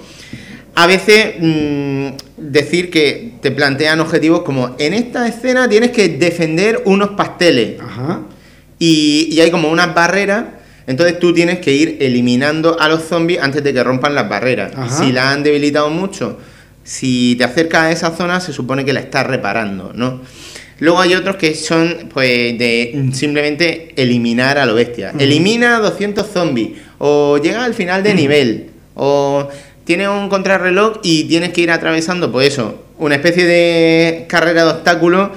A 0.76 0.88
veces 0.88 1.36
mm, 1.40 2.08
decir 2.38 2.92
que 2.92 3.34
te 3.42 3.52
plantean 3.52 4.00
objetivos 4.02 4.42
como 4.42 4.76
en 4.78 4.94
esta 4.94 5.28
escena 5.28 5.70
tienes 5.70 5.92
que 5.92 6.10
defender 6.10 6.82
unos 6.86 7.12
pasteles. 7.12 7.80
Ajá. 7.80 8.22
Y, 8.78 9.30
y 9.32 9.40
hay 9.40 9.52
como 9.52 9.70
unas 9.70 9.94
barreras. 9.96 10.46
Entonces 10.88 11.18
tú 11.18 11.34
tienes 11.34 11.60
que 11.60 11.74
ir 11.74 11.98
eliminando 12.00 12.80
a 12.80 12.88
los 12.90 13.04
zombies 13.04 13.42
antes 13.42 13.64
de 13.64 13.74
que 13.74 13.84
rompan 13.84 14.14
las 14.14 14.30
barreras. 14.30 14.74
Ajá. 14.76 15.04
Si 15.04 15.12
la 15.12 15.32
han 15.32 15.44
debilitado 15.44 15.90
mucho, 15.90 16.38
si 16.84 17.36
te 17.38 17.44
acercas 17.44 17.84
a 17.84 17.92
esa 17.92 18.16
zona, 18.16 18.40
se 18.40 18.54
supone 18.54 18.86
que 18.86 18.94
la 18.94 19.00
estás 19.00 19.26
reparando, 19.26 19.92
¿no? 19.96 20.22
Luego 20.80 21.00
hay 21.00 21.16
otros 21.16 21.38
que 21.38 21.56
son, 21.56 22.10
pues, 22.14 22.58
de 22.60 23.10
simplemente 23.14 23.94
eliminar 23.96 24.58
a 24.58 24.66
lo 24.66 24.76
bestia. 24.76 25.14
Elimina 25.18 25.80
200 25.80 26.28
zombies. 26.28 26.72
O 26.98 27.38
llega 27.38 27.64
al 27.64 27.74
final 27.74 28.04
de 28.04 28.14
nivel. 28.14 28.70
O 28.94 29.48
tienes 29.86 30.10
un 30.10 30.28
contrarreloj 30.28 31.00
y 31.04 31.24
tienes 31.26 31.52
que 31.52 31.62
ir 31.62 31.72
atravesando, 31.72 32.32
pues 32.32 32.50
eso, 32.50 32.84
una 32.98 33.16
especie 33.16 33.46
de 33.46 34.26
carrera 34.28 34.66
de 34.66 34.72
obstáculos 34.72 35.30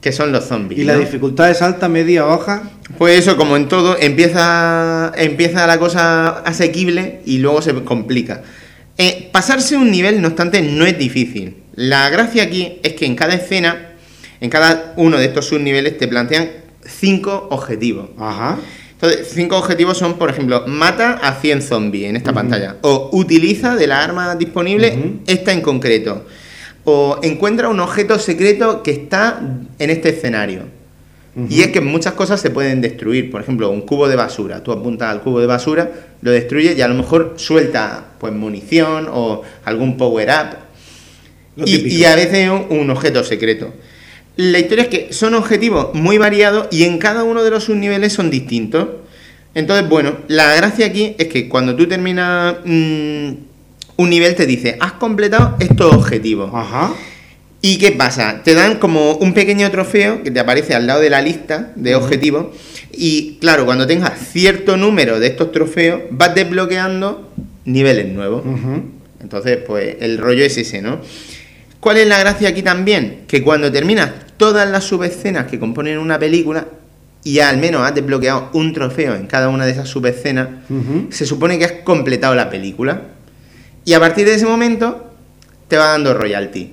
que 0.00 0.12
son 0.12 0.32
los 0.32 0.44
zombies. 0.44 0.80
¿Y 0.80 0.84
la 0.84 0.94
¿no? 0.94 1.00
dificultad 1.00 1.50
es 1.50 1.62
alta, 1.62 1.88
media, 1.88 2.24
baja? 2.24 2.64
Pues 2.98 3.18
eso, 3.18 3.38
como 3.38 3.56
en 3.56 3.68
todo, 3.68 3.96
empieza, 3.98 5.12
empieza 5.16 5.66
la 5.66 5.78
cosa 5.78 6.40
asequible 6.40 7.20
y 7.24 7.38
luego 7.38 7.62
se 7.62 7.72
complica. 7.84 8.42
Eh, 8.98 9.30
pasarse 9.32 9.76
un 9.76 9.90
nivel, 9.90 10.20
no 10.20 10.28
obstante, 10.28 10.60
no 10.60 10.84
es 10.84 10.98
difícil. 10.98 11.56
La 11.74 12.10
gracia 12.10 12.42
aquí 12.42 12.78
es 12.82 12.92
que 12.92 13.06
en 13.06 13.16
cada 13.16 13.34
escena, 13.34 13.92
en 14.40 14.50
cada 14.50 14.92
uno 14.96 15.16
de 15.16 15.24
estos 15.24 15.46
subniveles, 15.46 15.96
te 15.96 16.06
plantean 16.06 16.50
cinco 16.84 17.48
objetivos. 17.50 18.10
Ajá. 18.18 18.58
Entonces, 19.04 19.34
cinco 19.34 19.58
objetivos 19.58 19.98
son, 19.98 20.14
por 20.14 20.30
ejemplo, 20.30 20.64
mata 20.66 21.18
a 21.22 21.34
100 21.34 21.60
zombies 21.60 22.08
en 22.08 22.16
esta 22.16 22.32
pantalla. 22.32 22.76
O 22.80 23.10
utiliza 23.12 23.76
de 23.76 23.86
la 23.86 24.02
arma 24.02 24.34
disponible 24.34 25.18
esta 25.26 25.52
en 25.52 25.60
concreto. 25.60 26.24
O 26.84 27.18
encuentra 27.22 27.68
un 27.68 27.80
objeto 27.80 28.18
secreto 28.18 28.82
que 28.82 28.92
está 28.92 29.42
en 29.78 29.90
este 29.90 30.08
escenario. 30.08 30.62
Y 31.50 31.60
es 31.60 31.68
que 31.68 31.82
muchas 31.82 32.14
cosas 32.14 32.40
se 32.40 32.48
pueden 32.48 32.80
destruir. 32.80 33.30
Por 33.30 33.42
ejemplo, 33.42 33.68
un 33.68 33.82
cubo 33.82 34.08
de 34.08 34.16
basura. 34.16 34.62
Tú 34.62 34.72
apuntas 34.72 35.10
al 35.10 35.20
cubo 35.20 35.38
de 35.38 35.46
basura, 35.46 35.90
lo 36.22 36.30
destruyes 36.30 36.78
y 36.78 36.80
a 36.80 36.88
lo 36.88 36.94
mejor 36.94 37.34
suelta 37.36 38.04
pues 38.18 38.32
munición 38.32 39.08
o 39.12 39.42
algún 39.66 39.98
power 39.98 40.30
up. 40.30 40.56
Y, 41.66 42.04
a 42.04 42.16
veces 42.16 42.48
un, 42.48 42.78
un 42.78 42.90
objeto 42.90 43.22
secreto. 43.22 43.70
La 44.36 44.58
historia 44.58 44.84
es 44.84 44.88
que 44.88 45.12
son 45.12 45.34
objetivos 45.34 45.94
muy 45.94 46.18
variados 46.18 46.66
y 46.70 46.84
en 46.84 46.98
cada 46.98 47.22
uno 47.22 47.44
de 47.44 47.50
los 47.50 47.64
subniveles 47.64 48.12
son 48.12 48.30
distintos. 48.30 48.88
Entonces, 49.54 49.88
bueno, 49.88 50.16
la 50.26 50.54
gracia 50.56 50.86
aquí 50.86 51.14
es 51.18 51.28
que 51.28 51.48
cuando 51.48 51.76
tú 51.76 51.86
terminas 51.86 52.56
mm, 52.64 53.28
un 53.96 54.10
nivel 54.10 54.34
te 54.34 54.46
dice, 54.46 54.76
has 54.80 54.94
completado 54.94 55.56
estos 55.60 55.94
objetivos. 55.94 56.50
Ajá. 56.52 56.92
¿Y 57.62 57.78
qué 57.78 57.92
pasa? 57.92 58.42
Te 58.44 58.54
dan 58.54 58.78
como 58.78 59.14
un 59.14 59.32
pequeño 59.32 59.70
trofeo 59.70 60.22
que 60.22 60.30
te 60.30 60.40
aparece 60.40 60.74
al 60.74 60.86
lado 60.86 61.00
de 61.00 61.10
la 61.10 61.22
lista 61.22 61.72
de 61.76 61.94
objetivos. 61.94 62.48
Y 62.92 63.38
claro, 63.40 63.64
cuando 63.64 63.86
tengas 63.86 64.18
cierto 64.18 64.76
número 64.76 65.18
de 65.18 65.28
estos 65.28 65.50
trofeos, 65.52 66.02
vas 66.10 66.34
desbloqueando 66.34 67.30
niveles 67.64 68.12
nuevos. 68.12 68.42
Entonces, 69.20 69.58
pues 69.66 69.96
el 70.00 70.18
rollo 70.18 70.44
es 70.44 70.58
ese, 70.58 70.82
¿no? 70.82 71.00
¿Cuál 71.84 71.98
es 71.98 72.06
la 72.06 72.18
gracia 72.18 72.48
aquí 72.48 72.62
también? 72.62 73.24
Que 73.28 73.42
cuando 73.42 73.70
terminas 73.70 74.10
todas 74.38 74.66
las 74.66 74.84
subescenas 74.84 75.48
que 75.48 75.58
componen 75.58 75.98
una 75.98 76.18
película 76.18 76.66
y 77.22 77.40
al 77.40 77.58
menos 77.58 77.82
has 77.82 77.94
desbloqueado 77.94 78.48
un 78.54 78.72
trofeo 78.72 79.14
en 79.14 79.26
cada 79.26 79.50
una 79.50 79.66
de 79.66 79.72
esas 79.72 79.86
subescenas, 79.86 80.48
se 81.10 81.26
supone 81.26 81.58
que 81.58 81.66
has 81.66 81.72
completado 81.84 82.34
la 82.34 82.48
película. 82.48 83.02
Y 83.84 83.92
a 83.92 84.00
partir 84.00 84.24
de 84.24 84.32
ese 84.32 84.46
momento 84.46 85.12
te 85.68 85.76
va 85.76 85.88
dando 85.88 86.14
royalty. 86.14 86.72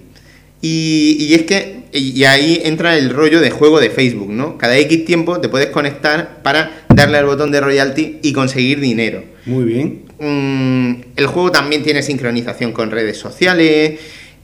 Y, 0.61 1.17
y 1.19 1.33
es 1.33 1.41
que, 1.41 1.83
y 1.91 2.17
y 2.17 2.23
ahí 2.23 2.61
entra 2.63 2.97
el 2.97 3.09
rollo 3.09 3.41
de 3.41 3.51
juego 3.51 3.81
de 3.81 3.89
Facebook, 3.89 4.29
¿no? 4.29 4.57
Cada 4.57 4.77
X 4.77 5.03
tiempo 5.03 5.41
te 5.41 5.49
puedes 5.49 5.71
conectar 5.71 6.41
para 6.41 6.85
darle 6.87 7.17
al 7.17 7.25
botón 7.25 7.51
de 7.51 7.59
royalty 7.59 8.19
y 8.23 8.31
conseguir 8.31 8.79
dinero. 8.79 9.25
Muy 9.45 9.65
bien. 9.65 10.03
Mm, 10.19 11.01
el 11.17 11.27
juego 11.27 11.51
también 11.51 11.83
tiene 11.83 12.01
sincronización 12.01 12.71
con 12.71 12.91
redes 12.91 13.17
sociales 13.17 13.99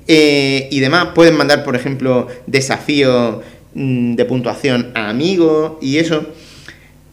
eh, 0.07 0.67
y 0.71 0.79
demás. 0.79 1.09
Pueden 1.13 1.35
mandar, 1.35 1.63
por 1.63 1.75
ejemplo, 1.75 2.27
desafíos 2.45 3.43
mm, 3.73 4.15
de 4.15 4.25
puntuación 4.25 4.91
a 4.95 5.09
amigos 5.09 5.73
y 5.81 5.97
eso. 5.97 6.25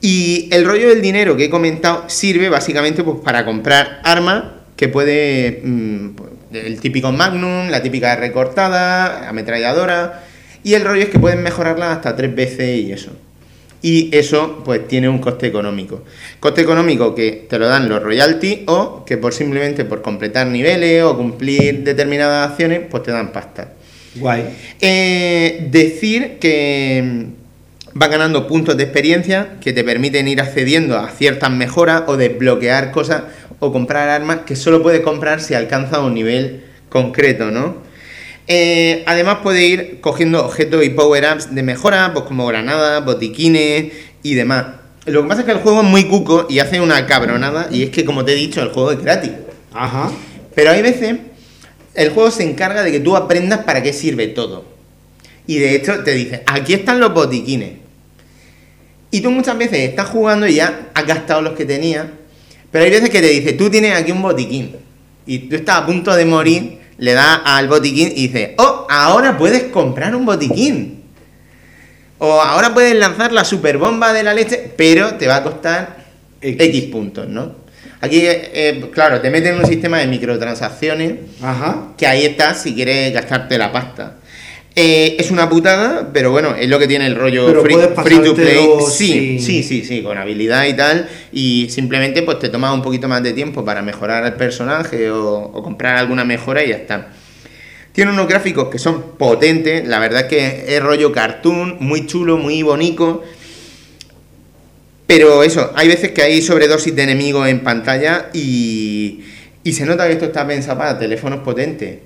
Y 0.00 0.48
el 0.52 0.64
rollo 0.64 0.88
del 0.88 1.00
dinero 1.00 1.36
que 1.36 1.46
he 1.46 1.50
comentado 1.50 2.04
sirve 2.08 2.48
básicamente 2.48 3.02
pues, 3.02 3.18
para 3.24 3.44
comprar 3.44 4.00
armas 4.04 4.44
que 4.76 4.88
puede. 4.88 5.62
mm, 5.64 6.10
el 6.52 6.80
típico 6.80 7.10
Magnum, 7.10 7.68
la 7.68 7.82
típica 7.82 8.14
recortada, 8.16 9.28
ametralladora. 9.28 10.24
Y 10.62 10.74
el 10.74 10.84
rollo 10.84 11.02
es 11.02 11.08
que 11.08 11.18
pueden 11.18 11.42
mejorarla 11.42 11.92
hasta 11.92 12.16
tres 12.16 12.34
veces 12.34 12.80
y 12.80 12.92
eso. 12.92 13.10
Y 13.84 14.08
eso 14.16 14.62
pues 14.64 14.88
tiene 14.88 15.10
un 15.10 15.18
coste 15.18 15.46
económico. 15.46 16.04
Coste 16.40 16.62
económico 16.62 17.14
que 17.14 17.44
te 17.50 17.58
lo 17.58 17.68
dan 17.68 17.86
los 17.86 18.02
royalties 18.02 18.60
o 18.64 19.04
que 19.04 19.18
por 19.18 19.34
simplemente 19.34 19.84
por 19.84 20.00
completar 20.00 20.46
niveles 20.46 21.02
o 21.02 21.14
cumplir 21.14 21.84
determinadas 21.84 22.50
acciones 22.52 22.80
pues 22.90 23.02
te 23.02 23.12
dan 23.12 23.30
pasta. 23.30 23.74
Guay. 24.14 24.46
Eh, 24.80 25.68
decir 25.70 26.38
que 26.40 27.02
mm, 27.04 28.00
va 28.00 28.08
ganando 28.08 28.46
puntos 28.46 28.74
de 28.78 28.84
experiencia 28.84 29.58
que 29.60 29.74
te 29.74 29.84
permiten 29.84 30.28
ir 30.28 30.40
accediendo 30.40 30.96
a 30.96 31.10
ciertas 31.10 31.50
mejoras 31.50 32.04
o 32.06 32.16
desbloquear 32.16 32.90
cosas 32.90 33.24
o 33.58 33.70
comprar 33.70 34.08
armas 34.08 34.40
que 34.46 34.56
solo 34.56 34.82
puedes 34.82 35.02
comprar 35.02 35.42
si 35.42 35.52
alcanza 35.52 36.00
un 36.00 36.14
nivel 36.14 36.64
concreto, 36.88 37.50
¿no? 37.50 37.82
Eh, 38.46 39.02
además 39.06 39.38
puede 39.42 39.64
ir 39.64 40.00
cogiendo 40.00 40.44
objetos 40.44 40.84
y 40.84 40.90
power-ups 40.90 41.54
de 41.54 41.62
mejora, 41.62 42.12
pues 42.12 42.26
como 42.26 42.46
granadas, 42.46 43.04
botiquines 43.04 43.92
y 44.22 44.34
demás. 44.34 44.66
Lo 45.06 45.22
que 45.22 45.28
pasa 45.28 45.40
es 45.40 45.46
que 45.46 45.52
el 45.52 45.58
juego 45.58 45.82
es 45.82 45.86
muy 45.86 46.04
cuco 46.04 46.46
y 46.48 46.58
hace 46.58 46.80
una 46.80 47.06
cabronada 47.06 47.68
y 47.70 47.82
es 47.82 47.90
que 47.90 48.04
como 48.04 48.24
te 48.24 48.32
he 48.32 48.36
dicho 48.36 48.62
el 48.62 48.70
juego 48.70 48.92
es 48.92 49.02
gratis. 49.02 49.32
Ajá. 49.72 50.10
Pero 50.54 50.70
hay 50.70 50.82
veces, 50.82 51.16
el 51.94 52.10
juego 52.10 52.30
se 52.30 52.42
encarga 52.42 52.82
de 52.82 52.92
que 52.92 53.00
tú 53.00 53.16
aprendas 53.16 53.64
para 53.64 53.82
qué 53.82 53.92
sirve 53.92 54.28
todo. 54.28 54.64
Y 55.46 55.58
de 55.58 55.74
hecho 55.74 56.02
te 56.04 56.12
dice, 56.12 56.42
aquí 56.46 56.74
están 56.74 57.00
los 57.00 57.12
botiquines. 57.12 57.72
Y 59.10 59.20
tú 59.20 59.30
muchas 59.30 59.56
veces 59.56 59.78
estás 59.90 60.08
jugando 60.08 60.46
y 60.46 60.54
ya 60.54 60.88
has 60.94 61.06
gastado 61.06 61.42
los 61.42 61.52
que 61.54 61.64
tenías. 61.64 62.06
Pero 62.70 62.84
hay 62.84 62.90
veces 62.90 63.10
que 63.10 63.20
te 63.20 63.28
dice, 63.28 63.52
tú 63.52 63.70
tienes 63.70 63.94
aquí 63.94 64.10
un 64.10 64.22
botiquín. 64.22 64.74
Y 65.26 65.38
tú 65.40 65.56
estás 65.56 65.78
a 65.78 65.86
punto 65.86 66.14
de 66.14 66.24
morir, 66.24 66.78
le 66.98 67.12
das 67.12 67.40
al 67.44 67.68
botiquín 67.68 68.12
y 68.14 68.28
dices, 68.28 68.50
oh, 68.58 68.86
ahora 68.88 69.36
puedes 69.36 69.64
comprar 69.64 70.14
un 70.14 70.24
botiquín. 70.24 71.02
O 72.18 72.40
ahora 72.40 72.72
puedes 72.72 72.94
lanzar 72.94 73.32
la 73.32 73.44
superbomba 73.44 74.12
de 74.12 74.22
la 74.22 74.34
leche, 74.34 74.72
pero 74.76 75.14
te 75.14 75.26
va 75.26 75.36
a 75.36 75.42
costar 75.42 75.96
X. 76.40 76.56
X, 76.60 76.82
puntos, 76.84 77.28
¿no? 77.28 77.64
Aquí, 78.00 78.20
eh, 78.22 78.90
claro, 78.92 79.20
te 79.20 79.30
meten 79.30 79.54
en 79.54 79.60
un 79.60 79.66
sistema 79.66 79.98
de 79.98 80.06
microtransacciones 80.06 81.14
Ajá. 81.42 81.88
que 81.96 82.06
ahí 82.06 82.24
está 82.24 82.54
si 82.54 82.74
quieres 82.74 83.12
gastarte 83.14 83.56
la 83.56 83.72
pasta. 83.72 84.16
Eh, 84.76 85.16
es 85.20 85.30
una 85.30 85.48
putada, 85.48 86.10
pero 86.12 86.32
bueno, 86.32 86.56
es 86.56 86.68
lo 86.68 86.80
que 86.80 86.88
tiene 86.88 87.06
el 87.06 87.14
rollo 87.14 87.46
Pero 87.46 87.62
free, 87.62 87.74
to 88.24 88.34
play. 88.34 88.66
Sí, 88.90 89.38
sin- 89.38 89.40
sí, 89.40 89.62
sí, 89.62 89.84
sí, 89.84 90.02
con 90.02 90.18
habilidad 90.18 90.66
y 90.66 90.74
tal. 90.74 91.08
Y 91.32 91.68
simplemente 91.70 92.22
pues 92.22 92.40
te 92.40 92.48
tomas 92.48 92.74
un 92.74 92.82
poquito 92.82 93.06
más 93.06 93.22
de 93.22 93.32
tiempo 93.32 93.64
para 93.64 93.82
mejorar 93.82 94.24
el 94.26 94.32
personaje 94.32 95.10
o, 95.12 95.38
o 95.38 95.62
comprar 95.62 95.96
alguna 95.96 96.24
mejora 96.24 96.64
y 96.64 96.70
ya 96.70 96.76
está. 96.76 97.08
Tiene 97.92 98.10
unos 98.10 98.26
gráficos 98.26 98.68
que 98.68 98.80
son 98.80 99.16
potentes, 99.16 99.86
la 99.86 100.00
verdad 100.00 100.22
es 100.22 100.26
que 100.26 100.64
es 100.76 100.82
rollo 100.82 101.12
cartoon, 101.12 101.76
muy 101.78 102.06
chulo, 102.06 102.36
muy 102.36 102.62
bonito. 102.64 103.22
Pero 105.06 105.44
eso, 105.44 105.70
hay 105.76 105.86
veces 105.86 106.10
que 106.12 106.22
hay 106.22 106.42
sobredosis 106.42 106.96
de 106.96 107.02
enemigos 107.02 107.46
en 107.46 107.60
pantalla 107.60 108.30
y, 108.32 109.20
y 109.62 109.72
se 109.74 109.84
nota 109.84 110.06
que 110.06 110.14
esto 110.14 110.24
está 110.24 110.46
pensado 110.46 110.78
para 110.78 110.98
teléfonos 110.98 111.40
potentes. 111.40 111.98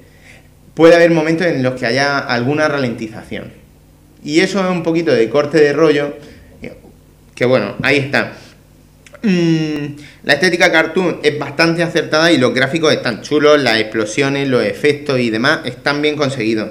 Puede 0.79 0.95
haber 0.95 1.11
momentos 1.11 1.45
en 1.45 1.61
los 1.65 1.75
que 1.75 1.87
haya 1.87 2.21
alguna 2.21 2.69
ralentización. 2.69 3.51
Y 4.23 4.39
eso 4.39 4.61
es 4.61 4.71
un 4.71 4.85
poquito 4.85 5.13
de 5.13 5.29
corte 5.29 5.59
de 5.59 5.73
rollo, 5.73 6.15
que 7.35 7.45
bueno, 7.45 7.75
ahí 7.83 7.97
está. 7.97 8.35
Mm, 9.25 9.97
la 10.23 10.35
estética 10.35 10.71
cartoon 10.71 11.19
es 11.25 11.37
bastante 11.37 11.83
acertada 11.83 12.31
y 12.31 12.39
los 12.39 12.55
gráficos 12.55 12.93
están 12.93 13.23
chulos, 13.23 13.61
las 13.61 13.79
explosiones, 13.81 14.47
los 14.47 14.63
efectos 14.63 15.19
y 15.19 15.31
demás 15.31 15.63
están 15.65 16.01
bien 16.01 16.15
conseguidos. 16.15 16.71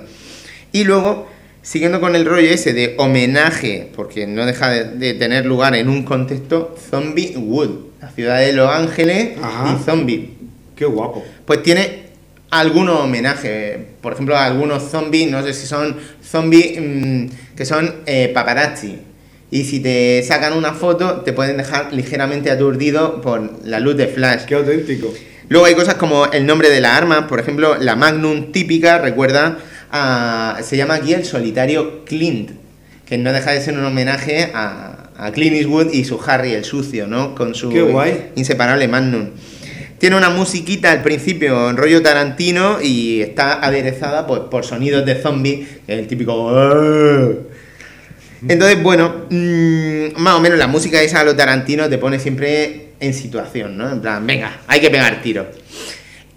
Y 0.72 0.86
luego, 0.86 1.28
siguiendo 1.62 1.99
con 1.99 2.16
el 2.16 2.26
rollo 2.26 2.47
ese 2.49 2.72
de 2.72 2.95
homenaje, 2.97 3.91
porque 3.93 4.26
no 4.26 4.45
deja 4.45 4.70
de, 4.70 4.86
de 4.86 5.16
tener 5.16 5.45
lugar 5.45 5.76
en 5.76 5.89
un 5.89 6.03
contexto, 6.03 6.78
Zombie 6.89 7.36
Wood, 7.36 7.72
la 7.99 8.10
ciudad 8.12 8.39
de 8.39 8.53
Los 8.53 8.70
Ángeles 8.72 9.38
Ajá. 9.43 9.78
y 9.78 9.84
Zombie. 9.84 10.30
Qué 10.78 10.86
guapo. 10.86 11.26
Pues 11.45 11.62
tiene 11.62 12.07
algunos 12.50 13.02
homenajes, 13.02 13.78
por 14.02 14.14
ejemplo, 14.14 14.38
algunos 14.38 14.84
zombies, 14.89 15.30
no 15.30 15.43
sé 15.43 15.54
si 15.54 15.68
son 15.68 15.98
zombies 16.24 16.80
mm, 16.80 17.26
que 17.56 17.66
son 17.66 17.93
eh, 18.06 18.32
paparazzi. 18.34 18.98
Y 19.50 19.64
si 19.64 19.80
te 19.80 20.24
sacan 20.24 20.54
una 20.54 20.74
foto, 20.74 21.22
te 21.22 21.32
pueden 21.34 21.58
dejar 21.58 21.93
ligeramente 21.93 22.52
aturdido 22.52 23.22
por 23.22 23.66
la 23.66 23.80
luz 23.80 23.95
de 23.95 24.08
flash. 24.08 24.41
Qué 24.45 24.56
auténtico. 24.56 25.14
Luego 25.50 25.66
hay 25.66 25.76
cosas 25.76 25.93
como 25.95 26.26
el 26.28 26.45
nombre 26.45 26.70
de 26.70 26.82
la 26.82 26.98
arma, 26.98 27.28
por 27.28 27.39
ejemplo, 27.39 27.78
la 27.80 27.95
Magnum 27.95 28.52
típica, 28.52 28.98
recuerda, 28.98 29.58
a- 29.91 30.60
se 30.64 30.76
llama 30.76 30.95
aquí 30.95 31.14
el 31.14 31.24
solitario 31.24 32.04
Clint, 32.04 32.52
que 33.06 33.18
no 33.18 33.32
deja 33.32 33.52
de 33.52 33.62
ser 33.62 33.78
un 33.78 33.86
homenaje 33.86 34.52
a, 34.54 35.12
a 35.18 35.32
Clint 35.32 35.56
Eastwood 35.56 35.93
y 35.93 36.04
su 36.04 36.20
Harry 36.28 36.54
el 36.54 36.66
sucio, 36.66 37.08
¿no? 37.08 37.34
Con 37.34 37.56
su 37.56 37.70
Qué 37.70 37.82
guay. 37.82 38.32
inseparable 38.36 38.86
Magnum. 38.89 39.30
Tiene 39.98 40.16
una 40.16 40.30
musiquita 40.30 40.91
al 40.91 41.02
principio 41.02 41.70
en 41.70 41.78
rollo 41.78 42.04
Tarantino 42.04 42.80
y 42.82 43.22
está 43.22 43.66
aderezada 43.66 44.28
pues, 44.28 44.41
por 44.41 44.64
sonidos 44.64 45.06
de 45.06 45.16
zombie, 45.16 45.68
que 45.86 45.93
es 45.93 46.00
el 46.00 46.08
típico... 46.08 46.52
Entonces, 48.48 48.84
bueno, 48.84 49.26
mm, 49.32 50.22
más 50.22 50.36
o 50.36 50.39
menos 50.39 50.60
la 50.60 50.68
música 50.68 51.02
esa 51.02 51.22
a 51.22 51.24
lo 51.24 51.36
Tarantino 51.36 51.89
te 51.89 51.98
pone 51.98 52.20
siempre 52.20 52.89
en 53.00 53.14
situación, 53.16 53.76
¿no? 53.76 53.91
En 53.91 54.00
plan, 54.00 54.26
venga, 54.28 54.62
hay 54.68 54.80
que 54.80 54.91
pegar 54.91 55.22
tiro. 55.24 55.48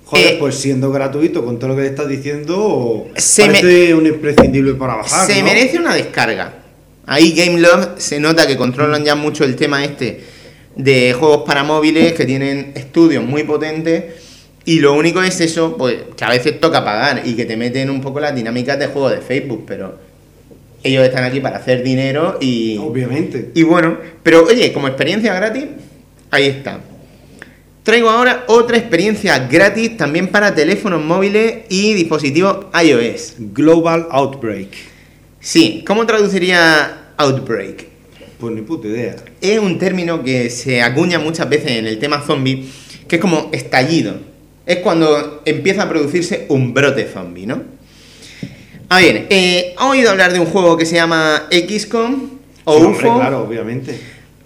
Joder, 0.06 0.26
Eh, 0.26 0.36
pues 0.40 0.54
siendo 0.54 0.90
gratuito 0.90 1.44
con 1.44 1.58
todo 1.58 1.68
lo 1.68 1.76
que 1.76 1.82
le 1.82 1.88
estás 1.88 2.08
diciendo, 2.08 3.08
Se 3.16 3.46
parece 3.46 3.94
un 3.94 4.06
imprescindible 4.06 4.74
para 4.74 4.94
bajar. 4.94 5.26
Se 5.26 5.40
¿no? 5.40 5.44
merece 5.44 5.78
una 5.78 5.94
descarga. 5.94 6.54
Ahí 7.06 7.32
Game 7.32 7.60
Love 7.60 7.98
se 7.98 8.18
nota 8.18 8.46
que 8.46 8.56
controlan 8.56 9.04
ya 9.04 9.14
mucho 9.14 9.44
el 9.44 9.56
tema 9.56 9.84
este 9.84 10.24
de 10.76 11.12
juegos 11.12 11.42
para 11.46 11.64
móviles 11.64 12.12
que 12.12 12.24
tienen 12.24 12.72
estudios 12.74 13.24
muy 13.24 13.44
potentes 13.44 14.04
y 14.64 14.80
lo 14.80 14.92
único 14.92 15.22
es 15.22 15.40
eso, 15.40 15.76
pues 15.76 15.96
que 16.16 16.24
a 16.24 16.28
veces 16.28 16.60
toca 16.60 16.84
pagar 16.84 17.22
y 17.24 17.34
que 17.34 17.44
te 17.44 17.56
meten 17.56 17.90
un 17.90 18.00
poco 18.00 18.20
las 18.20 18.34
dinámicas 18.34 18.78
de 18.78 18.86
juego 18.86 19.10
de 19.10 19.18
Facebook, 19.18 19.64
pero 19.66 19.98
ellos 20.82 21.04
están 21.04 21.24
aquí 21.24 21.40
para 21.40 21.58
hacer 21.58 21.82
dinero 21.82 22.38
y, 22.40 22.78
Obviamente. 22.78 23.50
y 23.54 23.62
bueno, 23.62 23.98
pero 24.22 24.44
oye, 24.44 24.72
como 24.72 24.86
experiencia 24.86 25.34
gratis, 25.34 25.64
ahí 26.30 26.46
está. 26.46 26.80
Traigo 27.82 28.10
ahora 28.10 28.44
otra 28.46 28.76
experiencia 28.76 29.38
gratis 29.50 29.96
también 29.96 30.28
para 30.28 30.54
teléfonos 30.54 31.02
móviles 31.02 31.64
y 31.70 31.94
dispositivos 31.94 32.66
iOS. 32.80 33.34
Global 33.52 34.06
Outbreak. 34.10 34.68
Sí, 35.40 35.82
¿cómo 35.86 36.06
traduciría 36.06 37.12
Outbreak? 37.16 37.89
Pues 38.40 38.54
ni 38.54 38.62
puta 38.62 38.88
idea. 38.88 39.16
Es 39.40 39.58
un 39.58 39.78
término 39.78 40.22
que 40.24 40.48
se 40.48 40.80
acuña 40.82 41.18
muchas 41.18 41.48
veces 41.48 41.72
en 41.72 41.86
el 41.86 41.98
tema 41.98 42.22
zombie, 42.22 42.64
que 43.06 43.16
es 43.16 43.20
como 43.20 43.50
estallido. 43.52 44.14
Es 44.64 44.78
cuando 44.78 45.42
empieza 45.44 45.82
a 45.82 45.88
producirse 45.88 46.46
un 46.48 46.72
brote 46.72 47.06
zombie, 47.06 47.46
¿no? 47.46 47.62
A 48.88 48.98
ver, 48.98 49.26
eh, 49.30 49.74
¿ha 49.76 49.88
oído 49.88 50.10
hablar 50.10 50.32
de 50.32 50.40
un 50.40 50.46
juego 50.46 50.76
que 50.76 50.86
se 50.86 50.94
llama 50.96 51.48
XCOM 51.50 52.30
o 52.64 52.74
Sí, 52.74 52.80
UFO? 52.80 52.86
hombre, 52.88 53.10
claro, 53.14 53.42
obviamente. 53.46 54.00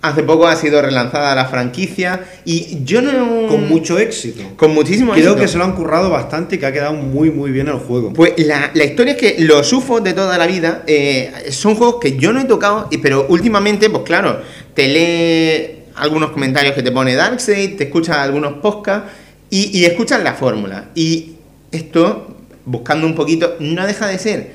Hace 0.05 0.23
poco 0.23 0.47
ha 0.47 0.55
sido 0.55 0.83
relanzada 0.83 1.35
la 1.35 1.47
franquicia 1.47 2.27
y 2.45 2.85
yo 2.85 3.01
no... 3.01 3.47
Con 3.49 3.67
mucho 3.69 3.99
éxito. 3.99 4.43
Con 4.55 4.75
muchísimo 4.75 5.13
Creo 5.13 5.25
éxito. 5.25 5.41
que 5.41 5.49
se 5.49 5.57
lo 5.57 5.65
han 5.65 5.73
currado 5.73 6.11
bastante 6.11 6.57
y 6.57 6.59
que 6.59 6.67
ha 6.67 6.73
quedado 6.73 6.93
muy, 6.93 7.31
muy 7.31 7.51
bien 7.51 7.69
el 7.69 7.79
juego. 7.79 8.13
Pues 8.13 8.35
la, 8.37 8.71
la 8.75 8.85
historia 8.85 9.15
es 9.15 9.19
que 9.19 9.37
los 9.39 9.73
UFOs 9.73 10.05
de 10.05 10.13
toda 10.13 10.37
la 10.37 10.47
vida 10.47 10.83
eh, 10.87 11.33
son 11.49 11.75
juegos 11.75 11.97
que 12.03 12.19
yo 12.19 12.35
no 12.35 12.41
he 12.43 12.45
tocado, 12.45 12.91
pero 13.03 13.25
últimamente, 13.31 13.89
pues 13.89 14.03
claro, 14.03 14.43
te 14.75 14.89
lee 14.89 15.85
algunos 15.97 16.33
comentarios 16.33 16.75
que 16.75 16.83
te 16.83 16.93
pone 16.93 17.15
Darkseid, 17.15 17.77
te 17.79 17.85
escuchas 17.85 18.19
algunos 18.19 18.55
podcasts 18.55 19.11
y, 19.49 19.79
y 19.79 19.87
escuchas 19.87 20.23
la 20.23 20.35
fórmula. 20.35 20.91
Y 20.95 21.37
esto, 21.73 22.37
buscando 22.67 23.07
un 23.07 23.15
poquito, 23.15 23.57
no 23.59 23.87
deja 23.87 24.07
de 24.09 24.19
ser 24.19 24.51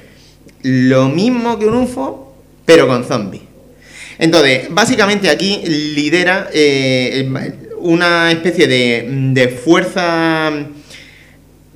lo 0.62 1.08
mismo 1.10 1.58
que 1.58 1.66
un 1.66 1.76
UFO, 1.76 2.36
pero 2.66 2.88
con 2.88 3.04
zombies. 3.04 3.49
Entonces, 4.20 4.68
básicamente 4.70 5.30
aquí 5.30 5.62
lidera 5.66 6.50
eh, 6.54 7.28
una 7.78 8.32
especie 8.32 8.68
de, 8.68 9.08
de 9.32 9.48
fuerza 9.48 10.52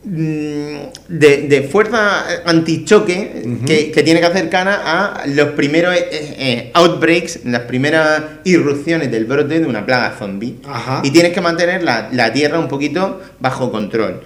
mm, 0.04 0.76
de, 1.08 1.48
de 1.48 1.62
fuerza 1.72 2.44
antichoque 2.46 3.62
que, 3.66 3.92
que 3.92 4.04
tiene 4.04 4.20
que 4.20 4.26
hacer 4.26 4.50
cara 4.50 4.82
a 4.84 5.26
los 5.26 5.52
primeros 5.52 5.96
eh, 5.96 6.06
eh, 6.12 6.72
outbreaks, 6.74 7.46
las 7.46 7.62
primeras 7.62 8.22
irrupciones 8.44 9.10
del 9.10 9.24
brote 9.24 9.62
de 9.62 9.66
una 9.66 9.86
plaga 9.86 10.14
zombie. 10.20 10.58
Ajá. 10.68 11.02
Y 11.02 11.12
tienes 11.12 11.32
que 11.32 11.40
mantener 11.40 11.82
la, 11.82 12.10
la 12.12 12.34
tierra 12.34 12.60
un 12.60 12.68
poquito 12.68 13.22
bajo 13.40 13.72
control. 13.72 14.22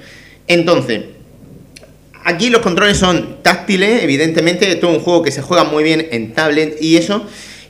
Entonces, 0.47 1.01
Aquí 2.24 2.49
los 2.49 2.61
controles 2.61 2.97
son 2.97 3.38
táctiles, 3.41 4.03
evidentemente, 4.03 4.70
esto 4.70 4.89
es 4.89 4.97
un 4.97 5.01
juego 5.01 5.24
que 5.24 5.32
se 5.32 5.41
juega 5.41 5.63
muy 5.63 5.82
bien 5.82 6.09
en 6.11 6.34
tablet 6.34 6.76
y 6.82 6.97
eso. 6.97 7.26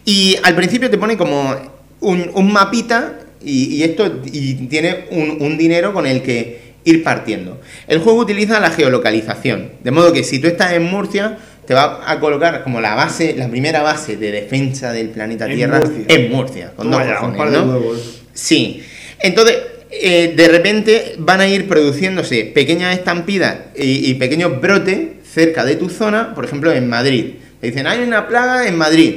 Y 0.07 0.37
al 0.41 0.55
principio 0.55 0.89
te 0.89 0.97
pone 0.97 1.17
como 1.17 1.53
un, 1.99 2.31
un 2.33 2.53
mapita 2.53 3.19
y, 3.43 3.75
y 3.75 3.83
esto 3.83 4.21
y 4.23 4.53
tiene 4.67 5.03
un, 5.11 5.35
un 5.41 5.57
dinero 5.57 5.91
con 5.91 6.07
el 6.07 6.21
que 6.21 6.61
ir 6.85 7.03
partiendo. 7.03 7.59
El 7.89 7.99
juego 7.99 8.19
utiliza 8.19 8.61
la 8.61 8.71
geolocalización, 8.71 9.71
de 9.83 9.91
modo 9.91 10.13
que 10.13 10.23
si 10.23 10.39
tú 10.39 10.47
estás 10.47 10.71
en 10.71 10.83
Murcia, 10.83 11.37
te 11.65 11.73
va 11.73 12.09
a 12.09 12.21
colocar 12.21 12.63
como 12.63 12.79
la 12.79 12.95
base, 12.95 13.35
la 13.37 13.49
primera 13.49 13.81
base 13.81 14.15
de 14.15 14.31
defensa 14.31 14.93
del 14.93 15.09
planeta 15.09 15.45
En 15.45 15.55
Tierra 15.57 15.79
Murcia. 15.81 16.05
en 16.07 16.31
Murcia, 16.31 16.71
con 16.77 16.89
dos 16.89 17.01
ya, 17.05 17.09
un 17.25 17.33
cojones, 17.33 17.37
par 17.37 17.51
de 17.51 17.57
¿no? 17.57 17.65
huevos. 17.65 18.21
Sí. 18.33 18.81
Entonces, 19.19 19.57
eh, 19.91 20.33
de 20.37 20.47
repente 20.47 21.15
van 21.17 21.41
a 21.41 21.49
ir 21.49 21.67
produciéndose 21.67 22.45
pequeñas 22.45 22.97
estampidas 22.97 23.57
y, 23.75 24.09
y 24.09 24.13
pequeños 24.13 24.61
brotes 24.61 24.99
cerca 25.29 25.65
de 25.65 25.75
tu 25.75 25.89
zona, 25.89 26.33
por 26.33 26.45
ejemplo, 26.45 26.71
en 26.71 26.87
Madrid. 26.87 27.33
Te 27.59 27.67
dicen, 27.67 27.87
hay 27.87 27.99
una 28.03 28.29
plaga 28.29 28.69
en 28.69 28.77
Madrid. 28.77 29.15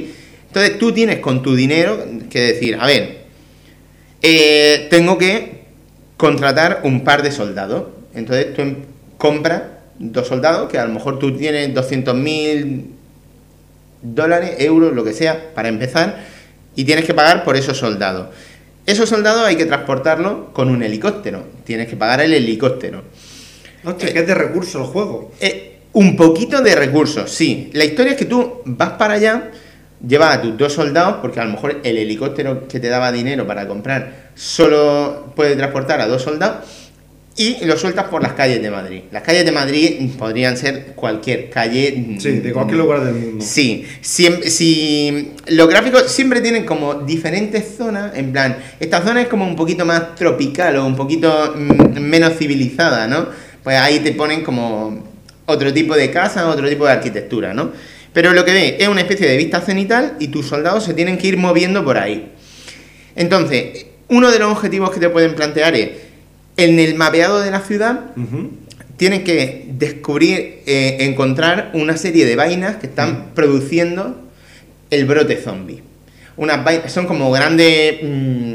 Entonces 0.51 0.77
tú 0.77 0.91
tienes 0.91 1.19
con 1.19 1.41
tu 1.41 1.55
dinero 1.55 1.97
que 2.29 2.41
decir, 2.41 2.77
a 2.77 2.85
ver, 2.85 3.19
eh, 4.21 4.87
tengo 4.89 5.17
que 5.17 5.61
contratar 6.17 6.81
un 6.83 7.05
par 7.05 7.23
de 7.23 7.31
soldados. 7.31 7.85
Entonces 8.13 8.53
tú 8.53 8.61
em- 8.61 8.75
compras 9.17 9.61
dos 9.97 10.27
soldados, 10.27 10.69
que 10.69 10.77
a 10.77 10.85
lo 10.85 10.93
mejor 10.93 11.19
tú 11.19 11.37
tienes 11.37 11.73
200 11.73 12.13
mil 12.15 12.87
dólares, 14.01 14.55
euros, 14.59 14.93
lo 14.93 15.05
que 15.05 15.13
sea, 15.13 15.53
para 15.55 15.69
empezar, 15.69 16.21
y 16.75 16.83
tienes 16.83 17.05
que 17.05 17.13
pagar 17.13 17.45
por 17.45 17.55
esos 17.55 17.77
soldados. 17.77 18.27
Esos 18.85 19.07
soldados 19.07 19.45
hay 19.45 19.55
que 19.55 19.65
transportarlos 19.65 20.49
con 20.51 20.69
un 20.69 20.83
helicóptero. 20.83 21.45
Tienes 21.63 21.87
que 21.87 21.95
pagar 21.95 22.19
el 22.19 22.33
helicóptero. 22.33 23.03
Hostia, 23.85 24.11
que 24.11 24.19
es 24.19 24.27
de 24.27 24.35
recurso 24.35 24.79
el 24.79 24.85
juego. 24.85 25.31
Eh, 25.39 25.77
un 25.93 26.17
poquito 26.17 26.61
de 26.61 26.75
recursos, 26.75 27.31
sí. 27.31 27.69
La 27.73 27.85
historia 27.85 28.11
es 28.13 28.17
que 28.17 28.25
tú 28.25 28.61
vas 28.65 28.91
para 28.91 29.13
allá, 29.13 29.51
llevas 30.07 30.37
a 30.37 30.41
tus 30.41 30.57
dos 30.57 30.73
soldados, 30.73 31.17
porque 31.21 31.39
a 31.39 31.45
lo 31.45 31.51
mejor 31.51 31.79
el 31.83 31.97
helicóptero 31.97 32.67
que 32.67 32.79
te 32.79 32.89
daba 32.89 33.11
dinero 33.11 33.45
para 33.47 33.67
comprar 33.67 34.31
solo 34.35 35.31
puede 35.35 35.55
transportar 35.55 36.01
a 36.01 36.07
dos 36.07 36.21
soldados, 36.21 36.65
y 37.37 37.63
los 37.65 37.79
sueltas 37.79 38.05
por 38.07 38.21
las 38.21 38.33
calles 38.33 38.61
de 38.61 38.69
Madrid. 38.69 39.03
Las 39.09 39.23
calles 39.23 39.45
de 39.45 39.53
Madrid 39.53 40.11
podrían 40.19 40.57
ser 40.57 40.87
cualquier 40.95 41.49
calle. 41.49 42.17
Sí, 42.19 42.29
de 42.39 42.51
cualquier 42.51 42.77
lugar 42.77 43.05
del 43.05 43.13
mundo. 43.13 43.45
Sí, 43.45 43.85
siem- 44.03 44.43
si 44.43 45.31
los 45.47 45.69
gráficos 45.69 46.11
siempre 46.11 46.41
tienen 46.41 46.65
como 46.65 46.93
diferentes 46.95 47.77
zonas, 47.77 48.11
en 48.17 48.33
plan, 48.33 48.57
esta 48.81 49.01
zona 49.01 49.21
es 49.21 49.27
como 49.29 49.45
un 49.47 49.55
poquito 49.55 49.85
más 49.85 50.13
tropical 50.15 50.75
o 50.75 50.85
un 50.85 50.95
poquito 50.97 51.53
mm, 51.55 51.99
menos 52.01 52.33
civilizada, 52.37 53.07
¿no? 53.07 53.27
Pues 53.63 53.77
ahí 53.77 53.99
te 54.01 54.11
ponen 54.11 54.43
como 54.43 55.01
otro 55.45 55.71
tipo 55.73 55.95
de 55.95 56.11
casa, 56.11 56.49
otro 56.49 56.67
tipo 56.67 56.85
de 56.85 56.91
arquitectura, 56.91 57.53
¿no? 57.53 57.71
Pero 58.13 58.33
lo 58.33 58.43
que 58.43 58.51
ve 58.51 58.77
es 58.79 58.87
una 58.87 59.01
especie 59.01 59.27
de 59.27 59.37
vista 59.37 59.61
cenital 59.61 60.15
y 60.19 60.27
tus 60.27 60.47
soldados 60.47 60.83
se 60.83 60.93
tienen 60.93 61.17
que 61.17 61.27
ir 61.27 61.37
moviendo 61.37 61.83
por 61.83 61.97
ahí. 61.97 62.31
Entonces, 63.15 63.85
uno 64.09 64.31
de 64.31 64.39
los 64.39 64.51
objetivos 64.51 64.91
que 64.91 64.99
te 64.99 65.09
pueden 65.09 65.35
plantear 65.35 65.75
es, 65.75 65.89
en 66.57 66.79
el 66.79 66.95
mapeado 66.95 67.39
de 67.39 67.51
la 67.51 67.61
ciudad, 67.61 68.11
Ujú. 68.17 68.51
tienen 68.97 69.23
que 69.23 69.67
descubrir, 69.69 70.61
eh, 70.65 70.97
encontrar 70.99 71.71
una 71.73 71.95
serie 71.95 72.25
de 72.25 72.35
vainas 72.35 72.75
que 72.75 72.87
están 72.87 73.31
produciendo 73.33 74.21
el 74.89 75.05
brote 75.05 75.37
zombie. 75.37 75.81
Unas 76.35 76.63
vainas, 76.63 76.91
son 76.91 77.05
como 77.07 77.31
grandes 77.31 77.99
mm, 78.03 78.53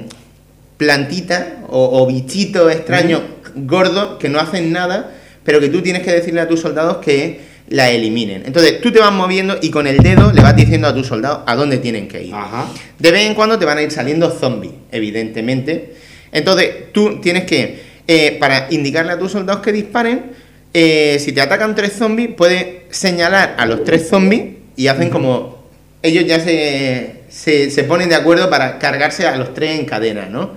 plantitas 0.76 1.46
o, 1.68 2.02
o 2.02 2.06
bichitos 2.06 2.70
extraños 2.70 3.22
gordos 3.54 4.18
que 4.18 4.28
no 4.28 4.38
hacen 4.38 4.72
nada, 4.72 5.14
pero 5.44 5.60
que 5.60 5.68
tú 5.70 5.80
tienes 5.80 6.02
que 6.02 6.12
decirle 6.12 6.42
a 6.42 6.48
tus 6.48 6.60
soldados 6.60 6.98
que 6.98 7.40
la 7.68 7.90
eliminen. 7.90 8.42
Entonces 8.46 8.80
tú 8.80 8.92
te 8.92 9.00
vas 9.00 9.12
moviendo 9.12 9.58
y 9.60 9.70
con 9.70 9.86
el 9.86 9.98
dedo 9.98 10.32
le 10.32 10.42
vas 10.42 10.54
diciendo 10.54 10.88
a 10.88 10.94
tus 10.94 11.06
soldados 11.06 11.40
a 11.46 11.54
dónde 11.56 11.78
tienen 11.78 12.08
que 12.08 12.22
ir. 12.22 12.34
Ajá. 12.34 12.68
De 12.98 13.10
vez 13.10 13.26
en 13.26 13.34
cuando 13.34 13.58
te 13.58 13.64
van 13.64 13.78
a 13.78 13.82
ir 13.82 13.90
saliendo 13.90 14.30
zombies, 14.30 14.72
evidentemente. 14.92 15.94
Entonces, 16.32 16.92
tú 16.92 17.20
tienes 17.20 17.44
que, 17.44 17.80
eh, 18.06 18.36
para 18.38 18.68
indicarle 18.70 19.12
a 19.12 19.18
tus 19.18 19.32
soldados 19.32 19.62
que 19.62 19.72
disparen, 19.72 20.32
eh, 20.72 21.16
si 21.20 21.32
te 21.32 21.40
atacan 21.40 21.74
tres 21.74 21.94
zombies, 21.94 22.30
puedes 22.36 22.66
señalar 22.90 23.56
a 23.58 23.66
los 23.66 23.84
tres 23.84 24.08
zombies 24.08 24.56
y 24.76 24.86
hacen 24.88 25.10
como... 25.10 25.56
Ellos 26.02 26.24
ya 26.24 26.38
se, 26.38 27.22
se, 27.28 27.70
se 27.70 27.84
ponen 27.84 28.08
de 28.08 28.14
acuerdo 28.14 28.48
para 28.48 28.78
cargarse 28.78 29.26
a 29.26 29.36
los 29.36 29.54
tres 29.54 29.80
en 29.80 29.86
cadena, 29.86 30.26
¿no? 30.26 30.52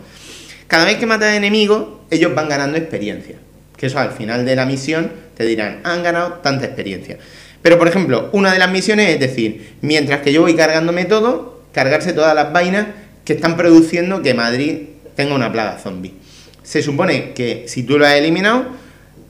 Cada 0.68 0.86
vez 0.86 0.98
que 0.98 1.08
matas 1.08 1.36
enemigos, 1.36 1.88
ellos 2.12 2.36
van 2.36 2.50
ganando 2.50 2.78
experiencia. 2.78 3.38
Que 3.76 3.88
eso 3.88 3.98
al 3.98 4.12
final 4.12 4.46
de 4.46 4.56
la 4.56 4.66
misión 4.66 5.10
te 5.40 5.46
dirán, 5.46 5.80
han 5.86 6.04
ganado 6.04 6.34
tanta 6.44 6.66
experiencia. 6.66 7.18
Pero 7.62 7.78
por 7.78 7.88
ejemplo, 7.88 8.30
una 8.34 8.52
de 8.52 8.60
las 8.60 8.70
misiones 8.70 9.08
es 9.08 9.22
decir, 9.22 9.76
mientras 9.80 10.20
que 10.20 10.34
yo 10.34 10.42
voy 10.42 10.54
cargándome 10.54 11.06
todo, 11.06 11.62
cargarse 11.74 12.12
todas 12.12 12.36
las 12.36 12.52
vainas 12.52 12.88
que 13.24 13.32
están 13.32 13.56
produciendo 13.56 14.22
que 14.22 14.34
Madrid 14.34 14.80
tenga 15.16 15.34
una 15.34 15.50
plaga 15.50 15.80
zombie. 15.80 16.14
Se 16.62 16.84
supone 16.84 17.32
que 17.32 17.64
si 17.70 17.84
tú 17.84 17.98
lo 17.98 18.06
has 18.06 18.16
eliminado, 18.16 18.66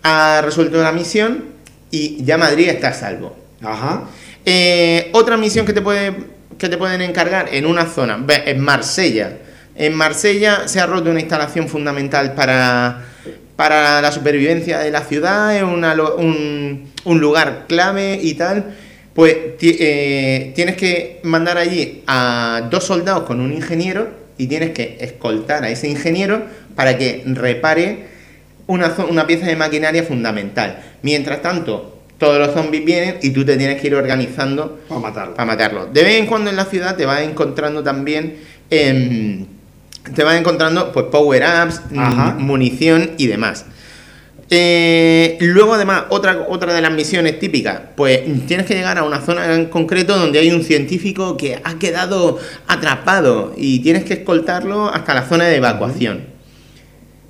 ha 0.01 0.41
resuelto 0.43 0.81
la 0.81 0.91
misión 0.91 1.43
y 1.91 2.23
ya 2.23 2.39
Madrid 2.39 2.69
está 2.69 2.87
a 2.87 2.93
salvo. 2.93 3.37
Ajá. 3.61 4.05
Eh, 4.45 5.11
otra 5.13 5.37
misión 5.37 5.67
que 5.67 5.73
te, 5.73 5.81
puede, 5.83 6.15
que 6.57 6.69
te 6.69 6.77
pueden 6.79 7.01
encargar 7.01 7.49
en 7.53 7.67
una 7.67 7.85
zona, 7.85 8.25
en 8.27 8.59
Marsella. 8.59 9.37
En 9.75 9.93
Marsella 9.93 10.67
se 10.67 10.79
ha 10.79 10.87
roto 10.87 11.11
una 11.11 11.19
instalación 11.19 11.69
fundamental 11.69 12.33
para, 12.33 13.08
para 13.59 14.01
la 14.01 14.09
supervivencia 14.13 14.79
de 14.79 14.89
la 14.89 15.01
ciudad, 15.01 15.53
es 15.53 15.63
una 15.63 15.93
un, 16.15 16.85
un 17.03 17.19
lugar 17.19 17.65
clave 17.67 18.17
y 18.23 18.35
tal. 18.35 18.73
Pues 19.13 19.35
eh, 19.61 20.53
tienes 20.55 20.77
que 20.77 21.19
mandar 21.23 21.57
allí 21.57 22.01
a 22.07 22.69
dos 22.71 22.85
soldados 22.85 23.23
con 23.23 23.41
un 23.41 23.51
ingeniero 23.51 24.11
y 24.37 24.47
tienes 24.47 24.69
que 24.69 24.95
escoltar 25.01 25.65
a 25.65 25.69
ese 25.69 25.89
ingeniero 25.89 26.41
para 26.73 26.97
que 26.97 27.21
repare 27.25 28.05
una, 28.67 28.95
una 29.09 29.27
pieza 29.27 29.47
de 29.47 29.57
maquinaria 29.57 30.03
fundamental. 30.03 30.79
Mientras 31.01 31.41
tanto, 31.41 31.99
todos 32.17 32.39
los 32.39 32.53
zombies 32.53 32.85
vienen 32.85 33.17
y 33.21 33.31
tú 33.31 33.43
te 33.43 33.57
tienes 33.57 33.81
que 33.81 33.87
ir 33.87 33.95
organizando 33.95 34.79
Para 34.87 35.01
matarlo. 35.01 35.33
para 35.33 35.45
matarlo. 35.45 35.85
De 35.87 36.01
vez 36.03 36.17
en 36.17 36.27
cuando 36.27 36.49
en 36.49 36.55
la 36.55 36.63
ciudad 36.63 36.95
te 36.95 37.05
vas 37.05 37.23
encontrando 37.23 37.83
también. 37.83 38.37
em, 38.69 39.58
te 40.13 40.23
vas 40.23 40.37
encontrando 40.37 40.91
pues 40.91 41.05
power-ups, 41.07 41.81
mm, 41.91 42.41
munición 42.41 43.11
y 43.17 43.27
demás. 43.27 43.65
Eh, 44.51 45.37
luego, 45.41 45.75
además, 45.75 46.05
otra, 46.09 46.45
otra 46.49 46.73
de 46.73 46.81
las 46.81 46.91
misiones 46.91 47.37
típicas, 47.37 47.81
pues 47.95 48.21
tienes 48.47 48.65
que 48.65 48.73
llegar 48.73 48.97
a 48.97 49.03
una 49.03 49.21
zona 49.21 49.53
en 49.53 49.65
concreto 49.65 50.17
donde 50.17 50.39
hay 50.39 50.49
un 50.49 50.63
científico 50.63 51.37
que 51.37 51.61
ha 51.63 51.77
quedado 51.77 52.39
atrapado 52.67 53.53
y 53.55 53.79
tienes 53.79 54.05
que 54.05 54.15
escoltarlo 54.15 54.91
hasta 54.91 55.13
la 55.13 55.27
zona 55.27 55.45
de 55.45 55.57
evacuación. 55.57 56.21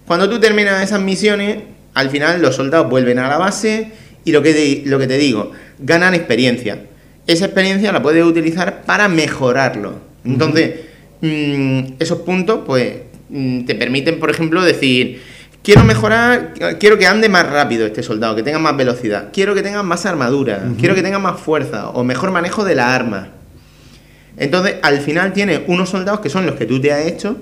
Cuando 0.07 0.29
tú 0.29 0.39
terminas 0.39 0.81
esas 0.81 1.01
misiones, 1.01 1.57
al 1.93 2.09
final 2.09 2.41
los 2.41 2.55
soldados 2.55 2.89
vuelven 2.89 3.19
a 3.19 3.27
la 3.27 3.37
base 3.37 3.91
y 4.23 4.31
lo 4.31 4.41
que 4.41 4.53
te, 4.53 4.83
lo 4.85 4.97
que 4.97 5.07
te 5.07 5.17
digo, 5.17 5.51
ganan 5.79 6.13
experiencia. 6.13 6.85
Esa 7.27 7.45
experiencia 7.45 7.91
la 7.91 8.01
puedes 8.01 8.23
utilizar 8.23 8.83
para 8.83 9.09
mejorarlo. 9.09 9.99
Entonces, 10.23 10.88
mm, 11.21 11.93
esos 11.99 12.19
puntos, 12.19 12.61
pues, 12.65 12.97
mm, 13.29 13.65
te 13.65 13.75
permiten, 13.75 14.19
por 14.19 14.29
ejemplo, 14.29 14.61
decir, 14.63 15.21
quiero 15.63 15.83
mejorar, 15.83 16.53
quiero 16.79 16.97
que 16.97 17.07
ande 17.07 17.29
más 17.29 17.49
rápido 17.49 17.85
este 17.85 18.03
soldado, 18.03 18.35
que 18.35 18.43
tenga 18.43 18.59
más 18.59 18.75
velocidad, 18.75 19.29
quiero 19.33 19.53
que 19.53 19.61
tenga 19.61 19.83
más 19.83 20.05
armadura, 20.05 20.63
quiero 20.79 20.95
que 20.95 21.01
tenga 21.01 21.19
más 21.19 21.39
fuerza 21.39 21.89
o 21.89 22.03
mejor 22.03 22.31
manejo 22.31 22.63
de 22.63 22.75
la 22.75 22.93
arma. 22.93 23.29
Entonces, 24.37 24.75
al 24.81 24.99
final 24.99 25.33
tienes 25.33 25.61
unos 25.67 25.89
soldados 25.89 26.21
que 26.21 26.29
son 26.29 26.45
los 26.45 26.55
que 26.55 26.65
tú 26.65 26.79
te 26.79 26.93
has 26.93 27.05
hecho, 27.05 27.37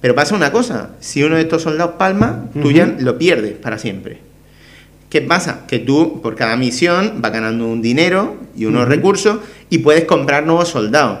pero 0.00 0.14
pasa 0.14 0.34
una 0.34 0.52
cosa, 0.52 0.90
si 1.00 1.22
uno 1.22 1.36
de 1.36 1.42
estos 1.42 1.62
soldados 1.62 1.94
palma, 1.98 2.46
tú 2.60 2.70
ya 2.72 2.86
lo 2.98 3.16
pierdes 3.16 3.54
para 3.54 3.78
siempre. 3.78 4.18
¿Qué 5.08 5.22
pasa? 5.22 5.66
Que 5.68 5.78
tú, 5.78 6.20
por 6.20 6.34
cada 6.34 6.56
misión, 6.56 7.22
vas 7.22 7.32
ganando 7.32 7.66
un 7.66 7.80
dinero 7.80 8.36
y 8.56 8.66
unos 8.66 8.88
recursos 8.88 9.38
y 9.70 9.78
puedes 9.78 10.04
comprar 10.04 10.44
nuevos 10.44 10.68
soldados. 10.68 11.20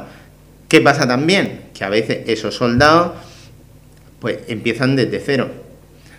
¿Qué 0.68 0.80
pasa 0.80 1.06
también? 1.06 1.60
Que 1.74 1.84
a 1.84 1.88
veces 1.88 2.20
esos 2.26 2.54
soldados, 2.54 3.12
pues, 4.20 4.38
empiezan 4.48 4.96
desde 4.96 5.20
cero. 5.24 5.48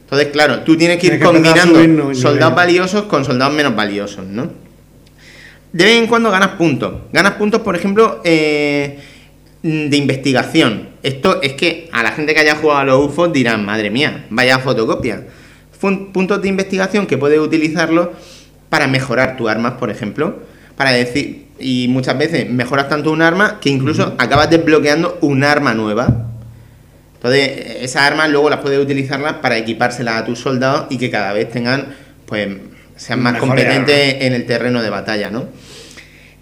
Entonces, 0.01 0.29
claro, 0.29 0.59
tú 0.61 0.77
tienes 0.77 0.99
que 0.99 1.07
ir 1.07 1.11
Tienes 1.19 1.27
combinando 1.27 2.13
soldados 2.15 2.55
valiosos 2.55 3.03
con 3.03 3.25
soldados 3.25 3.53
menos 3.53 3.75
valiosos, 3.75 4.25
¿no? 4.25 4.49
De 5.73 5.83
vez 5.83 5.97
en 5.97 6.07
cuando 6.07 6.31
ganas 6.31 6.51
puntos. 6.51 6.93
Ganas 7.11 7.33
puntos, 7.33 7.61
por 7.61 7.75
ejemplo, 7.75 8.21
eh, 8.23 8.99
de 9.63 9.97
investigación. 9.97 10.89
Esto 11.03 11.41
es 11.41 11.53
que 11.53 11.89
a 11.91 12.03
la 12.03 12.13
gente 12.13 12.33
que 12.33 12.39
haya 12.39 12.55
jugado 12.55 12.79
a 12.79 12.83
los 12.85 13.05
UFOs 13.07 13.33
dirán, 13.33 13.65
madre 13.65 13.89
mía, 13.89 14.25
vaya 14.29 14.59
fotocopia. 14.59 15.25
Fun- 15.77 16.13
puntos 16.13 16.41
de 16.41 16.47
investigación 16.47 17.05
que 17.05 17.17
puedes 17.17 17.39
utilizarlos 17.39 18.09
para 18.69 18.87
mejorar 18.87 19.35
tu 19.35 19.49
armas, 19.49 19.73
por 19.73 19.89
ejemplo. 19.89 20.39
Para 20.77 20.91
decir, 20.91 21.46
y 21.59 21.87
muchas 21.87 22.17
veces 22.17 22.49
mejoras 22.49 22.89
tanto 22.89 23.11
un 23.11 23.21
arma 23.21 23.59
que 23.59 23.69
incluso 23.69 24.15
acabas 24.17 24.49
desbloqueando 24.49 25.17
un 25.21 25.43
arma 25.43 25.73
nueva. 25.73 26.27
Entonces, 27.15 27.77
esas 27.81 28.03
armas 28.03 28.29
luego 28.29 28.49
las 28.49 28.59
puedes 28.59 28.79
utilizarlas 28.79 29.35
para 29.35 29.57
equipárselas 29.57 30.21
a 30.21 30.25
tus 30.25 30.39
soldados 30.39 30.87
y 30.89 30.97
que 30.97 31.09
cada 31.09 31.33
vez 31.33 31.49
tengan, 31.49 31.95
pues, 32.25 32.47
sean 32.95 33.21
más 33.21 33.39
competentes 33.39 34.17
en 34.21 34.33
el 34.33 34.45
terreno 34.45 34.81
de 34.81 34.89
batalla, 34.89 35.29
¿no? 35.29 35.45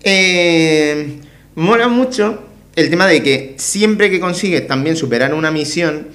Eh, 0.04 1.20
mola 1.56 1.88
mucho 1.88 2.44
el 2.76 2.90
tema 2.90 3.08
de 3.08 3.24
que 3.24 3.56
siempre 3.58 4.10
que 4.10 4.20
consigues 4.20 4.68
también 4.68 4.96
superar 4.96 5.34
una 5.34 5.50
misión, 5.50 6.08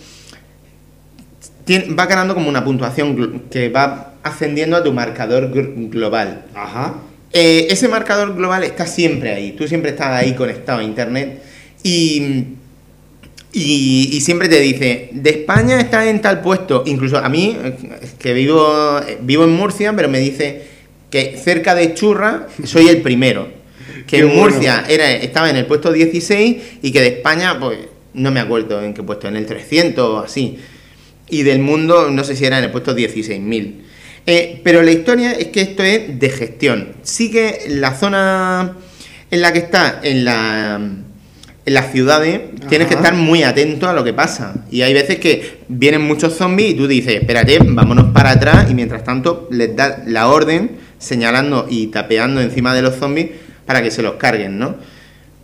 va 1.98 2.06
ganando 2.06 2.34
como 2.34 2.48
una 2.48 2.64
puntuación 2.64 3.44
que 3.50 3.68
va 3.68 4.14
ascendiendo 4.22 4.76
a 4.76 4.82
tu 4.82 4.92
marcador 4.92 5.50
global. 5.52 6.44
Ajá. 6.54 6.94
Eh, 7.32 7.68
ese 7.70 7.86
marcador 7.86 8.34
global 8.34 8.64
está 8.64 8.86
siempre 8.86 9.32
ahí, 9.32 9.52
tú 9.52 9.68
siempre 9.68 9.90
estás 9.90 10.08
ahí 10.08 10.34
conectado 10.34 10.80
a 10.80 10.82
internet 10.82 11.40
y, 11.84 12.44
y, 13.52 14.10
y 14.12 14.20
siempre 14.20 14.48
te 14.48 14.58
dice, 14.58 15.10
de 15.12 15.30
España 15.30 15.78
está 15.78 16.08
en 16.10 16.20
tal 16.20 16.40
puesto, 16.40 16.82
incluso 16.86 17.18
a 17.18 17.28
mí, 17.28 17.56
que 18.18 18.32
vivo, 18.32 19.00
vivo 19.20 19.44
en 19.44 19.52
Murcia, 19.52 19.94
pero 19.94 20.08
me 20.08 20.18
dice 20.18 20.62
que 21.08 21.36
cerca 21.36 21.76
de 21.76 21.94
Churra 21.94 22.48
soy 22.64 22.88
el 22.88 23.00
primero, 23.00 23.48
que 24.08 24.16
Qué 24.16 24.18
en 24.18 24.28
bueno. 24.28 24.42
Murcia 24.42 24.84
era, 24.88 25.12
estaba 25.12 25.50
en 25.50 25.56
el 25.56 25.66
puesto 25.66 25.92
16 25.92 26.56
y 26.82 26.90
que 26.90 27.00
de 27.00 27.06
España, 27.08 27.60
pues 27.60 27.78
no 28.14 28.32
me 28.32 28.40
acuerdo 28.40 28.82
en 28.82 28.92
qué 28.92 29.04
puesto, 29.04 29.28
en 29.28 29.36
el 29.36 29.46
300 29.46 30.04
o 30.04 30.18
así, 30.18 30.58
y 31.28 31.44
del 31.44 31.60
mundo 31.60 32.10
no 32.10 32.24
sé 32.24 32.34
si 32.34 32.44
era 32.44 32.58
en 32.58 32.64
el 32.64 32.70
puesto 32.72 32.96
16.000. 32.96 33.74
Eh, 34.26 34.60
pero 34.62 34.82
la 34.82 34.90
historia 34.90 35.32
es 35.32 35.48
que 35.48 35.62
esto 35.62 35.82
es 35.82 36.18
de 36.18 36.30
gestión. 36.30 36.88
Sí 37.02 37.30
que 37.30 37.64
la 37.68 37.94
zona 37.94 38.76
en 39.30 39.42
la 39.42 39.52
que 39.52 39.60
está, 39.60 40.00
en, 40.02 40.24
la, 40.24 40.80
en 41.66 41.74
las 41.74 41.92
ciudades, 41.92 42.40
tienes 42.68 42.88
que 42.88 42.94
estar 42.94 43.14
muy 43.14 43.42
atento 43.42 43.88
a 43.88 43.92
lo 43.92 44.04
que 44.04 44.12
pasa. 44.12 44.54
Y 44.70 44.82
hay 44.82 44.92
veces 44.92 45.18
que 45.18 45.60
vienen 45.68 46.02
muchos 46.02 46.34
zombies 46.34 46.70
y 46.70 46.74
tú 46.74 46.86
dices, 46.86 47.14
espérate, 47.14 47.58
vámonos 47.62 48.12
para 48.12 48.30
atrás 48.30 48.70
y 48.70 48.74
mientras 48.74 49.04
tanto 49.04 49.48
les 49.50 49.74
das 49.74 50.06
la 50.06 50.28
orden 50.28 50.72
señalando 50.98 51.66
y 51.68 51.88
tapeando 51.88 52.40
encima 52.40 52.74
de 52.74 52.82
los 52.82 52.96
zombies 52.96 53.30
para 53.66 53.82
que 53.82 53.90
se 53.90 54.02
los 54.02 54.14
carguen, 54.14 54.58
¿no? 54.58 54.76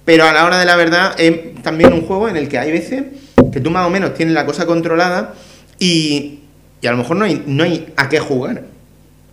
Pero 0.05 0.25
a 0.25 0.33
la 0.33 0.45
hora 0.45 0.59
de 0.59 0.67
la 0.67 0.77
verdad 0.77 1.15
es 1.19 1.63
también 1.63 1.93
un 1.93 2.03
juego 2.03 2.29
en 2.29 2.37
el 2.37 2.49
que 2.49 2.59
hay 2.59 2.71
veces 2.71 3.05
que 3.53 3.61
tú 3.61 3.71
más 3.71 3.87
o 3.87 3.91
menos 3.91 4.15
tienes 4.15 4.35
la 4.35 4.47
cosa 4.47 4.67
controlada 4.67 5.35
y, 5.79 6.41
y 6.81 6.87
a 6.87 6.91
lo 6.93 6.99
mejor 6.99 7.17
no 7.17 7.25
hay, 7.25 7.43
no 7.47 7.65
hay 7.65 7.93
a 7.97 8.09
qué 8.09 8.19
jugar. 8.21 8.65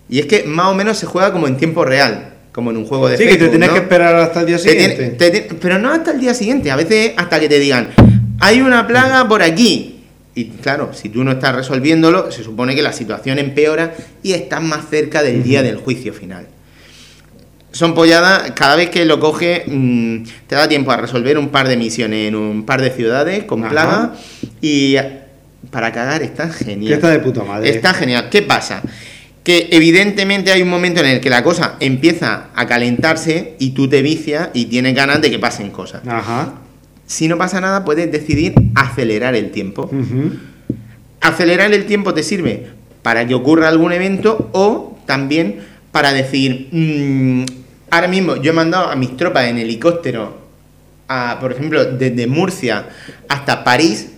Y 0.09 0.19
es 0.19 0.25
que 0.25 0.43
más 0.43 0.67
o 0.67 0.75
menos 0.75 0.97
se 0.97 1.05
juega 1.05 1.31
como 1.31 1.47
en 1.47 1.57
tiempo 1.57 1.83
real, 1.85 2.33
como 2.51 2.71
en 2.71 2.77
un 2.77 2.85
juego 2.85 3.07
de 3.09 3.17
Sí, 3.17 3.25
que 3.25 3.37
te 3.37 3.49
tienes 3.49 3.69
¿no? 3.69 3.75
que 3.75 3.81
esperar 3.81 4.15
hasta 4.15 4.41
el 4.41 4.45
día 4.47 4.57
Te 4.57 4.69
siguiente. 4.69 5.09
te 5.31 5.41
pero 5.61 5.79
no 5.79 5.91
hasta 5.91 6.11
el 6.11 6.19
día 6.19 6.33
siguiente, 6.33 6.69
a 6.71 6.75
veces 6.75 7.13
hasta 7.17 7.39
que 7.39 7.49
te 7.49 7.59
digan, 7.59 7.89
hay 8.39 8.61
una 8.61 8.85
plaga 8.87 9.27
por 9.27 9.41
aquí. 9.41 9.89
Y 10.35 10.45
claro, 10.45 10.91
si 10.93 11.09
tú 11.09 11.23
no 11.23 11.31
estás 11.31 11.55
resolviéndolo, 11.55 12.31
se 12.31 12.43
supone 12.43 12.75
que 12.75 12.81
la 12.81 12.91
situación 12.91 13.37
empeora 13.39 13.93
y 14.23 14.33
estás 14.33 14.61
más 14.63 14.89
cerca 14.89 15.21
del 15.21 15.43
día 15.43 15.61
del 15.61 15.77
juicio 15.77 16.11
final. 16.13 16.47
Son 17.71 17.95
polladas, 17.95 18.51
cada 18.51 18.75
vez 18.75 18.89
que 18.91 19.05
lo 19.05 19.19
coges, 19.19 19.63
mm, 19.65 20.23
te 20.47 20.55
da 20.55 20.67
tiempo 20.67 20.91
a 20.91 20.97
resolver 20.97 21.37
un 21.39 21.49
par 21.49 21.67
de 21.67 21.75
misiones 21.77 22.27
en 22.27 22.35
un 22.35 22.65
par 22.65 22.81
de 22.81 22.91
ciudades 22.91 23.45
con 23.45 23.61
Ajá. 23.63 23.69
plaga 23.71 24.13
y 24.61 24.95
para 25.71 25.91
cagar 25.91 26.21
está 26.21 26.49
genial. 26.49 26.87
Que 26.89 26.93
está 26.95 27.09
de 27.09 27.19
puta 27.19 27.43
madre. 27.43 27.69
Está 27.69 27.93
genial. 27.93 28.29
¿Qué 28.29 28.41
pasa? 28.41 28.81
Que 29.43 29.67
evidentemente 29.71 30.51
hay 30.51 30.61
un 30.61 30.69
momento 30.69 31.01
en 31.01 31.07
el 31.07 31.19
que 31.19 31.29
la 31.29 31.43
cosa 31.43 31.75
empieza 31.79 32.47
a 32.55 32.65
calentarse 32.67 33.55
y 33.59 33.71
tú 33.71 33.87
te 33.89 34.01
vicias 34.01 34.49
y 34.53 34.65
tienes 34.65 34.95
ganas 34.95 35.21
de 35.21 35.29
que 35.31 35.39
pasen 35.39 35.69
cosas. 35.71 36.01
Ajá. 36.07 36.53
Si 37.05 37.27
no 37.27 37.37
pasa 37.37 37.59
nada, 37.59 37.83
puedes 37.83 38.09
decidir 38.11 38.53
acelerar 38.75 39.35
el 39.35 39.51
tiempo. 39.51 39.89
Acelerar 41.21 41.73
el 41.73 41.85
tiempo 41.85 42.13
te 42.13 42.23
sirve 42.23 42.67
para 43.01 43.25
que 43.27 43.33
ocurra 43.33 43.67
algún 43.69 43.91
evento 43.93 44.49
o 44.53 44.97
también 45.05 45.59
para 45.91 46.11
decir, 46.13 46.69
mm, 46.71 47.43
ahora 47.91 48.07
mismo 48.07 48.37
yo 48.37 48.51
he 48.51 48.53
mandado 48.55 48.89
a 48.89 48.95
mis 48.95 49.15
tropas 49.17 49.45
en 49.45 49.57
helicóptero, 49.57 50.37
a, 51.07 51.37
por 51.39 51.51
ejemplo, 51.51 51.83
desde 51.85 52.27
Murcia 52.27 52.87
hasta 53.29 53.63
París, 53.63 54.09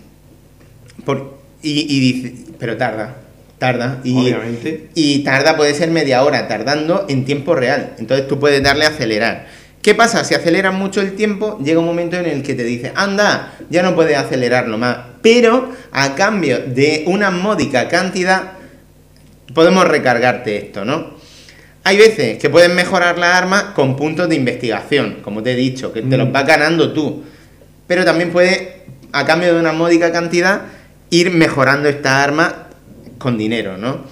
por- 1.03 1.34
y, 1.65 1.87
y 1.89 1.99
dice, 1.99 2.33
pero 2.59 2.77
tarda, 2.77 3.15
tarda. 3.57 3.99
Y, 4.03 4.15
Obviamente. 4.17 4.89
y 4.93 5.23
tarda, 5.23 5.57
puede 5.57 5.73
ser 5.73 5.89
media 5.89 6.23
hora, 6.23 6.47
tardando 6.47 7.05
en 7.09 7.25
tiempo 7.25 7.55
real. 7.55 7.93
Entonces 7.97 8.27
tú 8.27 8.39
puedes 8.39 8.61
darle 8.61 8.85
a 8.85 8.89
acelerar. 8.89 9.47
¿Qué 9.81 9.93
pasa? 9.93 10.23
Si 10.23 10.33
aceleras 10.33 10.73
mucho 10.73 11.01
el 11.01 11.13
tiempo, 11.13 11.59
llega 11.63 11.79
un 11.79 11.85
momento 11.85 12.17
en 12.17 12.25
el 12.25 12.41
que 12.41 12.55
te 12.55 12.63
dice, 12.63 12.91
anda, 12.95 13.53
ya 13.69 13.83
no 13.83 13.93
puedes 13.93 14.17
acelerarlo 14.17 14.77
más. 14.77 14.97
Pero 15.21 15.71
a 15.91 16.15
cambio 16.15 16.59
de 16.59 17.03
una 17.07 17.29
módica 17.29 17.87
cantidad, 17.87 18.53
podemos 19.53 19.87
recargarte 19.87 20.57
esto, 20.57 20.85
¿no? 20.85 21.15
Hay 21.83 21.97
veces 21.97 22.39
que 22.39 22.49
puedes 22.49 22.71
mejorar 22.73 23.19
la 23.19 23.37
arma 23.37 23.75
con 23.75 23.95
puntos 23.95 24.27
de 24.27 24.35
investigación, 24.35 25.17
como 25.21 25.43
te 25.43 25.51
he 25.51 25.55
dicho, 25.55 25.93
que 25.93 26.01
te 26.01 26.17
los 26.17 26.31
vas 26.31 26.47
ganando 26.47 26.91
tú. 26.93 27.23
Pero 27.85 28.03
también 28.03 28.31
puedes, 28.31 28.59
a 29.11 29.23
cambio 29.23 29.53
de 29.53 29.59
una 29.59 29.71
módica 29.71 30.11
cantidad, 30.11 30.63
ir 31.19 31.31
mejorando 31.31 31.89
esta 31.89 32.23
arma 32.23 32.67
con 33.17 33.37
dinero, 33.37 33.77
¿no? 33.77 34.05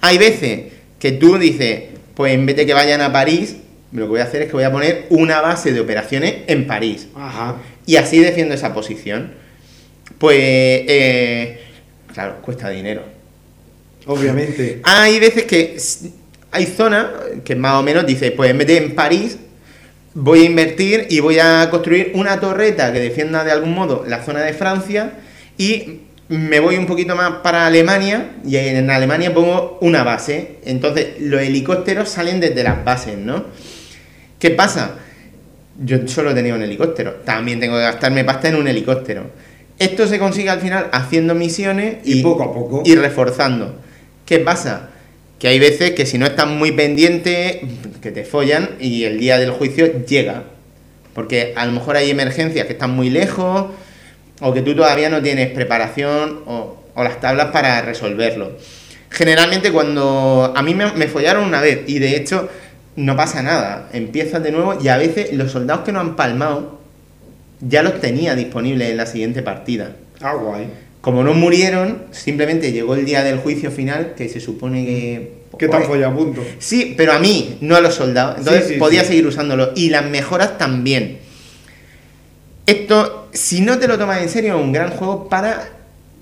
Hay 0.00 0.18
veces 0.18 0.72
que 0.98 1.12
tú 1.12 1.38
dices, 1.38 1.84
pues 2.14 2.34
en 2.34 2.46
vez 2.46 2.56
de 2.56 2.66
que 2.66 2.74
vayan 2.74 3.00
a 3.00 3.12
París, 3.12 3.56
lo 3.92 4.04
que 4.04 4.08
voy 4.08 4.20
a 4.20 4.24
hacer 4.24 4.42
es 4.42 4.48
que 4.48 4.54
voy 4.54 4.64
a 4.64 4.72
poner 4.72 5.06
una 5.10 5.40
base 5.40 5.72
de 5.72 5.80
operaciones 5.80 6.36
en 6.46 6.66
París. 6.66 7.08
Ajá. 7.14 7.56
Y 7.86 7.96
así 7.96 8.18
defiendo 8.18 8.54
esa 8.54 8.72
posición. 8.72 9.32
Pues, 10.18 10.38
eh, 10.38 11.60
claro, 12.12 12.36
cuesta 12.42 12.68
dinero. 12.70 13.02
Obviamente. 14.06 14.80
Hay 14.84 15.18
veces 15.18 15.44
que 15.44 15.76
hay 16.50 16.66
zonas 16.66 17.06
que 17.44 17.54
más 17.56 17.74
o 17.74 17.82
menos 17.82 18.06
dice, 18.06 18.30
pues 18.30 18.50
en 18.50 18.58
vez 18.58 18.66
de 18.66 18.76
en 18.78 18.94
París, 18.94 19.38
voy 20.14 20.42
a 20.42 20.44
invertir 20.44 21.06
y 21.08 21.20
voy 21.20 21.38
a 21.38 21.68
construir 21.70 22.12
una 22.14 22.38
torreta 22.40 22.92
que 22.92 23.00
defienda 23.00 23.44
de 23.44 23.52
algún 23.52 23.74
modo 23.74 24.04
la 24.06 24.22
zona 24.22 24.42
de 24.42 24.52
Francia 24.52 25.14
y 25.56 26.00
me 26.28 26.60
voy 26.60 26.76
un 26.76 26.86
poquito 26.86 27.14
más 27.14 27.30
para 27.42 27.66
Alemania 27.66 28.30
y 28.44 28.56
en 28.56 28.88
Alemania 28.90 29.34
pongo 29.34 29.78
una 29.80 30.02
base. 30.02 30.56
Entonces 30.64 31.20
los 31.20 31.40
helicópteros 31.42 32.08
salen 32.08 32.40
desde 32.40 32.62
las 32.62 32.84
bases, 32.84 33.18
¿no? 33.18 33.44
¿Qué 34.38 34.50
pasa? 34.50 34.96
Yo 35.84 36.06
solo 36.08 36.34
tenía 36.34 36.54
un 36.54 36.62
helicóptero. 36.62 37.16
También 37.24 37.60
tengo 37.60 37.76
que 37.76 37.82
gastarme 37.82 38.24
pasta 38.24 38.48
en 38.48 38.56
un 38.56 38.68
helicóptero. 38.68 39.30
Esto 39.78 40.06
se 40.06 40.18
consigue 40.18 40.50
al 40.50 40.60
final 40.60 40.88
haciendo 40.92 41.34
misiones 41.34 41.96
Y 42.04 42.22
poco 42.22 42.42
a 42.44 42.52
poco. 42.52 42.82
y 42.84 42.94
reforzando. 42.94 43.74
¿Qué 44.26 44.38
pasa? 44.38 44.90
Que 45.38 45.48
hay 45.48 45.58
veces 45.58 45.92
que 45.92 46.06
si 46.06 46.18
no 46.18 46.26
estás 46.26 46.46
muy 46.46 46.72
pendiente, 46.72 47.62
que 48.00 48.12
te 48.12 48.24
follan 48.24 48.70
y 48.78 49.04
el 49.04 49.18
día 49.18 49.38
del 49.38 49.50
juicio 49.50 50.04
llega. 50.06 50.44
Porque 51.14 51.52
a 51.56 51.66
lo 51.66 51.72
mejor 51.72 51.96
hay 51.96 52.10
emergencias 52.10 52.66
que 52.66 52.72
están 52.72 52.92
muy 52.92 53.10
lejos 53.10 53.66
o 54.42 54.52
que 54.52 54.60
tú 54.62 54.74
todavía 54.74 55.08
no 55.08 55.22
tienes 55.22 55.50
preparación 55.52 56.40
o, 56.46 56.76
o 56.94 57.02
las 57.04 57.20
tablas 57.20 57.46
para 57.46 57.80
resolverlo. 57.82 58.52
Generalmente 59.08 59.72
cuando 59.72 60.52
a 60.54 60.62
mí 60.62 60.74
me, 60.74 60.92
me 60.92 61.06
follaron 61.06 61.44
una 61.44 61.60
vez 61.60 61.80
y 61.86 61.98
de 61.98 62.16
hecho 62.16 62.48
no 62.96 63.16
pasa 63.16 63.42
nada, 63.42 63.88
empiezas 63.92 64.42
de 64.42 64.52
nuevo 64.52 64.78
y 64.82 64.88
a 64.88 64.98
veces 64.98 65.32
los 65.32 65.50
soldados 65.52 65.84
que 65.84 65.92
no 65.92 66.00
han 66.00 66.16
palmado 66.16 66.80
ya 67.60 67.82
los 67.82 68.00
tenía 68.00 68.34
disponibles 68.34 68.90
en 68.90 68.96
la 68.98 69.06
siguiente 69.06 69.42
partida. 69.42 69.92
Ah, 70.20 70.34
guay. 70.34 70.66
Como 71.00 71.22
no 71.24 71.32
murieron, 71.34 72.02
simplemente 72.10 72.72
llegó 72.72 72.94
el 72.94 73.04
día 73.04 73.22
del 73.24 73.38
juicio 73.38 73.70
final, 73.70 74.14
que 74.16 74.28
se 74.28 74.40
supone 74.40 74.84
que... 74.84 75.32
¿Qué 75.58 75.68
tan 75.68 75.80
Pues, 75.80 75.88
folla 75.90 76.12
punto? 76.14 76.44
Sí, 76.58 76.94
pero 76.96 77.12
a 77.12 77.18
mí, 77.18 77.58
no 77.60 77.76
a 77.76 77.80
los 77.80 77.94
soldados. 77.94 78.38
Entonces 78.38 78.66
Sí, 78.66 78.72
sí, 78.74 78.78
podía 78.78 79.02
sí. 79.02 79.08
seguir 79.08 79.26
usándolo. 79.26 79.72
Y 79.74 79.90
las 79.90 80.04
mejoras 80.04 80.58
también. 80.58 81.18
Esto, 82.66 83.21
si 83.32 83.60
no 83.60 83.78
te 83.78 83.88
lo 83.88 83.98
tomas 83.98 84.20
en 84.22 84.28
serio, 84.28 84.56
es 84.56 84.62
un 84.62 84.72
gran 84.72 84.90
juego 84.90 85.28
para 85.28 85.68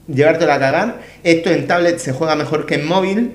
llevártelo 0.07 0.53
a 0.53 0.59
cagar. 0.59 1.01
Esto 1.25 1.51
en 1.51 1.67
tablet 1.67 1.99
se 1.99 2.13
juega 2.13 2.35
mejor 2.37 2.67
que 2.67 2.77
en 2.77 2.87
móvil. 2.87 3.33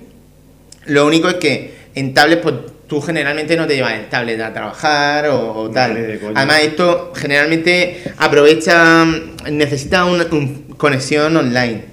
Lo 0.86 1.06
único 1.06 1.28
es 1.30 1.36
que 1.36 1.74
en 1.96 2.14
tablet, 2.14 2.42
pues 2.42 2.56
tú 2.88 3.02
generalmente 3.02 3.56
no 3.56 3.66
te 3.66 3.76
llevas 3.76 3.94
el 3.94 4.06
tablet 4.10 4.40
a 4.42 4.54
trabajar 4.54 5.28
o, 5.30 5.54
o 5.54 5.70
tal. 5.72 6.20
Además, 6.36 6.60
esto 6.62 7.12
generalmente 7.16 8.04
aprovecha, 8.18 9.06
necesita 9.50 10.06
una 10.06 10.26
un- 10.32 10.76
conexión 10.78 11.36
online 11.36 11.84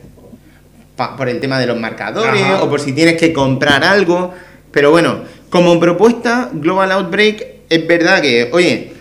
pa- 0.97 1.17
por 1.17 1.29
el 1.29 1.41
tema 1.41 1.59
de 1.59 1.67
los 1.67 1.79
marcadores 1.79 2.43
Ajá. 2.43 2.63
o 2.63 2.69
por 2.69 2.81
si 2.81 2.93
tienes 2.93 3.17
que 3.17 3.33
comprar 3.33 3.83
algo. 3.85 4.35
Pero 4.71 4.91
bueno, 4.91 5.21
como 5.51 5.79
propuesta, 5.81 6.51
Global 6.53 6.93
Outbreak 6.93 7.47
es 7.69 7.87
verdad 7.87 8.21
que, 8.21 8.51
oye, 8.53 8.92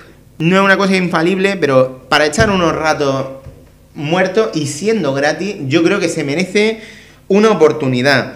no 0.42 0.58
es 0.58 0.62
una 0.62 0.78
cosa 0.78 0.96
infalible, 0.96 1.56
pero 1.58 2.06
para 2.10 2.26
echar 2.26 2.50
unos 2.50 2.76
ratos 2.76 3.28
muertos 3.94 4.50
y 4.54 4.68
siendo 4.68 5.14
gratis, 5.14 5.56
yo 5.68 5.84
creo 5.84 6.00
que 6.00 6.10
se 6.10 6.24
merece 6.24 6.82
una 7.28 7.52
oportunidad. 7.52 8.34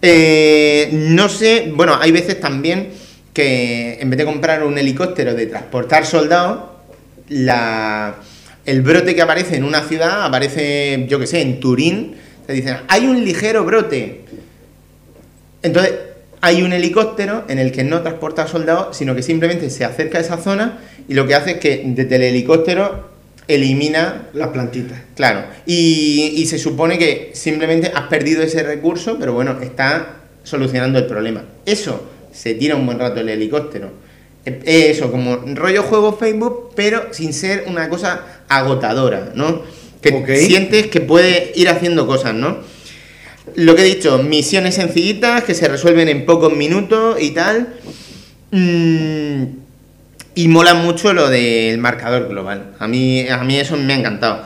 Eh, 0.00 0.88
no 0.92 1.28
sé, 1.28 1.72
bueno, 1.74 1.96
hay 2.00 2.10
veces 2.10 2.40
también 2.40 2.88
que 3.32 3.98
en 4.00 4.10
vez 4.10 4.18
de 4.18 4.24
comprar 4.24 4.64
un 4.64 4.76
helicóptero 4.78 5.34
de 5.34 5.46
transportar 5.46 6.06
soldados, 6.06 6.64
la, 7.28 8.16
el 8.66 8.82
brote 8.82 9.14
que 9.14 9.22
aparece 9.22 9.56
en 9.56 9.64
una 9.64 9.82
ciudad 9.82 10.24
aparece, 10.24 11.06
yo 11.08 11.18
que 11.18 11.26
sé, 11.26 11.40
en 11.40 11.60
Turín. 11.60 12.16
Te 12.46 12.52
dicen, 12.52 12.78
hay 12.88 13.06
un 13.06 13.24
ligero 13.24 13.64
brote. 13.64 14.24
Entonces, 15.62 15.92
hay 16.42 16.62
un 16.62 16.72
helicóptero 16.72 17.44
en 17.48 17.58
el 17.58 17.72
que 17.72 17.84
no 17.84 18.02
transporta 18.02 18.46
soldados, 18.46 18.96
sino 18.96 19.14
que 19.14 19.22
simplemente 19.22 19.70
se 19.70 19.84
acerca 19.84 20.18
a 20.18 20.20
esa 20.20 20.36
zona 20.36 20.80
y 21.08 21.14
lo 21.14 21.26
que 21.26 21.34
hace 21.34 21.52
es 21.52 21.56
que 21.58 21.82
desde 21.86 22.16
el 22.16 22.22
helicóptero 22.22 23.10
elimina 23.48 24.28
Las 24.34 24.48
plantitas. 24.48 24.98
Claro, 25.16 25.44
y, 25.66 26.32
y 26.36 26.46
se 26.46 26.58
supone 26.58 26.98
que 26.98 27.30
simplemente 27.34 27.90
has 27.94 28.08
perdido 28.08 28.42
ese 28.42 28.62
recurso, 28.62 29.16
pero 29.18 29.32
bueno, 29.32 29.58
está 29.62 30.16
solucionando 30.42 30.98
el 30.98 31.06
problema. 31.06 31.44
Eso, 31.64 32.08
se 32.32 32.54
tira 32.54 32.76
un 32.76 32.86
buen 32.86 32.98
rato 32.98 33.20
el 33.20 33.28
helicóptero. 33.28 33.90
Eh, 34.44 34.60
Eso, 34.90 35.10
como 35.12 35.36
rollo 35.54 35.82
juego 35.84 36.16
Facebook, 36.16 36.72
pero 36.74 37.12
sin 37.12 37.32
ser 37.32 37.64
una 37.68 37.88
cosa 37.88 38.42
agotadora, 38.48 39.30
¿no? 39.34 39.62
Que 40.00 40.10
Ok. 40.14 40.28
sientes 40.46 40.88
que 40.88 41.00
puedes 41.00 41.56
ir 41.56 41.68
haciendo 41.68 42.06
cosas, 42.06 42.34
¿no? 42.34 42.58
Lo 43.56 43.74
que 43.74 43.82
he 43.82 43.84
dicho, 43.84 44.18
misiones 44.22 44.76
sencillitas 44.76 45.44
que 45.44 45.54
se 45.54 45.68
resuelven 45.68 46.08
en 46.08 46.24
pocos 46.24 46.54
minutos 46.54 47.20
y 47.20 47.30
tal. 47.30 47.74
Mm, 48.50 49.44
y 50.34 50.48
mola 50.48 50.74
mucho 50.74 51.12
lo 51.12 51.28
del 51.28 51.78
marcador 51.78 52.28
global. 52.28 52.74
A 52.78 52.88
mí, 52.88 53.28
a 53.28 53.44
mí 53.44 53.58
eso 53.58 53.76
me 53.76 53.92
ha 53.92 53.98
encantado. 53.98 54.44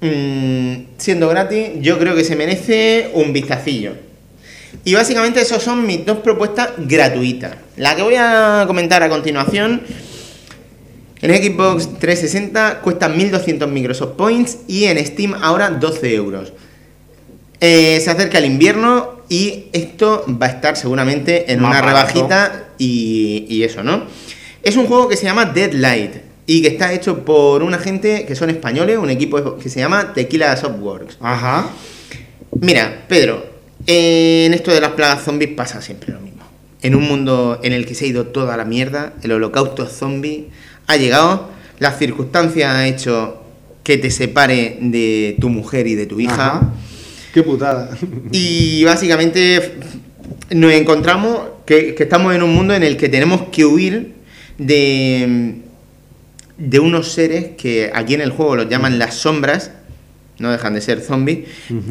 Mm, 0.00 0.84
siendo 0.98 1.28
gratis, 1.28 1.70
yo 1.80 1.98
creo 1.98 2.14
que 2.14 2.24
se 2.24 2.36
merece 2.36 3.10
un 3.14 3.32
vistacillo. 3.32 3.92
Y 4.84 4.94
básicamente 4.94 5.40
esas 5.40 5.62
son 5.62 5.86
mis 5.86 6.04
dos 6.04 6.18
propuestas 6.18 6.70
gratuitas. 6.78 7.56
La 7.76 7.96
que 7.96 8.02
voy 8.02 8.14
a 8.16 8.64
comentar 8.66 9.02
a 9.02 9.08
continuación, 9.08 9.82
en 11.22 11.30
Xbox 11.30 11.98
360 11.98 12.80
cuesta 12.80 13.08
1200 13.08 13.68
Microsoft 13.68 14.12
Points 14.16 14.58
y 14.66 14.84
en 14.84 15.04
Steam 15.04 15.34
ahora 15.34 15.70
12 15.70 16.14
euros. 16.14 16.52
Eh, 17.60 18.00
se 18.00 18.10
acerca 18.10 18.38
el 18.38 18.46
invierno 18.46 19.20
y 19.28 19.66
esto 19.72 20.24
va 20.40 20.46
a 20.46 20.48
estar 20.50 20.76
seguramente 20.76 21.52
en 21.52 21.60
Más 21.60 21.70
una 21.70 21.80
barato. 21.82 22.08
rebajita 22.14 22.68
y, 22.78 23.44
y 23.48 23.62
eso, 23.64 23.82
¿no? 23.82 24.04
Es 24.62 24.76
un 24.76 24.86
juego 24.86 25.08
que 25.08 25.16
se 25.16 25.24
llama 25.24 25.44
Deadlight 25.46 26.14
y 26.46 26.62
que 26.62 26.68
está 26.68 26.92
hecho 26.92 27.24
por 27.24 27.62
una 27.62 27.78
gente 27.78 28.24
que 28.26 28.34
son 28.34 28.50
españoles, 28.50 28.98
un 28.98 29.10
equipo 29.10 29.56
que 29.58 29.68
se 29.68 29.78
llama 29.80 30.12
Tequila 30.14 30.56
Softworks. 30.56 31.18
Ajá. 31.20 31.68
Mira, 32.60 33.04
Pedro, 33.08 33.46
en 33.86 34.52
esto 34.52 34.72
de 34.72 34.80
las 34.80 34.90
plagas 34.92 35.22
zombies 35.22 35.50
pasa 35.52 35.80
siempre 35.80 36.12
lo 36.12 36.20
mismo. 36.20 36.42
En 36.82 36.94
un 36.94 37.06
mundo 37.06 37.60
en 37.62 37.72
el 37.72 37.86
que 37.86 37.94
se 37.94 38.06
ha 38.06 38.08
ido 38.08 38.26
toda 38.26 38.56
la 38.56 38.64
mierda, 38.64 39.12
el 39.22 39.32
holocausto 39.32 39.86
zombie 39.86 40.48
ha 40.86 40.96
llegado, 40.96 41.50
las 41.78 41.98
circunstancias 41.98 42.74
han 42.74 42.84
hecho 42.86 43.42
que 43.84 43.96
te 43.98 44.10
separe 44.10 44.78
de 44.80 45.36
tu 45.40 45.48
mujer 45.50 45.86
y 45.86 45.94
de 45.94 46.06
tu 46.06 46.20
hija. 46.20 46.56
Ajá. 46.56 46.72
Qué 47.32 47.42
putada. 47.42 47.90
Y 48.32 48.84
básicamente 48.84 49.74
nos 50.50 50.72
encontramos 50.72 51.38
que, 51.66 51.94
que 51.94 52.02
estamos 52.02 52.34
en 52.34 52.42
un 52.42 52.54
mundo 52.54 52.74
en 52.74 52.82
el 52.82 52.96
que 52.96 53.08
tenemos 53.08 53.42
que 53.52 53.64
huir 53.64 54.14
de, 54.58 55.54
de 56.58 56.78
unos 56.78 57.12
seres 57.12 57.50
que 57.56 57.90
aquí 57.92 58.14
en 58.14 58.20
el 58.20 58.30
juego 58.30 58.56
los 58.56 58.68
llaman 58.68 58.98
las 58.98 59.14
sombras, 59.14 59.72
no 60.38 60.50
dejan 60.50 60.74
de 60.74 60.80
ser 60.80 61.00
zombies, 61.00 61.48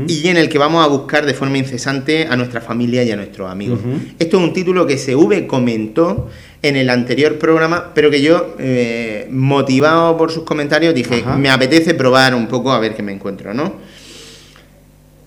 y 0.08 0.28
en 0.28 0.38
el 0.38 0.50
que 0.50 0.58
vamos 0.58 0.84
a 0.84 0.88
buscar 0.88 1.26
de 1.26 1.34
forma 1.34 1.58
incesante 1.58 2.28
a 2.30 2.36
nuestra 2.36 2.62
familia 2.62 3.04
y 3.04 3.12
a 3.12 3.16
nuestros 3.16 3.50
amigos. 3.50 3.80
Esto 4.18 4.38
es 4.38 4.44
un 4.44 4.54
título 4.54 4.88
que 4.88 4.98
SV 4.98 5.46
comentó 5.46 6.30
en 6.62 6.76
el 6.76 6.90
anterior 6.90 7.38
programa, 7.38 7.92
pero 7.94 8.10
que 8.10 8.22
yo, 8.22 8.56
eh, 8.60 9.28
motivado 9.32 10.18
por 10.18 10.32
sus 10.32 10.44
comentarios, 10.44 10.96
dije, 10.96 11.22
Ajá. 11.26 11.38
me 11.38 11.50
apetece 11.50 11.94
probar 11.94 12.34
un 12.34 12.48
poco 12.48 12.72
a 12.72 12.80
ver 12.80 12.96
qué 12.96 13.04
me 13.04 13.12
encuentro, 13.12 13.54
¿no? 13.54 13.74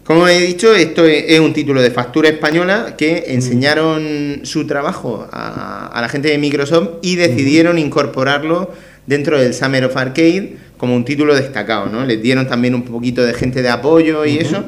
Como 0.05 0.27
he 0.27 0.41
dicho, 0.41 0.74
esto 0.74 1.05
es 1.05 1.24
es 1.29 1.41
un 1.41 1.53
título 1.53 1.81
de 1.81 1.91
factura 1.91 2.29
española 2.29 2.97
que 2.97 3.24
enseñaron 3.29 4.41
su 4.43 4.66
trabajo 4.66 5.29
a, 5.31 5.87
a 5.87 6.01
la 6.01 6.09
gente 6.09 6.29
de 6.29 6.39
Microsoft 6.39 6.99
y 7.03 7.16
decidieron 7.16 7.79
incorporarlo 7.79 8.73
dentro 9.07 9.41
del 9.41 9.55
Summer 9.55 9.85
of 9.85 9.97
Arcade 9.97 10.57
como 10.77 10.97
un 10.97 11.05
título 11.05 11.35
destacado, 11.35 11.87
¿no? 11.87 12.05
Les 12.05 12.20
dieron 12.20 12.49
también 12.49 12.74
un 12.74 12.83
poquito 12.83 13.24
de 13.24 13.35
gente 13.35 13.62
de 13.62 13.69
apoyo 13.69 14.24
y 14.24 14.39
eso. 14.39 14.65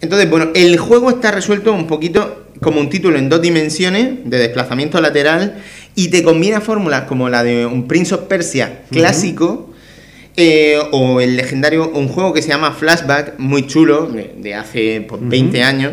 Entonces, 0.00 0.30
bueno, 0.30 0.50
el 0.54 0.78
juego 0.78 1.10
está 1.10 1.30
resuelto 1.30 1.72
un 1.72 1.86
poquito 1.86 2.46
como 2.60 2.80
un 2.80 2.88
título 2.88 3.18
en 3.18 3.28
dos 3.28 3.42
dimensiones, 3.42 4.10
de 4.24 4.38
desplazamiento 4.38 5.00
lateral, 5.00 5.62
y 5.94 6.08
te 6.08 6.22
combina 6.22 6.60
fórmulas 6.60 7.02
como 7.02 7.28
la 7.28 7.42
de 7.42 7.66
un 7.66 7.86
Prince 7.86 8.14
of 8.14 8.22
Persia 8.22 8.84
clásico. 8.90 9.67
Eh, 10.40 10.78
o 10.92 11.20
el 11.20 11.36
legendario, 11.36 11.90
un 11.90 12.06
juego 12.06 12.32
que 12.32 12.42
se 12.42 12.48
llama 12.48 12.70
Flashback, 12.70 13.34
muy 13.38 13.66
chulo, 13.66 14.06
de, 14.06 14.34
de 14.38 14.54
hace 14.54 15.04
pues, 15.08 15.20
20 15.24 15.62
años, 15.64 15.92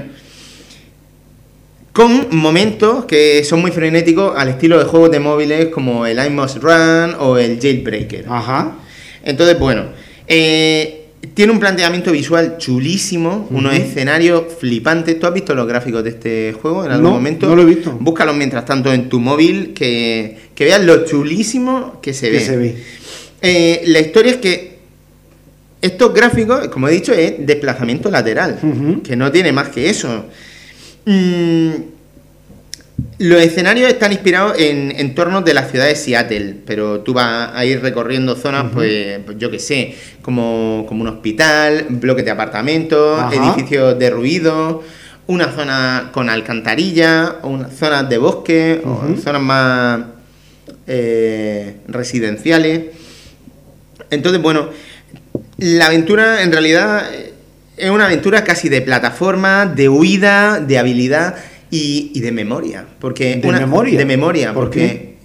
con 1.92 2.28
momentos 2.36 3.06
que 3.06 3.44
son 3.44 3.62
muy 3.62 3.72
frenéticos 3.72 4.34
al 4.38 4.50
estilo 4.50 4.78
de 4.78 4.86
juegos 4.86 5.12
de 5.12 5.20
móviles 5.20 5.68
como 5.68 6.06
el 6.06 6.24
I 6.24 6.30
Must 6.30 6.58
Run 6.62 7.16
o 7.20 7.38
el 7.38 7.60
Jailbreaker. 7.60 8.26
Ajá. 8.30 8.76
Entonces, 9.24 9.58
bueno, 9.58 9.86
eh, 10.28 11.06
tiene 11.34 11.52
un 11.54 11.60
planteamiento 11.60 12.12
visual 12.12 12.58
chulísimo, 12.60 13.48
unos 13.50 13.74
escenarios 13.76 14.44
flipantes. 14.60 15.18
¿Tú 15.20 15.26
has 15.26 15.34
visto 15.34 15.56
los 15.56 15.66
gráficos 15.68 16.04
de 16.04 16.10
este 16.12 16.54
juego 16.62 16.86
en 16.86 16.92
algún 16.92 17.06
No, 17.06 17.12
momento? 17.16 17.48
no 17.48 17.56
lo 17.56 17.62
he 17.64 17.66
visto. 17.66 17.98
Búscalos 18.00 18.36
mientras 18.36 18.66
tanto 18.66 18.94
en 18.94 19.10
tu 19.10 19.20
móvil, 19.20 19.74
que, 19.74 20.38
que 20.54 20.66
veas 20.66 20.84
lo 20.84 21.06
chulísimo 21.06 22.00
que 22.02 22.14
se 22.14 22.28
Que 22.28 22.34
ve. 22.34 22.40
se 22.42 22.58
ve. 22.58 22.76
Eh, 23.42 23.84
la 23.86 24.00
historia 24.00 24.32
es 24.34 24.38
que 24.38 24.76
estos 25.82 26.14
gráficos, 26.14 26.68
como 26.70 26.88
he 26.88 26.92
dicho, 26.92 27.14
es 27.14 27.46
desplazamiento 27.46 28.10
lateral, 28.10 28.60
que 29.04 29.16
no 29.16 29.32
tiene 29.32 29.52
más 29.52 29.70
que 29.70 29.90
eso. 29.90 30.26
Mm, 31.06 31.72
los 33.20 33.42
escenarios 33.42 33.90
están 33.90 34.12
inspirados 34.12 34.58
en 34.60 34.92
entornos 34.98 35.46
de 35.46 35.54
la 35.54 35.66
ciudad 35.66 35.86
de 35.86 35.96
Seattle, 35.96 36.56
pero 36.66 37.02
tú 37.02 37.14
vas 37.14 37.52
a 37.54 37.66
ir 37.66 37.82
recorriendo 37.82 38.36
zonas, 38.36 38.66
pues, 38.74 39.20
pues 39.26 39.38
yo 39.38 39.52
qué 39.52 39.60
sé, 39.60 39.96
como, 40.22 40.86
como 40.88 41.02
un 41.02 41.08
hospital, 41.08 41.86
bloques 41.90 42.26
de 42.26 42.32
apartamentos, 42.32 43.20
Ajá. 43.20 43.36
edificios 43.36 43.98
derruidos, 44.00 44.84
una 45.28 45.52
zona 45.52 46.10
con 46.14 46.30
alcantarilla, 46.30 47.38
zonas 47.78 48.10
de 48.10 48.18
bosque, 48.18 48.82
o 48.84 49.16
zonas 49.22 49.42
más 49.42 50.02
eh, 50.88 51.76
residenciales. 51.88 52.82
Entonces, 54.12 54.42
bueno, 54.42 54.70
la 55.58 55.88
aventura 55.88 56.42
en 56.44 56.52
realidad 56.52 57.10
es 57.78 57.90
una 57.90 58.06
aventura 58.06 58.44
casi 58.44 58.70
de 58.70 58.82
plataforma, 58.82 59.66
de 59.66 59.90
huida, 59.90 60.60
de 60.60 60.78
habilidad 60.78 61.36
y, 61.72 62.12
y 62.14 62.20
de 62.22 62.32
memoria. 62.32 62.86
Porque 63.00 63.36
¿De 63.38 63.48
una- 63.48 63.60
memoria? 63.60 63.98
De 64.00 64.06
memoria, 64.06 64.54
¿Por 64.54 64.66
porque 64.66 65.16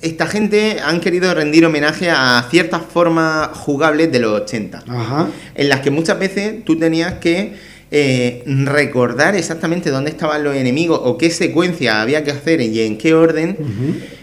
esta 0.00 0.26
gente 0.26 0.78
han 0.84 1.00
querido 1.00 1.34
rendir 1.34 1.64
homenaje 1.66 2.08
a 2.10 2.46
ciertas 2.50 2.82
formas 2.82 3.48
jugables 3.52 4.12
de 4.12 4.20
los 4.20 4.42
80 4.42 4.84
Ajá. 4.86 5.28
en 5.56 5.68
las 5.68 5.80
que 5.80 5.90
muchas 5.90 6.18
veces 6.20 6.64
tú 6.64 6.78
tenías 6.78 7.14
que 7.14 7.54
eh, 7.90 8.44
recordar 8.46 9.34
exactamente 9.34 9.90
dónde 9.90 10.10
estaban 10.10 10.44
los 10.44 10.54
enemigos 10.54 11.00
o 11.02 11.18
qué 11.18 11.30
secuencia 11.30 12.00
había 12.02 12.22
que 12.22 12.30
hacer 12.30 12.60
y 12.60 12.80
en 12.82 12.96
qué 12.98 13.14
orden. 13.14 13.56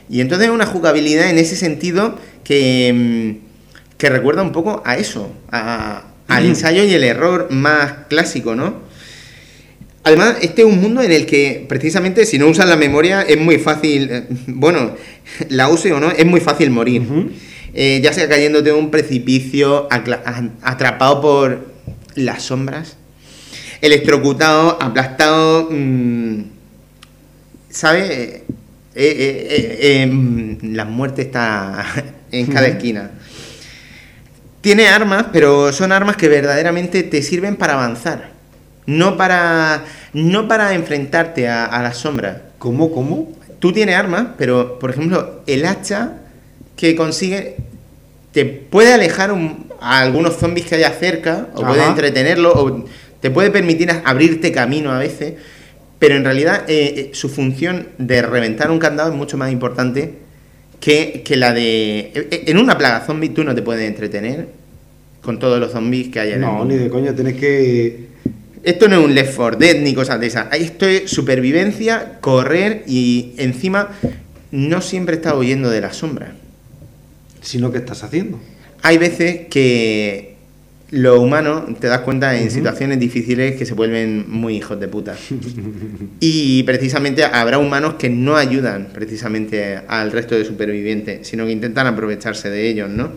Y 0.10 0.22
entonces 0.22 0.50
una 0.50 0.66
jugabilidad 0.68 1.30
en 1.30 1.40
ese 1.40 1.56
sentido 1.58 2.18
que, 2.44 3.40
mm, 3.42 3.45
que 3.98 4.10
recuerda 4.10 4.42
un 4.42 4.52
poco 4.52 4.82
a 4.86 4.98
eso, 4.98 5.32
a- 5.52 6.04
al 6.28 6.46
ensayo 6.46 6.84
y 6.84 6.94
el 6.94 7.04
error 7.04 7.48
más 7.52 7.94
clásico, 8.10 8.56
¿no? 8.56 8.84
Además, 10.04 10.36
este 10.42 10.62
es 10.62 10.68
un 10.68 10.80
mundo 10.82 11.02
en 11.02 11.12
el 11.12 11.26
que 11.26 11.66
precisamente 11.68 12.26
si 12.26 12.38
no 12.38 12.48
usas 12.48 12.68
la 12.68 12.76
memoria 12.76 13.22
es 13.24 13.40
muy 13.40 13.58
fácil, 13.58 14.10
eh, 14.12 14.24
bueno, 14.48 14.96
la 15.50 15.68
use 15.70 15.92
o 15.94 16.00
no, 16.00 16.12
es 16.12 16.26
muy 16.26 16.40
fácil 16.42 16.70
morir. 16.72 17.04
Eh, 17.74 18.00
ya 18.04 18.14
sea 18.14 18.30
cayéndote 18.30 18.70
de 18.70 18.76
un 18.76 18.90
precipicio, 18.92 19.88
atrapado 20.62 21.22
por 21.22 21.66
las 22.16 22.44
sombras, 22.44 22.96
electrocutado, 23.82 24.78
aplastado, 24.82 25.68
mm, 25.72 26.42
¿sabes? 27.70 28.42
Eh, 28.96 30.08
mm, 30.10 30.74
la 30.74 30.86
muerte 30.86 31.24
está 31.24 31.86
en 32.32 32.46
cada 32.48 32.68
esquina. 32.68 33.12
Tiene 34.66 34.88
armas, 34.88 35.28
pero 35.32 35.72
son 35.72 35.92
armas 35.92 36.16
que 36.18 36.28
verdaderamente 36.28 37.04
te 37.04 37.22
sirven 37.22 37.56
para 37.56 37.74
avanzar. 37.74 38.30
No 38.88 39.16
para, 39.16 39.84
no 40.12 40.48
para 40.48 40.74
enfrentarte 40.74 41.48
a, 41.48 41.66
a 41.66 41.84
las 41.84 41.98
sombras. 41.98 42.38
¿Cómo, 42.58 42.92
cómo? 42.92 43.32
Tú 43.60 43.72
tienes 43.74 43.96
armas, 43.96 44.30
pero 44.40 44.80
por 44.80 44.90
ejemplo, 44.90 45.44
el 45.46 45.68
hacha 45.68 46.14
que 46.76 46.96
consigue 46.96 47.58
te 48.32 48.44
puede 48.46 48.92
alejar 48.92 49.32
un- 49.32 49.72
a 49.80 50.00
algunos 50.00 50.36
zombies 50.38 50.66
que 50.66 50.74
haya 50.74 50.90
cerca, 50.94 51.46
o 51.54 51.62
puede 51.62 51.82
entretenerlo, 51.86 52.52
o 52.56 52.86
te 53.20 53.30
puede 53.30 53.52
permitir 53.52 53.92
abrirte 54.04 54.52
camino 54.52 54.92
a 54.92 54.98
veces, 54.98 55.36
pero 56.00 56.16
en 56.16 56.24
realidad 56.24 56.64
eh, 56.68 56.94
eh, 56.98 57.10
su 57.14 57.30
función 57.30 57.90
de 58.00 58.24
reventar 58.24 58.72
un 58.72 58.80
candado 58.80 59.12
es 59.12 59.16
mucho 59.16 59.38
más 59.38 59.52
importante 59.52 60.25
que, 60.86 61.24
que 61.26 61.36
la 61.36 61.52
de... 61.52 62.00
eh, 62.14 62.28
eh, 62.30 62.44
En 62.46 62.60
una 62.60 62.78
plaga 62.78 63.04
zombie 63.06 63.30
tú 63.30 63.44
no 63.44 63.56
te 63.56 63.64
puedes 63.64 63.88
entretener 63.88 64.48
con 65.24 65.40
todos 65.40 65.60
los 65.60 65.72
zombies 65.72 66.10
que 66.10 66.20
hay 66.20 66.30
en 66.30 66.36
el 66.36 66.42
No, 66.42 66.52
mundo. 66.60 66.76
ni 66.76 66.80
de 66.80 66.90
coña, 66.90 67.16
tenés 67.16 67.34
que. 67.36 68.06
Esto 68.62 68.88
no 68.88 69.00
es 69.00 69.06
un 69.06 69.16
Left 69.16 69.36
4 69.36 69.58
Dead 69.60 69.78
ni 69.82 69.96
cosas 69.96 70.20
de 70.20 70.28
esas. 70.28 70.54
Esto 70.54 70.86
es 70.86 71.10
supervivencia, 71.10 72.20
correr 72.22 72.84
y 72.86 73.34
encima 73.38 73.90
no 74.52 74.82
siempre 74.82 75.16
estás 75.16 75.34
huyendo 75.34 75.70
de 75.72 75.82
las 75.82 75.96
sombras. 75.98 76.30
Sino 77.42 77.72
que 77.72 77.80
estás 77.80 78.04
haciendo. 78.04 78.40
Hay 78.84 79.00
veces 79.00 79.48
que 79.50 80.35
los 80.92 81.20
humanos 81.20 81.64
te 81.80 81.88
das 81.88 82.02
cuenta 82.02 82.36
en 82.38 82.52
situaciones 82.52 83.00
difíciles 83.00 83.56
que 83.56 83.66
se 83.66 83.74
vuelven 83.74 84.26
muy 84.30 84.56
hijos 84.58 84.80
de 84.80 84.88
puta. 84.88 85.16
Y 86.20 86.64
precisamente 86.64 87.24
habrá 87.24 87.58
humanos 87.58 87.96
que 87.96 88.10
no 88.10 88.36
ayudan 88.38 88.90
precisamente 88.94 89.80
al 89.88 90.12
resto 90.12 90.36
de 90.36 90.46
supervivientes, 90.46 91.28
sino 91.28 91.46
que 91.46 91.52
intentan 91.52 91.88
aprovecharse 91.88 92.50
de 92.50 92.70
ellos, 92.70 92.90
¿no? 92.90 93.12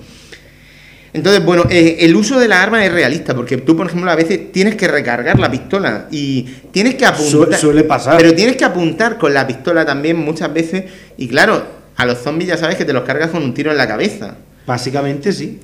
Entonces, 1.12 1.42
bueno, 1.44 1.64
eh, 1.70 1.96
el 2.00 2.14
uso 2.16 2.38
de 2.38 2.48
la 2.48 2.62
arma 2.62 2.84
es 2.84 2.92
realista, 2.92 3.34
porque 3.34 3.56
tú, 3.56 3.76
por 3.76 3.86
ejemplo, 3.86 4.10
a 4.10 4.14
veces 4.14 4.52
tienes 4.52 4.74
que 4.76 4.86
recargar 4.88 5.38
la 5.38 5.50
pistola 5.50 6.06
y 6.10 6.42
tienes 6.70 6.96
que 6.96 7.06
apuntar. 7.06 7.54
Su- 7.54 7.66
suele 7.66 7.84
pasar. 7.84 8.18
Pero 8.18 8.34
tienes 8.34 8.56
que 8.56 8.64
apuntar 8.64 9.16
con 9.18 9.32
la 9.32 9.46
pistola 9.46 9.86
también 9.86 10.16
muchas 10.18 10.52
veces. 10.52 10.84
Y 11.16 11.26
claro, 11.28 11.64
a 11.96 12.04
los 12.04 12.18
zombies 12.18 12.48
ya 12.50 12.56
sabes 12.58 12.76
que 12.76 12.84
te 12.84 12.92
los 12.92 13.04
cargas 13.04 13.30
con 13.30 13.42
un 13.42 13.54
tiro 13.54 13.70
en 13.70 13.78
la 13.78 13.88
cabeza. 13.88 14.36
Básicamente 14.66 15.32
sí. 15.32 15.58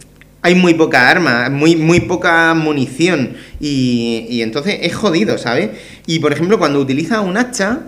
Hay 0.44 0.54
muy 0.54 0.74
poca 0.74 1.08
arma, 1.08 1.48
muy, 1.48 1.74
muy 1.74 2.00
poca 2.00 2.52
munición. 2.52 3.34
Y, 3.60 4.26
y 4.28 4.42
entonces 4.42 4.78
es 4.82 4.94
jodido, 4.94 5.38
¿sabes? 5.38 5.70
Y 6.06 6.18
por 6.18 6.34
ejemplo, 6.34 6.58
cuando 6.58 6.78
utilizas 6.78 7.20
un 7.20 7.38
hacha, 7.38 7.80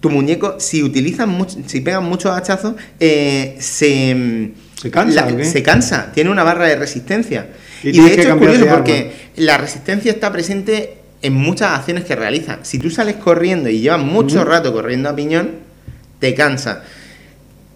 tu 0.00 0.10
muñeco, 0.10 0.56
si 0.60 0.82
utilizas 0.82 1.26
mucho, 1.26 1.56
si 1.66 1.80
pegan 1.80 2.04
muchos 2.04 2.36
hachazos, 2.36 2.74
eh, 3.00 3.56
se. 3.60 4.52
¿Se 4.80 4.90
cansa 4.90 5.30
la-? 5.30 5.44
Se 5.44 5.62
cansa, 5.62 6.12
tiene 6.12 6.30
una 6.30 6.44
barra 6.44 6.66
de 6.66 6.76
resistencia. 6.76 7.48
Y 7.82 7.98
de 7.98 8.12
hecho 8.12 8.28
es 8.28 8.34
curioso 8.34 8.66
porque 8.66 9.12
la 9.36 9.56
resistencia 9.56 10.12
está 10.12 10.30
presente 10.30 10.98
en 11.22 11.32
muchas 11.32 11.78
acciones 11.78 12.04
que 12.04 12.14
realizas. 12.14 12.58
Si 12.62 12.78
tú 12.78 12.90
sales 12.90 13.16
corriendo 13.16 13.70
y 13.70 13.80
llevas 13.80 14.00
mucho 14.00 14.44
rato 14.44 14.72
corriendo 14.72 15.08
a 15.08 15.16
piñón, 15.16 15.52
te 16.18 16.34
cansa. 16.34 16.84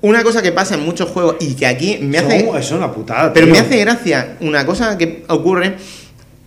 Una 0.03 0.23
cosa 0.23 0.41
que 0.43 0.53
pasa 0.53 0.75
en 0.77 0.81
muchos 0.85 1.11
juegos 1.11 1.37
y 1.41 1.55
que 1.55 1.67
aquí 1.67 1.99
me 2.01 2.19
hace. 2.19 2.39
Eso 2.39 2.57
es 2.59 2.71
una 2.73 2.93
putada. 2.93 3.33
Pero 3.33 3.47
tío. 3.47 3.55
me 3.55 3.61
hace 3.61 3.79
gracia 3.81 4.37
una 4.41 4.65
cosa 4.65 4.97
que 4.97 5.25
ocurre. 5.29 5.75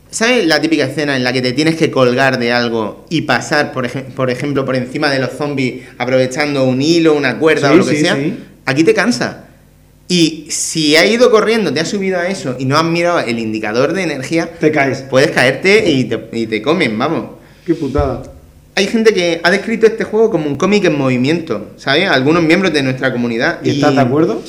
¿Sabes 0.09 0.45
la 0.45 0.61
típica 0.61 0.85
escena 0.85 1.15
en 1.15 1.23
la 1.23 1.33
que 1.33 1.41
te 1.41 1.53
tienes 1.53 1.75
que 1.75 1.89
colgar 1.89 2.37
de 2.37 2.51
algo 2.51 3.05
y 3.09 3.21
pasar, 3.21 3.71
por, 3.71 3.87
ejem- 3.87 4.05
por 4.13 4.29
ejemplo, 4.29 4.63
por 4.63 4.75
encima 4.75 5.09
de 5.09 5.17
los 5.19 5.31
zombies 5.31 5.85
aprovechando 5.97 6.65
un 6.65 6.81
hilo, 6.83 7.15
una 7.15 7.39
cuerda 7.39 7.69
Sí, 7.69 7.73
o 7.73 7.77
lo 7.77 7.85
que 7.85 7.95
sí, 7.95 8.01
sea? 8.01 8.15
sí. 8.15 8.37
Aquí 8.65 8.83
te 8.83 8.93
cansa. 8.93 9.45
Y 10.07 10.45
si 10.49 10.95
has 10.95 11.05
ido 11.07 11.31
corriendo, 11.31 11.73
te 11.73 11.79
has 11.79 11.87
subido 11.89 12.19
a 12.19 12.27
eso 12.27 12.55
y 12.59 12.65
no 12.65 12.77
has 12.77 12.83
mirado 12.83 13.19
el 13.21 13.39
indicador 13.39 13.93
de 13.93 14.03
energía, 14.03 14.51
Te 14.59 14.71
caes. 14.71 15.01
puedes 15.09 15.31
caerte 15.31 15.89
y 15.89 16.03
te, 16.03 16.29
y 16.33 16.45
te 16.45 16.61
comen, 16.61 16.97
vamos. 16.99 17.25
Qué 17.65 17.73
putada. 17.73 18.21
Hay 18.75 18.87
gente 18.87 19.13
que 19.13 19.39
ha 19.43 19.51
descrito 19.51 19.85
este 19.85 20.03
juego 20.03 20.31
como 20.31 20.47
un 20.47 20.55
cómic 20.55 20.85
en 20.85 20.97
movimiento, 20.97 21.71
¿sabes? 21.77 22.09
Algunos 22.09 22.43
miembros 22.43 22.73
de 22.73 22.81
nuestra 22.81 23.11
comunidad. 23.11 23.59
¿Y 23.63 23.71
estás 23.71 23.95
de 23.95 24.01
acuerdo? 24.01 24.41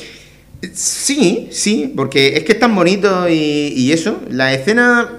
Sí, 0.73 1.47
sí, 1.51 1.93
porque 1.95 2.35
es 2.37 2.43
que 2.43 2.53
es 2.53 2.59
tan 2.59 2.73
bonito 2.73 3.29
y, 3.29 3.73
y 3.75 3.91
eso. 3.91 4.19
La 4.29 4.53
escena 4.53 5.09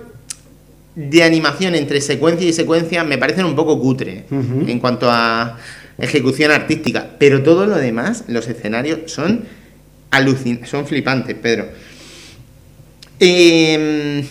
de 0.97 1.23
animación 1.23 1.74
entre 1.74 2.01
secuencia 2.01 2.49
y 2.49 2.53
secuencia 2.53 3.05
me 3.05 3.19
parecen 3.19 3.45
un 3.45 3.55
poco 3.55 3.78
cutre 3.78 4.24
en 4.31 4.78
cuanto 4.81 5.09
a 5.11 5.59
ejecución 5.99 6.51
artística. 6.51 7.11
Pero 7.19 7.43
todo 7.43 7.66
lo 7.66 7.77
demás, 7.77 8.24
los 8.28 8.49
escenarios 8.49 9.12
son 9.12 9.45
alucinantes, 10.11 10.70
son 10.70 10.87
flipantes, 10.87 11.37
Pedro. 11.37 11.69
Eh, 13.20 14.24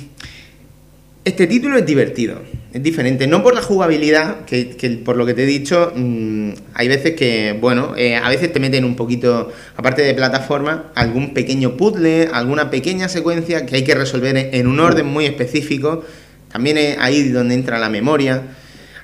este 1.23 1.47
título 1.47 1.77
es 1.77 1.85
divertido, 1.85 2.41
es 2.75 2.83
diferente, 2.83 3.25
no 3.25 3.41
por 3.41 3.55
la 3.55 3.61
jugabilidad, 3.61 4.43
que, 4.43 4.71
que 4.71 4.89
por 4.89 5.15
lo 5.15 5.25
que 5.25 5.33
te 5.33 5.43
he 5.43 5.45
dicho, 5.45 5.93
mm, 5.95 6.49
hay 6.73 6.89
veces 6.89 7.15
que, 7.15 7.57
bueno, 7.57 7.93
eh, 7.95 8.17
a 8.17 8.27
veces 8.27 8.51
te 8.51 8.59
meten 8.59 8.83
un 8.83 8.97
poquito, 8.97 9.49
aparte 9.77 10.01
de 10.01 10.13
plataforma, 10.13 10.91
algún 10.93 11.33
pequeño 11.33 11.77
puzzle, 11.77 12.27
alguna 12.33 12.69
pequeña 12.69 13.07
secuencia 13.07 13.65
que 13.65 13.77
hay 13.77 13.85
que 13.85 13.95
resolver 13.95 14.49
en, 14.51 14.67
un 14.67 14.81
orden 14.81 15.05
muy 15.05 15.25
específico, 15.25 16.03
también 16.51 16.77
es 16.77 16.97
ahí 16.99 17.29
donde 17.29 17.55
entra 17.55 17.79
la 17.79 17.87
memoria. 17.87 18.41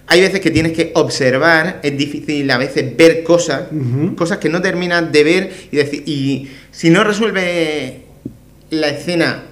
hay 0.06 0.20
veces 0.20 0.42
que 0.42 0.52
tienes 0.52 0.74
que 0.74 0.92
observar, 0.96 1.80
es 1.82 1.98
difícil 1.98 2.52
a 2.52 2.58
veces 2.58 2.98
ver 2.98 3.24
cosas, 3.24 3.70
cosas 4.18 4.40
que 4.40 4.50
no 4.50 4.62
terminas 4.62 5.10
de 5.14 5.24
ver 5.24 5.54
y 5.72 5.78
decir, 5.78 6.04
y 6.06 6.50
si 6.72 6.90
no 6.90 7.06
resuelve 7.06 8.02
la 8.70 8.90
escena 8.90 9.44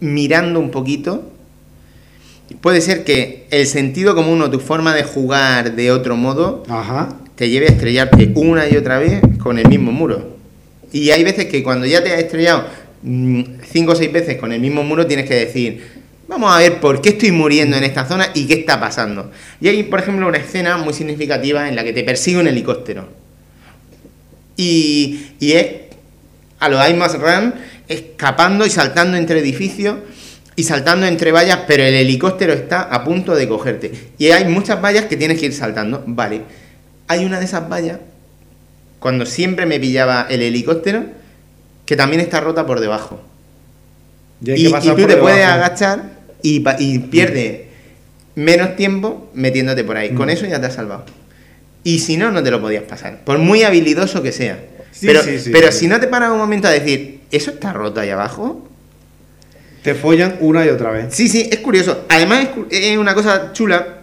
mirando 0.00 0.58
un 0.58 0.70
poquito, 0.70 1.35
puede 2.54 2.80
ser 2.80 3.04
que 3.04 3.46
el 3.50 3.66
sentido 3.66 4.14
común 4.14 4.40
o 4.42 4.50
tu 4.50 4.60
forma 4.60 4.94
de 4.94 5.02
jugar 5.02 5.74
de 5.74 5.90
otro 5.90 6.16
modo 6.16 6.62
Ajá. 6.68 7.08
te 7.34 7.48
lleve 7.48 7.66
a 7.66 7.70
estrellarte 7.70 8.32
una 8.34 8.68
y 8.68 8.76
otra 8.76 8.98
vez 8.98 9.20
con 9.38 9.58
el 9.58 9.68
mismo 9.68 9.92
muro. 9.92 10.36
Y 10.92 11.10
hay 11.10 11.24
veces 11.24 11.46
que 11.46 11.62
cuando 11.62 11.86
ya 11.86 12.02
te 12.02 12.12
has 12.12 12.20
estrellado 12.20 12.66
mm, 13.02 13.42
cinco 13.70 13.92
o 13.92 13.96
seis 13.96 14.12
veces 14.12 14.36
con 14.36 14.52
el 14.52 14.60
mismo 14.60 14.82
muro 14.82 15.06
tienes 15.06 15.28
que 15.28 15.34
decir, 15.34 15.82
vamos 16.28 16.54
a 16.54 16.58
ver 16.58 16.80
por 16.80 17.00
qué 17.00 17.10
estoy 17.10 17.32
muriendo 17.32 17.76
en 17.76 17.84
esta 17.84 18.06
zona 18.06 18.30
y 18.34 18.46
qué 18.46 18.54
está 18.54 18.78
pasando. 18.78 19.30
Y 19.60 19.68
hay, 19.68 19.82
por 19.82 20.00
ejemplo, 20.00 20.26
una 20.26 20.38
escena 20.38 20.76
muy 20.76 20.94
significativa 20.94 21.68
en 21.68 21.76
la 21.76 21.84
que 21.84 21.92
te 21.92 22.04
persigue 22.04 22.38
un 22.38 22.46
helicóptero. 22.46 23.08
Y, 24.56 25.32
y 25.38 25.52
es 25.52 25.66
a 26.58 26.68
los 26.68 26.94
Must 26.94 27.16
Run 27.16 27.54
escapando 27.88 28.66
y 28.66 28.70
saltando 28.70 29.16
entre 29.16 29.40
edificios 29.40 29.96
y 30.56 30.62
saltando 30.64 31.06
entre 31.06 31.32
vallas, 31.32 31.60
pero 31.66 31.84
el 31.84 31.94
helicóptero 31.94 32.54
está 32.54 32.82
a 32.82 33.04
punto 33.04 33.34
de 33.34 33.46
cogerte. 33.46 33.92
Y 34.16 34.28
hay 34.30 34.46
muchas 34.46 34.82
vallas 34.82 35.04
que 35.04 35.16
tienes 35.16 35.38
que 35.38 35.46
ir 35.46 35.52
saltando. 35.52 36.02
Vale, 36.06 36.40
hay 37.08 37.24
una 37.26 37.38
de 37.38 37.44
esas 37.44 37.68
vallas, 37.68 37.98
cuando 38.98 39.26
siempre 39.26 39.66
me 39.66 39.78
pillaba 39.78 40.26
el 40.30 40.40
helicóptero, 40.40 41.04
que 41.84 41.94
también 41.94 42.20
está 42.20 42.40
rota 42.40 42.66
por 42.66 42.80
debajo. 42.80 43.20
Y 44.42 44.66
Y, 44.66 44.72
tú 44.72 45.06
te 45.06 45.16
puedes 45.16 45.44
agachar 45.44 46.10
y, 46.42 46.60
pierdes 46.98 47.60
menos 48.34 48.76
tiempo 48.76 49.30
metiéndote 49.34 49.84
por 49.84 49.96
ahí. 49.96 50.10
Con 50.10 50.26
Mm. 50.26 50.30
eso 50.30 50.46
ya 50.46 50.60
te 50.60 50.66
has 50.66 50.74
salvado. 50.74 51.04
Y 51.84 52.00
si 52.00 52.16
no, 52.16 52.30
no 52.32 52.42
te 52.42 52.50
lo 52.50 52.60
podías 52.60 52.82
pasar. 52.82 53.20
Por 53.24 53.38
muy 53.38 53.62
habilidoso 53.62 54.22
que 54.22 54.32
sea. 54.32 54.58
Sí, 54.90 55.06
pero 55.06 55.22
sí, 55.22 55.38
sí, 55.38 55.50
pero 55.52 55.70
si 55.70 55.86
no 55.86 56.00
te 56.00 56.06
paras 56.08 56.30
un 56.32 56.38
momento 56.38 56.66
a 56.66 56.70
decir, 56.70 57.20
¿eso 57.30 57.50
está 57.50 57.72
roto 57.72 58.00
ahí 58.00 58.10
abajo? 58.10 58.65
Te 59.86 59.94
follan 59.94 60.38
una 60.40 60.66
y 60.66 60.68
otra 60.68 60.90
vez. 60.90 61.14
Sí, 61.14 61.28
sí, 61.28 61.48
es 61.48 61.60
curioso. 61.60 62.06
Además 62.08 62.48
es 62.70 62.98
una 62.98 63.14
cosa 63.14 63.52
chula 63.52 63.98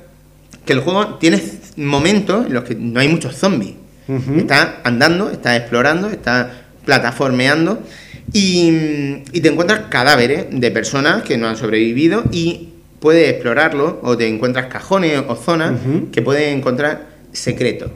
que 0.66 0.72
el 0.72 0.80
juego 0.80 1.16
tiene 1.16 1.44
momentos 1.76 2.48
en 2.48 2.54
los 2.54 2.64
que 2.64 2.74
no 2.74 3.02
hay 3.02 3.10
muchos 3.10 3.36
zombies. 3.36 3.74
Ujú. 4.08 4.36
Estás 4.38 4.76
andando, 4.86 5.30
estás 5.30 5.58
explorando, 5.58 6.08
estás 6.08 6.48
plataformeando 6.86 7.84
y, 8.32 9.24
y 9.34 9.42
te 9.42 9.50
encuentras 9.50 9.82
cadáveres 9.90 10.46
de 10.52 10.72
personas 10.72 11.24
que 11.24 11.38
no 11.38 11.50
han 11.50 11.58
sobrevivido 11.58 12.24
y 12.32 12.70
puedes 13.02 13.30
explorarlo 13.30 14.00
o 14.04 14.16
te 14.16 14.26
encuentras 14.30 14.68
cajones 14.68 15.22
o 15.28 15.36
zonas 15.36 15.74
que 16.14 16.22
puedes 16.22 16.56
encontrar 16.56 17.08
secretos. 17.34 17.92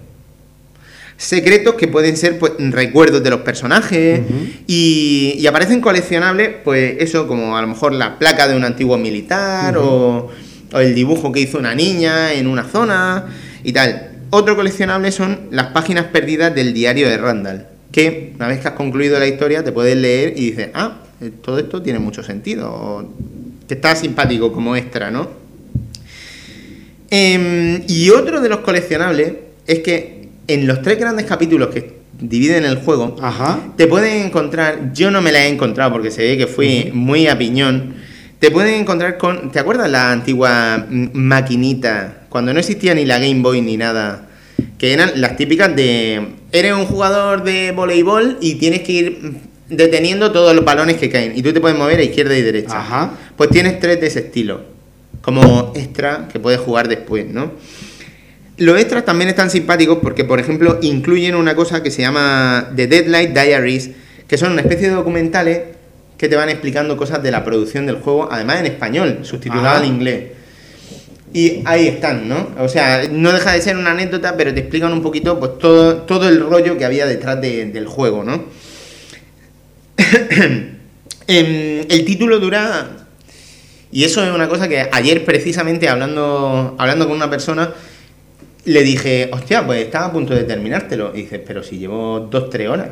Secretos 1.18 1.74
que 1.74 1.88
pueden 1.88 2.16
ser 2.16 2.38
pues, 2.38 2.54
recuerdos 2.60 3.24
de 3.24 3.32
los 3.32 3.42
personajes 3.42 4.22
y, 4.68 5.34
y 5.36 5.48
aparecen 5.48 5.82
coleccionables, 5.82 6.52
pues 6.64 6.98
eso, 7.00 7.28
como 7.28 7.58
a 7.58 7.62
lo 7.62 7.68
mejor 7.68 7.94
la 7.94 8.20
placa 8.20 8.48
de 8.48 8.56
un 8.56 8.64
antiguo 8.64 9.00
militar 9.00 9.78
o, 9.80 10.30
o 10.74 10.80
el 10.80 10.94
dibujo 10.94 11.32
que 11.32 11.40
hizo 11.40 11.58
una 11.58 11.74
niña 11.74 12.34
en 12.34 12.48
una 12.48 12.64
zona 12.64 13.26
y 13.64 13.74
tal. 13.74 14.12
Otro 14.30 14.56
coleccionable 14.56 15.12
son 15.12 15.48
las 15.52 15.68
páginas 15.68 16.06
perdidas 16.06 16.54
del 16.54 16.74
diario 16.74 17.08
de 17.10 17.18
Randall, 17.18 17.66
que 17.92 18.34
una 18.36 18.48
vez 18.48 18.60
que 18.60 18.68
has 18.68 18.74
concluido 18.74 19.18
la 19.20 19.28
historia 19.28 19.64
te 19.64 19.72
puedes 19.72 19.96
leer 19.96 20.34
y 20.36 20.52
dices, 20.52 20.70
ah, 20.74 20.98
todo 21.42 21.58
esto 21.60 21.82
tiene 21.82 22.00
mucho 22.00 22.24
sentido, 22.24 22.70
o 22.70 23.10
que 23.68 23.74
está 23.74 23.96
simpático 23.96 24.52
como 24.52 24.76
extra, 24.76 25.12
¿no? 25.12 25.30
Em, 27.10 27.84
y 27.88 28.10
otro 28.10 28.42
de 28.42 28.50
los 28.50 28.60
coleccionables 28.60 29.32
es 29.66 29.80
que 29.80 30.17
en 30.48 30.68
los 30.68 30.82
tres 30.82 31.00
grandes 31.00 31.26
capítulos 31.26 31.70
que 31.70 31.98
dividen 32.20 32.66
el 32.66 32.78
juego, 32.78 33.16
Ajá. 33.22 33.60
te 33.76 33.88
pueden 33.88 34.26
encontrar, 34.26 34.94
yo 34.94 35.12
no 35.12 35.22
me 35.22 35.32
la 35.32 35.46
he 35.46 35.50
encontrado 35.50 35.92
porque 35.92 36.12
se 36.12 36.24
ve 36.24 36.38
que 36.38 36.48
fui 36.48 36.92
muy 36.94 37.28
a 37.28 37.38
piñón. 37.38 37.96
Te 38.40 38.52
pueden 38.52 38.76
encontrar 38.76 39.18
con, 39.18 39.52
¿te 39.52 39.60
acuerdas 39.60 39.90
la 39.90 40.12
antigua 40.12 40.86
maquinita? 40.90 42.26
Cuando 42.30 42.54
no 42.54 42.60
existía 42.60 42.94
ni 42.94 43.06
la 43.06 43.18
Game 43.20 43.42
Boy 43.42 43.62
ni 43.62 43.78
nada. 43.78 44.28
Que 44.78 44.94
eran 44.94 45.12
las 45.16 45.38
típicas 45.38 45.76
de, 45.76 46.28
eres 46.52 46.74
un 46.74 46.86
jugador 46.86 47.44
de 47.44 47.72
voleibol 47.72 48.38
y 48.42 48.56
tienes 48.56 48.82
que 48.82 48.92
ir 48.92 49.34
deteniendo 49.70 50.32
todos 50.32 50.56
los 50.56 50.64
balones 50.64 50.98
que 50.98 51.10
caen. 51.10 51.34
Y 51.36 51.42
tú 51.42 51.52
te 51.52 51.60
puedes 51.60 51.78
mover 51.78 52.00
a 52.00 52.04
izquierda 52.04 52.38
y 52.38 52.42
derecha. 52.44 52.80
Ajá. 52.80 53.12
Pues 53.36 53.50
tienes 53.50 53.80
tres 53.80 54.00
de 54.00 54.08
ese 54.08 54.20
estilo. 54.20 54.62
Como 55.22 55.74
extra 55.76 56.28
que 56.32 56.40
puedes 56.40 56.60
jugar 56.60 56.88
después, 56.88 57.28
¿no? 57.28 57.52
Los 58.58 58.80
extras 58.80 59.06
también 59.06 59.30
están 59.30 59.50
simpáticos 59.52 60.00
porque, 60.02 60.26
por 60.26 60.40
ejemplo, 60.40 60.80
incluyen 60.82 61.36
una 61.36 61.56
cosa 61.56 61.84
que 61.84 61.92
se 61.92 62.02
llama 62.02 62.72
The 62.76 62.88
Deadlight 62.88 63.32
Diaries, 63.32 63.92
que 64.28 64.38
son 64.38 64.54
una 64.54 64.62
especie 64.62 64.90
de 64.90 64.96
documentales 64.96 65.62
que 66.18 66.28
te 66.28 66.36
van 66.36 66.50
explicando 66.50 66.98
cosas 66.98 67.22
de 67.22 67.30
la 67.30 67.44
producción 67.44 67.86
del 67.86 67.98
juego, 67.98 68.28
además 68.32 68.60
en 68.62 68.66
español, 68.66 69.20
subtitulado 69.22 69.78
al 69.78 69.86
inglés. 69.86 70.24
Y 71.34 71.62
ahí 71.66 71.88
están, 71.88 72.28
¿no? 72.28 72.50
O 72.58 72.68
sea, 72.68 73.04
no 73.12 73.32
deja 73.32 73.52
de 73.54 73.62
ser 73.62 73.78
una 73.78 73.92
anécdota, 73.92 74.36
pero 74.36 74.52
te 74.54 74.62
explican 74.62 74.92
un 74.92 75.04
poquito 75.04 75.38
pues 75.40 75.60
todo, 75.60 75.98
todo 75.98 76.28
el 76.28 76.40
rollo 76.40 76.78
que 76.78 76.86
había 76.86 77.06
detrás 77.06 77.40
de- 77.40 77.66
del 77.66 77.86
juego, 77.86 78.24
¿no? 78.24 78.46
Em, 81.30 81.86
el 81.90 82.06
título 82.06 82.40
dura 82.40 82.90
y 83.92 84.06
eso 84.06 84.24
es 84.26 84.34
una 84.34 84.48
cosa 84.48 84.70
que 84.70 84.88
ayer 84.92 85.26
precisamente 85.26 85.90
hablando, 85.90 86.76
hablando 86.80 87.06
con 87.06 87.18
una 87.18 87.30
persona, 87.30 87.74
le 88.72 88.84
dije, 88.84 89.30
hostia, 89.32 89.66
pues 89.66 89.84
estaba 89.86 90.08
a 90.08 90.12
punto 90.12 90.34
de 90.34 90.44
terminártelo. 90.44 91.12
Y 91.16 91.22
dice, 91.24 91.40
pero 91.40 91.64
si 91.64 91.78
llevo 91.78 92.20
dos, 92.20 92.50
tres 92.50 92.70
horas. 92.70 92.90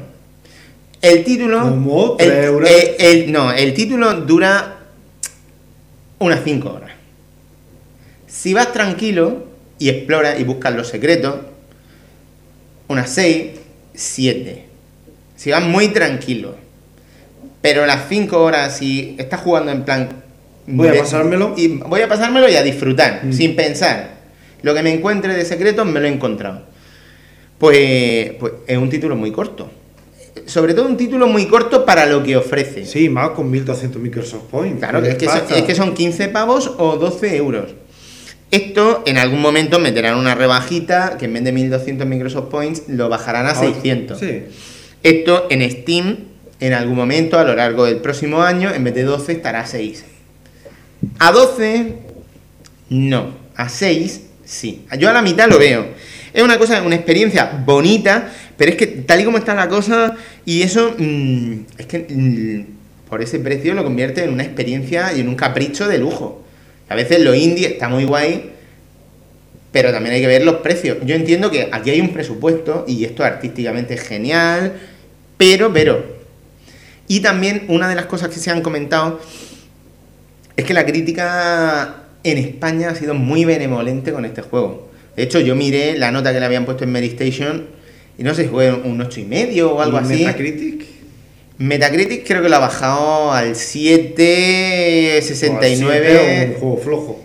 El 1.02 1.24
título... 1.24 1.60
¿Cómo? 1.62 2.16
el- 2.20 2.28
¿Tres 2.30 2.50
horas? 2.50 2.70
el- 3.00 3.06
el- 3.24 3.32
no, 3.32 3.52
el 3.52 3.74
título 3.74 4.14
dura 4.22 4.80
unas 6.20 6.40
cinco 6.44 6.72
horas. 6.74 6.92
Si 8.28 8.54
vas 8.54 8.72
tranquilo 8.74 9.46
y 9.80 9.90
exploras 9.90 10.40
y 10.40 10.44
buscas 10.44 10.74
los 10.76 10.88
secretos, 10.88 11.36
unas 12.88 13.10
seis, 13.10 13.52
siete. 13.94 14.66
Si 15.36 15.52
vas 15.52 15.64
muy 15.64 15.90
tranquilo. 15.90 16.56
Pero 17.62 17.86
las 17.86 18.08
cinco 18.08 18.42
horas, 18.44 18.78
si 18.78 19.16
estás 19.20 19.42
jugando 19.42 19.72
en 19.72 19.84
plan... 19.84 20.10
Voy 20.68 20.88
a 20.88 20.94
pasármelo. 21.00 21.54
Y 21.58 21.68
voy 21.68 22.02
a 22.02 22.08
pasármelo 22.08 22.48
y 22.50 22.56
a 22.56 22.64
disfrutar, 22.64 23.22
Mm. 23.26 23.34
sin 23.34 23.56
pensar. 23.56 24.15
Lo 24.62 24.74
que 24.74 24.84
me 24.84 24.94
encuentre 24.94 25.34
de 25.36 25.46
secretos 25.46 25.86
me 25.86 26.00
lo 26.00 26.08
he 26.08 26.12
encontrado. 26.12 26.64
Pues, 27.58 28.32
pues 28.40 28.54
es 28.68 28.78
un 28.78 28.90
título 28.90 29.16
muy 29.16 29.32
corto. 29.32 29.70
Sobre 30.46 30.74
todo 30.74 30.88
un 30.88 30.98
título 30.98 31.28
muy 31.28 31.48
corto 31.48 31.86
para 31.86 32.06
lo 32.06 32.22
que 32.22 32.36
ofrece. 32.36 32.86
Sí, 32.86 33.10
más 33.10 33.30
con 33.32 33.50
1200 33.50 34.02
Microsoft 34.02 34.44
Points. 34.52 34.80
Claro, 34.80 35.02
¿Qué 35.02 35.10
es 35.10 35.16
que, 35.16 35.26
son, 35.28 35.42
es 35.50 35.64
que 35.64 35.76
son 35.76 35.94
15 35.94 36.28
pavos 36.30 36.72
o 36.78 36.98
12 36.98 37.36
euros. 37.38 37.74
Esto 38.52 39.04
en 39.06 39.18
algún 39.18 39.42
momento 39.42 39.80
meterán 39.80 40.18
una 40.18 40.36
rebajita 40.36 41.18
que 41.18 41.26
en 41.26 41.34
vez 41.34 41.44
de 41.46 41.52
1200 41.52 42.06
Microsoft 42.06 42.50
Points 42.50 42.84
lo 42.88 43.10
bajarán 43.10 43.48
a 43.48 43.52
Ah, 43.52 43.56
600. 43.56 44.20
Sí. 44.20 44.44
Esto 45.04 45.48
en 45.50 45.70
Steam 45.72 46.18
en 46.60 46.74
algún 46.74 46.96
momento 46.96 47.40
a 47.40 47.44
lo 47.44 47.56
largo 47.56 47.86
del 47.86 47.98
próximo 47.98 48.42
año 48.42 48.72
en 48.74 48.84
vez 48.84 48.94
de 48.96 49.04
12 49.04 49.32
estará 49.32 49.62
a 49.62 49.66
6. 49.66 50.06
A 51.20 51.32
12 51.32 51.94
no, 52.90 53.30
a 53.56 53.70
6 53.70 54.22
sí. 54.46 54.86
Yo 54.98 55.10
a 55.10 55.14
la 55.14 55.22
mitad 55.22 55.50
lo 55.50 55.60
veo. 55.60 55.88
Es 56.34 56.44
una 56.44 56.58
cosa, 56.58 56.82
una 56.82 56.96
experiencia 56.96 57.64
bonita, 57.66 58.32
pero 58.58 58.72
es 58.72 58.78
que 58.78 58.88
tal 58.88 59.22
y 59.22 59.26
como 59.26 59.38
está 59.38 59.54
la 59.56 59.70
cosa 59.70 60.16
y 60.46 60.62
eso 60.62 60.96
mm, 60.98 61.54
es 61.78 61.86
que 61.86 62.00
mm, 62.10 63.10
por 63.10 63.22
ese 63.22 63.40
precio 63.40 63.74
lo 63.74 63.84
convierte 63.84 64.24
en 64.24 64.34
una 64.34 64.44
experiencia 64.44 65.14
y 65.14 65.22
en 65.22 65.30
un 65.30 65.36
capricho 65.36 65.88
de 65.88 65.98
lujo. 65.98 66.44
A 66.90 66.96
veces 66.96 67.22
lo 67.22 67.34
indie 67.34 67.68
está 67.68 67.90
muy 67.90 68.04
guay, 68.04 68.52
pero 69.72 69.92
también 69.92 70.16
hay 70.16 70.22
que 70.22 70.28
ver 70.28 70.44
los 70.44 70.56
precios. 70.56 70.98
Yo 71.06 71.16
entiendo 71.16 71.52
que 71.52 71.70
aquí 71.72 71.90
hay 71.90 72.02
un 72.02 72.14
presupuesto 72.14 72.86
y 72.88 73.06
esto 73.06 73.24
artísticamente 73.24 73.96
es 73.96 74.02
genial, 74.02 74.74
pero, 75.38 75.74
pero. 75.74 76.16
Y 77.08 77.20
también 77.20 77.66
una 77.68 77.88
de 77.88 77.96
las 77.96 78.06
cosas 78.06 78.30
que 78.30 78.40
se 78.40 78.52
han 78.52 78.62
comentado 78.62 79.20
es 80.56 80.66
que 80.66 80.74
la 80.74 80.86
crítica 80.86 82.05
en 82.32 82.38
España 82.40 82.90
ha 82.90 82.96
sido 82.96 83.14
muy 83.14 83.46
benevolente 83.46 84.12
con 84.12 84.26
este 84.26 84.42
juego. 84.42 84.90
De 85.16 85.24
hecho, 85.24 85.40
yo 85.40 85.56
miré 85.56 85.98
la 85.98 86.12
nota 86.12 86.34
que 86.34 86.40
le 86.40 86.46
habían 86.46 86.66
puesto 86.66 86.84
en 86.84 86.92
Mary 86.92 87.08
Station 87.08 87.68
y 88.18 88.24
no 88.24 88.34
sé 88.34 88.44
si 88.44 88.50
fue 88.50 88.74
un 88.74 88.98
8,5 89.00 89.18
y 89.20 89.26
medio 89.26 89.74
o 89.74 89.82
algo 89.82 89.98
¿Y 89.98 90.02
así. 90.02 90.14
Metacritic? 90.26 90.86
Metacritic 91.58 92.28
creo 92.28 92.42
que 92.42 92.50
lo 92.50 92.56
ha 92.58 92.60
bajado 92.60 93.32
al 93.32 93.56
7, 93.56 95.20
O 95.20 95.22
69. 95.22 96.18
así, 96.18 96.52
Un 96.52 96.60
juego 96.60 96.78
flojo. 96.78 97.22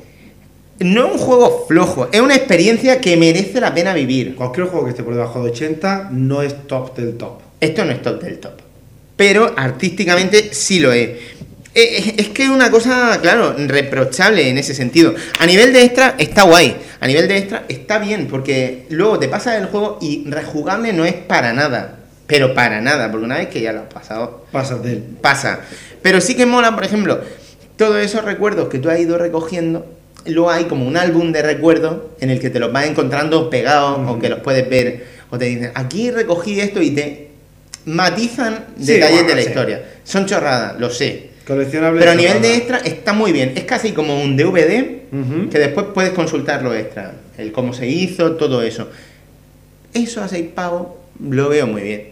No 0.81 1.07
es 1.07 1.13
un 1.13 1.19
juego 1.19 1.65
flojo, 1.69 2.09
es 2.11 2.21
una 2.21 2.35
experiencia 2.37 3.01
que 3.01 3.17
merece 3.17 3.61
la 3.61 3.75
pena 3.75 3.93
vivir. 3.93 4.35
Cualquier 4.35 4.67
juego 4.67 4.85
que 4.85 4.91
esté 4.91 5.03
por 5.03 5.15
debajo 5.15 5.43
de 5.43 5.51
80 5.51 6.11
no 6.13 6.43
es 6.43 6.67
top 6.67 6.97
del 6.97 7.17
top. 7.17 7.41
Esto 7.61 7.85
no 7.85 7.93
es 7.93 8.01
top 8.01 8.23
del 8.23 8.39
top. 8.39 8.53
Pero 9.17 9.53
artísticamente 9.57 10.55
sí 10.55 10.81
lo 10.81 10.93
es. 10.93 11.11
Eh, 11.75 12.15
Es 12.19 12.29
que 12.29 12.45
es 12.45 12.49
una 12.49 12.71
cosa, 12.71 13.19
claro, 13.23 13.55
reprochable 13.57 14.49
en 14.49 14.59
ese 14.59 14.75
sentido. 14.75 15.15
A 15.39 15.47
nivel 15.47 15.73
de 15.73 15.85
extra 15.85 16.15
está 16.19 16.43
guay. 16.43 16.77
A 17.01 17.07
nivel 17.07 17.29
de 17.29 17.39
extra 17.39 17.65
está 17.69 17.99
bien, 17.99 18.27
porque 18.29 18.87
luego 18.91 19.19
te 19.19 19.29
pasas 19.29 19.57
el 19.57 19.67
juego 19.67 19.99
y 20.01 20.25
rejugable 20.31 20.93
no 20.93 21.05
es 21.05 21.15
para 21.15 21.53
nada. 21.53 21.97
Pero 22.27 22.55
para 22.55 22.81
nada, 22.81 23.11
porque 23.11 23.25
una 23.25 23.39
vez 23.39 23.49
que 23.49 23.61
ya 23.61 23.73
lo 23.73 23.81
has 23.81 23.93
pasado, 23.93 24.47
Pasas 24.53 24.83
de 24.83 24.93
él. 24.93 25.05
pasa. 25.21 25.61
Pero 26.03 26.21
sí 26.21 26.37
que 26.37 26.47
mola, 26.47 26.75
por 26.75 26.85
ejemplo, 26.85 27.21
todos 27.77 27.97
esos 27.99 28.25
recuerdos 28.25 28.69
que 28.69 28.79
tú 28.79 28.89
has 28.91 29.01
ido 29.01 29.19
recogiendo. 29.19 29.87
Luego 30.27 30.51
hay 30.51 30.65
como 30.65 30.87
un 30.87 30.97
álbum 30.97 31.33
de 31.33 31.43
recuerdos 31.43 31.97
en 32.21 32.31
el 32.31 32.39
que 32.41 32.51
te 32.51 32.61
los 32.61 32.73
vas 32.73 32.87
encontrando 32.87 33.49
pegados 33.51 34.09
o 34.09 34.19
que 34.19 34.29
los 34.29 34.41
puedes 34.41 34.69
ver. 34.69 35.07
O 35.31 35.39
te 35.39 35.47
dicen, 35.47 35.73
aquí 35.75 36.11
recogí 36.11 36.61
esto 36.61 36.81
y 36.83 36.91
te 36.91 37.31
matizan 37.87 38.67
Sí, 38.79 38.93
detalles 38.93 39.15
bueno, 39.23 39.29
de 39.29 39.35
la 39.37 39.43
sí. 39.43 39.49
historia. 39.49 39.83
Son 40.05 40.27
chorradas, 40.27 40.79
lo 40.79 40.91
sé. 40.91 41.30
Coleccionable. 41.51 41.99
Pero 41.99 42.13
a 42.13 42.15
nivel 42.15 42.41
de 42.41 42.55
extra 42.55 42.79
está 42.79 43.13
muy 43.13 43.33
bien. 43.33 43.55
Es 43.57 43.65
casi 43.65 43.91
como 43.91 44.23
un 44.23 44.37
DVD 44.37 45.01
que 45.51 45.59
después 45.59 45.89
puedes 45.93 46.13
consultar 46.13 46.63
lo 46.63 46.73
extra. 46.73 47.13
El 47.37 47.51
cómo 47.51 47.73
se 47.73 47.89
hizo, 47.89 48.37
todo 48.37 48.63
eso. 48.63 48.89
Eso 49.93 50.23
a 50.23 50.29
6 50.29 50.47
pavos 50.55 50.87
lo 51.19 51.49
veo 51.49 51.67
muy 51.67 51.83
bien. 51.83 52.03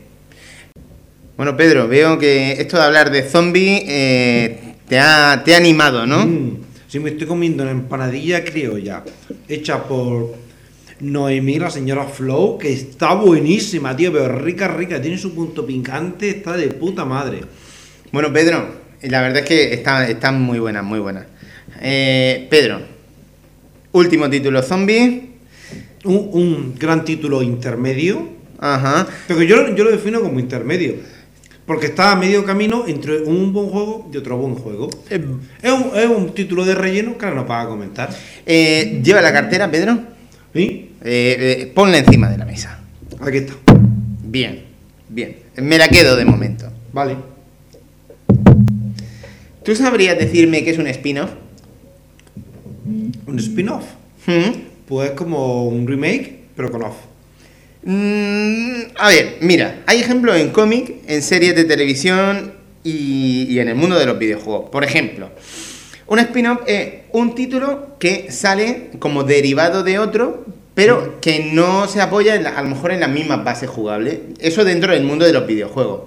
Bueno, 1.36 1.56
Pedro, 1.56 1.86
veo 1.86 2.18
que 2.18 2.52
esto 2.52 2.78
de 2.78 2.82
hablar 2.82 3.12
de 3.12 3.22
zombies 3.22 3.84
eh, 3.86 4.74
te, 4.88 4.98
ha, 4.98 5.40
te 5.44 5.54
ha 5.54 5.58
animado, 5.58 6.04
¿no? 6.04 6.26
Mm, 6.26 6.56
Sí, 6.88 6.98
me 6.98 7.10
estoy 7.10 7.26
comiendo 7.26 7.62
una 7.62 7.70
empanadilla 7.72 8.42
criolla 8.42 9.04
hecha 9.46 9.84
por 9.84 10.34
Noemí, 11.00 11.58
la 11.58 11.70
señora 11.70 12.06
Flow, 12.06 12.56
que 12.56 12.72
está 12.72 13.12
buenísima, 13.12 13.94
tío, 13.94 14.10
pero 14.10 14.36
rica, 14.38 14.68
rica, 14.68 15.00
tiene 15.00 15.18
su 15.18 15.34
punto 15.34 15.66
picante, 15.66 16.30
está 16.30 16.56
de 16.56 16.68
puta 16.68 17.04
madre. 17.04 17.42
Bueno, 18.10 18.32
Pedro, 18.32 18.87
la 19.02 19.20
verdad 19.22 19.38
es 19.42 19.48
que 19.48 19.74
está- 19.74 20.06
están 20.08 20.40
muy 20.40 20.58
buenas, 20.58 20.84
muy 20.84 20.98
buenas. 20.98 21.24
Eh, 21.80 22.46
Pedro, 22.50 22.80
último 23.92 24.28
título 24.30 24.62
zombie. 24.62 25.24
Un, 26.04 26.28
un 26.32 26.74
gran 26.78 27.04
título 27.04 27.42
intermedio, 27.42 28.28
Ajá. 28.60 29.06
pero 29.26 29.42
yo, 29.42 29.74
yo 29.74 29.82
lo 29.84 29.90
defino 29.90 30.20
como 30.20 30.38
intermedio, 30.38 30.94
porque 31.66 31.86
está 31.86 32.12
a 32.12 32.16
medio 32.16 32.44
camino 32.44 32.84
entre 32.86 33.22
un 33.22 33.52
buen 33.52 33.68
juego 33.68 34.08
y 34.12 34.16
otro 34.16 34.36
buen 34.38 34.54
juego. 34.54 34.88
Eh, 35.10 35.24
Es 35.60 35.72
un, 35.72 35.90
es 35.98 36.06
un 36.06 36.32
título 36.34 36.64
de 36.64 36.74
relleno 36.76 37.18
que 37.18 37.24
ahora 37.26 37.40
nos 37.42 37.50
a 37.50 37.66
comentar. 37.66 38.10
eh, 38.46 39.00
Lleva 39.02 39.20
la 39.20 39.32
cartera, 39.32 39.68
Pedro. 39.70 39.98
¿Sí? 40.54 40.92
Eh, 41.04 41.70
ponla 41.74 41.98
encima 41.98 42.30
de 42.30 42.38
la 42.38 42.44
mesa. 42.44 42.78
Aquí 43.20 43.38
está. 43.38 43.54
Bien, 44.22 44.62
bien. 45.08 45.36
Me 45.56 45.78
la 45.78 45.88
quedo 45.88 46.14
de 46.16 46.24
momento. 46.24 46.70
Vale. 46.92 47.16
¿Tú 49.68 49.76
sabrías 49.76 50.18
decirme 50.18 50.64
qué 50.64 50.70
es 50.70 50.78
un 50.78 50.86
spin-off? 50.86 51.28
Un 53.26 53.38
spin-off. 53.38 53.84
¿Mm? 54.26 54.60
Pues 54.86 55.10
como 55.10 55.68
un 55.68 55.86
remake, 55.86 56.38
pero 56.56 56.70
con 56.72 56.84
off. 56.84 56.94
Mm, 57.82 58.80
a 58.96 59.08
ver, 59.08 59.36
mira, 59.42 59.82
hay 59.84 60.00
ejemplos 60.00 60.38
en 60.38 60.48
cómic, 60.52 60.94
en 61.06 61.20
series 61.20 61.54
de 61.54 61.64
televisión 61.64 62.54
y, 62.82 63.42
y 63.50 63.58
en 63.58 63.68
el 63.68 63.74
mundo 63.74 63.98
de 63.98 64.06
los 64.06 64.18
videojuegos. 64.18 64.70
Por 64.70 64.84
ejemplo, 64.84 65.28
un 66.06 66.18
spin-off 66.18 66.60
es 66.66 66.88
un 67.12 67.34
título 67.34 67.98
que 67.98 68.32
sale 68.32 68.88
como 68.98 69.22
derivado 69.24 69.82
de 69.82 69.98
otro, 69.98 70.46
pero 70.74 71.20
que 71.20 71.50
no 71.52 71.86
se 71.88 72.00
apoya 72.00 72.40
la- 72.40 72.56
a 72.58 72.62
lo 72.62 72.70
mejor 72.70 72.92
en 72.92 73.00
las 73.00 73.10
mismas 73.10 73.44
bases 73.44 73.68
jugables. 73.68 74.18
Eso 74.40 74.64
dentro 74.64 74.94
del 74.94 75.02
mundo 75.04 75.26
de 75.26 75.34
los 75.34 75.46
videojuegos. 75.46 76.04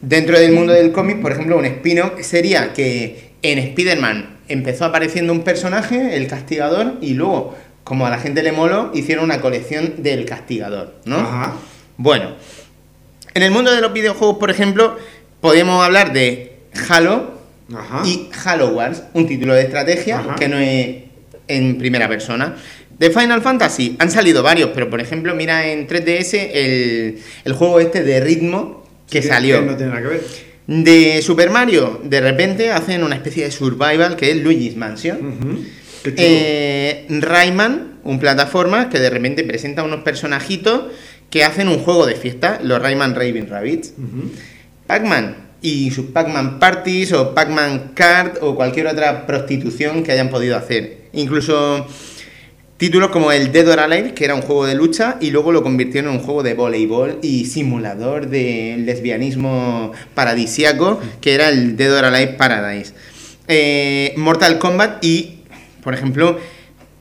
Dentro 0.00 0.38
del 0.38 0.52
mundo 0.52 0.72
del 0.72 0.92
cómic, 0.92 1.20
por 1.20 1.32
ejemplo, 1.32 1.56
un 1.56 1.64
spin-off 1.64 2.20
sería 2.20 2.72
que 2.72 3.30
en 3.42 3.58
Spider-Man 3.58 4.36
empezó 4.48 4.84
apareciendo 4.84 5.32
un 5.32 5.42
personaje, 5.42 6.16
el 6.16 6.26
castigador, 6.26 6.94
y 7.00 7.14
luego, 7.14 7.56
como 7.82 8.06
a 8.06 8.10
la 8.10 8.18
gente 8.18 8.42
le 8.42 8.52
moló, 8.52 8.90
hicieron 8.94 9.24
una 9.24 9.40
colección 9.40 9.94
del 9.98 10.24
castigador, 10.24 10.94
¿no? 11.04 11.16
Ajá. 11.16 11.54
Bueno, 11.96 12.34
en 13.34 13.42
el 13.42 13.50
mundo 13.50 13.74
de 13.74 13.80
los 13.80 13.92
videojuegos, 13.92 14.38
por 14.38 14.50
ejemplo, 14.50 14.96
podemos 15.40 15.84
hablar 15.84 16.12
de 16.12 16.56
Halo 16.88 17.32
Ajá. 17.74 18.02
y 18.06 18.28
Halo 18.44 18.68
Wars, 18.68 19.02
un 19.14 19.26
título 19.26 19.54
de 19.54 19.62
estrategia 19.62 20.18
Ajá. 20.18 20.34
que 20.36 20.48
no 20.48 20.58
es 20.58 20.96
en 21.48 21.78
primera 21.78 22.08
persona. 22.08 22.56
De 22.98 23.10
Final 23.10 23.42
Fantasy 23.42 23.96
han 23.98 24.10
salido 24.10 24.42
varios, 24.42 24.70
pero 24.74 24.88
por 24.88 25.00
ejemplo, 25.00 25.34
mira 25.34 25.66
en 25.66 25.86
3DS 25.86 26.50
el, 26.52 27.18
el 27.44 27.52
juego 27.52 27.78
este 27.80 28.02
de 28.02 28.20
ritmo 28.20 28.85
que 29.08 29.22
salió. 29.22 29.62
no 29.62 29.76
tiene 29.76 29.92
nada 29.92 30.02
que 30.02 30.08
ver. 30.08 30.24
De 30.66 31.22
Super 31.22 31.50
Mario, 31.50 32.00
de 32.02 32.20
repente 32.20 32.72
hacen 32.72 33.04
una 33.04 33.14
especie 33.14 33.44
de 33.44 33.50
survival 33.52 34.16
que 34.16 34.32
es 34.32 34.36
Luigi's 34.38 34.76
Mansion. 34.76 35.64
Eh, 36.04 37.06
Rayman, 37.08 37.98
un 38.04 38.18
plataforma 38.18 38.88
que 38.88 38.98
de 38.98 39.10
repente 39.10 39.44
presenta 39.44 39.82
unos 39.82 40.02
personajitos 40.02 40.92
que 41.30 41.44
hacen 41.44 41.68
un 41.68 41.78
juego 41.78 42.06
de 42.06 42.14
fiesta, 42.14 42.60
los 42.62 42.80
Rayman 42.80 43.14
Raving 43.14 43.48
Rabbits. 43.48 43.92
Ujú. 43.96 44.30
Pac-Man 44.86 45.36
y 45.62 45.90
sus 45.90 46.06
Pac-Man 46.06 46.58
Parties 46.58 47.12
o 47.12 47.34
Pac-Man 47.34 47.92
Card 47.94 48.38
o 48.40 48.54
cualquier 48.54 48.86
otra 48.86 49.26
prostitución 49.26 50.02
que 50.04 50.12
hayan 50.12 50.30
podido 50.30 50.56
hacer. 50.56 51.08
Incluso 51.12 51.86
títulos 52.76 53.10
como 53.10 53.32
el 53.32 53.52
Dead 53.52 53.68
or 53.68 53.80
Alive, 53.80 54.14
que 54.14 54.24
era 54.24 54.34
un 54.34 54.42
juego 54.42 54.66
de 54.66 54.74
lucha, 54.74 55.16
y 55.20 55.30
luego 55.30 55.52
lo 55.52 55.62
convirtieron 55.62 56.12
en 56.12 56.20
un 56.20 56.24
juego 56.24 56.42
de 56.42 56.54
voleibol 56.54 57.18
y 57.22 57.46
simulador 57.46 58.28
de 58.28 58.76
lesbianismo 58.78 59.92
paradisiaco, 60.14 61.00
que 61.20 61.34
era 61.34 61.48
el 61.48 61.76
Dead 61.76 61.96
or 61.96 62.04
Alive 62.04 62.34
Paradise. 62.34 62.92
Eh, 63.48 64.12
Mortal 64.16 64.58
Kombat 64.58 65.04
y, 65.04 65.40
por 65.82 65.94
ejemplo, 65.94 66.38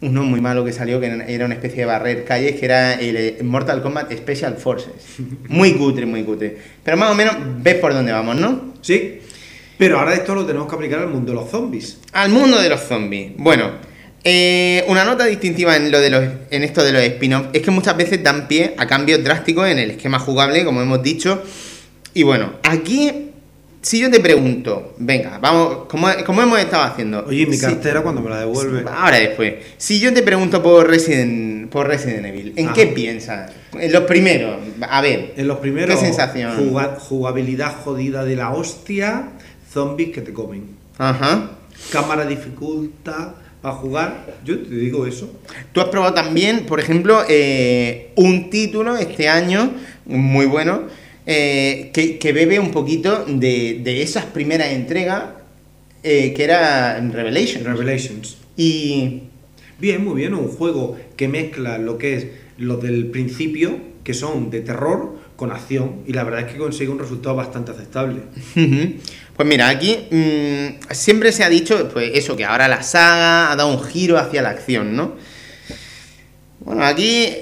uno 0.01 0.23
muy 0.23 0.39
malo 0.41 0.63
que 0.63 0.71
salió, 0.71 0.99
que 0.99 1.23
era 1.27 1.45
una 1.45 1.55
especie 1.55 1.79
de 1.79 1.85
barrer 1.85 2.25
calles, 2.25 2.59
que 2.59 2.65
era 2.65 2.93
el 2.93 3.17
eh, 3.17 3.37
Mortal 3.43 3.81
Kombat 3.81 4.11
Special 4.13 4.55
Forces. 4.55 4.93
Muy 5.49 5.73
cutre, 5.73 6.05
muy 6.05 6.23
cutre. 6.23 6.57
Pero 6.83 6.97
más 6.97 7.11
o 7.11 7.15
menos 7.15 7.35
ves 7.61 7.75
por 7.75 7.93
dónde 7.93 8.11
vamos, 8.11 8.35
¿no? 8.35 8.73
Sí. 8.81 9.19
Pero 9.77 9.99
ahora 9.99 10.13
esto 10.13 10.35
lo 10.35 10.45
tenemos 10.45 10.69
que 10.69 10.75
aplicar 10.75 10.99
al 10.99 11.09
mundo 11.09 11.31
de 11.31 11.35
los 11.35 11.49
zombies. 11.49 11.99
Al 12.13 12.29
mundo 12.29 12.61
de 12.61 12.69
los 12.69 12.81
zombies. 12.81 13.33
Bueno, 13.37 13.71
eh, 14.25 14.83
una 14.87 15.05
nota 15.05 15.25
distintiva 15.25 15.75
en, 15.77 15.91
lo 15.91 15.99
de 16.01 16.09
los, 16.09 16.23
en 16.49 16.63
esto 16.63 16.83
de 16.83 16.91
los 16.91 17.01
spin-offs 17.03 17.49
es 17.53 17.61
que 17.61 17.69
muchas 17.71 17.95
veces 17.95 18.21
dan 18.23 18.47
pie 18.47 18.73
a 18.77 18.87
cambios 18.87 19.23
drásticos 19.23 19.67
en 19.69 19.77
el 19.77 19.91
esquema 19.91 20.17
jugable, 20.19 20.65
como 20.65 20.81
hemos 20.81 21.01
dicho. 21.03 21.41
Y 22.15 22.23
bueno, 22.23 22.53
aquí, 22.63 23.29
si 23.81 23.99
yo 23.99 24.09
te 24.09 24.19
pregunto, 24.19 24.95
venga, 24.97 25.37
vamos, 25.37 25.85
como, 25.87 26.07
como 26.25 26.41
hemos 26.41 26.57
estado 26.59 26.83
haciendo. 26.83 27.23
Oye, 27.27 27.45
mi 27.45 27.55
si- 27.55 27.61
cartera 27.61 28.01
cuando 28.01 28.21
me 28.21 28.29
la 28.31 28.39
devuelve. 28.39 28.83
Ahora 28.89 29.17
después. 29.19 29.53
Si 29.77 29.99
yo 29.99 30.11
te 30.11 30.23
pregunto 30.23 30.63
por 30.63 30.87
Resident, 30.89 31.69
por 31.69 31.87
Resident 31.87 32.25
Evil, 32.25 32.53
¿en 32.55 32.65
Ajá. 32.65 32.73
qué 32.73 32.87
piensas? 32.87 33.51
En 33.79 33.91
los 33.91 34.05
primeros, 34.05 34.57
a 34.89 35.01
ver. 35.01 35.33
En 35.37 35.47
los 35.47 35.59
primeros, 35.59 35.99
¿Qué 35.99 36.05
sensación? 36.05 36.57
juga- 36.57 36.97
jugabilidad 36.99 37.75
jodida 37.83 38.25
de 38.25 38.35
la 38.37 38.51
hostia, 38.53 39.29
zombies 39.71 40.09
que 40.11 40.21
te 40.21 40.33
comen. 40.33 40.63
Ajá. 40.97 41.51
Cámara 41.91 42.25
dificultad 42.25 43.33
para 43.65 43.77
jugar. 43.77 44.37
Yo 44.45 44.59
te 44.59 44.75
digo 44.75 45.07
eso. 45.07 45.27
Tú 45.71 45.81
has 45.81 45.87
probado 45.87 46.13
también, 46.13 46.67
por 46.67 46.79
ejemplo, 46.79 47.23
eh, 47.27 48.11
un 48.15 48.51
título 48.51 48.95
este 48.95 49.27
año 49.27 49.73
muy 50.05 50.45
bueno 50.45 50.83
eh, 51.25 51.89
que, 51.91 52.19
que 52.19 52.31
bebe 52.31 52.59
un 52.59 52.69
poquito 52.69 53.25
de, 53.25 53.81
de 53.83 54.03
esas 54.03 54.25
primeras 54.25 54.67
entregas 54.67 55.23
eh, 56.03 56.33
que 56.33 56.43
era 56.43 56.99
Revelation. 56.99 57.63
Revelations. 57.63 58.37
Y 58.55 59.21
Bien, 59.79 60.05
muy 60.05 60.15
bien. 60.15 60.35
Un 60.35 60.49
juego 60.49 60.95
que 61.17 61.27
mezcla 61.27 61.79
lo 61.79 61.97
que 61.97 62.15
es 62.15 62.27
lo 62.59 62.77
del 62.77 63.07
principio, 63.07 63.79
que 64.03 64.13
son 64.13 64.51
de 64.51 64.61
terror, 64.61 65.17
con 65.35 65.51
acción. 65.51 66.03
Y 66.05 66.13
la 66.13 66.23
verdad 66.23 66.41
es 66.41 66.53
que 66.53 66.57
consigue 66.57 66.89
un 66.89 66.99
resultado 66.99 67.35
bastante 67.35 67.71
aceptable. 67.71 68.21
Pues 69.35 69.49
mira, 69.49 69.67
aquí 69.67 70.07
mm, 70.11 70.93
siempre 70.93 71.33
se 71.33 71.43
ha 71.43 71.49
dicho 71.49 71.89
pues 71.91 72.11
eso, 72.13 72.37
que 72.37 72.45
ahora 72.45 72.69
la 72.69 72.83
saga 72.83 73.51
ha 73.51 73.55
dado 73.57 73.69
un 73.69 73.83
giro 73.83 74.17
hacia 74.17 74.41
la 74.41 74.51
acción, 74.51 74.95
¿no? 74.95 75.15
Bueno, 76.61 76.85
aquí 76.85 77.33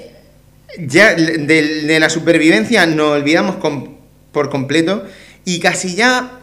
ya 0.76 1.14
de, 1.14 1.96
la 2.00 2.10
supervivencia 2.10 2.84
nos 2.86 3.12
olvidamos 3.12 3.56
por 4.32 4.50
completo 4.50 5.04
y 5.44 5.60
casi 5.60 5.94
ya 5.94 6.40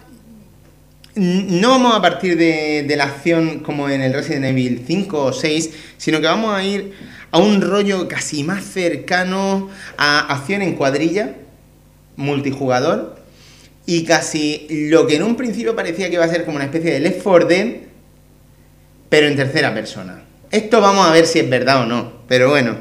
no 1.15 1.69
vamos 1.69 1.95
a 1.95 2.01
partir 2.01 2.37
de, 2.37 2.85
de 2.87 2.95
la 2.95 3.03
acción 3.03 3.59
como 3.59 3.89
en 3.89 4.01
el 4.01 4.13
Resident 4.13 4.45
Evil 4.45 4.83
5 4.87 5.25
o 5.25 5.33
6, 5.33 5.69
sino 5.97 6.21
que 6.21 6.27
vamos 6.27 6.55
a 6.55 6.63
ir 6.63 6.93
a 7.31 7.39
un 7.39 7.61
rollo 7.61 8.07
casi 8.07 8.43
más 8.43 8.63
cercano 8.63 9.69
a 9.97 10.19
acción 10.33 10.61
en 10.61 10.75
cuadrilla, 10.75 11.35
multijugador, 12.15 13.15
y 13.85 14.03
casi 14.03 14.67
lo 14.69 15.07
que 15.07 15.15
en 15.15 15.23
un 15.23 15.35
principio 15.35 15.75
parecía 15.75 16.07
que 16.09 16.15
iba 16.15 16.25
a 16.25 16.29
ser 16.29 16.45
como 16.45 16.57
una 16.57 16.65
especie 16.65 16.91
de 16.91 16.99
Left 16.99 17.23
4 17.23 17.47
Dead, 17.47 17.67
pero 19.09 19.27
en 19.27 19.35
tercera 19.35 19.73
persona. 19.73 20.23
Esto 20.51 20.81
vamos 20.81 21.07
a 21.07 21.11
ver 21.11 21.25
si 21.25 21.39
es 21.39 21.49
verdad 21.49 21.83
o 21.83 21.85
no, 21.85 22.11
pero 22.27 22.49
bueno. 22.49 22.75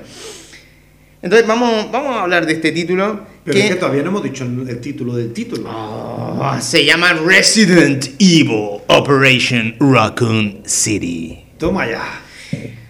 Entonces 1.22 1.46
vamos, 1.46 1.90
vamos 1.92 2.16
a 2.16 2.22
hablar 2.22 2.46
de 2.46 2.54
este 2.54 2.72
título. 2.72 3.26
Pero 3.44 3.54
que 3.54 3.64
es 3.64 3.70
que 3.70 3.76
todavía 3.76 4.02
no 4.02 4.08
hemos 4.08 4.22
dicho 4.22 4.44
el 4.44 4.80
título 4.80 5.14
del 5.14 5.32
título. 5.32 5.68
Ah, 5.68 6.58
se 6.62 6.84
llama 6.84 7.12
Resident 7.12 8.06
Evil 8.18 8.80
Operation 8.86 9.74
Raccoon 9.78 10.62
City. 10.64 11.44
Toma 11.58 11.88
ya. 11.88 12.22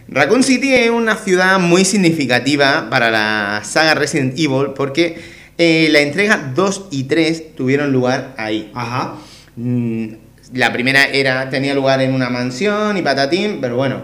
Raccoon 0.08 0.42
City 0.42 0.74
es 0.74 0.90
una 0.90 1.16
ciudad 1.16 1.58
muy 1.58 1.84
significativa 1.84 2.88
para 2.90 3.10
la 3.10 3.62
saga 3.64 3.94
Resident 3.94 4.38
Evil 4.38 4.70
porque 4.74 5.16
eh, 5.60 5.88
la 5.90 6.00
entrega 6.00 6.50
2 6.54 6.86
y 6.90 7.04
3 7.04 7.54
tuvieron 7.54 7.92
lugar 7.92 8.34
ahí. 8.36 8.70
Ajá. 8.74 9.14
Mm, 9.56 10.06
La 10.54 10.72
primera 10.72 11.04
era 11.04 11.48
tenía 11.50 11.74
lugar 11.74 12.00
en 12.00 12.12
una 12.12 12.28
mansión 12.30 12.96
y 12.96 13.02
patatín, 13.02 13.58
pero 13.60 13.76
bueno. 13.76 14.02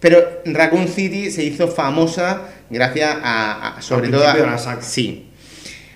Pero 0.00 0.18
Raccoon 0.46 0.88
City 0.88 1.30
se 1.30 1.42
hizo 1.44 1.68
famosa 1.68 2.42
gracias 2.70 3.16
a, 3.22 3.76
a- 3.76 3.82
sobre 3.82 4.08
todo 4.08 4.26
a, 4.26 4.34
de 4.34 4.46
la 4.46 4.56
saga. 4.58 4.80
sí. 4.82 5.24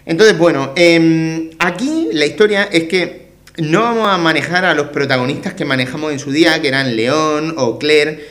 Entonces, 0.06 0.36
bueno, 0.36 0.72
em, 0.76 1.50
aquí 1.58 2.08
la 2.12 2.26
historia 2.26 2.64
es 2.72 2.84
que 2.84 3.28
no 3.58 3.82
vamos 3.82 4.08
a 4.08 4.18
manejar 4.18 4.64
a 4.64 4.74
los 4.74 4.88
protagonistas 4.88 5.54
que 5.54 5.64
manejamos 5.64 6.12
en 6.12 6.18
su 6.18 6.32
día, 6.32 6.60
que 6.60 6.68
eran 6.68 6.96
León 6.96 7.54
o 7.58 7.78
Claire, 7.78 8.24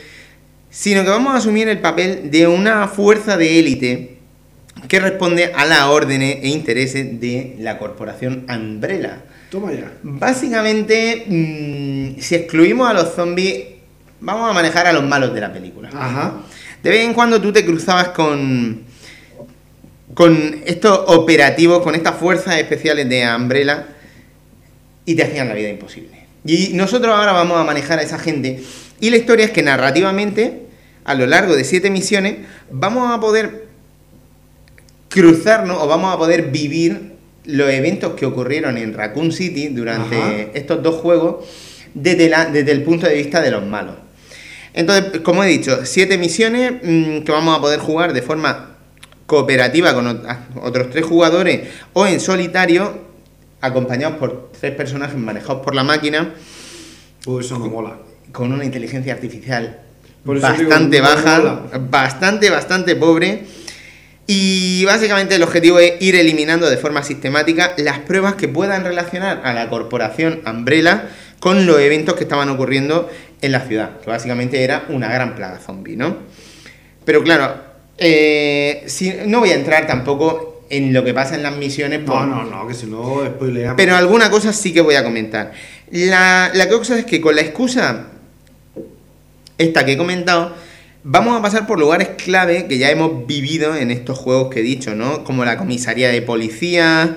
sino 0.68 1.04
que 1.04 1.10
vamos 1.10 1.32
a 1.34 1.38
asumir 1.38 1.68
el 1.68 1.78
papel 1.78 2.30
de 2.30 2.46
una 2.48 2.86
fuerza 2.88 3.36
de 3.36 3.58
élite 3.60 4.18
que 4.88 5.00
responde 5.00 5.52
a 5.54 5.64
las 5.64 5.82
órdenes 5.84 6.38
e 6.42 6.48
intereses 6.48 7.20
de 7.20 7.56
la 7.58 7.78
corporación 7.78 8.46
Umbrella. 8.48 9.22
Toma 9.50 9.72
ya. 9.72 9.92
Básicamente, 10.02 11.24
mm, 11.26 12.20
si 12.20 12.34
excluimos 12.34 12.88
a 12.88 12.94
los 12.94 13.14
zombies, 13.14 13.64
vamos 14.20 14.50
a 14.50 14.52
manejar 14.52 14.86
a 14.86 14.92
los 14.92 15.04
malos 15.04 15.34
de 15.34 15.40
la 15.40 15.52
película. 15.52 15.90
Ajá. 15.92 16.42
De 16.82 16.90
vez 16.90 17.04
en 17.04 17.14
cuando 17.14 17.40
tú 17.40 17.52
te 17.52 17.64
cruzabas 17.64 18.08
con. 18.08 18.82
con 20.14 20.62
estos 20.66 21.04
operativos, 21.06 21.82
con 21.82 21.94
estas 21.94 22.16
fuerzas 22.16 22.58
especiales 22.58 23.08
de 23.08 23.26
Umbrella 23.34 23.86
y 25.04 25.14
te 25.14 25.22
hacían 25.22 25.48
la 25.48 25.54
vida 25.54 25.68
imposible. 25.68 26.26
Y 26.44 26.70
nosotros 26.74 27.14
ahora 27.14 27.32
vamos 27.32 27.58
a 27.58 27.64
manejar 27.64 27.98
a 27.98 28.02
esa 28.02 28.18
gente. 28.18 28.62
Y 29.00 29.10
la 29.10 29.16
historia 29.16 29.44
es 29.44 29.50
que 29.50 29.62
narrativamente, 29.62 30.62
a 31.04 31.14
lo 31.14 31.26
largo 31.26 31.56
de 31.56 31.64
siete 31.64 31.90
misiones, 31.90 32.36
vamos 32.70 33.10
a 33.12 33.20
poder 33.20 33.69
cruzarnos 35.10 35.76
o 35.82 35.86
vamos 35.86 36.14
a 36.14 36.16
poder 36.16 36.50
vivir 36.50 37.12
los 37.44 37.68
eventos 37.70 38.14
que 38.14 38.24
ocurrieron 38.24 38.78
en 38.78 38.94
Raccoon 38.94 39.32
City 39.32 39.68
durante 39.68 40.16
Ajá. 40.16 40.32
estos 40.54 40.82
dos 40.82 40.94
juegos 40.96 41.44
desde, 41.94 42.28
la- 42.30 42.46
desde 42.46 42.70
el 42.72 42.82
punto 42.82 43.06
de 43.06 43.14
vista 43.14 43.40
de 43.42 43.50
los 43.50 43.64
malos. 43.66 43.96
Entonces, 44.72 45.20
como 45.22 45.42
he 45.42 45.48
dicho, 45.48 45.80
siete 45.84 46.16
misiones 46.16 46.74
mm, 46.82 47.18
que 47.22 47.32
vamos 47.32 47.58
a 47.58 47.60
poder 47.60 47.80
jugar 47.80 48.12
de 48.12 48.22
forma 48.22 48.76
cooperativa 49.26 49.92
con 49.94 50.06
otros 50.62 50.90
tres 50.90 51.04
jugadores 51.04 51.68
o 51.92 52.06
en 52.06 52.20
solitario, 52.20 53.10
acompañados 53.60 54.16
por 54.18 54.52
tres 54.58 54.74
personajes 54.74 55.16
manejados 55.18 55.62
por 55.62 55.74
la 55.74 55.82
máquina, 55.84 56.34
Pues 57.24 57.46
eso 57.46 57.58
no 57.58 57.66
mola. 57.66 57.96
con 58.32 58.52
una 58.52 58.64
inteligencia 58.64 59.12
artificial 59.12 59.80
bastante 60.24 60.96
digo, 60.96 61.08
no 61.08 61.14
baja, 61.14 61.62
bastante, 61.90 62.50
bastante 62.50 62.94
pobre. 62.94 63.44
Y 64.32 64.84
básicamente 64.84 65.34
el 65.34 65.42
objetivo 65.42 65.80
es 65.80 65.94
ir 65.98 66.14
eliminando 66.14 66.70
de 66.70 66.76
forma 66.76 67.02
sistemática 67.02 67.74
las 67.78 67.98
pruebas 67.98 68.36
que 68.36 68.46
puedan 68.46 68.84
relacionar 68.84 69.40
a 69.42 69.52
la 69.52 69.68
corporación 69.68 70.40
Umbrella 70.46 71.08
con 71.40 71.66
los 71.66 71.80
eventos 71.80 72.14
que 72.14 72.22
estaban 72.22 72.48
ocurriendo 72.48 73.10
en 73.42 73.50
la 73.50 73.62
ciudad, 73.62 73.98
que 73.98 74.08
básicamente 74.08 74.62
era 74.62 74.84
una 74.88 75.08
gran 75.08 75.34
plaga 75.34 75.58
zombie, 75.58 75.96
¿no? 75.96 76.18
Pero 77.04 77.24
claro, 77.24 77.56
eh, 77.98 78.84
si, 78.86 79.12
no 79.26 79.40
voy 79.40 79.50
a 79.50 79.56
entrar 79.56 79.88
tampoco 79.88 80.62
en 80.70 80.92
lo 80.92 81.02
que 81.02 81.12
pasa 81.12 81.34
en 81.34 81.42
las 81.42 81.56
misiones. 81.56 82.02
No, 82.02 82.24
no, 82.24 82.44
no, 82.44 82.68
que 82.68 82.74
si 82.74 82.86
no 82.86 83.26
spoileamos. 83.26 83.76
pero 83.76 83.96
alguna 83.96 84.30
cosa 84.30 84.52
sí 84.52 84.72
que 84.72 84.80
voy 84.80 84.94
a 84.94 85.02
comentar. 85.02 85.50
La, 85.90 86.52
la 86.54 86.68
cosa 86.68 86.96
es 86.96 87.04
que 87.04 87.20
con 87.20 87.34
la 87.34 87.40
excusa 87.40 88.06
esta 89.58 89.84
que 89.84 89.94
he 89.94 89.96
comentado, 89.96 90.54
vamos 91.02 91.38
a 91.38 91.42
pasar 91.42 91.66
por 91.66 91.78
lugares 91.78 92.10
clave 92.22 92.66
que 92.66 92.78
ya 92.78 92.90
hemos 92.90 93.26
vivido 93.26 93.76
en 93.76 93.90
estos 93.90 94.18
juegos 94.18 94.52
que 94.52 94.60
he 94.60 94.62
dicho, 94.62 94.94
¿no? 94.94 95.24
Como 95.24 95.44
la 95.44 95.56
comisaría 95.56 96.10
de 96.10 96.22
policía, 96.22 97.16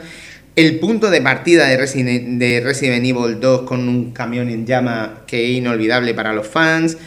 el 0.55 0.79
punto 0.79 1.09
de 1.09 1.21
partida 1.21 1.67
de 1.67 1.77
Resident, 1.77 2.39
de 2.39 2.61
Resident 2.61 3.05
Evil 3.05 3.39
2 3.39 3.63
con 3.63 3.87
un 3.89 4.11
camión 4.11 4.49
en 4.49 4.65
llama 4.65 5.23
que 5.27 5.45
es 5.45 5.57
inolvidable 5.57 6.13
para 6.13 6.33
los 6.33 6.47
fans. 6.47 6.97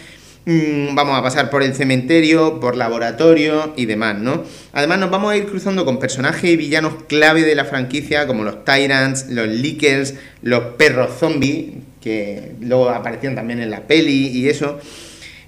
Mm, 0.44 0.94
Vamos 0.94 1.18
a 1.18 1.22
pasar 1.22 1.50
por 1.50 1.62
el 1.62 1.74
cementerio, 1.74 2.60
por 2.60 2.76
laboratorio 2.76 3.72
y 3.76 3.86
demás, 3.86 4.18
¿no? 4.18 4.44
Además 4.72 4.98
nos 4.98 5.10
vamos 5.10 5.32
a 5.32 5.36
ir 5.36 5.46
cruzando 5.46 5.84
con 5.84 5.98
personajes 5.98 6.50
y 6.50 6.56
villanos 6.56 6.94
clave 7.08 7.42
de 7.42 7.54
la 7.54 7.64
franquicia 7.64 8.26
como 8.26 8.44
los 8.44 8.64
Tyrants, 8.64 9.26
los 9.28 9.48
Lickers, 9.48 10.14
los 10.42 10.74
perros 10.76 11.18
zombies, 11.18 11.74
que 12.00 12.52
luego 12.60 12.90
aparecían 12.90 13.34
también 13.34 13.60
en 13.60 13.70
la 13.70 13.88
peli 13.88 14.28
y 14.28 14.48
eso. 14.48 14.78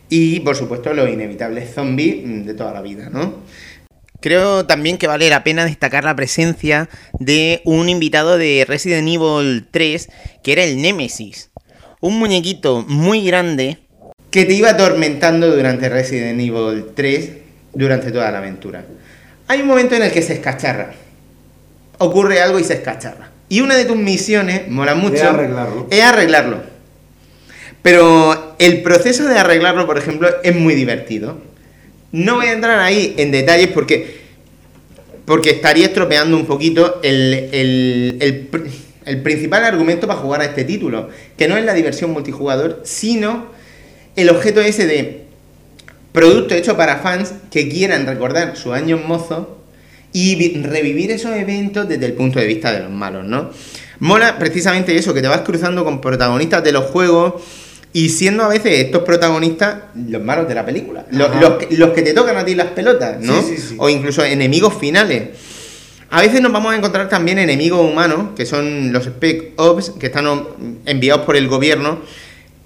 Y 0.08 0.40
por 0.40 0.56
supuesto 0.56 0.92
los 0.94 1.08
inevitables 1.08 1.74
zombies 1.74 2.24
mm, 2.24 2.42
de 2.44 2.54
toda 2.54 2.72
la 2.72 2.80
vida, 2.82 3.10
¿no? 3.10 3.34
Creo 4.20 4.66
también 4.66 4.98
que 4.98 5.06
vale 5.06 5.28
la 5.30 5.44
pena 5.44 5.64
destacar 5.64 6.02
la 6.02 6.16
presencia 6.16 6.88
de 7.20 7.62
un 7.64 7.88
invitado 7.88 8.36
de 8.36 8.64
Resident 8.66 9.06
Evil 9.08 9.68
3, 9.70 10.08
que 10.42 10.52
era 10.52 10.64
el 10.64 10.82
Nemesis. 10.82 11.50
Un 12.00 12.18
muñequito 12.18 12.84
muy 12.88 13.24
grande 13.24 13.78
que 14.30 14.44
te 14.44 14.52
iba 14.52 14.70
atormentando 14.70 15.54
durante 15.54 15.88
Resident 15.88 16.40
Evil 16.40 16.86
3 16.94 17.30
durante 17.74 18.10
toda 18.10 18.30
la 18.30 18.38
aventura. 18.38 18.84
Hay 19.46 19.62
un 19.62 19.68
momento 19.68 19.94
en 19.94 20.02
el 20.02 20.10
que 20.12 20.22
se 20.22 20.34
escacharra. 20.34 20.92
Ocurre 21.98 22.40
algo 22.40 22.58
y 22.58 22.64
se 22.64 22.74
escacharra. 22.74 23.30
Y 23.48 23.60
una 23.60 23.76
de 23.76 23.84
tus 23.84 23.96
misiones, 23.96 24.68
mola 24.68 24.94
mucho, 24.94 25.14
Es 25.14 25.22
arreglarlo. 25.22 25.86
es 25.90 26.02
arreglarlo. 26.02 26.62
Pero 27.82 28.47
el 28.58 28.82
proceso 28.82 29.26
de 29.26 29.38
arreglarlo, 29.38 29.86
por 29.86 29.98
ejemplo, 29.98 30.28
es 30.42 30.54
muy 30.54 30.74
divertido. 30.74 31.38
No 32.12 32.36
voy 32.36 32.46
a 32.46 32.52
entrar 32.52 32.78
ahí 32.80 33.14
en 33.18 33.30
detalles 33.30 33.68
porque, 33.68 34.18
porque 35.24 35.50
estaría 35.50 35.86
estropeando 35.86 36.36
un 36.36 36.46
poquito 36.46 37.00
el, 37.02 37.48
el- 37.52 38.16
el 38.20 38.48
el 39.04 39.22
principal 39.22 39.64
argumento 39.64 40.06
para 40.06 40.18
jugar 40.20 40.42
a 40.42 40.44
este 40.44 40.64
título, 40.64 41.08
que 41.38 41.48
no 41.48 41.56
es 41.56 41.64
la 41.64 41.72
diversión 41.72 42.10
multijugador, 42.10 42.82
sino 42.84 43.46
el 44.16 44.28
objeto 44.28 44.60
ese 44.60 44.86
de 44.86 45.22
producto 46.12 46.54
hecho 46.54 46.76
para 46.76 46.98
fans 46.98 47.32
que 47.50 47.70
quieran 47.70 48.04
recordar 48.06 48.54
sus 48.58 48.74
años 48.74 49.00
mozos 49.02 49.46
y 50.12 50.34
vi- 50.34 50.62
revivir 50.62 51.10
esos 51.10 51.34
eventos 51.36 51.88
desde 51.88 52.04
el 52.04 52.12
punto 52.12 52.38
de 52.38 52.46
vista 52.46 52.70
de 52.70 52.80
los 52.80 52.90
malos, 52.90 53.24
¿no? 53.24 53.48
Mola 54.00 54.38
precisamente 54.38 54.94
eso, 54.94 55.14
que 55.14 55.22
te 55.22 55.28
vas 55.28 55.40
cruzando 55.40 55.84
con 55.84 56.02
protagonistas 56.02 56.62
de 56.62 56.72
los 56.72 56.84
juegos 56.90 57.42
y 58.04 58.08
siendo 58.10 58.44
a 58.44 58.48
veces 58.48 58.84
estos 58.84 59.02
protagonistas 59.02 59.76
los 59.94 60.22
malos 60.22 60.46
de 60.48 60.54
la 60.54 60.64
película, 60.64 61.06
los, 61.10 61.34
los 61.40 61.54
que- 61.54 61.76
los 61.76 61.90
que 61.90 62.02
te 62.02 62.12
tocan 62.12 62.36
a 62.36 62.44
ti 62.44 62.54
las 62.54 62.68
pelotas, 62.68 63.18
¿no? 63.20 63.40
Sí, 63.42 63.56
sí, 63.56 63.62
sí. 63.70 63.74
O 63.78 63.88
incluso 63.88 64.24
enemigos 64.24 64.74
finales. 64.74 65.22
A 66.10 66.20
veces 66.22 66.40
nos 66.40 66.52
vamos 66.52 66.72
a 66.72 66.76
encontrar 66.76 67.08
también 67.08 67.38
enemigos 67.38 67.80
humanos, 67.80 68.30
que 68.36 68.46
son 68.46 68.92
los 68.92 69.04
Spec 69.04 69.52
Ops, 69.56 69.90
que 69.98 70.06
están 70.06 70.26
enviados 70.86 71.24
por 71.26 71.36
el 71.36 71.48
gobierno, 71.48 72.00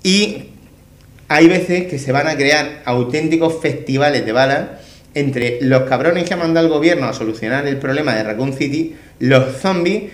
y 0.03 0.45
hay 1.29 1.49
veces 1.49 1.87
que 1.89 1.99
se 1.99 2.13
van 2.13 2.27
a 2.29 2.37
crear 2.37 2.83
auténticos 2.85 3.55
festivales 3.61 4.25
de 4.27 4.33
balas 4.33 4.63
entre 5.15 5.59
los 5.63 5.83
cabrones 5.83 6.25
que 6.29 6.35
ha 6.35 6.37
mandado 6.37 6.67
el 6.67 6.73
gobierno 6.73 7.07
a 7.07 7.13
solucionar 7.15 7.67
el 7.67 7.79
problema 7.79 8.15
de 8.15 8.23
Raccoon 8.25 8.53
City, 8.55 8.95
los 9.19 9.57
zombies, 9.61 10.05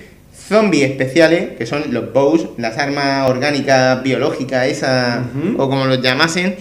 zombies 0.49 0.91
especiales, 0.91 1.57
que 1.59 1.67
son 1.67 1.85
los 1.93 2.13
bows, 2.13 2.47
las 2.57 2.79
armas 2.79 3.29
orgánicas 3.29 4.03
biológicas, 4.03 4.67
esas, 4.67 5.21
o 5.59 5.69
como 5.69 5.85
los 5.87 6.01
llamasen, 6.03 6.57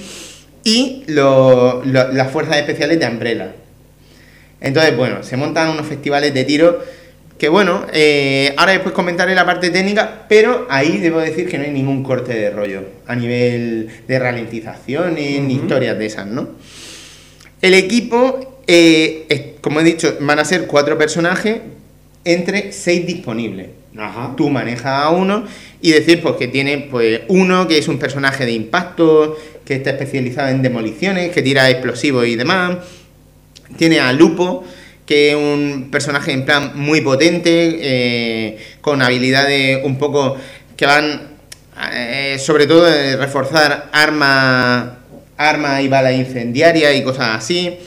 y 0.63 1.03
lo- 1.07 1.81
lo- 1.85 2.11
las 2.11 2.29
fuerzas 2.31 2.57
especiales 2.57 2.99
de 2.99 3.07
Umbrella. 3.07 3.53
Entonces, 4.59 4.95
bueno, 4.97 5.23
se 5.23 5.37
montan 5.37 5.69
unos 5.69 5.85
festivales 5.85 6.33
de 6.33 6.43
tiro 6.43 6.79
que, 7.37 7.47
bueno, 7.49 7.85
eh, 7.93 8.53
ahora 8.57 8.71
después 8.73 8.93
comentaré 8.95 9.35
la 9.35 9.45
parte 9.45 9.69
técnica, 9.69 10.25
pero 10.27 10.65
ahí 10.69 10.97
debo 10.97 11.19
decir 11.19 11.47
que 11.47 11.57
no 11.57 11.63
hay 11.65 11.71
ningún 11.71 12.03
corte 12.03 12.33
de 12.33 12.49
rollo 12.49 12.81
a 13.05 13.15
nivel 13.15 13.89
de 14.07 14.19
ralentizaciones 14.19 15.41
ni 15.41 15.53
Ujú. 15.55 15.63
historias 15.63 15.97
de 15.99 16.05
esas, 16.07 16.25
¿no? 16.25 16.49
El 17.61 17.73
equipo, 17.75 18.61
eh, 18.67 19.25
es- 19.29 19.41
como 19.61 19.79
he 19.79 19.83
dicho, 19.83 20.17
van 20.19 20.39
a 20.39 20.45
ser 20.45 20.65
cuatro 20.67 20.97
personajes 20.97 21.59
entre 22.25 22.71
seis 22.73 23.05
disponibles. 23.05 23.67
Tú 24.35 24.49
manejas 24.49 25.05
a 25.05 25.09
uno 25.09 25.45
y 25.81 25.91
decir 25.91 26.21
pues 26.21 26.35
que 26.35 26.47
tiene 26.47 26.87
pues 26.91 27.21
uno 27.27 27.67
que 27.67 27.77
es 27.77 27.87
un 27.87 27.97
personaje 27.97 28.45
de 28.45 28.51
impacto, 28.51 29.37
que 29.65 29.75
está 29.75 29.91
especializado 29.91 30.49
en 30.49 30.61
demoliciones, 30.61 31.31
que 31.31 31.41
tira 31.41 31.69
explosivos 31.69 32.27
y 32.27 32.35
demás. 32.35 32.77
Tiene 33.77 33.99
a 33.99 34.13
Lupo, 34.13 34.63
que 35.05 35.31
es 35.31 35.35
un 35.35 35.89
personaje 35.91 36.31
en 36.31 36.45
plan 36.45 36.71
muy 36.75 37.01
potente, 37.01 37.79
eh, 37.81 38.57
con 38.81 39.01
habilidades 39.01 39.83
un 39.83 39.97
poco 39.97 40.37
que 40.75 40.85
van 40.85 41.37
eh, 41.91 42.37
sobre 42.39 42.65
todo 42.65 42.85
de 42.85 43.15
reforzar 43.17 43.89
armas 43.91 44.97
arma 45.37 45.81
y 45.81 45.87
balas 45.87 46.13
incendiarias 46.13 46.95
y 46.95 47.03
cosas 47.03 47.37
así. 47.37 47.77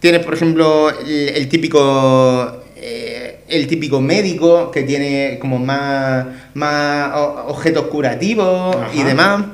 Tienes, 0.00 0.24
por 0.24 0.34
ejemplo, 0.34 0.90
el, 1.00 1.48
típico 1.48 2.62
eh, 2.76 3.07
el 3.48 3.66
típico 3.66 4.00
médico 4.00 4.70
que 4.70 4.82
tiene 4.82 5.38
como 5.40 5.58
más, 5.58 6.26
más 6.54 7.12
objetos 7.46 7.86
curativos 7.86 8.76
y 8.94 9.02
demás. 9.02 9.44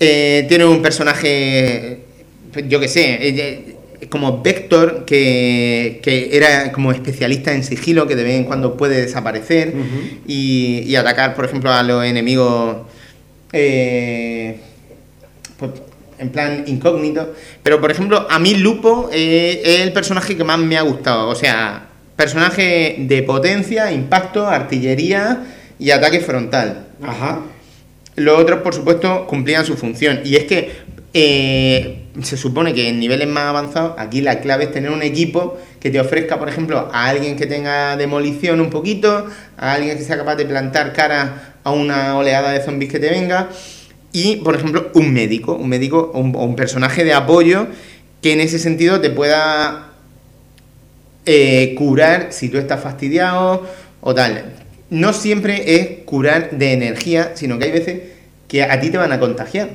Eh, 0.00 0.46
tiene 0.48 0.64
un 0.64 0.82
personaje, 0.82 2.00
yo 2.66 2.80
que 2.80 2.88
sé, 2.88 3.28
eh, 3.28 3.76
eh, 4.00 4.06
como 4.08 4.42
Vector, 4.42 5.04
que, 5.04 6.00
que 6.02 6.36
era 6.36 6.72
como 6.72 6.90
especialista 6.90 7.52
en 7.52 7.62
sigilo, 7.62 8.08
que 8.08 8.16
de 8.16 8.24
vez 8.24 8.34
en 8.34 8.44
cuando 8.44 8.76
puede 8.76 9.00
desaparecer 9.00 9.72
y, 10.26 10.80
y 10.86 10.96
atacar, 10.96 11.34
por 11.34 11.44
ejemplo, 11.44 11.72
a 11.72 11.82
los 11.84 12.04
enemigos 12.04 12.78
eh, 13.52 14.58
pues, 15.56 15.70
en 16.18 16.30
plan 16.30 16.64
incógnito. 16.66 17.34
Pero, 17.62 17.80
por 17.80 17.90
ejemplo, 17.90 18.26
a 18.28 18.38
mí 18.38 18.54
Lupo 18.54 19.08
es 19.12 19.60
el 19.80 19.92
personaje 19.92 20.36
que 20.36 20.44
más 20.44 20.58
me 20.58 20.76
ha 20.76 20.82
gustado. 20.82 21.28
O 21.28 21.34
sea, 21.34 21.88
personaje 22.22 22.94
de 23.00 23.24
potencia, 23.24 23.90
impacto, 23.90 24.46
artillería 24.46 25.40
y 25.80 25.90
ataque 25.90 26.20
frontal. 26.20 26.86
Ajá. 27.02 27.40
Los 28.14 28.38
otros, 28.38 28.60
por 28.60 28.74
supuesto, 28.74 29.26
cumplían 29.26 29.64
su 29.64 29.76
función. 29.76 30.20
Y 30.24 30.36
es 30.36 30.44
que 30.44 30.70
eh, 31.14 32.04
se 32.22 32.36
supone 32.36 32.74
que 32.74 32.88
en 32.88 33.00
niveles 33.00 33.26
más 33.26 33.46
avanzados, 33.46 33.94
aquí 33.98 34.20
la 34.20 34.38
clave 34.38 34.64
es 34.64 34.72
tener 34.72 34.92
un 34.92 35.02
equipo 35.02 35.58
que 35.80 35.90
te 35.90 35.98
ofrezca, 35.98 36.38
por 36.38 36.48
ejemplo, 36.48 36.88
a 36.92 37.08
alguien 37.08 37.34
que 37.34 37.46
tenga 37.46 37.96
demolición 37.96 38.60
un 38.60 38.70
poquito, 38.70 39.26
a 39.56 39.72
alguien 39.72 39.98
que 39.98 40.04
sea 40.04 40.16
capaz 40.16 40.36
de 40.36 40.44
plantar 40.44 40.92
cara 40.92 41.54
a 41.64 41.72
una 41.72 42.16
oleada 42.16 42.52
de 42.52 42.62
zombies 42.62 42.92
que 42.92 43.00
te 43.00 43.10
venga, 43.10 43.48
y, 44.12 44.36
por 44.36 44.54
ejemplo, 44.54 44.92
un 44.94 45.12
médico, 45.12 45.56
un 45.56 45.68
médico 45.68 46.12
o 46.14 46.20
un, 46.20 46.36
o 46.36 46.44
un 46.44 46.54
personaje 46.54 47.02
de 47.02 47.14
apoyo 47.14 47.66
que 48.20 48.32
en 48.32 48.40
ese 48.40 48.60
sentido 48.60 49.00
te 49.00 49.10
pueda 49.10 49.91
eh, 51.26 51.74
curar 51.76 52.28
si 52.30 52.48
tú 52.48 52.58
estás 52.58 52.80
fastidiado 52.80 53.66
o 54.00 54.14
tal. 54.14 54.44
No 54.90 55.12
siempre 55.12 55.76
es 55.76 56.04
curar 56.04 56.50
de 56.50 56.72
energía, 56.72 57.32
sino 57.34 57.58
que 57.58 57.66
hay 57.66 57.72
veces 57.72 58.00
que 58.48 58.62
a 58.62 58.80
ti 58.80 58.90
te 58.90 58.98
van 58.98 59.12
a 59.12 59.20
contagiar. 59.20 59.70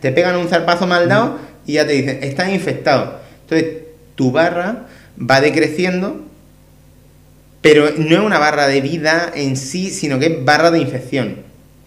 Te 0.00 0.12
pegan 0.12 0.36
un 0.36 0.48
zarpazo 0.48 0.86
mal 0.86 1.08
dado 1.08 1.38
y 1.66 1.74
ya 1.74 1.86
te 1.86 1.92
dicen, 1.92 2.18
estás 2.22 2.48
infectado. 2.50 3.20
Entonces, 3.42 3.78
tu 4.14 4.32
barra 4.32 4.86
va 5.18 5.40
decreciendo, 5.40 6.24
pero 7.60 7.90
no 7.96 8.16
es 8.16 8.22
una 8.22 8.38
barra 8.38 8.66
de 8.66 8.80
vida 8.80 9.30
en 9.34 9.56
sí, 9.56 9.90
sino 9.90 10.18
que 10.18 10.26
es 10.26 10.44
barra 10.44 10.70
de 10.70 10.80
infección. 10.80 11.36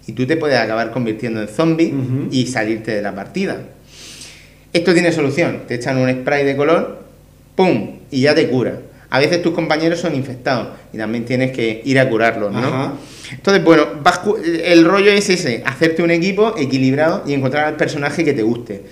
Y 0.08 0.14
tú 0.14 0.26
te 0.26 0.38
puedes 0.38 0.58
acabar 0.58 0.92
convirtiendo 0.92 1.42
en 1.42 1.48
zombie 1.48 1.94
y 2.32 2.48
salirte 2.48 2.92
de 2.92 3.02
la 3.02 3.14
partida. 3.14 3.58
Esto 4.74 4.94
tiene 4.94 5.12
solución. 5.12 5.64
Te 5.68 5.76
echan 5.76 5.98
un 5.98 6.10
spray 6.10 6.46
de 6.46 6.56
color, 6.56 7.04
¡pum! 7.60 8.00
Y 8.10 8.22
ya 8.22 8.34
te 8.34 8.48
cura. 8.48 8.80
A 9.10 9.20
veces 9.20 9.42
tus 9.42 9.54
compañeros 9.54 10.00
son 10.00 10.16
infectados 10.16 10.70
y 10.94 10.98
también 10.98 11.26
tienes 11.26 11.52
que 11.52 11.82
ir 11.84 12.00
a 12.00 12.08
curarlos, 12.08 12.54
¿no? 12.54 12.60
Ajá. 12.60 12.94
Entonces, 13.34 13.62
bueno, 13.66 13.86
vas 14.02 14.22
el 14.64 14.86
rollo 14.86 15.12
es 15.12 15.30
ese, 15.30 15.62
hacerte 15.66 16.02
un 16.02 16.10
equipo 16.10 16.56
equilibrado 16.58 17.24
y 17.28 17.34
encontrar 17.34 17.66
al 17.66 17.76
personaje 17.76 18.24
que 18.24 18.32
te 18.32 18.44
guste. 18.44 18.84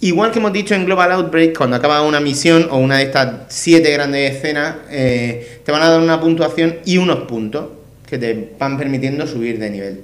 Igual 0.00 0.30
que 0.30 0.38
hemos 0.38 0.54
dicho 0.54 0.74
en 0.74 0.86
Global 0.86 1.12
Outbreak, 1.12 1.58
cuando 1.58 1.76
acaba 1.76 2.00
una 2.00 2.18
misión 2.18 2.66
o 2.70 2.78
una 2.78 2.96
de 2.96 3.02
estas 3.02 3.30
siete 3.48 3.92
grandes 3.92 4.36
escenas, 4.36 4.76
eh, 4.90 5.60
te 5.62 5.70
van 5.70 5.82
a 5.82 5.90
dar 5.90 6.00
una 6.00 6.18
puntuación 6.18 6.76
y 6.86 6.96
unos 6.96 7.26
puntos 7.28 7.66
que 8.08 8.16
te 8.16 8.52
van 8.58 8.78
permitiendo 8.78 9.26
subir 9.26 9.58
de 9.58 9.68
nivel. 9.68 10.00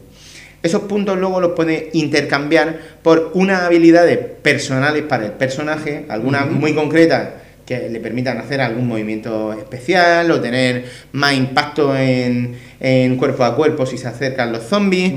Esos 0.63 0.83
puntos 0.83 1.17
luego 1.17 1.41
los 1.41 1.53
puedes 1.53 1.95
intercambiar 1.95 2.81
por 3.03 3.31
unas 3.33 3.63
habilidades 3.63 4.19
personales 4.19 5.05
para 5.05 5.25
el 5.25 5.33
personaje, 5.33 6.05
algunas 6.11 6.51
muy 6.51 6.75
concretas 6.75 7.46
que 7.67 7.89
le 7.89 7.99
permitan 7.99 8.39
hacer 8.39 8.61
algún 8.61 8.87
movimiento 8.87 9.53
especial 9.53 10.31
o 10.31 10.41
tener 10.41 10.85
más 11.13 11.35
impacto 11.35 11.97
en, 11.97 12.57
en 12.79 13.17
cuerpo 13.17 13.43
a 13.43 13.57
cuerpo 13.57 13.85
si 13.87 13.99
se 13.99 14.07
acercan 14.07 14.53
los 14.53 14.63
zombies, 14.63 15.15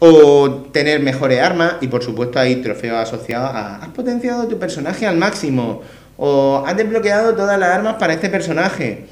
o 0.00 0.68
tener 0.72 1.00
mejores 1.00 1.40
armas 1.40 1.74
y 1.80 1.86
por 1.86 2.02
supuesto 2.02 2.40
hay 2.40 2.56
trofeos 2.56 2.98
asociados 2.98 3.50
a 3.54 3.76
has 3.76 3.88
potenciado 3.90 4.48
tu 4.48 4.58
personaje 4.58 5.06
al 5.06 5.16
máximo 5.16 5.82
o 6.16 6.64
has 6.66 6.76
desbloqueado 6.76 7.34
todas 7.34 7.58
las 7.58 7.70
armas 7.70 7.94
para 7.94 8.14
este 8.14 8.28
personaje. 8.28 9.04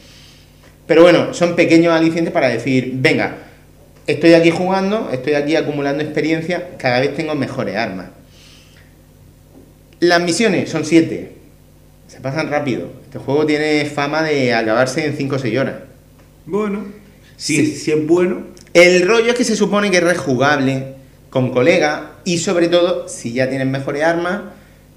Pero 0.87 1.03
bueno, 1.03 1.33
son 1.33 1.55
pequeños 1.55 1.93
alicientes 1.93 2.33
para 2.33 2.49
decir, 2.49 2.93
venga, 2.97 3.37
estoy 4.07 4.35
aquí 4.35 4.51
jugando, 4.51 5.09
estoy 5.13 5.35
aquí 5.35 5.55
acumulando 5.55 6.03
experiencia, 6.03 6.71
cada 6.79 7.01
vez 7.01 7.15
tengo 7.15 7.35
mejores 7.35 7.77
armas. 7.77 8.07
Las 10.01 10.21
misiones 10.21 10.69
son 10.69 10.85
siete, 10.85 11.42
se 12.13 12.21
pasan 12.21 12.51
rápido. 12.51 12.89
Este 13.05 13.19
juego 13.19 13.47
tiene 13.47 13.87
fama 13.87 14.23
de 14.23 14.53
acabarse 14.53 15.07
en 15.07 15.17
5 15.17 15.37
o 15.37 15.39
6 15.39 15.59
horas. 15.59 15.75
Bueno. 16.45 16.85
Si, 17.39 17.57
Sí. 17.57 17.75
si 17.77 17.91
es 17.93 18.07
bueno. 18.07 18.43
El 18.75 19.07
rollo 19.09 19.31
es 19.31 19.35
que 19.35 19.45
se 19.45 19.57
supone 19.57 19.91
que 19.91 19.97
es 19.97 20.03
rejugable 20.03 20.95
con 21.31 21.51
colegas 21.53 22.03
y 22.25 22.37
sobre 22.39 22.69
todo 22.69 23.09
si 23.09 23.33
ya 23.33 23.49
tienes 23.49 23.67
mejores 23.67 24.03
armas 24.03 24.41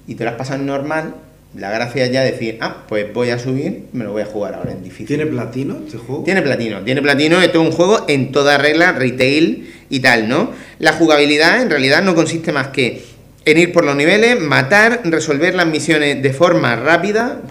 y 0.06 0.14
te 0.16 0.24
las 0.24 0.34
pasas 0.34 0.60
normal, 0.60 1.14
la 1.54 1.70
gracia 1.70 2.04
es 2.04 2.12
ya 2.12 2.20
decir, 2.22 2.58
ah, 2.60 2.84
pues 2.86 3.10
voy 3.14 3.30
a 3.30 3.38
subir, 3.38 3.84
me 3.94 4.04
lo 4.04 4.12
voy 4.12 4.20
a 4.22 4.26
jugar 4.26 4.54
ahora 4.54 4.72
en 4.72 4.84
difícil. 4.84 5.06
¿Tiene 5.06 5.24
platino 5.24 5.78
este 5.86 5.96
juego? 5.96 6.22
Tiene 6.22 6.42
platino, 6.42 6.82
tiene 6.82 7.00
platino, 7.00 7.40
esto 7.40 7.62
es 7.62 7.68
un 7.70 7.72
juego 7.74 8.04
en 8.08 8.30
toda 8.30 8.58
regla, 8.58 8.92
retail 8.92 9.72
y 9.88 10.00
tal, 10.00 10.28
¿no? 10.28 10.50
La 10.78 10.92
jugabilidad 10.92 11.62
en 11.62 11.70
realidad 11.70 12.02
no 12.02 12.14
consiste 12.14 12.52
más 12.52 12.68
que 12.68 13.02
en 13.46 13.58
ir 13.58 13.72
por 13.72 13.84
los 13.84 13.94
niveles, 13.94 14.40
matar, 14.40 15.02
resolver 15.04 15.54
las 15.54 15.68
misiones 15.68 16.20
de 16.20 16.32
forma 16.32 16.74
rápida, 16.74 17.42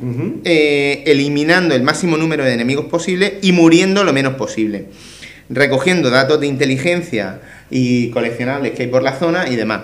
eh, 0.43 1.03
eliminando 1.05 1.73
el 1.73 1.83
máximo 1.83 2.17
número 2.17 2.43
de 2.43 2.51
enemigos 2.51 2.87
posible 2.87 3.39
y 3.41 3.53
muriendo 3.53 4.03
lo 4.03 4.11
menos 4.11 4.33
posible. 4.35 4.87
Recogiendo 5.49 6.09
datos 6.09 6.41
de 6.41 6.47
inteligencia 6.47 7.39
y 7.71 8.09
coleccionables 8.09 8.73
que 8.73 8.83
hay 8.83 8.89
por 8.89 9.03
la 9.03 9.13
zona 9.13 9.47
y 9.47 9.55
demás. 9.55 9.83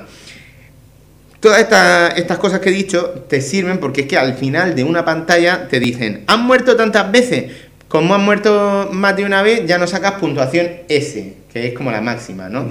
Todas 1.40 1.62
estas, 1.62 2.18
estas 2.18 2.38
cosas 2.40 2.60
que 2.60 2.70
he 2.70 2.74
dicho 2.74 3.26
te 3.30 3.40
sirven 3.40 3.78
porque 3.78 4.02
es 4.02 4.08
que 4.08 4.18
al 4.18 4.34
final 4.34 4.76
de 4.76 4.84
una 4.84 5.06
pantalla 5.06 5.70
te 5.70 5.80
dicen, 5.80 6.24
¿han 6.28 6.44
muerto 6.46 6.76
tantas 6.76 7.10
veces? 7.10 7.54
Como 7.92 8.16
han 8.16 8.24
muerto 8.24 8.88
más 8.94 9.18
de 9.18 9.26
una 9.26 9.42
vez, 9.42 9.66
ya 9.66 9.78
no 9.78 9.86
sacas 9.86 10.14
puntuación 10.14 10.66
S, 10.88 11.34
que 11.52 11.68
es 11.68 11.74
como 11.74 11.92
la 11.92 12.00
máxima, 12.00 12.48
¿no? 12.48 12.66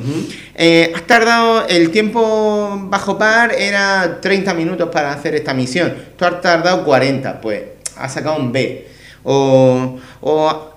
Eh, 0.55 0.91
has 0.97 1.03
tardado, 1.07 1.69
el 1.69 1.91
tiempo 1.91 2.81
bajo 2.85 3.19
par 3.19 3.53
era 3.53 4.19
30 4.23 4.55
minutos 4.55 4.89
para 4.91 5.13
hacer 5.13 5.35
esta 5.35 5.53
misión. 5.53 5.93
Tú 6.17 6.25
has 6.25 6.41
tardado 6.41 6.85
40, 6.85 7.39
pues 7.43 7.61
has 7.99 8.15
sacado 8.15 8.37
un 8.39 8.51
B. 8.51 8.87
O, 9.23 9.99
o 10.23 10.71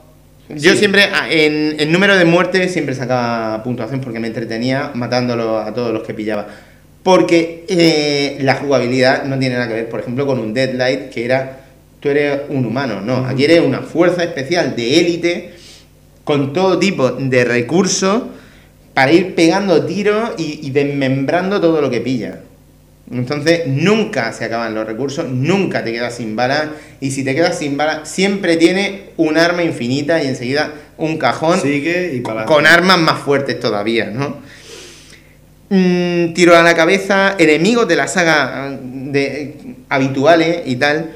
yo 0.50 0.74
Sí. 0.74 0.78
siempre, 0.78 1.04
ah, 1.14 1.28
en, 1.32 1.78
en 1.80 1.90
número 1.94 2.18
de 2.18 2.26
muertes, 2.26 2.74
siempre 2.74 2.94
sacaba 2.96 3.64
puntuación 3.64 4.02
porque 4.02 4.20
me 4.20 4.28
entretenía 4.28 4.92
matándolo 4.94 5.58
a 5.60 5.74
todos 5.74 5.94
los 5.94 6.04
que 6.04 6.14
pillaba. 6.14 6.48
Porque 7.02 7.64
eh, 7.70 8.40
la 8.42 8.56
jugabilidad 8.56 9.24
no 9.24 9.40
tiene 9.40 9.56
nada 9.56 9.70
que 9.70 9.74
ver, 9.76 9.90
por 9.90 10.02
ejemplo, 10.02 10.26
con 10.28 10.40
un 10.40 10.54
Deadlight 10.54 11.12
que 11.12 11.24
era, 11.24 11.60
tú 12.04 12.10
eres 12.10 12.42
un 12.50 12.66
humano, 12.66 13.00
no, 13.00 13.26
aquí 13.26 13.46
eres 13.46 13.62
una 13.62 13.80
fuerza 13.80 14.24
especial 14.24 14.76
de 14.76 15.00
élite 15.00 15.54
con 16.26 16.52
todo 16.52 16.78
tipo 16.78 17.12
de 17.12 17.46
recursos 17.46 18.24
para 18.94 19.14
ir 19.14 19.36
pegando 19.36 19.86
tiros 19.86 20.32
y, 20.38 20.60
y 20.62 20.72
desmembrando 20.72 21.62
todo 21.62 21.80
lo 21.80 21.90
que 21.90 22.02
pilla. 22.02 22.42
Entonces 23.10 23.68
nunca 23.68 24.34
se 24.34 24.44
acaban 24.44 24.76
los 24.76 24.86
recursos, 24.86 25.30
nunca 25.30 25.86
te 25.86 25.94
quedas 25.94 26.16
sin 26.16 26.36
balas 26.36 26.68
y 27.00 27.12
si 27.12 27.24
te 27.24 27.34
quedas 27.34 27.58
sin 27.58 27.78
balas 27.78 28.10
siempre 28.10 28.58
tiene 28.58 29.12
un 29.16 29.38
arma 29.38 29.64
infinita 29.64 30.22
y 30.22 30.28
enseguida 30.28 30.74
un 30.98 31.18
cajón 31.18 31.62
Sigue 31.62 32.16
y 32.16 32.22
con 32.22 32.68
armas 32.68 33.00
más 33.00 33.20
fuertes 33.20 33.62
todavía, 33.62 34.08
¿no? 34.08 34.38
Mm, 35.70 36.34
tiro 36.34 36.56
a 36.56 36.64
la 36.64 36.76
cabeza, 36.76 37.36
enemigos 37.40 37.88
de 37.88 37.96
la 37.96 38.08
saga 38.08 38.68
ah, 38.68 38.78
de, 38.82 39.56
habituales 39.90 40.64
y 40.66 40.76
tal. 40.76 41.16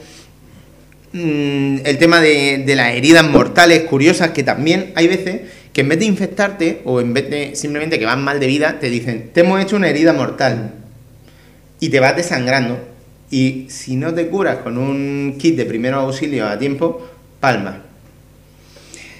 Mm, 1.18 1.80
el 1.84 1.98
tema 1.98 2.22
de, 2.22 2.64
las 2.76 2.94
heridas 2.94 3.28
mortales 3.28 3.84
curiosas, 3.84 4.32
que 4.32 4.44
también 4.44 4.92
hay 4.94 5.08
veces 5.08 5.42
que 5.74 5.82
en 5.82 5.90
vez 5.90 5.98
de 5.98 6.06
infectarte 6.06 6.82
o 6.86 7.02
en 7.02 7.12
vez 7.14 7.28
de 7.32 7.56
simplemente 7.56 7.98
que 7.98 8.06
vas 8.06 8.20
mal 8.20 8.40
de 8.40 8.46
vida, 8.46 8.78
te 8.80 8.92
dicen, 8.92 9.32
te 9.34 9.40
hemos 9.40 9.60
hecho 9.60 9.78
una 9.78 9.90
herida 9.90 10.14
mortal 10.14 10.76
y 11.80 11.90
te 11.90 12.00
vas 12.00 12.16
desangrando. 12.16 12.80
Y 13.32 13.66
si 13.70 13.96
no 13.96 14.14
te 14.14 14.28
curas 14.28 14.58
con 14.58 14.78
un 14.78 15.38
kit 15.40 15.56
de 15.56 15.66
primeros 15.66 16.04
auxilios 16.04 16.48
a 16.52 16.60
tiempo, 16.60 17.04
palma. 17.40 17.82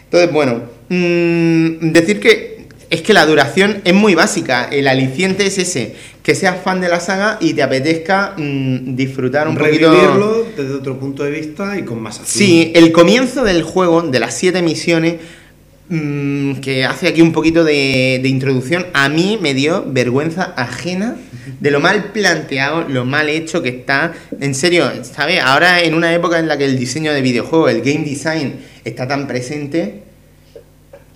Entonces, 0.04 0.32
bueno, 0.32 0.62
mm, 0.90 1.92
decir 1.94 2.20
que 2.20 2.68
es 2.92 3.02
que 3.02 3.14
la 3.14 3.26
duración 3.26 3.82
es 3.84 3.94
muy 3.96 4.14
básica. 4.14 4.70
El 4.72 4.88
aliciente 4.88 5.48
es 5.48 5.58
ese, 5.58 5.96
que 6.28 6.36
seas 6.36 6.62
fan 6.62 6.82
de 6.82 6.90
la 6.90 7.00
saga 7.00 7.38
y 7.40 7.54
te 7.54 7.64
apetezca 7.64 8.34
mm, 8.36 8.98
disfrutar 8.98 9.48
un 9.48 9.56
poquito. 9.56 9.90
revivirlo 9.90 10.46
desde 10.58 10.74
otro 10.74 11.00
punto 11.00 11.24
de 11.24 11.32
vista 11.32 11.80
y 11.80 11.84
con 11.84 12.02
más 12.02 12.20
acción. 12.20 12.46
Sí, 12.46 12.74
el 12.76 12.92
comienzo 12.92 13.46
del 13.46 13.64
juego, 13.64 14.02
de 14.02 14.20
las 14.20 14.34
siete 14.34 14.62
misiones, 14.62 15.22
mm, 15.88 16.56
que 16.56 16.84
hace 16.84 17.08
aquí 17.08 17.22
un 17.22 17.32
poquito 17.32 17.64
de, 17.64 18.20
de 18.22 18.28
introducción, 18.28 18.88
a 18.92 19.08
mí 19.08 19.40
me 19.42 19.54
dio 19.54 19.86
vergüenza 19.88 20.54
ajena 20.58 21.16
de 21.62 21.72
lo 21.72 21.80
mal 21.80 22.12
planteado, 22.12 22.86
lo 22.90 23.06
mal 23.06 23.30
hecho 23.30 23.64
que 23.64 23.70
está. 23.70 24.14
En 24.42 24.54
serio, 24.54 24.92
¿sabes? 25.04 25.40
Ahora 25.42 25.82
en 25.82 25.94
una 25.94 26.14
época 26.14 26.40
en 26.40 26.50
la 26.50 26.58
que 26.58 26.66
el 26.66 26.78
diseño 26.78 27.14
de 27.14 27.22
videojuegos, 27.22 27.72
el 27.72 27.82
game 27.82 28.04
design, 28.04 28.56
está 28.84 29.08
tan 29.08 29.28
presente, 29.28 30.04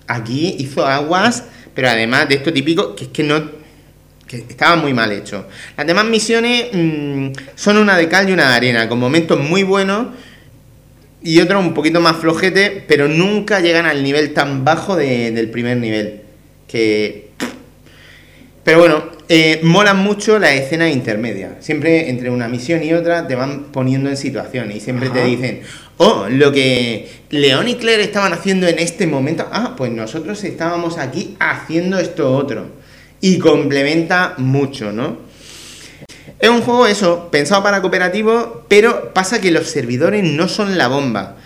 aquí 0.06 0.56
hizo 0.58 0.86
aguas, 0.86 1.44
pero 1.74 1.90
además 1.90 2.30
de 2.30 2.36
esto 2.36 2.50
típico, 2.50 2.96
que 2.96 3.04
es 3.04 3.10
que 3.10 3.24
no 3.24 3.61
que 4.40 4.52
estaba 4.52 4.76
muy 4.76 4.94
mal 4.94 5.12
hecho. 5.12 5.46
Las 5.76 5.86
demás 5.86 6.06
misiones 6.06 6.68
mm, 6.72 7.26
son 7.54 7.76
una 7.76 7.96
de 7.96 8.08
cal 8.08 8.28
y 8.28 8.32
una 8.32 8.48
de 8.50 8.54
arena, 8.56 8.88
con 8.88 8.98
momentos 8.98 9.38
muy 9.38 9.62
buenos 9.62 10.06
y 11.22 11.40
otros 11.40 11.62
un 11.64 11.74
poquito 11.74 12.00
más 12.00 12.16
flojete, 12.16 12.84
pero 12.88 13.08
nunca 13.08 13.60
llegan 13.60 13.86
al 13.86 14.02
nivel 14.02 14.32
tan 14.32 14.64
bajo 14.64 14.96
de- 14.96 15.30
del 15.32 15.50
primer 15.50 15.76
nivel. 15.76 16.22
Que. 16.66 17.28
Pero 18.64 18.78
bueno, 18.78 19.04
eh, 19.28 19.60
molan 19.64 19.98
mucho 19.98 20.38
las 20.38 20.52
escenas 20.52 20.92
intermedias. 20.92 21.52
Siempre 21.60 22.08
entre 22.08 22.30
una 22.30 22.48
misión 22.48 22.82
y 22.82 22.92
otra 22.92 23.26
te 23.26 23.34
van 23.34 23.64
poniendo 23.72 24.08
en 24.08 24.16
situaciones 24.16 24.76
y 24.76 24.80
siempre 24.80 25.10
te 25.10 25.24
dicen, 25.24 25.60
oh, 25.98 26.26
lo 26.30 26.52
que 26.52 27.08
León 27.30 27.68
y 27.68 27.74
Claire 27.74 28.04
estaban 28.04 28.32
haciendo 28.32 28.66
en 28.68 28.78
este 28.78 29.06
momento, 29.06 29.46
ah, 29.52 29.74
pues 29.76 29.90
nosotros 29.90 30.42
estábamos 30.44 30.96
aquí 30.98 31.36
haciendo 31.40 31.98
esto 31.98 32.34
otro. 32.36 32.81
Y 33.22 33.38
complementa 33.38 34.34
mucho, 34.36 34.92
¿no? 34.92 35.16
Es 36.38 36.50
un 36.50 36.60
juego 36.60 36.86
eso, 36.88 37.28
pensado 37.30 37.62
para 37.62 37.80
cooperativo, 37.80 38.64
pero 38.68 39.14
pasa 39.14 39.40
que 39.40 39.50
los 39.52 39.68
servidores 39.68 40.24
no 40.24 40.48
son 40.48 40.76
la 40.76 40.88
bomba. 40.88 41.36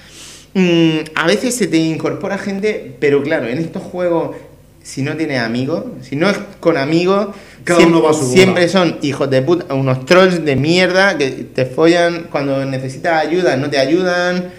Mm, 0.55 1.01
a 1.15 1.27
veces 1.27 1.55
se 1.55 1.67
te 1.67 1.77
incorpora 1.77 2.39
gente, 2.39 2.97
pero 2.99 3.23
claro, 3.23 3.47
en 3.47 3.59
estos 3.59 3.83
juegos, 3.83 4.35
si 4.83 5.03
no 5.03 5.15
tienes 5.17 5.41
amigos, 5.41 5.85
si 6.01 6.17
no 6.17 6.31
es 6.31 6.39
con 6.61 6.79
amigos, 6.79 7.29
Cada 7.65 7.81
siem- 7.81 7.89
uno 7.89 8.03
va 8.03 8.11
a 8.11 8.15
su 8.15 8.21
bola. 8.21 8.33
siempre 8.33 8.69
son 8.71 8.97
hijos 9.03 9.29
de 9.29 9.43
puta, 9.43 9.75
unos 9.75 10.07
trolls 10.07 10.47
de 10.47 10.57
mierda 10.57 11.19
que 11.19 11.29
te 11.31 11.67
follan 11.67 12.29
cuando 12.31 12.65
necesitas 12.65 13.21
ayuda, 13.23 13.57
no 13.59 13.69
te 13.69 13.79
ayudan, 13.79 14.51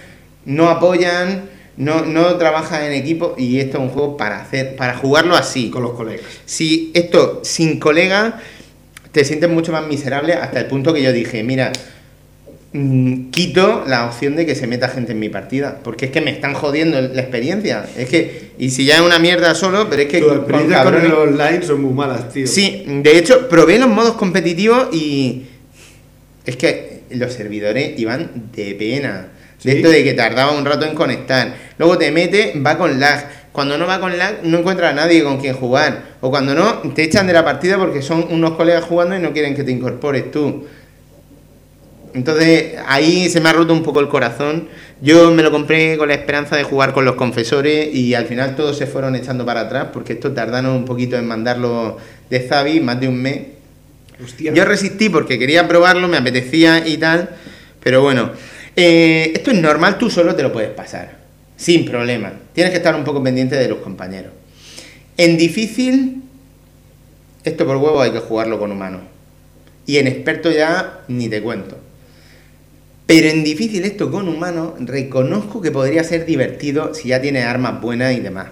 no 0.46 0.70
apoyan, 0.70 1.50
no, 1.78 2.06
no 2.06 2.36
trabajan 2.38 2.84
en 2.84 2.94
equipo 2.94 3.36
y 3.38 3.60
esto 3.60 3.78
es 3.78 3.84
un 3.84 3.90
juego 3.90 4.18
para 4.18 4.42
hacer, 4.42 4.76
para 4.76 4.98
jugarlo 4.98 5.36
así. 5.36 5.70
Con 5.70 5.84
los 5.84 5.92
colegas. 5.92 6.26
Si 6.46 6.92
esto 6.94 7.42
sin 7.44 7.80
colega 7.80 8.42
te 9.12 9.24
sientes 9.24 9.50
mucho 9.50 9.72
más 9.72 9.88
miserable 9.88 10.34
hasta 10.34 10.60
el 10.60 10.66
punto 10.66 10.94
que 10.94 11.02
yo 11.02 11.14
dije, 11.14 11.44
mira, 11.44 11.72
mm, 12.74 13.30
quito 13.30 13.84
la 13.88 14.06
opción 14.06 14.36
de 14.36 14.46
que 14.46 14.56
se 14.56 14.68
meta 14.68 14.90
gente 14.90 15.12
en 15.12 15.20
mi 15.20 15.30
partida, 15.30 15.80
porque 15.84 16.06
es 16.06 16.12
que 16.12 16.22
me 16.22 16.32
están 16.32 16.56
jodiendo 16.56 17.00
la 17.00 17.22
experiencia. 17.22 17.88
Es 17.96 18.10
que, 18.10 18.52
y 18.58 18.72
si 18.72 18.86
ya 18.86 18.96
es 18.96 19.02
una 19.02 19.20
mierda 19.20 19.54
solo, 19.56 19.88
pero 19.90 20.02
es 20.02 20.08
que 20.08 20.20
Tus 20.20 20.30
con 20.30 20.38
experiencias 20.40 20.84
con 20.84 20.96
el 20.96 21.14
online 21.14 21.64
son 21.64 21.82
muy 21.82 21.94
malas, 21.94 22.34
tío. 22.34 22.48
Sí, 22.48 22.84
de 22.88 23.18
hecho, 23.18 23.48
probé 23.50 23.78
los 23.78 23.90
modos 23.90 24.16
competitivos 24.16 24.94
y 24.94 25.44
es 26.46 26.56
que 26.56 27.02
los 27.12 27.34
servidores 27.34 27.98
iban 28.00 28.50
de 28.56 28.74
pena. 28.76 29.28
De 29.64 29.78
esto 29.78 29.90
de 29.90 30.04
que 30.04 30.14
tardaba 30.14 30.52
un 30.52 30.66
rato 30.66 30.86
en 30.86 30.94
conectar. 30.94 31.56
Luego 31.78 31.98
te 31.98 32.12
mete, 32.12 32.54
va 32.66 32.78
con 32.78 33.00
lag. 33.00 33.28
Cuando 33.52 33.78
no 33.78 33.88
va 33.88 34.00
con 34.00 34.18
lag, 34.18 34.44
no 34.44 34.60
encuentra 34.60 34.90
a 34.90 34.94
nadie 34.94 35.24
con 35.24 35.40
quien 35.40 35.56
jugar. 35.56 36.04
O 36.22 36.30
cuando 36.30 36.54
no, 36.54 36.80
te 36.94 37.04
echan 37.04 37.26
de 37.26 37.34
la 37.34 37.44
partida 37.44 37.78
porque 37.78 38.02
son 38.02 38.28
unos 38.30 38.52
colegas 38.52 38.84
jugando 38.84 39.16
y 39.16 39.20
no 39.20 39.34
quieren 39.34 39.56
que 39.56 39.64
te 39.64 39.72
incorpores 39.72 40.32
tú. 40.32 40.66
Entonces 42.14 42.76
ahí 42.88 43.30
se 43.30 43.42
me 43.42 43.50
ha 43.50 43.54
roto 43.54 43.74
un 43.74 43.84
poco 43.84 44.00
el 44.00 44.10
corazón. 44.10 44.68
Yo 45.02 45.32
me 45.32 45.44
lo 45.44 45.52
compré 45.52 45.98
con 45.98 46.08
la 46.08 46.16
esperanza 46.16 46.56
de 46.56 46.64
jugar 46.64 46.94
con 46.94 47.06
los 47.06 47.16
confesores 47.16 47.94
y 47.94 48.16
al 48.16 48.26
final 48.26 48.56
todos 48.56 48.78
se 48.78 48.88
fueron 48.88 49.16
echando 49.16 49.46
para 49.46 49.62
atrás 49.62 49.90
porque 49.94 50.14
esto 50.14 50.32
tardaron 50.32 50.72
un 50.72 50.86
poquito 50.86 51.18
en 51.18 51.28
mandarlo 51.28 51.98
de 52.30 52.40
Zavi, 52.40 52.80
más 52.80 53.00
de 53.00 53.08
un 53.08 53.22
mes. 53.22 53.42
Hostia. 54.24 54.52
Yo 54.52 54.66
resistí 54.66 55.10
porque 55.10 55.38
quería 55.38 55.68
probarlo, 55.68 56.08
me 56.08 56.18
apetecía 56.18 56.88
y 56.88 56.98
tal, 56.98 57.30
pero 57.84 58.02
bueno, 58.02 58.32
eh, 58.78 59.32
esto 59.34 59.50
es 59.50 59.60
normal, 59.60 59.98
tú 59.98 60.08
solo 60.08 60.36
te 60.36 60.44
lo 60.44 60.54
puedes 60.54 60.70
pasar, 60.70 61.18
sin 61.56 61.84
problema. 61.84 62.32
Tienes 62.54 62.70
que 62.70 62.78
estar 62.78 62.94
un 62.96 63.04
poco 63.04 63.24
pendiente 63.24 63.56
de 63.56 63.68
los 63.68 63.80
compañeros. 63.80 64.32
En 65.18 65.36
difícil, 65.36 66.22
esto 67.44 67.66
por 67.66 67.78
huevo 67.78 68.00
hay 68.00 68.12
que 68.12 68.20
jugarlo 68.20 68.60
con 68.60 68.72
humanos. 68.72 69.02
Y 69.88 69.98
en 69.98 70.06
experto 70.06 70.52
ya 70.52 71.00
ni 71.08 71.28
te 71.28 71.42
cuento. 71.42 71.76
Pero 73.08 73.30
en 73.30 73.44
difícil 73.44 73.84
esto 73.84 74.12
con 74.12 74.28
humanos, 74.28 74.74
reconozco 74.80 75.60
que 75.60 75.72
podría 75.72 76.04
ser 76.04 76.28
divertido 76.28 76.94
si 76.94 77.08
ya 77.08 77.20
tienes 77.20 77.46
armas 77.46 77.82
buenas 77.82 78.16
y 78.16 78.20
demás. 78.20 78.50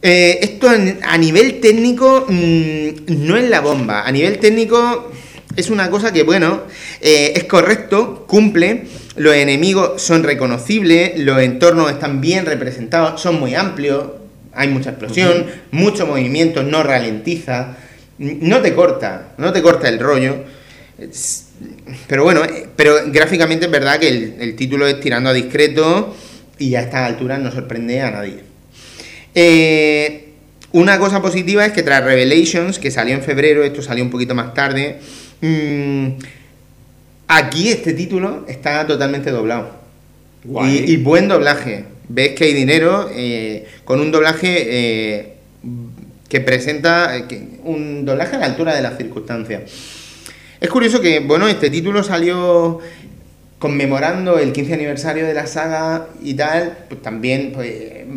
Eh, 0.00 0.38
esto 0.40 0.68
a 0.70 1.18
nivel 1.18 1.60
técnico 1.60 2.24
mm, 2.26 2.88
no 3.08 3.36
es 3.36 3.50
la 3.50 3.60
bomba. 3.60 4.06
A 4.06 4.12
nivel 4.12 4.38
técnico 4.38 5.12
es 5.56 5.70
una 5.70 5.90
cosa 5.90 6.12
que, 6.12 6.22
bueno, 6.22 6.62
eh, 7.00 7.32
es 7.34 7.44
correcto, 7.44 8.24
cumple. 8.28 8.84
Los 9.16 9.34
enemigos 9.34 10.02
son 10.02 10.22
reconocibles, 10.22 11.18
los 11.18 11.40
entornos 11.40 11.90
están 11.90 12.20
bien 12.20 12.44
representados, 12.46 13.20
son 13.20 13.40
muy 13.40 13.54
amplios, 13.54 14.10
hay 14.52 14.68
mucha 14.68 14.90
explosión, 14.90 15.46
mucho 15.70 16.06
movimiento, 16.06 16.62
no 16.62 16.82
ralentiza, 16.82 17.76
no 18.18 18.60
te 18.60 18.74
corta, 18.74 19.28
no 19.38 19.52
te 19.52 19.62
corta 19.62 19.88
el 19.88 19.98
rollo. 19.98 20.36
Es- 20.98 21.44
Pero 22.06 22.24
bueno, 22.24 22.44
eh, 22.44 22.66
pero 22.76 22.94
gráficamente 23.06 23.64
es 23.66 23.70
verdad 23.70 23.98
que 23.98 24.08
el, 24.08 24.34
el 24.38 24.56
título 24.56 24.86
es 24.86 25.00
tirando 25.00 25.30
a 25.30 25.32
discreto 25.32 26.14
y 26.58 26.74
a 26.74 26.80
estas 26.80 27.02
alturas 27.06 27.38
no 27.40 27.50
sorprende 27.52 28.00
a 28.02 28.10
nadie. 28.10 28.40
Eh, 29.34 30.22
una 30.72 30.98
cosa 30.98 31.22
positiva 31.22 31.64
es 31.64 31.72
que 31.72 31.82
tras 31.82 32.04
Revelations, 32.04 32.78
que 32.78 32.90
salió 32.90 33.14
en 33.14 33.22
febrero, 33.22 33.64
esto 33.64 33.82
salió 33.82 34.04
un 34.04 34.10
poquito 34.10 34.34
más 34.34 34.52
tarde, 34.54 34.98
mm, 35.40 36.06
aquí 37.28 37.68
este 37.70 37.92
título 37.92 38.44
está 38.48 38.86
totalmente 38.86 39.30
doblado. 39.30 39.70
Y, 40.68 40.92
y 40.92 40.96
buen 40.98 41.28
doblaje. 41.28 41.84
Ves 42.08 42.32
que 42.32 42.44
hay 42.44 42.54
dinero 42.54 43.10
eh, 43.12 43.66
con 43.84 44.00
un 44.00 44.12
doblaje 44.12 44.54
eh, 44.68 45.32
que 46.28 46.40
presenta 46.40 47.16
eh, 47.16 47.24
que- 47.28 47.42
un 47.64 48.04
doblaje 48.04 48.36
a 48.36 48.38
la 48.38 48.46
altura 48.46 48.74
de 48.74 48.82
las 48.82 48.96
circunstancias. 48.96 49.62
Es 50.60 50.70
curioso 50.70 51.00
que, 51.00 51.18
bueno, 51.20 51.48
este 51.48 51.68
título 51.68 52.02
salió 52.04 52.78
conmemorando 53.58 54.38
el 54.38 54.52
15 54.52 54.74
aniversario 54.74 55.26
de 55.26 55.34
la 55.34 55.46
saga 55.46 56.08
y 56.22 56.34
tal, 56.34 56.76
pues 56.88 57.02
también 57.02 57.52
pues, 57.54 57.72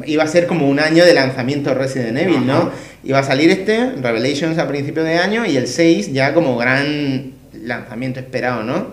iba 0.05 0.23
a 0.23 0.27
ser 0.27 0.45
como 0.47 0.69
un 0.69 0.79
año 0.79 1.03
de 1.05 1.13
lanzamiento 1.13 1.73
Resident 1.73 2.17
Evil, 2.17 2.45
¿no? 2.45 2.57
Ajá. 2.57 2.71
Iba 3.03 3.19
a 3.19 3.23
salir 3.23 3.49
este, 3.49 3.93
Revelations 4.01 4.57
a 4.57 4.67
principio 4.67 5.03
de 5.03 5.15
año, 5.15 5.45
y 5.45 5.57
el 5.57 5.67
6 5.67 6.13
ya 6.13 6.33
como 6.33 6.57
gran 6.57 7.33
lanzamiento 7.53 8.19
esperado, 8.19 8.63
¿no? 8.63 8.87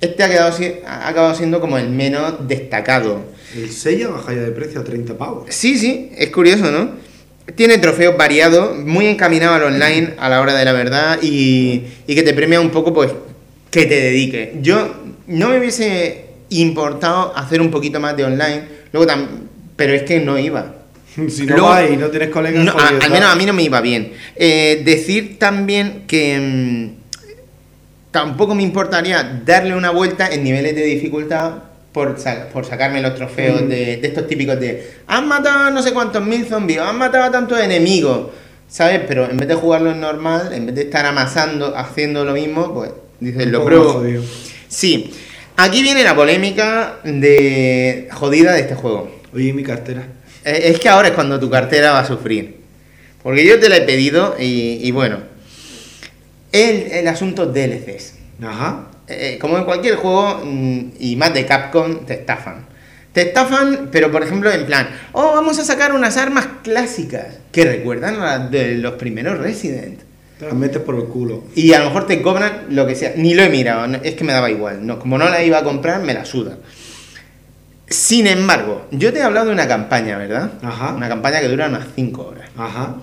Este 0.00 0.24
ha, 0.24 0.28
quedado, 0.28 0.56
ha 0.86 1.08
acabado 1.08 1.34
siendo 1.34 1.60
como 1.60 1.76
el 1.76 1.90
menos 1.90 2.48
destacado. 2.48 3.22
El 3.54 3.70
6 3.70 4.10
baja 4.10 4.32
ya 4.32 4.40
de 4.42 4.50
precio 4.50 4.80
a 4.80 4.84
30 4.84 5.18
pavos. 5.18 5.44
Sí, 5.50 5.78
sí, 5.78 6.10
es 6.16 6.30
curioso, 6.30 6.70
¿no? 6.70 6.90
Tiene 7.54 7.78
trofeos 7.78 8.16
variados, 8.16 8.78
muy 8.78 9.06
encaminado 9.06 9.54
al 9.54 9.64
online 9.64 10.14
a 10.18 10.28
la 10.28 10.40
hora 10.40 10.54
de 10.54 10.64
la 10.64 10.72
verdad 10.72 11.18
y, 11.20 11.82
y 12.06 12.14
que 12.14 12.22
te 12.22 12.32
premia 12.32 12.60
un 12.60 12.70
poco, 12.70 12.94
pues, 12.94 13.12
que 13.70 13.86
te 13.86 14.00
dediques. 14.00 14.50
Yo 14.62 14.94
no 15.26 15.50
me 15.50 15.58
hubiese 15.58 16.24
importado 16.50 17.36
hacer 17.36 17.60
un 17.60 17.70
poquito 17.70 18.00
más 18.00 18.16
de 18.16 18.24
online, 18.24 18.62
luego 18.92 19.12
pero 19.76 19.94
es 19.94 20.02
que 20.02 20.20
no 20.20 20.38
iba. 20.38 20.79
Si 21.28 21.44
no 21.46 21.56
Luego- 21.56 21.68
vas 21.68 21.90
y 21.90 21.96
no 21.96 22.08
tienes 22.08 22.28
colegas, 22.30 22.64
No, 22.64 22.72
a- 22.72 22.88
al 22.88 23.10
menos 23.10 23.30
a 23.30 23.34
mí 23.36 23.44
no 23.46 23.52
me 23.52 23.62
iba 23.62 23.80
bien. 23.80 24.12
Eh, 24.36 24.82
decir 24.84 25.38
también 25.38 26.04
que 26.06 26.38
mm, 26.38 27.00
tampoco 28.10 28.54
me 28.54 28.62
importaría 28.62 29.42
darle 29.44 29.74
una 29.74 29.90
vuelta 29.90 30.28
en 30.28 30.42
niveles 30.44 30.74
de 30.74 30.82
dificultad 30.84 31.52
por, 31.92 32.16
por 32.52 32.64
sacarme 32.64 33.00
los 33.00 33.14
trofeos 33.14 33.62
Mm. 33.62 33.68
de, 33.68 33.96
de 33.96 34.06
estos 34.08 34.26
típicos 34.28 34.58
de 34.60 34.90
han 35.06 35.26
matado 35.28 35.66
a 35.66 35.70
no 35.70 35.82
sé 35.82 35.92
cuántos 35.92 36.24
mil 36.24 36.46
zombies, 36.46 36.80
han 36.80 36.96
matado 36.96 37.24
a 37.24 37.30
tantos 37.30 37.58
enemigos, 37.60 38.28
¿sabes? 38.68 39.00
Pero 39.08 39.28
en 39.28 39.36
vez 39.36 39.48
de 39.48 39.54
jugarlo 39.54 39.90
en 39.90 40.00
normal, 40.00 40.52
en 40.52 40.66
vez 40.66 40.74
de 40.76 40.82
estar 40.82 41.04
amasando, 41.06 41.76
haciendo 41.76 42.24
lo 42.24 42.32
mismo, 42.34 42.72
pues 42.72 42.90
dices, 43.18 43.46
lo 43.48 43.64
pruebo. 43.64 44.04
Sí, 44.68 45.12
aquí 45.56 45.82
viene 45.82 46.04
la 46.04 46.14
polémica 46.14 46.98
de 47.02 48.08
jodida 48.12 48.52
de 48.52 48.60
este 48.60 48.74
juego. 48.76 49.10
Oye, 49.34 49.46
¿y 49.48 49.52
mi 49.52 49.62
cartera. 49.64 50.06
Eh, 50.44 50.72
Es 50.72 50.80
que 50.80 50.88
ahora 50.88 51.08
es 51.08 51.14
cuando 51.14 51.38
tu 51.40 51.50
cartera 51.50 51.92
va 51.92 52.00
a 52.00 52.06
sufrir. 52.06 52.60
Porque 53.22 53.44
yo 53.46 53.58
te 53.60 53.68
la 53.68 53.76
he 53.76 53.82
pedido 53.82 54.36
y, 54.38 54.80
y 54.82 54.90
bueno. 54.92 55.18
El, 56.52 56.90
el 56.92 57.08
asunto 57.08 57.46
DLCs. 57.46 58.14
Ajá. 58.42 58.86
Eh, 59.08 59.38
como 59.40 59.58
en 59.58 59.64
cualquier 59.64 59.96
juego, 59.96 60.40
mm, 60.44 60.80
y 60.98 61.16
más 61.16 61.34
de 61.34 61.44
Capcom, 61.46 62.06
te 62.06 62.14
estafan. 62.14 62.66
Te 63.12 63.22
estafan, 63.22 63.88
pero 63.90 64.12
por 64.12 64.22
ejemplo 64.22 64.52
en 64.52 64.66
plan, 64.66 64.88
oh, 65.12 65.32
vamos 65.34 65.58
a 65.58 65.64
sacar 65.64 65.92
unas 65.92 66.16
armas 66.16 66.46
clásicas 66.62 67.38
que 67.50 67.64
recuerdan 67.64 68.20
a 68.20 68.38
las 68.38 68.50
de 68.52 68.76
los 68.76 68.92
primeros 68.94 69.38
Resident. 69.38 70.00
Te 70.38 70.46
las 70.46 70.54
metes 70.54 70.80
por 70.80 70.94
el 70.94 71.04
culo. 71.04 71.42
Y 71.56 71.72
a 71.72 71.80
lo 71.80 71.86
mejor 71.86 72.06
te 72.06 72.22
cobran 72.22 72.66
lo 72.70 72.86
que 72.86 72.94
sea. 72.94 73.12
Ni 73.16 73.34
lo 73.34 73.42
he 73.42 73.48
mirado, 73.50 73.98
es 74.02 74.14
que 74.14 74.22
me 74.24 74.32
daba 74.32 74.48
igual. 74.48 74.86
No, 74.86 75.00
como 75.00 75.18
no 75.18 75.28
la 75.28 75.42
iba 75.42 75.58
a 75.58 75.64
comprar, 75.64 76.00
me 76.02 76.14
la 76.14 76.24
suda. 76.24 76.56
Sin 77.90 78.28
embargo, 78.28 78.86
yo 78.92 79.12
te 79.12 79.18
he 79.18 79.22
hablado 79.22 79.46
de 79.46 79.52
una 79.52 79.66
campaña, 79.66 80.16
¿verdad? 80.16 80.52
Ajá. 80.62 80.94
Una 80.94 81.08
campaña 81.08 81.40
que 81.40 81.48
dura 81.48 81.66
unas 81.66 81.88
5 81.96 82.24
horas. 82.24 82.48
Ajá. 82.56 82.94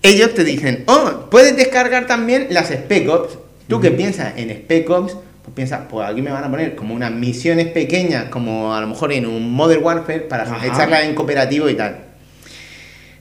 Ellos 0.00 0.32
te 0.32 0.44
dicen, 0.44 0.84
oh, 0.86 1.28
puedes 1.28 1.56
descargar 1.56 2.06
también 2.06 2.46
las 2.50 2.70
Spec 2.70 3.08
Ops. 3.08 3.36
Tú 3.66 3.80
que 3.80 3.90
piensas 3.90 4.34
en 4.36 4.50
Spec 4.50 4.88
Ops, 4.90 5.14
pues 5.42 5.54
piensas, 5.56 5.80
pues 5.90 6.08
aquí 6.08 6.22
me 6.22 6.30
van 6.30 6.44
a 6.44 6.50
poner 6.50 6.76
como 6.76 6.94
unas 6.94 7.10
misiones 7.10 7.66
pequeñas, 7.66 8.26
como 8.26 8.74
a 8.74 8.80
lo 8.80 8.86
mejor 8.86 9.12
en 9.12 9.26
un 9.26 9.52
Modern 9.52 9.82
Warfare, 9.82 10.20
para 10.20 10.44
Ajá. 10.44 10.64
echarlas 10.64 11.02
en 11.02 11.16
cooperativo 11.16 11.68
y 11.68 11.74
tal. 11.74 11.96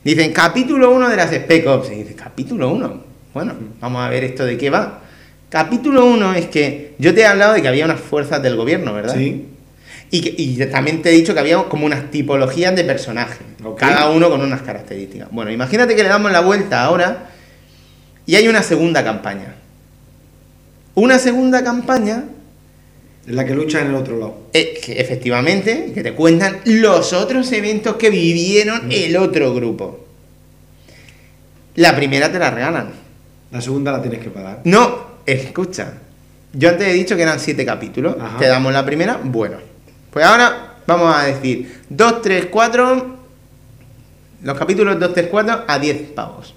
Dicen, 0.04 0.32
capítulo 0.34 0.92
1 0.92 1.10
de 1.10 1.16
las 1.16 1.32
Spec 1.32 1.66
Ops. 1.66 1.92
Y 1.92 1.96
dices, 1.96 2.16
capítulo 2.16 2.70
1. 2.70 3.04
Bueno, 3.34 3.54
vamos 3.80 4.06
a 4.06 4.10
ver 4.10 4.24
esto 4.24 4.46
de 4.46 4.56
qué 4.56 4.70
va. 4.70 5.00
Capítulo 5.50 6.06
1 6.06 6.36
es 6.36 6.46
que 6.46 6.94
yo 7.00 7.16
te 7.16 7.22
he 7.22 7.26
hablado 7.26 7.54
de 7.54 7.62
que 7.64 7.68
había 7.68 7.86
unas 7.86 8.00
fuerzas 8.00 8.44
del 8.44 8.56
gobierno, 8.56 8.94
¿verdad? 8.94 9.16
Sí. 9.16 9.48
Y, 10.16 10.64
también 10.68 11.02
te 11.02 11.10
he 11.10 11.14
dicho 11.14 11.34
que 11.34 11.40
había 11.40 11.64
como 11.64 11.88
unas 11.88 12.12
tipologías 12.12 12.76
de 12.76 12.84
personajes, 12.84 13.40
cada 13.80 14.12
uno 14.12 14.30
con 14.30 14.42
unas 14.42 14.62
características. 14.62 15.30
Bueno, 15.32 15.50
imagínate 15.50 15.96
que 15.96 16.04
le 16.04 16.10
damos 16.10 16.32
la 16.32 16.42
vuelta 16.42 16.84
ahora 16.84 17.32
y 18.28 18.36
hay 18.36 18.48
una 18.48 18.62
segunda 18.62 19.04
campaña. 19.04 19.56
Una 20.94 21.18
segunda 21.18 21.64
campaña 21.64 22.26
Es 23.26 23.34
la 23.34 23.44
que 23.44 23.56
lucha 23.56 23.82
en 23.82 23.88
el 23.88 23.96
otro 23.96 24.20
lado. 24.20 24.50
eh, 24.54 24.80
que 24.86 25.02
efectivamente 25.02 25.92
que 25.96 26.04
te 26.04 26.14
cuentan 26.14 26.60
los 26.66 27.12
otros 27.14 27.52
eventos 27.52 27.96
que 27.96 28.12
vivieron 28.12 28.92
el 28.92 29.18
otro 29.18 29.52
grupo. 29.56 30.06
La 31.74 31.96
primera 31.96 32.32
te 32.32 32.38
la 32.38 32.52
regalan. 32.52 32.92
La 33.50 33.62
segunda 33.62 33.92
la 33.92 34.00
tienes 34.00 34.20
que 34.20 34.30
pagar. 34.30 34.62
No, 34.66 35.08
escucha. 35.26 35.94
Yo 36.54 36.70
antes 36.70 36.88
he 36.88 36.94
dicho 36.94 37.16
que 37.16 37.24
eran 37.24 37.40
siete 37.40 37.66
capítulos. 37.66 38.16
Ajá. 38.22 38.38
Te 38.38 38.46
damos 38.46 38.72
la 38.72 38.86
primera. 38.86 39.20
Bueno. 39.24 39.73
Pues 40.14 40.24
ahora 40.26 40.76
vamos 40.86 41.16
a 41.16 41.24
decir 41.26 41.82
2, 41.90 42.22
3, 42.22 42.46
4. 42.52 43.18
Los 44.44 44.58
capítulos 44.58 45.00
2, 45.00 45.14
3, 45.14 45.28
4 45.32 45.64
a 45.68 45.80
10 45.80 45.98
pavos. 46.14 46.54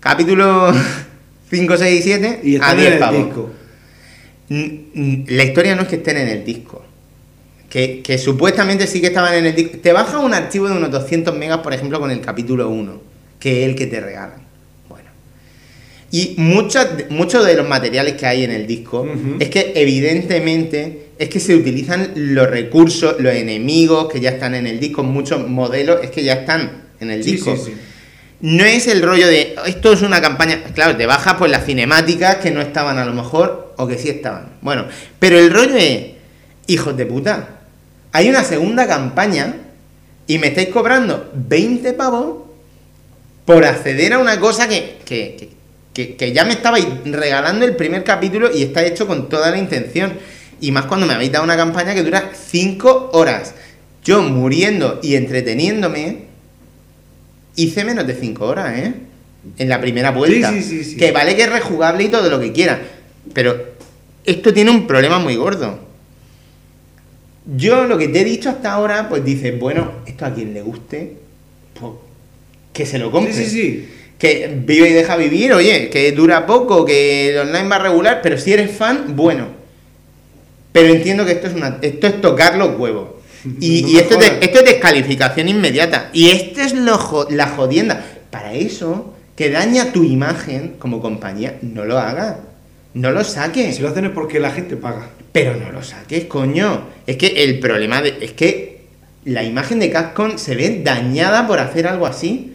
Capítulo 0.00 0.72
5, 1.50 1.76
6 1.76 2.00
y 2.00 2.02
7 2.02 2.40
Y 2.42 2.54
a 2.54 2.58
están 2.58 2.70
en 2.72 2.80
10 2.80 2.92
el 2.92 2.98
pavos. 2.98 3.24
disco. 3.26 3.50
La 5.34 5.44
historia 5.44 5.74
no 5.76 5.82
es 5.82 5.88
que 5.88 5.96
estén 5.96 6.16
en 6.18 6.28
el 6.28 6.44
disco. 6.44 6.82
Que, 7.68 8.02
que 8.02 8.18
supuestamente 8.18 8.86
sí 8.86 9.00
que 9.00 9.06
estaban 9.08 9.34
en 9.34 9.46
el 9.46 9.54
disco. 9.54 9.78
Te 9.78 9.92
baja 9.92 10.18
un 10.18 10.34
archivo 10.34 10.68
de 10.68 10.76
unos 10.76 10.90
200 10.90 11.34
megas, 11.36 11.58
por 11.58 11.72
ejemplo, 11.72 11.98
con 12.00 12.10
el 12.10 12.20
capítulo 12.20 12.68
1, 12.68 13.00
que 13.40 13.62
es 13.62 13.68
el 13.70 13.74
que 13.74 13.86
te 13.86 13.98
regalan. 14.00 14.42
Bueno. 14.90 15.08
Y 16.10 16.34
muchos 16.36 17.44
de 17.46 17.54
los 17.54 17.66
materiales 17.66 18.14
que 18.14 18.26
hay 18.26 18.44
en 18.44 18.50
el 18.52 18.66
disco 18.66 19.00
Ujú. 19.02 19.36
es 19.40 19.48
que 19.48 19.72
evidentemente 19.74 21.11
es 21.22 21.28
que 21.28 21.40
se 21.40 21.54
utilizan 21.54 22.12
los 22.16 22.48
recursos, 22.50 23.16
los 23.20 23.32
enemigos 23.34 24.10
que 24.12 24.20
ya 24.20 24.30
están 24.30 24.54
en 24.54 24.66
el 24.66 24.80
disco, 24.80 25.02
muchos 25.02 25.46
modelos 25.48 26.00
es 26.02 26.10
que 26.10 26.22
ya 26.24 26.34
están 26.34 26.82
en 27.00 27.10
el 27.10 27.22
Sí, 27.22 27.32
disco. 27.32 27.56
sí, 27.56 27.62
sí. 27.66 27.76
No 28.40 28.64
es 28.64 28.88
el 28.88 29.02
rollo 29.02 29.28
de 29.28 29.54
esto 29.66 29.92
es 29.92 30.02
una 30.02 30.20
campaña. 30.20 30.60
Claro, 30.74 30.96
te 30.96 31.06
bajas 31.06 31.34
pues 31.38 31.48
las 31.50 31.64
cinemáticas 31.64 32.36
que 32.36 32.50
no 32.50 32.60
estaban 32.60 32.98
a 32.98 33.04
lo 33.04 33.12
mejor 33.14 33.72
o 33.76 33.86
que 33.86 33.96
sí 33.98 34.08
estaban. 34.08 34.48
Bueno, 34.62 34.86
pero 35.20 35.38
el 35.38 35.52
rollo 35.52 35.76
es, 35.76 36.06
hijos 36.66 36.96
de 36.96 37.06
puta, 37.06 37.60
hay 38.10 38.28
una 38.28 38.42
segunda 38.42 38.88
campaña 38.88 39.54
y 40.26 40.38
me 40.38 40.48
estáis 40.48 40.68
cobrando 40.70 41.30
20 41.34 41.92
pavos 41.92 42.48
por 43.44 43.64
acceder 43.64 44.12
a 44.14 44.18
una 44.18 44.38
cosa 44.40 44.68
que, 44.68 44.96
que, 45.04 45.36
que- 45.38 45.48
que- 45.94 46.16
que 46.16 46.32
ya 46.32 46.44
me 46.44 46.54
estabais 46.54 46.86
regalando 47.04 47.64
el 47.66 47.76
primer 47.76 48.02
capítulo 48.02 48.50
y 48.52 48.62
está 48.62 48.82
hecho 48.84 49.06
con 49.06 49.28
toda 49.28 49.50
la 49.50 49.58
intención. 49.58 50.14
Y 50.62 50.70
más 50.70 50.86
cuando 50.86 51.08
me 51.08 51.14
habéis 51.14 51.32
dado 51.32 51.42
una 51.42 51.56
campaña 51.56 51.92
que 51.92 52.04
dura 52.04 52.30
5 52.32 53.10
horas. 53.14 53.52
Yo 54.04 54.22
muriendo 54.22 55.00
y 55.02 55.16
entreteniéndome, 55.16 56.18
hice 57.56 57.84
menos 57.84 58.06
de 58.06 58.14
5 58.14 58.46
horas, 58.46 58.78
¿eh? 58.78 58.94
En 59.58 59.68
la 59.68 59.80
primera 59.80 60.12
vuelta. 60.12 60.52
Sí, 60.52 60.62
sí, 60.62 60.84
sí. 60.84 60.96
Que 60.96 61.10
vale 61.10 61.34
que 61.34 61.42
es 61.42 61.50
rejugable 61.50 62.04
y 62.04 62.08
todo 62.08 62.30
lo 62.30 62.38
que 62.38 62.52
quiera. 62.52 62.80
Pero 63.34 63.72
esto 64.24 64.54
tiene 64.54 64.70
un 64.70 64.86
problema 64.86 65.18
muy 65.18 65.34
gordo. 65.34 65.80
Yo 67.56 67.86
lo 67.86 67.98
que 67.98 68.06
te 68.06 68.20
he 68.20 68.24
dicho 68.24 68.48
hasta 68.48 68.72
ahora, 68.72 69.08
pues 69.08 69.24
dices, 69.24 69.58
bueno, 69.58 69.90
esto 70.06 70.26
a 70.26 70.32
quien 70.32 70.54
le 70.54 70.62
guste, 70.62 71.16
pues 71.74 71.92
que 72.72 72.86
se 72.86 73.00
lo 73.00 73.10
compre. 73.10 73.32
Sí, 73.32 73.46
sí, 73.46 73.50
sí. 73.50 73.88
Que 74.16 74.60
vive 74.64 74.90
y 74.90 74.92
deja 74.92 75.16
vivir, 75.16 75.54
oye, 75.54 75.90
que 75.90 76.12
dura 76.12 76.46
poco, 76.46 76.84
que 76.84 77.30
el 77.30 77.38
online 77.38 77.68
va 77.68 77.80
regular, 77.80 78.20
pero 78.22 78.38
si 78.38 78.52
eres 78.52 78.70
fan, 78.70 79.16
bueno. 79.16 79.60
Pero 80.72 80.88
entiendo 80.88 81.24
que 81.24 81.32
esto 81.32 81.46
es 81.46 81.54
una, 81.54 81.78
esto 81.82 82.06
es 82.06 82.20
tocar 82.20 82.56
los 82.56 82.78
huevos. 82.78 83.08
Y, 83.60 83.82
No 83.82 83.88
y 83.88 83.92
me 83.94 84.00
esto, 84.00 84.20
es 84.20 84.32
esto 84.40 84.62
descalificación 84.62 85.48
inmediata. 85.48 86.10
Y 86.12 86.30
esto 86.30 86.60
es 86.60 86.74
lo 86.74 87.26
la 87.30 87.48
jodienda. 87.48 88.04
Para 88.30 88.54
eso, 88.54 89.14
que 89.36 89.50
daña 89.50 89.92
tu 89.92 90.04
imagen 90.04 90.76
como 90.78 91.00
compañía, 91.00 91.58
no 91.60 91.84
lo 91.84 91.98
hagas. 91.98 92.36
No 92.94 93.10
lo 93.10 93.24
saques. 93.24 93.76
Si 93.76 93.82
lo 93.82 93.88
hacen 93.88 94.04
es 94.06 94.10
porque 94.12 94.38
la 94.38 94.50
gente 94.50 94.76
paga. 94.76 95.08
Pero 95.32 95.56
no 95.56 95.72
lo 95.72 95.82
saques, 95.82 96.26
coño. 96.26 96.88
Es 97.06 97.16
que 97.16 97.42
el 97.44 97.58
problema 97.58 98.02
de, 98.02 98.18
es 98.20 98.32
que 98.32 98.82
la 99.24 99.42
imagen 99.42 99.78
de 99.78 99.90
Capcom 99.90 100.36
se 100.36 100.54
ve 100.54 100.82
dañada 100.84 101.46
por 101.46 101.58
hacer 101.58 101.86
algo 101.86 102.06
así. 102.06 102.54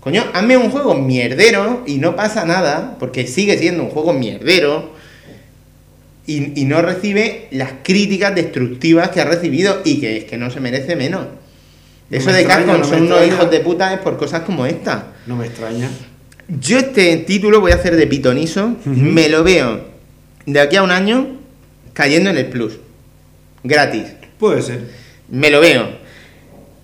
Coño, 0.00 0.24
hazme 0.34 0.56
un 0.56 0.70
juego 0.70 0.94
mierdero 0.94 1.82
y 1.86 1.98
no 1.98 2.14
pasa 2.14 2.44
nada, 2.44 2.96
porque 2.98 3.26
sigue 3.26 3.58
siendo 3.58 3.82
un 3.82 3.90
juego 3.90 4.12
mierdero. 4.12 4.94
Y, 6.26 6.60
y 6.60 6.64
no 6.64 6.82
recibe 6.82 7.46
las 7.52 7.70
críticas 7.82 8.34
destructivas 8.34 9.10
que 9.10 9.20
ha 9.20 9.24
recibido 9.24 9.80
y 9.84 10.00
que 10.00 10.16
es 10.18 10.24
que 10.24 10.36
no 10.36 10.50
se 10.50 10.60
merece 10.60 10.96
menos. 10.96 11.26
No 12.10 12.16
Eso 12.16 12.26
me 12.26 12.32
de 12.34 12.40
extraña, 12.40 12.66
Capcom 12.66 12.80
no 12.80 12.86
son 12.86 13.02
unos 13.02 13.26
hijos 13.26 13.50
de 13.50 13.60
puta 13.60 13.92
es 13.92 14.00
por 14.00 14.16
cosas 14.16 14.42
como 14.42 14.66
esta. 14.66 15.12
No 15.26 15.36
me 15.36 15.46
extraña. 15.46 15.88
Yo 16.48 16.78
este 16.78 17.16
título 17.18 17.60
voy 17.60 17.72
a 17.72 17.76
hacer 17.76 17.96
de 17.96 18.06
pitoniso, 18.06 18.76
me 18.84 19.28
lo 19.28 19.42
veo 19.42 19.96
de 20.46 20.60
aquí 20.60 20.76
a 20.76 20.82
un 20.84 20.92
año 20.92 21.38
cayendo 21.92 22.30
en 22.30 22.38
el 22.38 22.46
plus, 22.46 22.78
gratis, 23.64 24.04
Puede 24.38 24.62
ser. 24.62 24.80
me 25.28 25.50
lo 25.50 25.60
veo. 25.60 25.88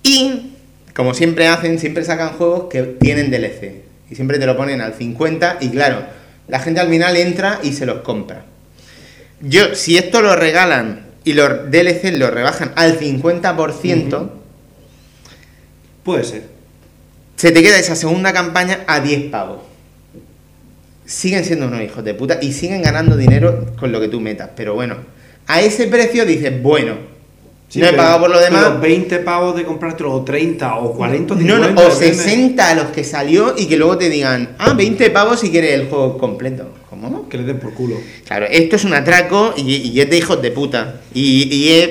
Y, 0.02 0.54
como 0.94 1.14
siempre 1.14 1.46
hacen, 1.46 1.78
siempre 1.78 2.04
sacan 2.04 2.30
juegos 2.30 2.64
que 2.70 2.82
tienen 2.82 3.30
DLC. 3.30 3.82
Y 4.10 4.14
siempre 4.16 4.38
te 4.38 4.46
lo 4.46 4.56
ponen 4.56 4.80
al 4.80 4.94
50 4.94 5.58
y 5.60 5.68
claro, 5.68 6.04
la 6.48 6.58
gente 6.58 6.80
al 6.80 6.88
final 6.88 7.16
entra 7.16 7.60
y 7.62 7.72
se 7.72 7.86
los 7.86 7.98
compra. 7.98 8.44
Yo, 9.42 9.74
si 9.74 9.96
esto 9.98 10.20
lo 10.22 10.36
regalan 10.36 11.06
y 11.24 11.32
los 11.34 11.70
DLC 11.70 12.16
lo 12.16 12.30
rebajan 12.30 12.72
al 12.76 12.98
50%, 12.98 14.30
Puede 16.04 16.24
ser. 16.24 16.42
se 17.36 17.52
te 17.52 17.62
queda 17.62 17.78
esa 17.78 17.94
segunda 17.94 18.32
campaña 18.32 18.80
a 18.86 19.00
10 19.00 19.30
pavos. 19.30 19.60
Siguen 21.06 21.44
siendo 21.44 21.66
unos 21.66 21.82
hijos 21.82 22.04
de 22.04 22.14
puta 22.14 22.38
y 22.40 22.52
siguen 22.52 22.82
ganando 22.82 23.16
dinero 23.16 23.74
con 23.78 23.92
lo 23.92 24.00
que 24.00 24.08
tú 24.08 24.20
metas. 24.20 24.50
Pero 24.56 24.74
bueno, 24.74 24.96
a 25.46 25.60
ese 25.60 25.86
precio 25.88 26.24
dices, 26.24 26.62
bueno, 26.62 26.96
Sí, 27.72 27.78
no 27.80 27.86
he 27.86 27.90
pero- 27.90 28.02
pagado 28.02 28.20
por 28.20 28.30
lo 28.30 28.38
pero 28.38 28.54
demás. 28.54 28.80
20 28.82 29.18
pavos 29.20 29.56
de 29.56 29.64
comprártelo, 29.64 30.12
o 30.12 30.22
30, 30.22 30.76
o 30.76 30.92
40, 30.92 31.32
o 31.32 31.36
No, 31.38 31.42
50. 31.56 31.70
no, 31.70 31.80
o 31.80 31.84
depende. 31.94 32.14
60 32.14 32.68
a 32.68 32.74
los 32.74 32.84
que 32.88 33.02
salió 33.02 33.54
y 33.56 33.64
que 33.66 33.76
luego 33.78 33.96
te 33.96 34.10
digan, 34.10 34.50
ah, 34.58 34.74
20 34.74 35.08
pavos 35.10 35.40
si 35.40 35.50
quieres 35.50 35.72
el 35.72 35.86
juego 35.88 36.18
completo. 36.18 36.68
¿Cómo? 36.90 37.28
Que 37.30 37.38
le 37.38 37.44
den 37.44 37.58
por 37.58 37.72
culo. 37.72 37.96
Claro, 38.26 38.44
esto 38.50 38.76
es 38.76 38.84
un 38.84 38.92
atraco 38.92 39.54
y, 39.56 39.76
y 39.76 40.00
es 40.00 40.10
de 40.10 40.18
hijos 40.18 40.42
de 40.42 40.50
puta. 40.50 41.00
Y, 41.14 41.48
y 41.54 41.72
es, 41.72 41.88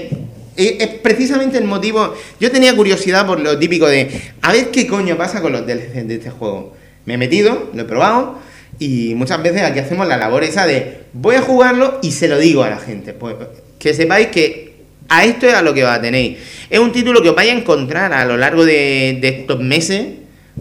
es- 0.56 0.76
es 0.82 0.88
precisamente 1.02 1.58
el 1.58 1.64
motivo. 1.66 2.14
Yo 2.40 2.52
tenía 2.52 2.76
curiosidad 2.76 3.26
por 3.26 3.40
lo 3.40 3.58
típico 3.58 3.88
de 3.88 4.10
a 4.42 4.52
ver 4.54 4.70
qué 4.70 4.86
coño 4.86 5.18
pasa 5.18 5.42
con 5.42 5.52
los 5.52 5.66
DLCs 5.66 6.08
de 6.08 6.14
este 6.16 6.30
juego. 6.30 6.74
Me 7.06 7.16
he 7.16 7.18
metido, 7.18 7.72
lo 7.74 7.82
he 7.82 7.86
probado 7.86 8.38
y 8.78 9.16
muchas 9.16 9.42
veces 9.42 9.64
aquí 9.64 9.80
hacemos 9.80 10.08
la 10.08 10.18
labor 10.18 10.44
esa 10.44 10.68
de 10.68 11.00
voy 11.14 11.36
a 11.36 11.42
jugarlo 11.42 11.98
y 12.04 12.12
se 12.12 12.28
lo 12.28 12.38
digo 12.38 12.62
a 12.64 12.70
la 12.70 12.78
gente. 12.78 13.14
Pues 13.14 13.36
que 13.80 13.96
sepáis 13.96 14.28
que 14.28 14.71
a 15.12 15.26
esto 15.26 15.46
es 15.48 15.54
a 15.54 15.62
lo 15.62 15.74
que 15.74 15.84
va 15.84 15.96
a 15.96 16.02
tener. 16.02 16.38
Es 16.70 16.80
un 16.80 16.92
título 16.92 17.22
que 17.22 17.30
os 17.30 17.36
vais 17.36 17.52
a 17.52 17.54
encontrar 17.54 18.14
a 18.14 18.24
lo 18.26 18.38
largo 18.38 18.64
de, 18.66 19.18
de 19.22 19.28
estos 19.28 19.60
meses 19.60 20.06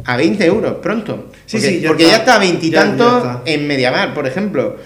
a 0.05 0.17
20 0.17 0.45
euros 0.45 0.75
pronto. 0.83 1.31
Sí, 1.47 1.57
porque, 1.59 1.69
sí, 1.69 1.81
ya 1.81 1.89
porque 1.89 2.03
está. 2.05 2.17
ya 2.17 2.19
está 2.21 2.35
a 2.35 2.39
veintitantos 2.39 3.25
en 3.45 3.67
Mediamar, 3.67 4.13
por 4.15 4.27
ejemplo. 4.27 4.77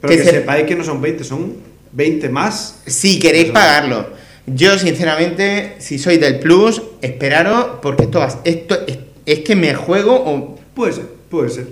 Pero 0.00 0.10
Que 0.10 0.16
que, 0.18 0.24
se- 0.24 0.30
sepáis 0.30 0.64
que 0.66 0.74
no 0.74 0.84
son 0.84 1.00
20, 1.00 1.24
son 1.24 1.54
20 1.92 2.28
más. 2.28 2.80
Si 2.86 3.18
queréis 3.18 3.44
Eso. 3.46 3.54
pagarlo. 3.54 4.08
Yo, 4.46 4.78
sinceramente, 4.78 5.76
si 5.78 5.98
sois 5.98 6.20
del 6.20 6.38
Plus, 6.38 6.82
esperaros, 7.00 7.78
porque 7.80 8.04
esto, 8.04 8.26
esto 8.44 8.76
es, 8.86 8.98
es 9.24 9.38
que 9.40 9.56
me 9.56 9.74
juego 9.74 10.12
o 10.14 10.58
Puede 10.74 10.92
ser, 10.92 11.04
puede 11.30 11.48
ser. 11.50 11.66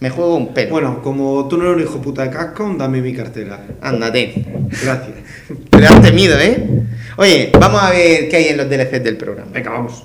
Me 0.00 0.10
juego 0.10 0.36
un 0.36 0.52
pelo. 0.52 0.70
Bueno, 0.70 1.02
como 1.02 1.48
tú 1.48 1.56
no 1.56 1.64
eres 1.64 1.76
un 1.76 1.82
hijo 1.82 2.02
puta 2.02 2.22
de 2.22 2.30
Capcom, 2.30 2.76
dame 2.76 3.00
mi 3.00 3.14
cartera. 3.14 3.66
Ándate. 3.80 4.44
Gracias. 4.82 5.16
Te 5.70 5.86
has 5.86 6.02
temido, 6.02 6.38
¿eh? 6.38 6.82
Oye, 7.16 7.50
vamos 7.58 7.82
a 7.82 7.90
ver 7.90 8.28
qué 8.28 8.36
hay 8.36 8.48
en 8.48 8.58
los 8.58 8.68
DLCs 8.68 9.02
del 9.02 9.16
programa. 9.16 9.50
Venga, 9.52 9.70
vamos. 9.70 10.04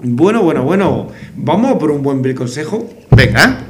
Bueno, 0.00 0.42
bueno, 0.42 0.64
bueno. 0.64 1.08
Vamos 1.36 1.70
a 1.70 1.78
por 1.78 1.92
un 1.92 2.02
buen 2.02 2.34
consejo. 2.34 2.90
Venga. 3.10 3.64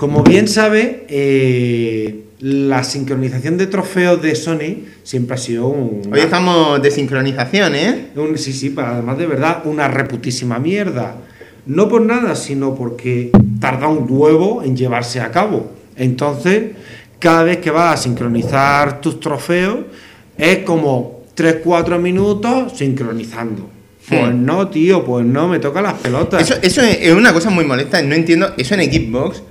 Como 0.00 0.22
bien 0.22 0.48
sabe, 0.48 1.04
eh, 1.10 2.20
la 2.40 2.84
sincronización 2.84 3.58
de 3.58 3.66
trofeos 3.66 4.22
de 4.22 4.34
Sony 4.34 4.86
siempre 5.02 5.34
ha 5.34 5.38
sido 5.38 5.66
un. 5.68 6.00
Hoy 6.10 6.20
estamos 6.20 6.80
de 6.80 6.90
sincronización, 6.90 7.74
¿eh? 7.74 8.06
un- 8.16 8.38
sí, 8.38 8.54
sí, 8.54 8.70
pero 8.70 8.86
además 8.86 9.18
de 9.18 9.26
verdad, 9.26 9.60
una 9.66 9.88
reputísima 9.88 10.58
mierda. 10.58 11.16
No 11.66 11.86
por 11.90 12.00
nada, 12.00 12.34
sino 12.34 12.74
porque 12.74 13.30
tarda 13.60 13.88
un 13.88 14.06
huevo 14.08 14.62
en 14.64 14.74
llevarse 14.74 15.20
a 15.20 15.30
cabo. 15.30 15.70
Entonces, 15.96 16.70
cada 17.18 17.42
vez 17.42 17.58
que 17.58 17.70
vas 17.70 18.00
a 18.00 18.02
sincronizar 18.02 19.02
tus 19.02 19.20
trofeos, 19.20 19.80
es 20.38 20.60
como 20.60 21.24
3-4 21.36 21.98
minutos 21.98 22.72
sincronizando. 22.74 23.68
Pues 24.08 24.32
Hmm. 24.34 24.46
no, 24.46 24.66
tío, 24.68 25.04
pues 25.04 25.26
no, 25.26 25.46
me 25.46 25.58
toca 25.58 25.82
las 25.82 25.92
pelotas. 25.92 26.40
Eso, 26.40 26.58
eso 26.62 26.80
es 26.80 27.00
es 27.02 27.12
una 27.12 27.34
cosa 27.34 27.50
muy 27.50 27.66
molesta. 27.66 28.00
No 28.00 28.14
entiendo. 28.14 28.54
Eso 28.56 28.74
en 28.76 28.90
Xbox 28.90 29.42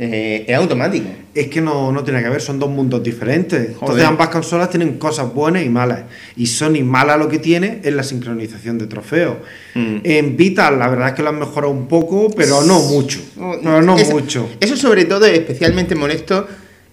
eh, 0.00 0.44
es 0.46 0.56
automático. 0.56 1.08
Es 1.34 1.48
que 1.48 1.60
no, 1.60 1.90
no 1.90 2.04
tiene 2.04 2.22
que 2.22 2.28
ver, 2.28 2.40
son 2.40 2.58
dos 2.60 2.70
mundos 2.70 3.02
diferentes. 3.02 3.70
Entonces 3.70 4.04
ambas 4.04 4.28
consolas 4.28 4.70
tienen 4.70 4.96
cosas 4.96 5.34
buenas 5.34 5.64
y 5.64 5.68
malas. 5.68 6.02
Y 6.36 6.46
Sony 6.46 6.84
mala 6.84 7.16
lo 7.16 7.28
que 7.28 7.40
tiene 7.40 7.80
es 7.82 7.92
la 7.92 8.04
sincronización 8.04 8.78
de 8.78 8.86
trofeos. 8.86 9.38
Mm. 9.74 9.96
En 10.04 10.36
Vita 10.36 10.70
la 10.70 10.88
verdad 10.88 11.08
es 11.08 11.14
que 11.14 11.22
lo 11.22 11.30
han 11.30 11.38
mejorado 11.40 11.72
un 11.72 11.88
poco, 11.88 12.30
pero 12.30 12.62
no 12.62 12.78
mucho. 12.80 13.20
Pero 13.36 13.82
no 13.82 13.98
Eso- 13.98 14.12
mucho. 14.12 14.48
Eso 14.60 14.76
sobre 14.76 15.04
todo 15.04 15.26
es 15.26 15.32
especialmente 15.38 15.96
molesto 15.96 16.46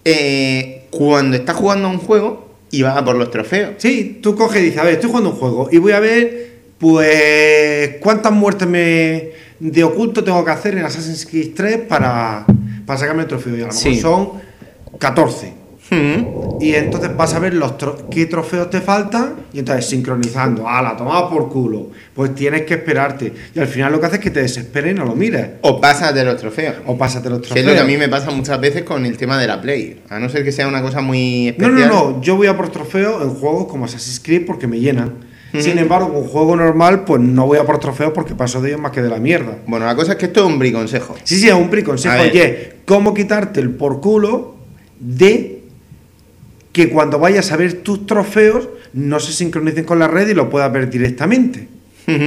eh, 0.04 0.86
cuando 0.90 1.38
estás 1.38 1.56
jugando 1.56 1.88
a 1.88 1.92
un 1.92 2.00
juego 2.00 2.56
y 2.72 2.82
vas 2.82 2.98
a 2.98 3.06
por 3.06 3.16
los 3.16 3.30
trofeos. 3.30 3.76
Sí, 3.78 4.20
tú 4.22 4.36
coges 4.36 4.62
y 4.62 4.66
dices, 4.66 4.80
a 4.80 4.84
ver, 4.84 4.96
estoy 4.96 5.10
jugando 5.10 5.30
un 5.30 5.36
juego 5.36 5.70
y 5.72 5.78
voy 5.78 5.92
a 5.92 6.00
ver, 6.00 6.56
pues, 6.80 7.98
cuántas 8.02 8.32
muertes 8.32 8.68
me 8.68 9.30
de 9.60 9.84
oculto 9.84 10.24
tengo 10.24 10.44
que 10.44 10.52
hacer 10.52 10.78
en 10.78 10.86
Assassin's 10.86 11.26
Creed 11.26 11.52
3 11.56 11.78
para, 11.88 12.46
para 12.86 13.00
sacarme 13.00 13.24
el 13.24 13.28
trofeo. 13.28 13.54
Y 13.56 13.62
a 13.62 13.68
lo 13.68 13.74
mejor 13.74 13.82
Sí. 13.82 14.00
son 14.00 14.30
14. 15.00 15.54
Mm. 15.92 16.62
Y 16.62 16.74
entonces 16.74 17.16
vas 17.16 17.36
a 17.36 17.40
ver 17.40 17.54
los 17.54 17.78
tro- 17.78 18.10
qué 18.10 18.26
trofeos 18.26 18.72
te 18.72 18.82
faltan 18.82 19.36
y 19.54 19.60
entonces 19.60 19.86
sincronizando. 19.86 20.68
¡Ah, 20.68 20.82
la 20.82 20.98
tomada 20.98 21.30
por 21.30 21.48
culo! 21.48 21.92
Pues 22.16 22.34
tienes 22.34 22.64
que 22.64 22.74
esperarte. 22.74 23.32
Y 23.54 23.60
al 23.60 23.68
final 23.68 23.92
lo 23.92 24.00
que 24.00 24.08
hace 24.08 24.16
es 24.16 24.22
que 24.24 24.32
te 24.32 24.42
desesperes 24.42 24.96
y 24.96 24.98
no 24.98 25.06
lo 25.06 25.16
mires. 25.16 25.48
O 25.62 25.80
pasas 25.80 26.16
de 26.16 26.26
los 26.26 26.38
trofeos. 26.38 26.78
O 26.88 26.98
pásate 26.98 27.30
los 27.30 27.40
Que 27.40 27.46
trofeos. 27.50 27.68
es 27.68 27.72
lo 27.72 27.78
que 27.78 27.82
a 27.82 27.86
mí 27.86 27.98
me 27.98 28.10
pasa 28.10 28.32
muchas 28.32 28.60
veces 28.60 28.82
con 28.82 29.06
el 29.06 29.16
tema 29.16 29.38
de 29.40 29.46
la 29.46 29.62
Play. 29.62 30.02
A 30.10 30.18
no 30.18 30.28
ser 30.28 30.44
que 30.44 30.52
sea 30.52 30.68
una 30.68 30.82
cosa 30.82 31.02
muy 31.02 31.54
No, 31.58 31.68
especial. 31.68 31.90
no, 31.90 32.12
no. 32.14 32.22
Yo 32.22 32.36
voy 32.36 32.48
a 32.48 32.58
por 32.58 32.70
trofeos 32.70 33.22
en 33.22 33.30
juegos 33.36 33.68
como 33.68 33.86
Assassin's 33.86 34.20
Creed 34.20 34.46
porque 34.48 34.66
me 34.66 34.80
llenan. 34.80 35.14
Sin 35.60 35.78
embargo, 35.78 36.08
con 36.08 36.18
un 36.18 36.28
juego 36.28 36.56
normal, 36.56 37.06
pues 37.06 37.22
no 37.22 37.46
voy 37.46 37.58
a 37.58 37.64
por 37.64 37.80
trofeos 37.80 38.12
porque 38.14 38.36
paso 38.36 38.62
de 38.62 38.70
ellos 38.70 38.82
más 38.82 38.92
que 38.92 39.02
de 39.02 39.10
la 39.10 39.20
mierda. 39.20 39.58
Bueno, 39.68 39.86
la 39.86 39.96
cosa 39.96 40.14
es 40.14 40.18
que 40.18 40.26
esto 40.26 40.42
es 40.42 40.48
un 40.48 40.60
briconsejo. 40.60 41.16
Sí, 41.24 41.40
sí, 41.40 41.48
es 41.48 41.54
un 41.54 41.70
ver. 41.70 42.30
Oye, 42.30 42.74
¿cómo 42.86 43.14
quitarte 43.14 43.62
el 43.62 43.70
por 43.70 44.02
culo 44.02 44.56
de 45.00 45.64
que 46.74 46.90
cuando 46.90 47.20
vayas 47.20 47.52
a 47.52 47.58
ver 47.58 47.84
tus 47.84 48.06
trofeos 48.06 48.68
no 48.94 49.20
se 49.20 49.32
sincronicen 49.32 49.86
con 49.86 50.00
la 50.00 50.08
red 50.08 50.28
y 50.28 50.34
lo 50.34 50.50
puedas 50.50 50.72
ver 50.74 50.90
directamente? 50.90 51.70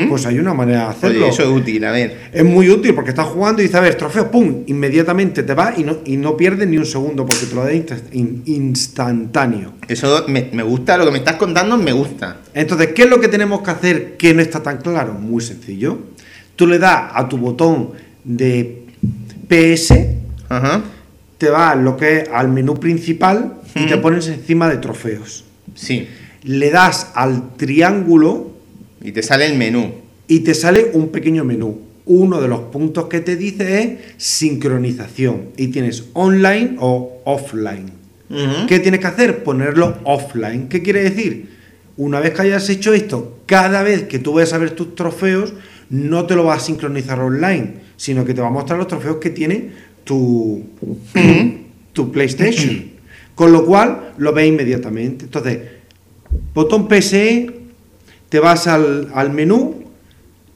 Pues 0.09 0.27
hay 0.27 0.39
una 0.41 0.55
manera 0.55 0.85
de 0.85 0.91
hacerlo. 0.91 1.21
Oye, 1.27 1.29
eso 1.29 1.43
es 1.45 1.49
útil, 1.49 1.85
a 1.85 1.93
ver. 1.93 2.31
Es 2.33 2.45
muy 2.45 2.69
útil 2.69 2.95
porque 2.95 3.11
estás 3.11 3.27
jugando 3.27 3.63
y 3.63 3.67
dices, 3.67 3.77
a 3.77 3.81
ver, 3.81 3.95
trofeo, 3.95 4.29
pum, 4.31 4.65
inmediatamente 4.67 5.45
te 5.45 5.55
va 5.55 5.73
y 5.77 5.85
no, 5.85 5.99
y 6.05 6.17
no 6.17 6.37
pierdes 6.37 6.67
ni 6.69 6.77
un 6.79 6.85
segundo 6.87 7.25
porque 7.25 7.47
te 7.47 7.55
lo 7.55 7.63
da 7.65 7.73
insta- 7.73 8.01
in- 8.13 8.43
instantáneo. 8.47 9.75
Eso 9.87 10.25
me, 10.29 10.49
me 10.53 10.63
gusta, 10.65 10.97
lo 10.97 11.05
que 11.05 11.13
me 11.13 11.19
estás 11.19 11.37
contando 11.37 11.77
me 11.79 11.93
gusta. 11.93 12.39
Entonces, 12.55 12.89
¿qué 12.95 13.03
es 13.05 13.09
lo 13.11 13.21
que 13.21 13.29
tenemos 13.29 13.63
que 13.63 13.71
hacer 13.71 14.17
que 14.17 14.35
no 14.35 14.43
está 14.43 14.63
tan 14.63 14.79
claro? 14.79 15.15
Muy 15.15 15.41
sencillo. 15.43 15.99
Tú 16.57 16.67
le 16.67 16.79
das 16.81 17.13
a 17.15 17.29
tu 17.29 17.39
botón 17.39 17.91
de 18.25 18.83
PS, 19.49 19.95
te 21.39 21.51
va 21.51 21.71
a 21.71 21.75
lo 21.77 21.97
que 21.97 22.19
es 22.19 22.29
al 22.33 22.49
menú 22.49 22.75
principal 22.81 23.55
y 23.75 23.87
te 23.87 23.97
pones 23.99 24.27
encima 24.29 24.69
de 24.69 24.79
trofeos. 24.79 25.45
Sí. 25.75 26.09
Le 26.43 26.71
das 26.71 27.13
al 27.15 27.55
triángulo 27.57 28.51
Y 29.03 29.13
te 29.13 29.23
sale 29.23 29.47
el 29.47 29.57
menú. 29.57 29.93
y 30.27 30.41
te 30.41 30.55
sale 30.55 30.91
un 30.93 31.09
pequeño 31.09 31.45
menú. 31.45 31.81
Uno 32.05 32.41
de 32.41 32.49
los 32.49 32.61
puntos 32.61 33.07
que 33.07 33.21
te 33.21 33.37
dice 33.37 33.83
es 33.83 33.99
sincronización 34.17 35.51
y 35.57 35.69
tienes 35.69 36.05
online 36.15 36.77
o 36.81 37.21
offline. 37.25 37.91
¿Qué 38.67 38.79
tienes 38.79 39.01
que 39.01 39.07
hacer? 39.07 39.43
Ponerlo 39.43 39.97
offline. 40.05 40.69
¿Qué 40.69 40.83
quiere 40.83 41.03
decir? 41.03 41.49
Una 41.97 42.21
vez 42.21 42.33
que 42.35 42.43
hayas 42.43 42.69
hecho 42.69 42.93
esto, 42.93 43.39
cada 43.47 43.83
vez 43.83 44.05
que 44.05 44.19
tú 44.19 44.35
vayas 44.35 44.53
a 44.53 44.59
ver 44.59 44.73
tus 44.73 44.95
trofeos, 44.95 45.55
no 45.91 46.27
te 46.27 46.35
lo 46.37 46.45
va 46.45 46.55
a 46.55 46.61
sincronizar 46.61 47.19
online, 47.21 47.75
sino 47.97 48.25
que 48.25 48.35
te 48.35 48.41
va 48.43 48.49
a 48.49 48.51
mostrar 48.51 48.79
los 48.79 48.87
trofeos 48.89 49.17
que 49.17 49.31
tiene 49.31 49.71
tu, 50.05 50.63
tu 51.95 52.13
PlayStation. 52.13 52.85
Con 53.35 53.53
lo 53.53 53.65
cual 53.65 54.13
lo 54.19 54.33
ves 54.33 54.47
inmediatamente. 54.47 55.25
Entonces, 55.25 55.59
botón 56.55 56.87
PSE, 56.89 57.51
te 58.29 58.41
vas 58.41 58.67
al, 58.67 59.09
al 59.15 59.31
menú, 59.33 59.85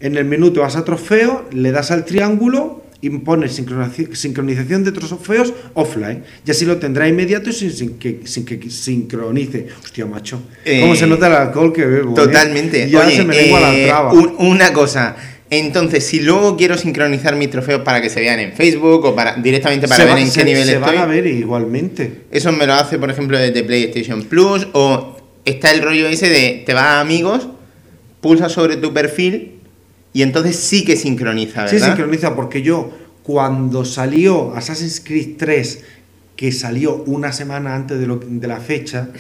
en 0.01 0.17
el 0.17 0.25
menú 0.25 0.51
te 0.53 0.61
vas 0.61 0.77
a 0.77 0.85
trofeo, 0.85 1.49
le 1.53 1.71
das 1.73 1.91
al 1.91 2.05
triángulo 2.05 2.83
y 3.01 3.11
pones 3.11 3.59
sincronizaci- 3.59 4.15
sincronización 4.15 4.85
de 4.85 4.93
trofeos 4.93 5.53
offline. 5.75 6.23
Y 6.47 6.51
así 6.51 6.65
lo 6.65 6.77
tendrás 6.77 7.09
inmediato 7.09 7.51
y 7.51 7.53
sin, 7.53 7.73
sin 7.73 7.99
que, 7.99 8.21
sin 8.25 8.45
que 8.45 8.71
sincronice. 8.71 9.67
Hostia, 9.83 10.07
macho. 10.07 10.41
¿Cómo 10.81 10.95
Eh, 10.95 10.97
se 10.97 11.07
nota 11.07 11.27
el 11.27 11.33
alcohol 11.35 11.73
que 11.73 11.85
bebo? 11.85 12.13
eh? 12.13 12.15
Totalmente. 12.15 12.89
Ya 12.89 13.01
Oye, 13.07 13.17
se 13.17 13.25
me 13.25 13.35
lengua 13.35 13.61
la 13.61 13.75
eh, 13.75 13.87
traba. 13.87 14.13
un- 14.13 14.35
una 14.39 14.73
cosa. 14.73 15.17
Entonces, 15.51 16.07
si 16.07 16.21
luego 16.21 16.57
quiero 16.57 16.79
sincronizar 16.79 17.37
mis 17.37 17.51
trofeos 17.51 17.83
para 17.83 18.01
que 18.01 18.09
se 18.09 18.21
vean 18.21 18.39
en 18.41 18.53
Facebook 18.53 19.05
o 19.05 19.15
para 19.15 19.35
directamente 19.35 19.87
para 19.87 19.97
se 19.99 20.05
ver 20.05 20.15
va- 20.15 20.21
en 20.21 20.31
se- 20.31 20.39
qué 20.41 20.45
nivel 20.47 20.65
se 20.65 20.73
estoy, 20.77 20.95
van 20.95 21.03
a 21.03 21.07
ver 21.07 21.27
igualmente. 21.27 22.11
eso 22.31 22.53
me 22.53 22.67
lo 22.67 22.73
hace, 22.75 22.99
por 22.99 23.11
ejemplo, 23.11 23.37
desde 23.39 23.63
PlayStation 23.65 24.23
Plus 24.23 24.67
o 24.73 25.17
está 25.45 25.73
el 25.73 25.83
rollo 25.83 26.07
ese 26.09 26.29
de 26.31 26.63
te 26.65 26.73
vas 26.73 26.85
a 26.85 27.01
amigos, 27.01 27.49
pulsas 28.23 28.53
sobre 28.53 28.79
tu 28.79 28.95
perfil 28.95 29.57
y 30.15 30.23
entonces 30.23 30.57
sí 30.57 30.85
que 30.85 30.97
sincroniza, 30.97 31.69
Sí, 31.69 31.75
¿verdad? 31.75 31.89
sincroniza, 31.89 32.35
porque 32.35 32.63
yo, 32.63 32.91
cuando 33.23 33.85
salió 33.85 34.55
Assassin's 34.55 35.01
Creed 35.05 35.37
3, 35.37 35.85
que 36.37 36.51
salió 36.53 37.03
una 37.07 37.33
semana 37.33 37.75
antes 37.75 37.99
de, 38.01 38.07
lo- 38.07 38.17
de 38.25 38.47
la 38.49 38.59
fecha, 38.61 39.11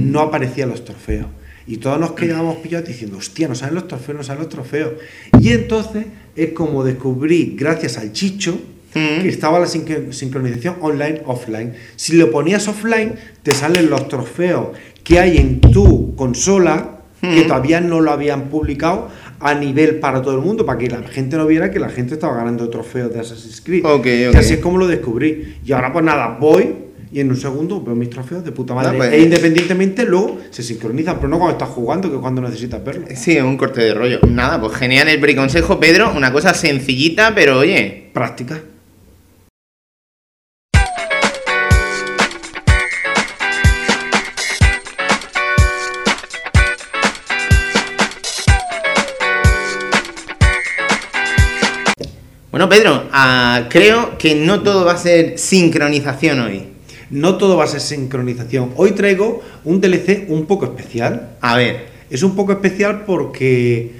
no 0.00 0.20
aparecían 0.20 0.70
los 0.70 0.84
trofeos. 0.84 1.26
Y 1.66 1.76
todos 1.76 2.00
nos 2.00 2.12
quedábamos 2.12 2.56
pillados 2.56 2.88
diciendo, 2.88 3.18
hostia, 3.18 3.46
no 3.46 3.54
salen 3.54 3.76
los 3.76 3.86
trofeos, 3.88 4.16
no 4.18 4.24
salen 4.24 4.42
los 4.42 4.48
trofeos. 4.48 4.92
Y 5.40 5.50
entonces 5.50 6.06
es 6.34 6.52
como 6.52 6.82
descubrí, 6.82 7.54
gracias 7.58 7.98
al 7.98 8.12
Chicho, 8.12 8.58
Mm. 8.94 9.22
que 9.22 9.28
estaba 9.28 9.58
la 9.58 9.66
sincro- 9.66 10.12
sincronización 10.12 10.76
online-offline. 10.82 11.72
Si 11.96 12.14
lo 12.16 12.30
ponías 12.30 12.68
offline, 12.68 13.14
te 13.42 13.52
salen 13.54 13.88
los 13.88 14.06
trofeos 14.08 14.76
que 15.02 15.18
hay 15.18 15.38
en 15.38 15.60
tu 15.62 16.14
consola, 16.14 16.98
que 17.22 17.42
todavía 17.42 17.80
no 17.80 18.00
lo 18.00 18.10
habían 18.10 18.48
publicado 18.48 19.08
a 19.40 19.54
nivel 19.54 19.96
para 20.00 20.20
todo 20.22 20.34
el 20.34 20.40
mundo, 20.42 20.66
para 20.66 20.78
que 20.78 20.88
la 20.88 21.02
gente 21.02 21.36
no 21.36 21.46
viera 21.46 21.70
que 21.70 21.78
la 21.78 21.88
gente 21.88 22.14
estaba 22.14 22.36
ganando 22.36 22.68
trofeos 22.68 23.12
de 23.14 23.20
Assassin's 23.20 23.60
Creed. 23.60 23.84
Ok, 23.86 24.06
Y 24.06 24.26
ok. 24.26 24.34
así 24.36 24.54
es 24.54 24.60
como 24.60 24.76
lo 24.78 24.86
descubrí. 24.88 25.56
Y 25.64 25.72
ahora 25.72 25.92
pues 25.92 26.04
nada, 26.04 26.36
voy 26.40 26.74
y 27.12 27.20
en 27.20 27.28
un 27.28 27.36
segundo 27.36 27.82
veo 27.82 27.94
mis 27.94 28.08
trofeos 28.10 28.42
de 28.44 28.52
puta 28.52 28.74
madre. 28.74 28.90
Ah, 28.94 28.96
pues- 28.96 29.12
e 29.12 29.20
independientemente 29.20 30.04
luego 30.04 30.38
se 30.50 30.62
sincronizan, 30.62 31.16
pero 31.16 31.28
no 31.28 31.38
cuando 31.38 31.52
estás 31.58 31.68
jugando, 31.68 32.10
que 32.10 32.16
cuando 32.18 32.40
necesitas 32.42 32.82
verlo. 32.84 33.06
Sí, 33.14 33.36
es 33.36 33.42
un 33.42 33.56
corte 33.56 33.82
de 33.82 33.94
rollo. 33.94 34.18
Nada, 34.28 34.60
pues 34.60 34.74
genial 34.76 35.08
el 35.08 35.20
briconsejo, 35.20 35.78
Pedro. 35.78 36.12
Una 36.16 36.32
cosa 36.32 36.54
sencillita, 36.54 37.32
pero 37.34 37.58
oye, 37.58 38.10
Práctica. 38.12 38.60
Bueno, 52.62 52.68
Pedro, 52.76 53.02
ah, 53.10 53.66
creo 53.68 54.16
que 54.18 54.36
no 54.36 54.62
todo 54.62 54.84
va 54.84 54.92
a 54.92 54.96
ser 54.96 55.36
sincronización 55.36 56.38
hoy. 56.38 56.62
No 57.10 57.36
todo 57.36 57.56
va 57.56 57.64
a 57.64 57.66
ser 57.66 57.80
sincronización. 57.80 58.70
Hoy 58.76 58.92
traigo 58.92 59.42
un 59.64 59.80
DLC 59.80 60.26
un 60.28 60.46
poco 60.46 60.66
especial. 60.66 61.30
A 61.40 61.56
ver, 61.56 61.86
Es 62.08 62.22
un 62.22 62.36
poco 62.36 62.52
especial 62.52 63.02
porque, 63.04 63.90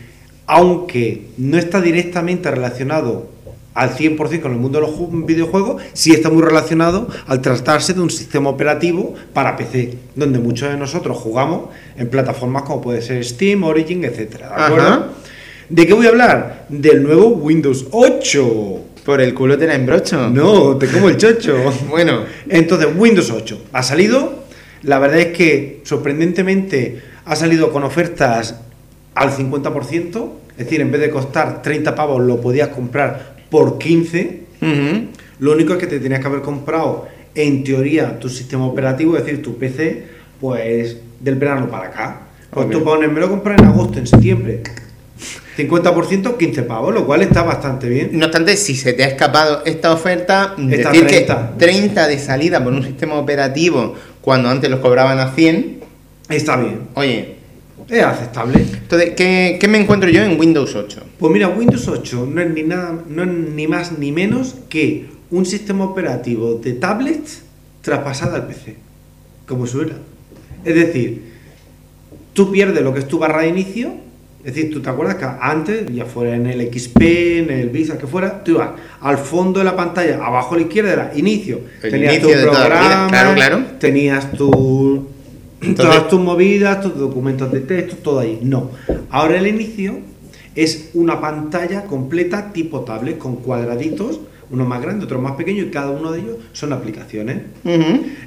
aunque 0.46 1.26
no 1.38 1.58
está 1.58 1.80
directamente 1.80 2.52
relacionado 2.52 3.26
al 3.74 3.96
100% 3.96 4.40
con 4.42 4.52
el 4.52 4.58
mundo 4.58 4.78
de 4.80 4.86
los 4.86 4.94
ju- 4.96 5.24
videojuegos, 5.26 5.82
sí 5.94 6.12
está 6.12 6.30
muy 6.30 6.42
relacionado 6.42 7.08
al 7.26 7.40
tratarse 7.40 7.94
de 7.94 8.00
un 8.00 8.10
sistema 8.10 8.48
operativo 8.50 9.14
para 9.32 9.56
PC, 9.56 9.94
donde 10.14 10.38
muchos 10.38 10.70
de 10.70 10.76
nosotros 10.76 11.16
jugamos 11.16 11.70
en 11.96 12.08
plataformas 12.10 12.62
como 12.62 12.80
puede 12.82 13.02
ser 13.02 13.24
Steam, 13.24 13.64
Origin, 13.64 14.04
etc. 14.04 14.18
¿De 14.38 14.44
acuerdo? 14.44 14.86
Ajá. 14.88 15.08
¿De 15.72 15.86
qué 15.86 15.94
voy 15.94 16.04
a 16.04 16.10
hablar? 16.10 16.66
Del 16.68 17.02
nuevo 17.02 17.28
Windows 17.28 17.86
8. 17.92 18.80
por 19.06 19.22
el 19.22 19.32
culo 19.32 19.56
te 19.56 19.66
la 19.66 19.74
embrocho. 19.74 20.28
No, 20.28 20.76
te 20.76 20.86
como 20.86 21.08
el 21.08 21.16
chocho. 21.16 21.56
Bueno, 21.88 22.24
Entonces, 22.46 22.88
Windows 22.94 23.30
8 23.30 23.68
ha 23.72 23.82
salido. 23.82 24.44
La 24.82 24.98
verdad 24.98 25.20
es 25.20 25.26
que 25.28 25.80
sorprendentemente 25.84 27.00
ha 27.24 27.34
salido 27.36 27.72
con 27.72 27.84
ofertas 27.84 28.60
al 29.14 29.30
50%, 29.30 30.30
Es 30.58 30.66
decir, 30.66 30.82
en 30.82 30.92
vez 30.92 31.00
de 31.00 31.08
costar 31.08 31.62
30 31.62 31.94
pavos, 31.94 32.20
lo 32.20 32.38
podías 32.38 32.68
comprar 32.68 33.36
por 33.48 33.78
15. 33.78 34.40
Ujú. 34.60 35.06
Lo 35.38 35.52
único 35.52 35.72
es 35.72 35.78
que 35.78 35.86
te 35.86 36.00
tenías 36.00 36.20
que 36.20 36.26
haber 36.26 36.42
comprado, 36.42 37.08
en 37.34 37.64
teoría, 37.64 38.18
tu 38.20 38.28
sistema 38.28 38.66
operativo, 38.66 39.16
es 39.16 39.24
decir, 39.24 39.40
tu 39.40 39.56
PC, 39.56 40.04
pues 40.38 40.98
del 41.18 41.36
verano 41.36 41.70
para 41.70 41.86
acá. 41.86 42.20
Pues 42.50 42.68
tú 42.68 42.84
pones, 42.84 43.10
me 43.10 43.20
lo 43.20 43.30
compras 43.30 43.58
en 43.58 43.68
agosto, 43.68 43.98
en 43.98 44.06
septiembre. 44.06 44.62
50%, 45.56 46.36
15 46.36 46.62
pavos, 46.62 46.94
lo 46.94 47.04
cual 47.06 47.22
está 47.22 47.42
bastante 47.42 47.88
bien. 47.88 48.10
No 48.12 48.26
obstante, 48.26 48.56
si 48.56 48.74
se 48.74 48.92
te 48.92 49.04
ha 49.04 49.08
escapado 49.08 49.62
esta 49.64 49.92
oferta, 49.92 50.54
Está 50.70 50.90
decir 50.90 51.06
30. 51.06 51.52
que 51.58 51.64
30 51.66 52.08
de 52.08 52.18
salida 52.18 52.62
por 52.62 52.72
un 52.72 52.82
sistema 52.82 53.14
operativo 53.14 53.94
cuando 54.20 54.48
antes 54.48 54.70
los 54.70 54.80
cobraban 54.80 55.18
a 55.18 55.32
100, 55.32 55.80
Está 56.28 56.56
bien. 56.56 56.80
oye, 56.94 57.36
Es 57.88 58.02
aceptable. 58.02 58.58
entonces, 58.60 59.10
¿qué, 59.16 59.58
qué 59.60 59.68
me 59.68 59.78
encuentro 59.78 60.08
yo 60.08 60.22
en 60.22 60.38
Windows 60.38 60.74
8? 60.74 61.02
Pues 61.18 61.32
mira, 61.32 61.48
Windows 61.48 61.86
8 61.88 62.28
no 62.32 62.40
es 62.40 62.50
ni 62.50 62.62
nada, 62.62 62.98
no 63.08 63.22
es 63.24 63.28
ni 63.28 63.66
más 63.66 63.98
ni 63.98 64.12
menos 64.12 64.54
que 64.68 65.06
un 65.30 65.44
sistema 65.46 65.84
operativo 65.84 66.54
de 66.54 66.72
tablet 66.74 67.20
traspasado 67.82 68.36
al 68.36 68.46
PC, 68.46 68.76
como 69.46 69.66
suena. 69.66 69.94
Es 70.64 70.74
decir, 70.74 71.32
tú 72.32 72.52
pierdes 72.52 72.82
lo 72.82 72.94
que 72.94 73.00
es 73.00 73.08
tu 73.08 73.18
barra 73.18 73.42
de 73.42 73.48
inicio, 73.48 73.94
es 74.44 74.54
decir, 74.54 74.72
tú 74.72 74.80
te 74.80 74.90
acuerdas 74.90 75.14
que 75.16 75.24
antes, 75.40 75.86
ya 75.94 76.04
fuera 76.04 76.34
en 76.34 76.46
el 76.46 76.60
XP, 76.72 77.00
en 77.38 77.50
el 77.50 77.68
Visa, 77.68 77.96
que 77.96 78.06
fuera, 78.08 78.42
tú 78.42 78.52
ibas 78.52 78.70
al 79.00 79.18
fondo 79.18 79.60
de 79.60 79.64
la 79.64 79.76
pantalla, 79.76 80.16
abajo 80.24 80.54
a 80.54 80.58
la 80.58 80.62
izquierda 80.64 80.92
era 80.92 81.12
inicio. 81.14 81.60
El 81.82 81.90
tenías 81.92 82.14
inicio 82.14 82.36
tu 82.36 82.50
programa, 82.50 83.06
claro, 83.08 83.34
claro. 83.34 83.62
tenías 83.78 84.32
tu, 84.32 85.06
Entonces- 85.60 85.76
todas 85.94 86.08
tus 86.08 86.20
movidas, 86.20 86.80
tus 86.80 86.98
documentos 86.98 87.52
de 87.52 87.60
texto, 87.60 87.96
todo 88.02 88.18
ahí. 88.18 88.40
No. 88.42 88.70
Ahora 89.10 89.38
el 89.38 89.46
inicio 89.46 89.98
es 90.56 90.90
una 90.94 91.20
pantalla 91.20 91.84
completa 91.84 92.52
tipo 92.52 92.80
tablet 92.80 93.18
con 93.18 93.36
cuadraditos, 93.36 94.20
uno 94.50 94.66
más 94.66 94.82
grande, 94.82 95.04
otro 95.04 95.20
más 95.20 95.32
pequeño, 95.36 95.62
y 95.62 95.70
cada 95.70 95.90
uno 95.92 96.10
de 96.12 96.18
ellos 96.20 96.36
son 96.52 96.72
aplicaciones. 96.72 97.38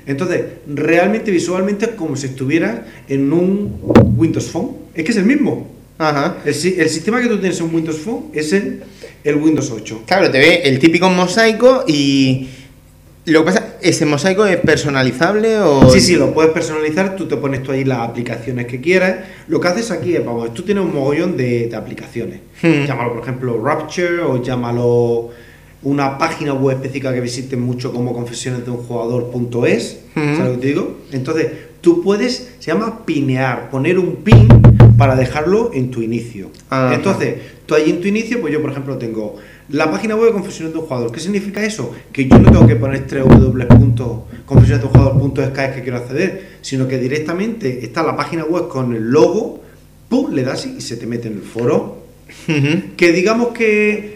Entonces, 0.07 0.43
realmente 0.65 1.29
visualmente 1.29 1.85
es 1.85 1.91
como 1.91 2.15
si 2.15 2.27
estuvieras 2.27 2.79
en 3.09 3.31
un 3.33 3.75
Windows 4.15 4.49
Phone. 4.49 4.69
Es 4.95 5.03
que 5.03 5.11
es 5.11 5.17
el 5.17 5.25
mismo. 5.25 5.74
Ajá. 5.97 6.37
El, 6.43 6.53
el 6.53 6.89
sistema 6.89 7.21
que 7.21 7.27
tú 7.27 7.39
tienes 7.39 7.59
en 7.59 7.73
Windows 7.73 7.97
Phone 7.99 8.25
es 8.33 8.51
el, 8.53 8.83
el 9.23 9.35
Windows 9.35 9.71
8. 9.71 10.03
Claro, 10.05 10.29
te 10.29 10.39
ve 10.39 10.61
el 10.63 10.79
típico 10.79 11.09
mosaico 11.09 11.83
y 11.87 12.49
lo 13.25 13.39
que 13.39 13.51
pasa, 13.51 13.75
¿ese 13.81 14.05
mosaico 14.05 14.45
es 14.45 14.57
personalizable 14.57 15.57
o...? 15.59 15.89
Sí, 15.89 15.99
sí, 15.99 16.15
lo 16.15 16.33
puedes 16.33 16.51
personalizar, 16.51 17.15
tú 17.15 17.27
te 17.27 17.35
pones 17.37 17.63
tú 17.63 17.71
ahí 17.71 17.83
las 17.83 17.99
aplicaciones 17.99 18.67
que 18.67 18.79
quieras. 18.79 19.15
Lo 19.47 19.59
que 19.59 19.67
haces 19.67 19.89
aquí 19.89 20.15
es, 20.15 20.23
vamos, 20.23 20.53
tú 20.53 20.61
tienes 20.61 20.83
un 20.83 20.93
mogollón 20.93 21.35
de, 21.35 21.67
de 21.67 21.75
aplicaciones. 21.75 22.41
Hmm. 22.61 22.85
Llámalo, 22.85 23.13
por 23.13 23.23
ejemplo, 23.23 23.59
Rapture 23.63 24.19
o 24.21 24.43
llámalo 24.43 25.29
una 25.81 26.17
página 26.17 26.53
web 26.53 26.77
específica 26.77 27.13
que 27.13 27.21
visiten 27.21 27.61
mucho 27.61 27.91
como 27.91 28.13
confesiones 28.13 28.63
de 28.63 28.71
un 28.71 28.77
jugador.es. 28.77 30.01
Hmm. 30.13 30.35
¿Sabes 30.35 30.39
lo 30.39 30.51
que 30.51 30.61
te 30.61 30.67
digo? 30.67 30.97
Entonces, 31.11 31.47
tú 31.81 32.03
puedes, 32.03 32.51
se 32.59 32.71
llama 32.71 33.05
pinear, 33.05 33.71
poner 33.71 33.97
un 33.97 34.17
pin 34.17 34.47
para 34.97 35.15
dejarlo 35.15 35.71
en 35.73 35.91
tu 35.91 36.01
inicio. 36.01 36.49
Entonces, 36.91 37.35
tú 37.65 37.75
ahí 37.75 37.89
en 37.89 38.01
tu 38.01 38.07
inicio, 38.07 38.39
pues 38.41 38.53
yo, 38.53 38.61
por 38.61 38.71
ejemplo, 38.71 38.97
tengo 38.97 39.37
la 39.69 39.89
página 39.89 40.15
web 40.15 40.27
de 40.27 40.33
confesiones 40.33 40.73
de 40.73 40.79
un 40.79 40.85
jugador. 40.85 41.11
¿Qué 41.11 41.19
significa 41.19 41.63
eso? 41.63 41.93
Que 42.11 42.27
yo 42.27 42.37
no 42.39 42.51
tengo 42.51 42.67
que 42.67 42.75
poner 42.75 43.05
www.confesionesdeunjugador.es 43.07 45.73
que 45.73 45.81
quiero 45.81 45.97
acceder, 45.97 46.57
sino 46.61 46.87
que 46.87 46.97
directamente 46.97 47.83
está 47.83 48.03
la 48.03 48.15
página 48.15 48.45
web 48.45 48.67
con 48.67 48.95
el 48.95 49.09
logo, 49.09 49.63
pum, 50.09 50.31
le 50.33 50.43
das 50.43 50.65
y 50.65 50.81
se 50.81 50.97
te 50.97 51.07
mete 51.07 51.27
en 51.27 51.35
el 51.35 51.43
foro. 51.43 52.05
Que 52.97 53.11
digamos 53.11 53.49
que 53.49 54.15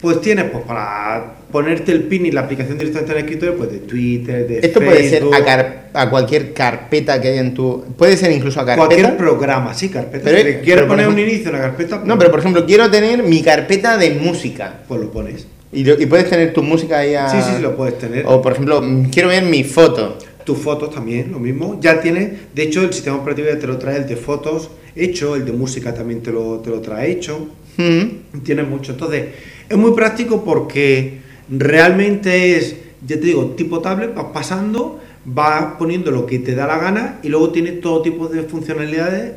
pues 0.00 0.20
tienes 0.20 0.50
pues 0.50 0.64
para 0.64 1.39
ponerte 1.50 1.92
el 1.92 2.04
pin 2.04 2.26
y 2.26 2.30
la 2.30 2.42
aplicación 2.42 2.78
directamente 2.78 3.12
en 3.12 3.18
el 3.18 3.24
escritorio, 3.24 3.56
pues 3.56 3.72
de 3.72 3.78
Twitter, 3.78 4.46
de 4.46 4.58
Esto 4.60 4.80
puede 4.80 5.08
ser 5.08 5.18
Facebook, 5.20 5.34
a, 5.34 5.44
car- 5.44 5.88
a 5.92 6.10
cualquier 6.10 6.52
carpeta 6.52 7.20
que 7.20 7.28
haya 7.28 7.40
en 7.40 7.54
tu... 7.54 7.84
Puede 7.96 8.16
ser 8.16 8.32
incluso 8.32 8.60
a 8.60 8.66
carpeta. 8.66 8.86
cualquier 8.86 9.16
programa, 9.16 9.74
sí, 9.74 9.88
carpeta. 9.88 10.24
Pero 10.24 10.38
si 10.38 10.44
le 10.68 10.76
por 10.78 10.88
poner 10.88 11.08
un 11.08 11.18
inicio 11.18 11.46
en 11.48 11.52
la 11.56 11.60
carpeta, 11.62 12.02
No, 12.04 12.18
pero 12.18 12.30
por 12.30 12.40
ejemplo, 12.40 12.64
quiero 12.66 12.90
tener 12.90 13.22
mi 13.22 13.42
carpeta 13.42 13.96
de 13.98 14.10
música. 14.10 14.80
pues 14.88 15.00
lo 15.00 15.10
pones. 15.10 15.46
Y, 15.72 15.84
lo- 15.84 16.00
y 16.00 16.06
puedes 16.06 16.28
tener 16.28 16.52
tu 16.52 16.62
música 16.62 16.98
ahí 16.98 17.14
a... 17.14 17.28
Sí, 17.28 17.36
sí, 17.42 17.50
sí, 17.56 17.62
lo 17.62 17.76
puedes 17.76 17.98
tener. 17.98 18.24
O 18.26 18.40
por 18.42 18.52
ejemplo, 18.52 18.80
mm, 18.82 19.04
quiero 19.10 19.28
ver 19.28 19.44
mi 19.44 19.64
foto. 19.64 20.18
Tus 20.44 20.58
fotos 20.58 20.92
también, 20.94 21.30
lo 21.30 21.38
mismo. 21.38 21.78
Ya 21.80 22.00
tienes, 22.00 22.30
de 22.54 22.62
hecho, 22.62 22.82
el 22.82 22.92
sistema 22.92 23.16
operativo 23.16 23.48
ya 23.48 23.58
te 23.58 23.66
lo 23.66 23.78
trae 23.78 23.96
el 23.98 24.06
de 24.06 24.16
fotos 24.16 24.70
hecho, 24.96 25.36
el 25.36 25.44
de 25.44 25.52
música 25.52 25.94
también 25.94 26.20
te 26.22 26.32
lo, 26.32 26.58
te 26.58 26.70
lo 26.70 26.80
trae 26.80 27.10
hecho. 27.12 27.48
Ujú. 27.78 28.40
Tienes 28.42 28.66
mucho. 28.66 28.92
Entonces, 28.92 29.26
es 29.68 29.76
muy 29.76 29.92
práctico 29.92 30.44
porque 30.44 31.20
realmente 31.50 32.56
es, 32.56 32.76
ya 33.06 33.16
te 33.16 33.26
digo, 33.26 33.50
tipo 33.56 33.80
tablet, 33.80 34.14
vas 34.14 34.26
pasando, 34.32 35.00
vas 35.24 35.74
poniendo 35.78 36.10
lo 36.10 36.26
que 36.26 36.38
te 36.38 36.54
da 36.54 36.66
la 36.66 36.78
gana 36.78 37.18
y 37.22 37.28
luego 37.28 37.50
tiene 37.50 37.72
todo 37.72 38.02
tipo 38.02 38.28
de 38.28 38.42
funcionalidades 38.42 39.32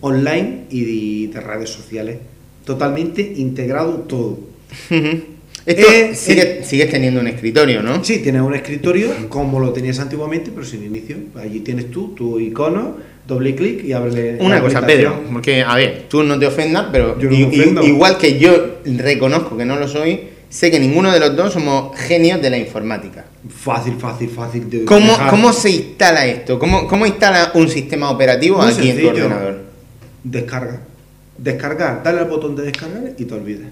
online 0.00 0.64
y 0.70 1.26
de, 1.28 1.32
de 1.34 1.40
redes 1.40 1.70
sociales. 1.70 2.18
Totalmente 2.64 3.22
integrado 3.36 3.92
todo. 4.08 4.38
Esto 4.90 5.86
Eh, 5.92 6.14
sigue- 6.14 6.64
sigues 6.64 6.90
teniendo 6.90 7.20
un 7.20 7.26
escritorio, 7.28 7.82
¿no? 7.82 8.02
Sí, 8.02 8.18
tienes 8.20 8.40
un 8.42 8.54
escritorio 8.54 9.10
como 9.28 9.60
lo 9.60 9.72
tenías 9.72 9.98
antiguamente, 9.98 10.50
pero 10.54 10.64
sin 10.66 10.84
inicio. 10.84 11.16
Allí 11.36 11.60
tienes 11.60 11.90
tú, 11.90 12.14
tu 12.14 12.38
icono, 12.40 12.96
doble 13.26 13.54
clic 13.54 13.84
y 13.84 13.92
abre 13.92 14.38
Una 14.40 14.60
cosa. 14.62 14.86
Pedro, 14.86 15.20
porque, 15.32 15.62
a 15.62 15.76
ver, 15.76 16.06
tú 16.08 16.22
no 16.22 16.38
te 16.38 16.46
ofendas, 16.46 16.86
pero 16.90 17.16
no 17.20 17.30
i- 17.34 17.42
ofendo. 17.44 17.82
igual 17.82 18.16
que 18.16 18.38
yo 18.38 18.78
reconozco 18.84 19.56
que 19.58 19.64
no 19.66 19.76
lo 19.76 19.86
soy, 19.88 20.20
sé 20.48 20.70
que 20.70 20.80
ninguno 20.80 21.12
de 21.12 21.20
los 21.20 21.36
dos 21.36 21.52
somos 21.52 21.96
genios 21.98 22.40
de 22.40 22.50
la 22.50 22.58
informática. 22.58 23.24
Fácil, 23.48 23.94
fácil, 23.98 24.30
fácil. 24.30 24.70
de 24.70 24.84
¿Cómo, 24.84 25.52
se 25.52 25.70
instala 25.70 26.26
esto? 26.26 26.58
¿Cómo, 26.58 26.86
cómo 26.86 27.06
instala 27.06 27.52
un 27.54 27.68
sistema 27.68 28.10
operativo 28.10 28.58
Muy 28.58 28.72
aquí 28.72 28.90
en 28.90 29.00
tu 29.00 29.08
ordenador? 29.08 29.60
Descarga. 30.24 30.80
Descargar, 31.36 32.02
dale 32.02 32.20
al 32.20 32.26
botón 32.26 32.56
de 32.56 32.64
descargar 32.64 33.12
y 33.16 33.24
te 33.24 33.34
olvides. 33.34 33.68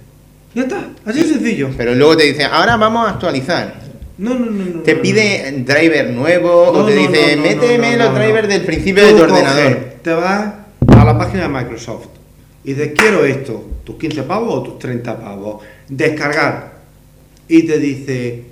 Ya 0.55 0.63
está, 0.63 0.89
así 1.05 1.23
de 1.23 1.29
sencillo. 1.29 1.71
Pero 1.77 1.95
luego 1.95 2.17
te 2.17 2.25
dice, 2.25 2.45
ahora 2.45 2.77
vamos 2.77 3.07
a 3.07 3.11
actualizar. 3.11 3.75
No, 4.19 4.35
no, 4.35 4.47
no, 4.47 4.65
no. 4.65 4.81
Te 4.81 4.95
no, 4.95 5.03
pide 5.03 5.53
driver 5.67 6.11
nuevo 6.11 6.71
no. 6.73 6.79
o 6.79 6.87
te 6.87 6.95
dice, 6.95 7.37
méteme 7.37 7.97
los 7.97 8.15
drivers 8.15 8.49
del 8.49 8.63
principio 8.63 9.03
Tú 9.03 9.09
de 9.09 9.13
tu 9.13 9.29
coges, 9.29 9.33
ordenador. 9.33 9.79
Te 10.03 10.13
vas 10.15 10.55
a 10.89 11.05
la 11.05 11.19
página 11.19 11.43
de 11.43 11.49
Microsoft 11.49 12.07
y 12.65 12.73
dices, 12.73 12.93
quiero 12.97 13.25
esto, 13.25 13.65
tus 13.85 13.97
15 13.97 14.23
pavos 14.23 14.55
o 14.55 14.63
tus 14.63 14.79
30 14.79 15.21
pavos. 15.21 15.63
Descargar. 15.89 16.77
Y 17.49 17.63
te 17.63 17.79
dice, 17.79 18.45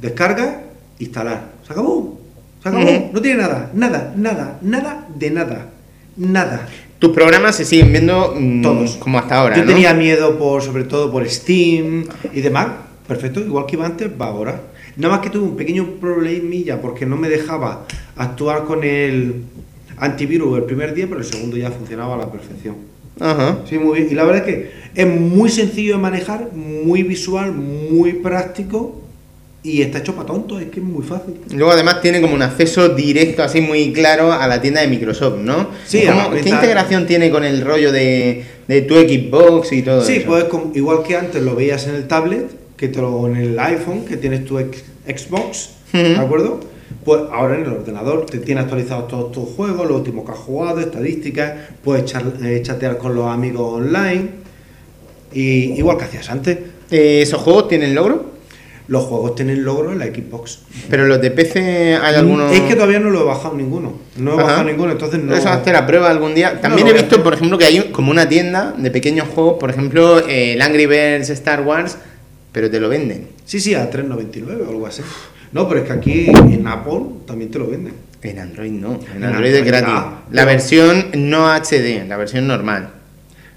descarga, 0.00 0.62
instalar. 0.98 1.52
Se 1.66 1.72
acabó. 1.72 2.20
Se 2.62 2.68
acabó. 2.68 3.10
No 3.12 3.22
tiene 3.22 3.42
nada, 3.42 3.70
nada, 3.74 4.12
nada, 4.16 4.58
nada 4.62 5.08
de 5.14 5.30
nada. 5.30 5.70
Nada. 6.16 6.68
Tus 6.98 7.12
programas 7.12 7.56
se 7.56 7.64
siguen 7.64 7.92
viendo 7.92 8.34
mm, 8.38 8.62
Todos. 8.62 8.96
como 8.96 9.18
hasta 9.18 9.36
ahora, 9.36 9.56
Yo 9.56 9.64
¿no? 9.64 9.68
tenía 9.72 9.94
miedo 9.94 10.36
por, 10.38 10.62
sobre 10.62 10.84
todo 10.84 11.10
por 11.10 11.26
Steam 11.28 12.06
y 12.32 12.40
demás. 12.40 12.68
Perfecto, 13.08 13.40
igual 13.40 13.66
que 13.66 13.76
iba 13.76 13.86
antes, 13.86 14.10
va 14.20 14.26
ahora. 14.26 14.60
Nada 14.96 15.14
más 15.14 15.22
que 15.24 15.30
tuve 15.30 15.44
un 15.44 15.56
pequeño 15.56 15.94
problemilla 16.00 16.80
porque 16.80 17.06
no 17.06 17.16
me 17.16 17.28
dejaba 17.28 17.86
actuar 18.16 18.64
con 18.64 18.84
el 18.84 19.44
antivirus 19.96 20.58
el 20.58 20.64
primer 20.64 20.92
día, 20.94 21.06
pero 21.08 21.20
el 21.20 21.26
segundo 21.26 21.56
ya 21.56 21.70
funcionaba 21.70 22.14
a 22.14 22.18
la 22.18 22.30
perfección. 22.30 22.76
Ajá. 23.18 23.58
Sí, 23.68 23.78
muy 23.78 23.98
bien. 24.00 24.08
Y 24.12 24.14
la 24.14 24.24
verdad 24.24 24.48
es 24.48 24.54
que 24.54 24.70
es 24.94 25.06
muy 25.06 25.48
sencillo 25.50 25.96
de 25.96 26.02
manejar, 26.02 26.48
muy 26.54 27.02
visual, 27.02 27.52
muy 27.52 28.14
práctico 28.14 29.00
y 29.62 29.82
está 29.82 29.98
hecho 29.98 30.14
para 30.14 30.26
tontos, 30.26 30.62
es 30.62 30.68
que 30.68 30.80
es 30.80 30.86
muy 30.86 31.04
fácil. 31.04 31.34
Luego 31.54 31.72
además 31.72 32.00
tiene 32.00 32.20
como 32.22 32.34
un 32.34 32.40
acceso 32.42 32.88
directo, 32.90 33.42
así 33.42 33.60
muy 33.60 33.92
claro, 33.92 34.32
a 34.32 34.46
la 34.46 34.62
tienda 34.62 34.80
de 34.80 34.88
Microsoft, 34.88 35.36
¿no? 35.38 35.68
Sí, 35.86 36.02
¿Cómo- 36.06 36.30
¿Qué 36.30 36.48
integración 36.48 37.06
tiene 37.06 37.30
con 37.30 37.44
el 37.44 37.60
rollo 37.60 37.92
de, 37.92 38.42
de 38.68 38.82
tu 38.82 38.94
Xbox 38.94 39.72
y 39.72 39.82
todo 39.82 40.02
Sí, 40.02 40.14
eso? 40.16 40.26
pues 40.26 40.44
com- 40.44 40.72
igual 40.74 41.02
que 41.02 41.14
antes 41.16 41.42
lo 41.42 41.54
veías 41.54 41.86
en 41.88 41.94
el 41.96 42.06
tablet, 42.08 42.46
que 42.78 42.88
te 42.88 43.00
lo, 43.02 43.26
en 43.28 43.36
el 43.36 43.58
iPhone, 43.58 44.06
que 44.06 44.16
tienes 44.16 44.46
tu 44.46 44.58
ex- 44.58 44.82
Xbox, 45.06 45.70
¿de 45.92 46.16
acuerdo? 46.16 46.60
Pues 47.04 47.22
ahora 47.32 47.56
en 47.56 47.62
el 47.62 47.72
ordenador 47.72 48.26
te 48.26 48.38
tiene 48.38 48.60
actualizados 48.60 49.08
todos 49.08 49.32
tus 49.32 49.48
juegos, 49.56 49.88
lo 49.88 49.96
último 49.96 50.24
que 50.24 50.32
has 50.32 50.38
jugado, 50.38 50.80
estadísticas, 50.80 51.52
puedes 51.82 52.12
eh, 52.42 52.60
chatear 52.62 52.98
con 52.98 53.14
los 53.14 53.26
amigos 53.26 53.74
online, 53.74 54.28
y 55.32 55.72
igual 55.78 55.96
que 55.96 56.04
hacías 56.04 56.28
antes. 56.30 56.58
Eh, 56.90 57.22
¿Esos 57.22 57.40
juegos 57.40 57.68
tienen 57.68 57.94
logro? 57.94 58.30
Los 58.88 59.04
juegos 59.04 59.36
tienen 59.36 59.64
logro 59.64 59.92
en 59.92 60.00
la 60.00 60.06
Xbox. 60.06 60.62
Pero 60.90 61.06
los 61.06 61.20
de 61.20 61.30
PC 61.30 61.94
hay 61.94 62.16
algunos... 62.16 62.52
Es 62.52 62.62
que 62.62 62.74
todavía 62.74 62.98
no 62.98 63.10
lo 63.10 63.20
he 63.20 63.24
bajado 63.24 63.54
ninguno. 63.54 63.92
No 64.16 64.32
he 64.32 64.34
Ajá. 64.34 64.42
bajado 64.42 64.64
ninguno, 64.64 64.90
entonces 64.90 65.22
no. 65.22 65.32
Eso 65.32 65.48
hazte 65.48 65.72
la 65.72 65.86
prueba 65.86 66.10
algún 66.10 66.34
día. 66.34 66.60
También 66.60 66.88
he 66.88 66.90
a 66.90 66.94
visto, 66.94 67.22
por 67.22 67.34
ejemplo, 67.34 67.56
que 67.56 67.66
hay 67.66 67.90
como 67.92 68.10
una 68.10 68.28
tienda 68.28 68.74
de 68.76 68.90
pequeños 68.90 69.28
juegos, 69.28 69.58
por 69.60 69.70
ejemplo, 69.70 70.18
eh, 70.26 70.54
el 70.54 70.62
Angry 70.62 70.86
Birds 70.86 71.30
Star 71.30 71.62
Wars, 71.62 71.98
pero 72.50 72.68
te 72.68 72.80
lo 72.80 72.88
venden. 72.88 73.28
Sí, 73.44 73.60
sí, 73.60 73.74
a 73.74 73.88
3.99 73.88 74.66
o 74.66 74.70
algo 74.70 74.86
así. 74.88 75.02
No, 75.52 75.68
pero 75.68 75.80
es 75.80 75.86
que 75.86 75.92
aquí 75.92 76.26
en 76.28 76.66
Apple 76.66 77.00
también 77.26 77.50
te 77.50 77.58
lo 77.58 77.66
venden. 77.68 77.94
En 78.22 78.38
Android 78.38 78.70
no, 78.70 79.00
en 79.14 79.16
En 79.16 79.24
Android 79.24 79.54
es 79.54 79.64
gratis. 79.64 79.88
ah, 79.92 80.22
la 80.30 80.44
versión 80.44 81.06
no 81.14 81.48
HD, 81.48 82.06
la 82.06 82.16
versión 82.16 82.46
normal. 82.46 82.90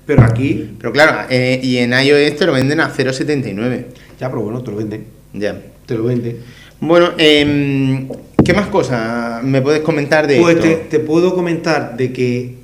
Pero 0.06 0.24
aquí, 0.24 0.72
Pero 0.80 0.92
claro, 0.92 1.28
eh, 1.30 1.60
y 1.62 1.78
en 1.78 1.92
iOS 1.94 2.36
te 2.38 2.46
lo 2.46 2.54
venden 2.54 2.80
a 2.80 2.90
0,79. 2.90 3.86
ya, 4.20 4.30
pero 4.30 4.42
bueno, 4.42 4.62
te 4.64 4.72
lo 4.72 4.78
venden. 4.78 5.06
Ya. 5.34 5.60
Te 5.86 5.96
lo 5.96 6.06
venden. 6.06 6.38
Bueno, 6.80 7.12
em, 7.18 8.08
¿qué 8.44 8.54
más 8.54 8.68
cosas 8.68 9.44
me 9.44 9.62
puedes 9.62 9.82
comentar 9.82 10.28
de 10.28 10.40
Pues 10.40 10.56
esto? 10.58 10.68
te, 10.68 10.76
te 10.76 11.00
puedo 11.00 11.34
comentar 11.36 11.96
de 11.98 12.12
que 12.12 12.56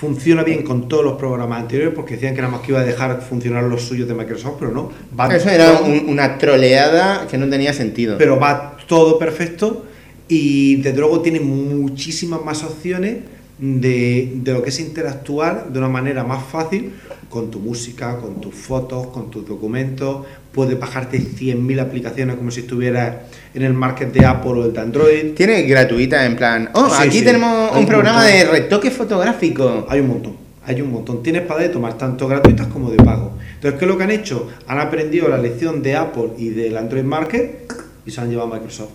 funciona 0.00 0.42
bien 0.42 0.62
con 0.62 0.88
todos 0.88 1.04
los 1.04 1.14
programas 1.18 1.60
anteriores, 1.60 1.92
porque 1.94 2.14
decían 2.14 2.34
que 2.34 2.40
nada 2.40 2.52
más 2.54 2.62
que 2.62 2.72
iba 2.72 2.80
a 2.80 2.84
dejar 2.84 3.20
funcionar 3.20 3.64
los 3.64 3.82
suyos 3.82 4.08
de 4.08 4.14
Microsoft, 4.14 4.54
pero 4.58 4.70
no. 4.72 4.90
Va 5.18 5.34
Eso 5.34 5.50
era 5.50 5.76
todo- 5.78 5.84
un- 5.86 6.08
una 6.08 6.38
troleada 6.38 7.26
que 7.30 7.36
no 7.36 7.46
tenía 7.50 7.74
sentido. 7.74 8.16
pero 8.16 8.38
va 8.40 8.76
todo 8.88 9.18
perfecto 9.18 9.84
y 10.26 10.76
desde 10.76 10.98
luego 11.00 11.20
tiene 11.20 11.40
muchísimas 11.40 12.42
más 12.42 12.64
opciones 12.64 13.18
de, 13.58 14.32
de 14.36 14.52
lo 14.54 14.62
que 14.62 14.70
es 14.70 14.80
interactuar 14.80 15.70
de 15.70 15.78
una 15.78 15.88
manera 15.88 16.24
más 16.24 16.44
fácil 16.44 16.92
con 17.30 17.50
tu 17.50 17.60
música, 17.60 18.18
con 18.18 18.40
tus 18.40 18.54
fotos, 18.54 19.06
con 19.06 19.30
tus 19.30 19.46
documentos. 19.48 20.26
Puedes 20.52 20.78
bajarte 20.78 21.18
100.000 21.18 21.80
aplicaciones 21.80 22.36
como 22.36 22.50
si 22.50 22.60
estuvieras 22.60 23.16
en 23.54 23.62
el 23.62 23.72
market 23.72 24.12
de 24.12 24.26
Apple 24.26 24.50
o 24.50 24.64
el 24.66 24.72
de 24.74 24.80
Android. 24.80 25.34
Tiene 25.34 25.62
gratuita 25.62 26.26
en 26.26 26.36
plan. 26.36 26.68
Oh, 26.74 26.88
Sí, 26.90 27.02
aquí 27.06 27.18
sí, 27.20 27.24
tenemos 27.24 27.72
hay 27.72 27.80
un 27.80 27.86
programa 27.86 28.18
montón. 28.24 28.36
de 28.38 28.44
retoque 28.44 28.90
fotográfico. 28.90 29.86
Hay 29.88 30.00
un 30.00 30.08
montón, 30.08 30.36
hay 30.66 30.80
un 30.82 30.90
montón. 30.92 31.22
Tienes 31.22 31.42
para 31.42 31.62
de 31.62 31.68
tomar 31.70 31.96
tanto 31.96 32.26
gratuitas 32.28 32.66
como 32.66 32.90
de 32.90 32.96
pago. 32.98 33.32
Entonces, 33.54 33.78
¿qué 33.78 33.84
es 33.84 33.88
lo 33.90 33.96
que 33.96 34.04
han 34.04 34.10
hecho? 34.10 34.48
Han 34.66 34.80
aprendido 34.80 35.28
la 35.28 35.38
lección 35.38 35.82
de 35.82 35.94
Apple 35.96 36.30
y 36.36 36.48
del 36.50 36.76
Android 36.76 37.04
Market 37.04 37.72
y 38.04 38.10
se 38.10 38.20
han 38.20 38.28
llevado 38.28 38.50
a 38.50 38.54
Microsoft. 38.54 38.90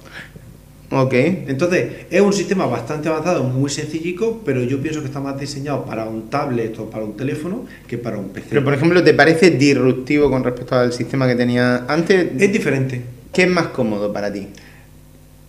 Ok. 0.97 1.13
Entonces, 1.13 2.05
es 2.09 2.21
un 2.21 2.31
sistema 2.31 2.65
bastante 2.67 3.09
avanzado, 3.09 3.43
muy 3.43 3.69
sencillico, 3.69 4.41
pero 4.45 4.63
yo 4.63 4.81
pienso 4.81 5.01
que 5.01 5.07
está 5.07 5.19
más 5.19 5.37
diseñado 5.37 5.83
para 5.83 6.05
un 6.05 6.29
tablet 6.29 6.79
o 6.79 6.89
para 6.89 7.03
un 7.03 7.17
teléfono 7.17 7.65
que 7.85 7.97
para 7.97 8.17
un 8.17 8.29
PC. 8.29 8.47
Pero 8.49 8.63
por 8.63 8.73
ejemplo, 8.73 9.03
¿te 9.03 9.13
parece 9.13 9.51
disruptivo 9.51 10.29
con 10.29 10.45
respecto 10.45 10.73
al 10.75 10.93
sistema 10.93 11.27
que 11.27 11.35
tenía 11.35 11.85
antes? 11.89 12.31
es 12.39 12.53
diferente. 12.53 13.01
¿Qué 13.33 13.43
es 13.43 13.49
más 13.49 13.67
cómodo 13.67 14.13
para 14.13 14.31
ti? 14.31 14.47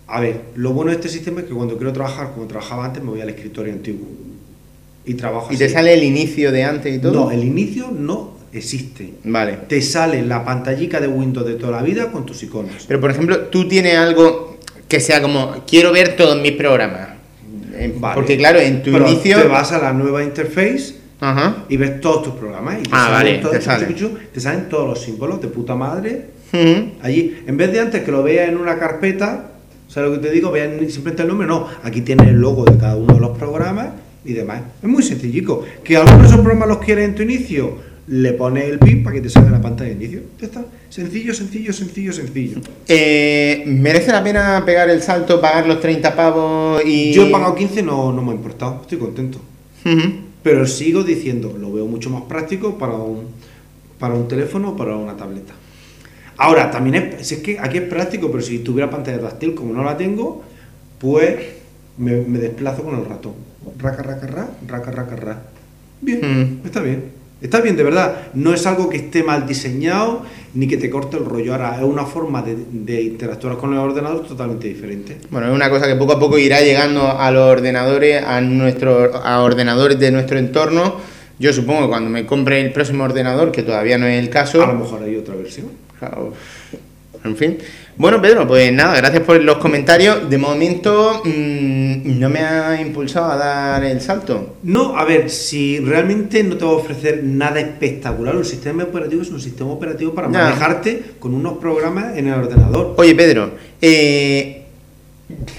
A 0.07 0.19
ver, 0.19 0.41
lo 0.55 0.73
bueno 0.73 0.91
de 0.91 0.97
este 0.97 1.07
sistema 1.07 1.39
es 1.39 1.47
que 1.47 1.53
cuando 1.53 1.77
quiero 1.77 1.93
trabajar 1.93 2.31
como 2.33 2.45
trabajaba 2.45 2.83
antes, 2.83 3.01
me 3.01 3.11
voy 3.11 3.21
al 3.21 3.29
escritorio 3.29 3.71
antiguo. 3.71 4.05
Y 5.05 5.13
trabajo 5.13 5.53
¿Y 5.53 5.55
te 5.55 5.69
sale 5.69 5.93
el 5.93 6.03
inicio 6.03 6.51
de 6.51 6.65
antes 6.65 6.93
y 6.93 6.99
todo? 6.99 7.13
No, 7.13 7.31
el 7.31 7.45
inicio 7.45 7.89
no 7.97 8.33
existe. 8.51 9.13
Vale. 9.23 9.59
Te 9.69 9.81
sale 9.81 10.21
la 10.23 10.43
pantallica 10.43 10.99
de 10.99 11.07
Windows 11.07 11.47
de 11.47 11.55
toda 11.55 11.71
la 11.71 11.83
vida 11.83 12.11
con 12.11 12.25
tus 12.25 12.43
iconos. 12.43 12.83
Pero 12.85 12.99
por 12.99 13.11
ejemplo, 13.11 13.39
tú 13.45 13.69
tienes 13.69 13.95
algo 13.95 14.56
que 14.87 14.99
sea 14.99 15.21
como, 15.21 15.63
quiero 15.67 15.91
ver 15.91 16.15
todos 16.15 16.39
mis 16.41 16.53
programas. 16.53 17.09
Vale. 17.99 18.15
Porque 18.15 18.37
claro, 18.37 18.59
en 18.59 18.81
tu 18.81 18.91
Pero 18.91 19.07
inicio... 19.07 19.41
Te 19.41 19.47
vas 19.47 19.71
a 19.71 19.77
la 19.79 19.93
nueva 19.93 20.23
interface 20.23 20.95
Ajá. 21.19 21.65
y 21.69 21.77
ves 21.77 22.01
todos 22.01 22.23
tus 22.23 22.33
programas. 22.33 22.79
Y 22.79 22.83
te 22.83 22.89
Ah, 22.91 23.05
salen 23.09 23.13
vale, 23.13 23.37
todos 23.39 23.51
te 23.53 23.61
sale. 23.61 23.87
salen 24.37 24.69
todos 24.69 24.87
los 24.87 25.01
símbolos 25.01 25.41
de 25.41 25.47
puta 25.47 25.75
madre. 25.75 26.25
Allí, 27.01 27.43
en 27.45 27.57
vez 27.57 27.71
de 27.71 27.79
antes 27.81 28.03
que 28.03 28.11
lo 28.11 28.23
veas 28.23 28.49
en 28.49 28.57
una 28.57 28.79
carpeta, 28.79 29.51
¿sabes 29.87 30.09
lo 30.11 30.19
que 30.21 30.27
te 30.27 30.33
digo? 30.33 30.51
Veas 30.51 30.69
simplemente 30.91 31.21
el 31.23 31.27
nombre, 31.27 31.45
no. 31.47 31.67
Aquí 31.83 32.01
tienes 32.01 32.27
el 32.29 32.39
logo 32.39 32.65
de 32.65 32.77
cada 32.77 32.95
uno 32.95 33.13
de 33.13 33.19
los 33.19 33.37
programas 33.37 33.89
y 34.25 34.33
demás. 34.33 34.61
Es 34.81 34.89
muy 34.89 35.03
sencillico. 35.03 35.63
Que 35.83 35.97
algunos 35.97 36.21
de 36.21 36.27
esos 36.27 36.39
programas 36.39 36.69
los 36.69 36.77
quieres 36.79 37.05
en 37.05 37.15
tu 37.15 37.21
inicio, 37.23 37.77
le 38.07 38.33
pones 38.33 38.65
el 38.65 38.79
pin 38.79 39.03
para 39.03 39.15
que 39.15 39.21
te 39.21 39.29
salga 39.29 39.51
la 39.51 39.61
pantalla 39.61 39.89
de 39.89 39.95
inicio. 39.95 40.21
Ya 40.39 40.45
está. 40.47 40.65
Sencillo, 40.89 41.33
sencillo, 41.33 41.73
sencillo, 41.73 42.13
sencillo. 42.13 42.59
Eh, 42.87 43.63
¿Merece 43.67 44.11
la 44.11 44.23
pena 44.23 44.63
pegar 44.65 44.89
el 44.89 45.01
salto, 45.01 45.41
pagar 45.41 45.67
los 45.67 45.79
30 45.81 46.15
pavos 46.15 46.81
y...? 46.85 47.11
Yo 47.13 47.27
he 47.27 47.29
pagado 47.31 47.53
15, 47.55 47.83
no, 47.83 48.13
no 48.13 48.21
me 48.21 48.31
ha 48.31 48.35
importado. 48.35 48.79
Estoy 48.81 48.97
contento. 48.97 49.39
Pero 50.43 50.65
sigo 50.65 51.03
diciendo, 51.03 51.55
lo 51.59 51.71
veo 51.73 51.85
mucho 51.85 52.09
más 52.09 52.23
práctico 52.23 52.77
para 52.77 52.93
un, 52.93 53.25
para 53.99 54.13
un 54.13 54.27
teléfono 54.27 54.69
o 54.71 54.75
para 54.77 54.95
una 54.95 55.15
tableta. 55.17 55.53
Ahora, 56.37 56.69
también 56.71 56.95
es, 57.19 57.27
si 57.27 57.35
es 57.35 57.41
que 57.41 57.57
aquí 57.59 57.77
es 57.79 57.83
práctico, 57.83 58.29
pero 58.31 58.43
si 58.43 58.59
tuviera 58.59 58.89
pantalla 58.89 59.19
táctil, 59.19 59.55
como 59.55 59.73
no 59.73 59.83
la 59.83 59.97
tengo, 59.97 60.43
pues 60.99 61.35
me, 61.97 62.17
me 62.21 62.37
desplazo 62.39 62.83
con 62.83 62.97
el 62.97 63.05
ratón. 63.05 63.33
Raca, 63.79 64.03
raca, 64.03 64.27
ra, 64.27 64.49
raca, 64.67 64.91
raca, 64.91 65.15
ra. 65.15 65.43
Bien, 66.01 66.19
Mm. 66.61 66.65
está 66.65 66.81
bien. 66.81 67.16
Está 67.41 67.61
bien, 67.61 67.77
de 67.77 67.83
verdad. 67.83 68.29
No 68.33 68.53
es 68.53 68.65
algo 68.65 68.89
que 68.89 68.97
esté 68.97 69.23
mal 69.23 69.45
diseñado 69.45 70.23
ni 70.53 70.67
que 70.67 70.77
te 70.77 70.89
corte 70.89 71.17
el 71.17 71.25
rollo. 71.25 71.53
Ahora, 71.53 71.77
es 71.77 71.83
una 71.83 72.05
forma 72.05 72.41
de, 72.41 72.57
de 72.71 73.01
interactuar 73.01 73.57
con 73.57 73.73
el 73.73 73.79
ordenador 73.79 74.25
totalmente 74.27 74.67
diferente. 74.67 75.17
Bueno, 75.29 75.47
es 75.47 75.53
una 75.53 75.69
cosa 75.69 75.87
que 75.87 75.95
poco 75.95 76.13
a 76.13 76.19
poco 76.19 76.37
irá 76.39 76.61
llegando 76.61 77.11
a 77.11 77.29
los 77.31 77.43
ordenadores, 77.43 78.23
a 78.23 78.41
nuestro, 78.41 79.15
a 79.15 79.41
ordenadores 79.41 79.99
de 79.99 80.11
nuestro 80.11 80.39
entorno. 80.39 80.95
Yo 81.39 81.53
supongo 81.53 81.81
que 81.81 81.87
cuando 81.89 82.09
me 82.09 82.25
compre 82.25 82.59
el 82.59 82.73
próximo 82.73 83.03
ordenador, 83.03 83.51
que 83.51 83.61
todavía 83.61 83.99
no 83.99 84.07
es 84.07 84.19
el 84.19 84.29
caso, 84.29 84.63
A 84.63 84.67
lo 84.67 84.79
mejor 84.79 85.03
hay 85.03 85.15
otra 85.15 85.35
versión. 85.35 85.67
Claro. 85.99 86.33
En 87.23 87.35
fin. 87.35 87.57
Bueno, 87.97 88.21
Pedro, 88.21 88.47
pues 88.47 88.71
nada, 88.71 88.95
gracias 88.97 89.23
por 89.23 89.41
los 89.41 89.57
comentarios. 89.57 90.29
De 90.29 90.37
momento 90.37 91.21
mm, 91.25 92.19
no 92.19 92.29
me 92.29 92.39
ha 92.39 92.79
impulsado 92.79 93.31
a 93.31 93.37
dar 93.37 93.83
el 93.83 94.01
salto. 94.01 94.57
No, 94.63 94.97
a 94.97 95.03
ver, 95.03 95.29
si 95.29 95.79
realmente 95.79 96.43
no 96.43 96.57
te 96.57 96.65
va 96.65 96.71
a 96.71 96.75
ofrecer 96.75 97.23
nada 97.23 97.59
espectacular, 97.59 98.35
un 98.35 98.45
sistema 98.45 98.83
operativo 98.83 99.21
es 99.21 99.29
un 99.29 99.41
sistema 99.41 99.71
operativo 99.71 100.13
para 100.13 100.27
manejarte 100.27 101.03
con 101.19 101.33
unos 101.33 101.57
programas 101.57 102.17
en 102.17 102.27
el 102.27 102.33
ordenador. 102.35 102.93
Oye, 102.97 103.15
Pedro, 103.15 103.51
eh, 103.81 104.65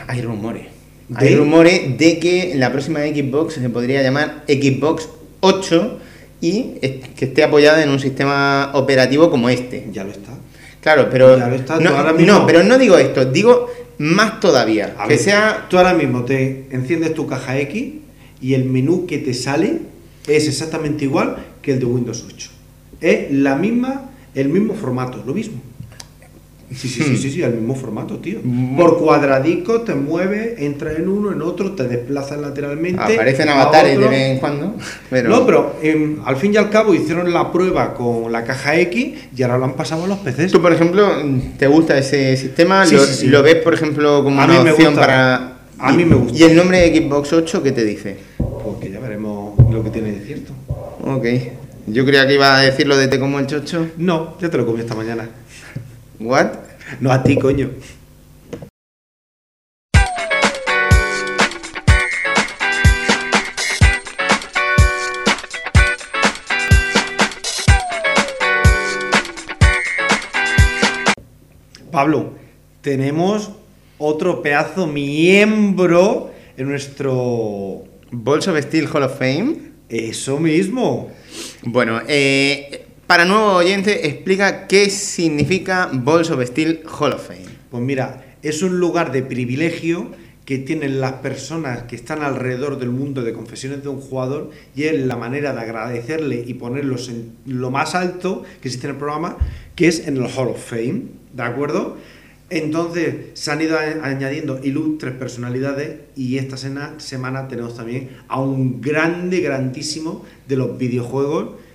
hay 0.06 0.22
rumores. 0.22 0.66
Hay 1.14 1.34
rumores 1.34 1.96
de 1.96 2.18
que 2.18 2.52
la 2.56 2.70
próxima 2.70 3.00
Xbox 3.00 3.54
se 3.54 3.70
podría 3.70 4.02
llamar 4.02 4.44
Xbox 4.46 5.08
8 5.40 5.98
y 6.40 6.62
que 7.16 7.24
esté 7.24 7.42
apoyada 7.42 7.82
en 7.82 7.88
un 7.88 7.98
sistema 7.98 8.70
operativo 8.74 9.30
como 9.30 9.48
este. 9.48 9.88
Ya 9.92 10.04
lo 10.04 10.10
está. 10.10 10.32
Claro, 10.94 11.08
pero 11.10 11.36
está, 11.54 11.78
no, 11.80 11.90
ahora 11.90 12.14
mismo- 12.14 12.32
no, 12.32 12.46
pero 12.46 12.62
no 12.64 12.78
digo 12.78 12.96
esto, 12.96 13.26
digo 13.26 13.68
más 13.98 14.40
todavía, 14.40 14.94
A 14.98 15.02
que 15.02 15.14
ver, 15.14 15.18
sea 15.18 15.66
Tú 15.68 15.76
ahora 15.76 15.92
mismo 15.92 16.24
te 16.24 16.66
enciendes 16.70 17.12
tu 17.12 17.26
caja 17.26 17.58
X 17.58 17.92
y 18.40 18.54
el 18.54 18.64
menú 18.64 19.04
que 19.06 19.18
te 19.18 19.34
sale 19.34 19.80
es 20.26 20.48
exactamente 20.48 21.04
igual 21.04 21.36
que 21.60 21.72
el 21.72 21.78
de 21.80 21.84
Windows 21.84 22.24
8. 22.26 22.50
Es 23.02 23.30
la 23.32 23.54
misma, 23.56 24.10
el 24.34 24.48
mismo 24.48 24.72
formato, 24.74 25.22
lo 25.26 25.34
mismo. 25.34 25.60
Sí, 26.74 26.86
sí, 26.86 27.02
sí, 27.02 27.16
sí, 27.16 27.30
sí, 27.30 27.42
el 27.42 27.54
mismo 27.54 27.74
formato, 27.74 28.18
tío. 28.18 28.40
Mm. 28.42 28.76
Por 28.76 28.98
cuadradico 28.98 29.80
te 29.82 29.94
mueves, 29.94 30.58
entras 30.58 30.98
en 30.98 31.08
uno, 31.08 31.32
en 31.32 31.40
otro, 31.40 31.72
te 31.72 31.88
desplazas 31.88 32.38
lateralmente. 32.38 33.00
aparecen 33.00 33.48
avatares 33.48 33.98
de 33.98 34.06
vez 34.06 34.20
en 34.32 34.38
cuando. 34.38 34.74
Pero... 35.08 35.30
No, 35.30 35.46
pero 35.46 35.76
em, 35.82 36.18
al 36.24 36.36
fin 36.36 36.52
y 36.52 36.56
al 36.58 36.68
cabo 36.68 36.92
hicieron 36.94 37.32
la 37.32 37.50
prueba 37.52 37.94
con 37.94 38.30
la 38.30 38.44
caja 38.44 38.78
X 38.80 39.14
y 39.34 39.42
ahora 39.42 39.56
lo 39.58 39.64
han 39.64 39.74
pasado 39.74 40.04
a 40.04 40.08
los 40.08 40.18
PCs. 40.18 40.52
¿Tú, 40.52 40.60
por 40.60 40.72
ejemplo, 40.72 41.10
te 41.58 41.66
gusta 41.66 41.96
ese 41.96 42.36
sistema? 42.36 42.84
Sí, 42.84 42.96
¿Lo, 42.96 43.04
sí, 43.04 43.14
sí. 43.14 43.26
lo 43.28 43.42
ves, 43.42 43.56
por 43.56 43.72
ejemplo, 43.72 44.22
como 44.22 44.40
A 44.40 44.44
una 44.44 44.60
opción 44.60 44.92
gusta. 44.92 45.00
para...? 45.00 45.58
A 45.78 45.92
mí 45.92 46.04
me 46.04 46.16
gusta. 46.16 46.36
¿Y 46.36 46.42
el 46.42 46.56
nombre 46.56 46.78
de 46.80 47.00
Xbox 47.00 47.32
8 47.32 47.62
qué 47.62 47.72
te 47.72 47.84
dice? 47.84 48.16
Porque 48.36 48.90
ya 48.90 48.98
veremos 49.00 49.56
lo 49.70 49.82
que 49.82 49.90
tiene 49.90 50.12
de 50.12 50.20
cierto. 50.26 50.52
Ok. 51.04 51.26
Yo 51.86 52.04
creía 52.04 52.26
que 52.26 52.34
iba 52.34 52.58
a 52.58 52.60
decir 52.60 52.86
lo 52.86 52.96
de 52.96 53.08
te 53.08 53.18
como 53.18 53.38
el 53.38 53.46
chocho. 53.46 53.86
No, 53.96 54.36
ya 54.40 54.50
te 54.50 54.58
lo 54.58 54.66
comí 54.66 54.80
esta 54.80 54.94
mañana. 54.94 55.28
¿What? 56.20 56.48
No 57.00 57.12
a 57.12 57.22
ti, 57.22 57.38
coño. 57.38 57.70
Pablo, 71.92 72.32
tenemos 72.80 73.50
otro 73.98 74.42
pedazo 74.42 74.86
miembro 74.86 76.32
en 76.56 76.68
nuestro... 76.68 77.84
Balls 78.10 78.48
of 78.48 78.58
Steel 78.60 78.88
Hall 78.92 79.04
of 79.04 79.18
Fame. 79.18 79.56
Eso 79.88 80.38
mismo. 80.38 81.10
Bueno, 81.62 82.00
eh, 82.08 82.87
para 83.08 83.24
nuevo 83.24 83.54
oyente, 83.54 84.06
explica 84.06 84.66
qué 84.66 84.90
significa 84.90 85.88
Balls 85.90 86.30
of 86.30 86.44
Steel 86.44 86.82
Hall 86.84 87.14
of 87.14 87.26
Fame. 87.26 87.46
Pues 87.70 87.82
mira, 87.82 88.36
es 88.42 88.62
un 88.62 88.78
lugar 88.78 89.12
de 89.12 89.22
privilegio 89.22 90.10
que 90.44 90.58
tienen 90.58 91.00
las 91.00 91.14
personas 91.14 91.84
que 91.84 91.96
están 91.96 92.20
alrededor 92.20 92.78
del 92.78 92.90
mundo 92.90 93.22
de 93.22 93.32
confesiones 93.32 93.82
de 93.82 93.88
un 93.88 94.02
jugador 94.02 94.50
y 94.76 94.82
es 94.82 95.06
la 95.06 95.16
manera 95.16 95.54
de 95.54 95.60
agradecerle 95.60 96.44
y 96.46 96.52
ponerlos 96.52 97.08
en 97.08 97.32
lo 97.46 97.70
más 97.70 97.94
alto 97.94 98.42
que 98.60 98.68
existe 98.68 98.88
en 98.88 98.92
el 98.92 98.98
programa, 98.98 99.38
que 99.74 99.88
es 99.88 100.06
en 100.06 100.18
el 100.18 100.24
Hall 100.24 100.48
of 100.48 100.62
Fame, 100.62 101.04
¿de 101.32 101.42
acuerdo? 101.42 101.96
Entonces 102.50 103.14
se 103.32 103.50
han 103.50 103.62
ido 103.62 103.78
añadiendo 103.78 104.60
ilustres 104.62 105.14
personalidades 105.14 106.00
y 106.14 106.36
esta 106.36 106.58
semana 106.58 107.48
tenemos 107.48 107.74
también 107.74 108.18
a 108.28 108.38
un 108.38 108.82
grande, 108.82 109.40
grandísimo 109.40 110.26
de 110.46 110.56
los 110.56 110.76
videojuegos 110.76 111.67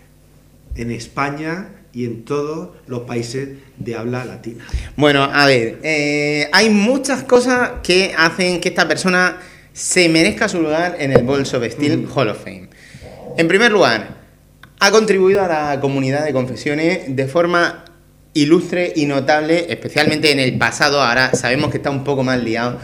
en 0.75 0.91
España 0.91 1.69
y 1.93 2.05
en 2.05 2.25
todos 2.25 2.69
los 2.87 3.01
países 3.01 3.49
de 3.77 3.95
habla 3.95 4.25
latina. 4.25 4.65
Bueno, 4.95 5.23
a 5.23 5.45
ver, 5.45 5.79
eh, 5.83 6.49
hay 6.51 6.69
muchas 6.69 7.23
cosas 7.23 7.71
que 7.83 8.13
hacen 8.17 8.59
que 8.59 8.69
esta 8.69 8.87
persona 8.87 9.37
se 9.73 10.09
merezca 10.09 10.49
su 10.49 10.61
lugar 10.61 10.97
en 10.99 11.11
el 11.11 11.23
Balls 11.23 11.53
of 11.53 11.63
Steel 11.63 12.07
Hall 12.13 12.29
of 12.29 12.43
Fame. 12.43 12.69
En 13.37 13.47
primer 13.47 13.71
lugar, 13.71 14.17
ha 14.79 14.91
contribuido 14.91 15.43
a 15.43 15.47
la 15.47 15.79
comunidad 15.79 16.25
de 16.25 16.33
confesiones 16.33 17.15
de 17.15 17.27
forma 17.27 17.85
ilustre 18.33 18.91
y 18.95 19.05
notable, 19.05 19.67
especialmente 19.69 20.31
en 20.31 20.39
el 20.39 20.57
pasado, 20.57 21.01
ahora 21.01 21.33
sabemos 21.35 21.69
que 21.71 21.77
está 21.77 21.91
un 21.91 22.03
poco 22.03 22.23
más 22.23 22.41
liado. 22.43 22.79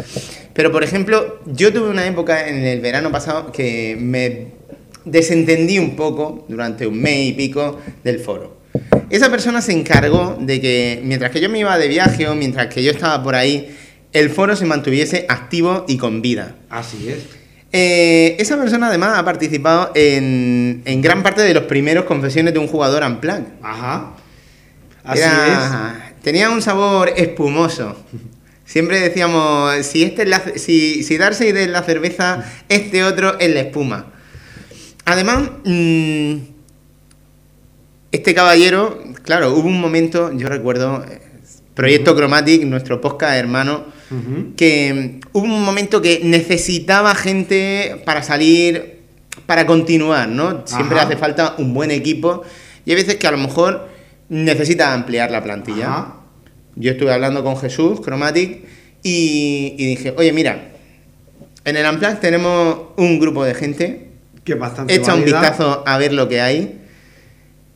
Pero, 0.53 0.71
por 0.71 0.83
ejemplo, 0.83 1.39
yo 1.45 1.73
tuve 1.73 1.89
una 1.89 2.05
época 2.05 2.47
en 2.47 2.63
el 2.63 2.79
verano 2.81 3.11
pasado 3.11 3.51
que 3.51 3.97
me 3.99 4.58
desentendí 5.11 5.79
un 5.79 5.95
poco 5.95 6.45
durante 6.49 6.85
un 6.87 6.99
mes 7.01 7.27
y 7.29 7.33
pico 7.33 7.79
del 8.03 8.19
foro. 8.19 8.57
Esa 9.09 9.29
persona 9.31 9.61
se 9.61 9.71
encargó 9.73 10.37
de 10.39 10.61
que 10.61 11.01
mientras 11.03 11.31
que 11.31 11.41
yo 11.41 11.49
me 11.49 11.59
iba 11.59 11.77
de 11.77 11.87
viaje 11.87 12.27
o 12.27 12.35
mientras 12.35 12.67
que 12.67 12.83
yo 12.83 12.91
estaba 12.91 13.21
por 13.23 13.35
ahí, 13.35 13.75
el 14.13 14.29
foro 14.29 14.55
se 14.55 14.65
mantuviese 14.65 15.25
activo 15.29 15.85
y 15.87 15.97
con 15.97 16.21
vida. 16.21 16.55
Así 16.69 17.09
es. 17.09 17.17
Eh, 17.71 18.35
esa 18.39 18.57
persona 18.57 18.87
además 18.87 19.17
ha 19.17 19.25
participado 19.25 19.91
en, 19.95 20.81
en 20.85 21.01
gran 21.01 21.21
parte 21.21 21.41
de 21.43 21.53
los 21.53 21.63
primeros 21.63 22.05
confesiones 22.05 22.53
de 22.53 22.59
un 22.59 22.67
jugador 22.67 23.03
Unplugged. 23.03 23.43
Ajá. 23.61 24.13
Así 25.03 25.21
Era- 25.21 26.13
Tenía 26.23 26.49
un 26.49 26.61
sabor 26.61 27.11
espumoso. 27.15 27.95
Siempre 28.65 28.99
decíamos, 28.99 29.83
si, 29.85 30.03
este 30.03 30.23
es 30.23 30.29
la, 30.29 30.43
si, 30.55 31.01
si 31.03 31.17
Darcy 31.17 31.47
es 31.47 31.69
la 31.69 31.81
cerveza, 31.81 32.43
este 32.69 33.03
otro 33.03 33.39
es 33.39 33.51
la 33.53 33.61
espuma. 33.61 34.13
Además, 35.09 35.49
mm, 35.65 36.35
este 38.11 38.35
caballero, 38.35 39.01
claro, 39.23 39.55
hubo 39.55 39.67
un 39.67 39.81
momento, 39.81 40.31
yo 40.33 40.47
recuerdo, 40.49 41.03
eh, 41.03 41.19
Proyecto 41.73 42.15
Chromatic, 42.15 42.63
nuestro 42.65 43.01
podcast 43.01 43.35
hermano, 43.35 43.85
que 44.55 45.19
mm, 45.23 45.27
hubo 45.33 45.45
un 45.45 45.63
momento 45.63 45.99
que 45.99 46.21
necesitaba 46.23 47.15
gente 47.15 47.99
para 48.05 48.21
salir, 48.21 48.99
para 49.47 49.65
continuar, 49.65 50.29
¿no? 50.29 50.61
Siempre 50.67 50.99
Ajá. 50.99 51.07
hace 51.07 51.17
falta 51.17 51.55
un 51.57 51.73
buen 51.73 51.89
equipo 51.89 52.43
y 52.85 52.91
hay 52.91 52.97
veces 52.97 53.15
que 53.15 53.25
a 53.25 53.31
lo 53.31 53.39
mejor 53.39 53.89
necesita 54.29 54.93
ampliar 54.93 55.31
la 55.31 55.43
plantilla. 55.43 55.87
Ajá. 55.87 56.15
Yo 56.75 56.91
estuve 56.91 57.11
hablando 57.11 57.43
con 57.43 57.57
Jesús, 57.57 57.99
Chromatic, 58.01 58.59
y, 59.01 59.73
y 59.75 59.85
dije, 59.87 60.13
oye, 60.15 60.31
mira, 60.33 60.69
en 61.65 61.77
el 61.77 61.89
Unplugged 61.91 62.19
tenemos 62.19 62.77
un 62.95 63.19
grupo 63.19 63.43
de 63.43 63.55
gente, 63.55 64.08
Que 64.49 64.55
es 64.55 64.59
bastante 64.59 64.95
echa 64.95 65.13
un 65.13 65.23
vistazo 65.23 65.83
a 65.85 65.97
ver 65.99 66.11
lo 66.11 66.27
que 66.27 66.41
hay 66.41 66.79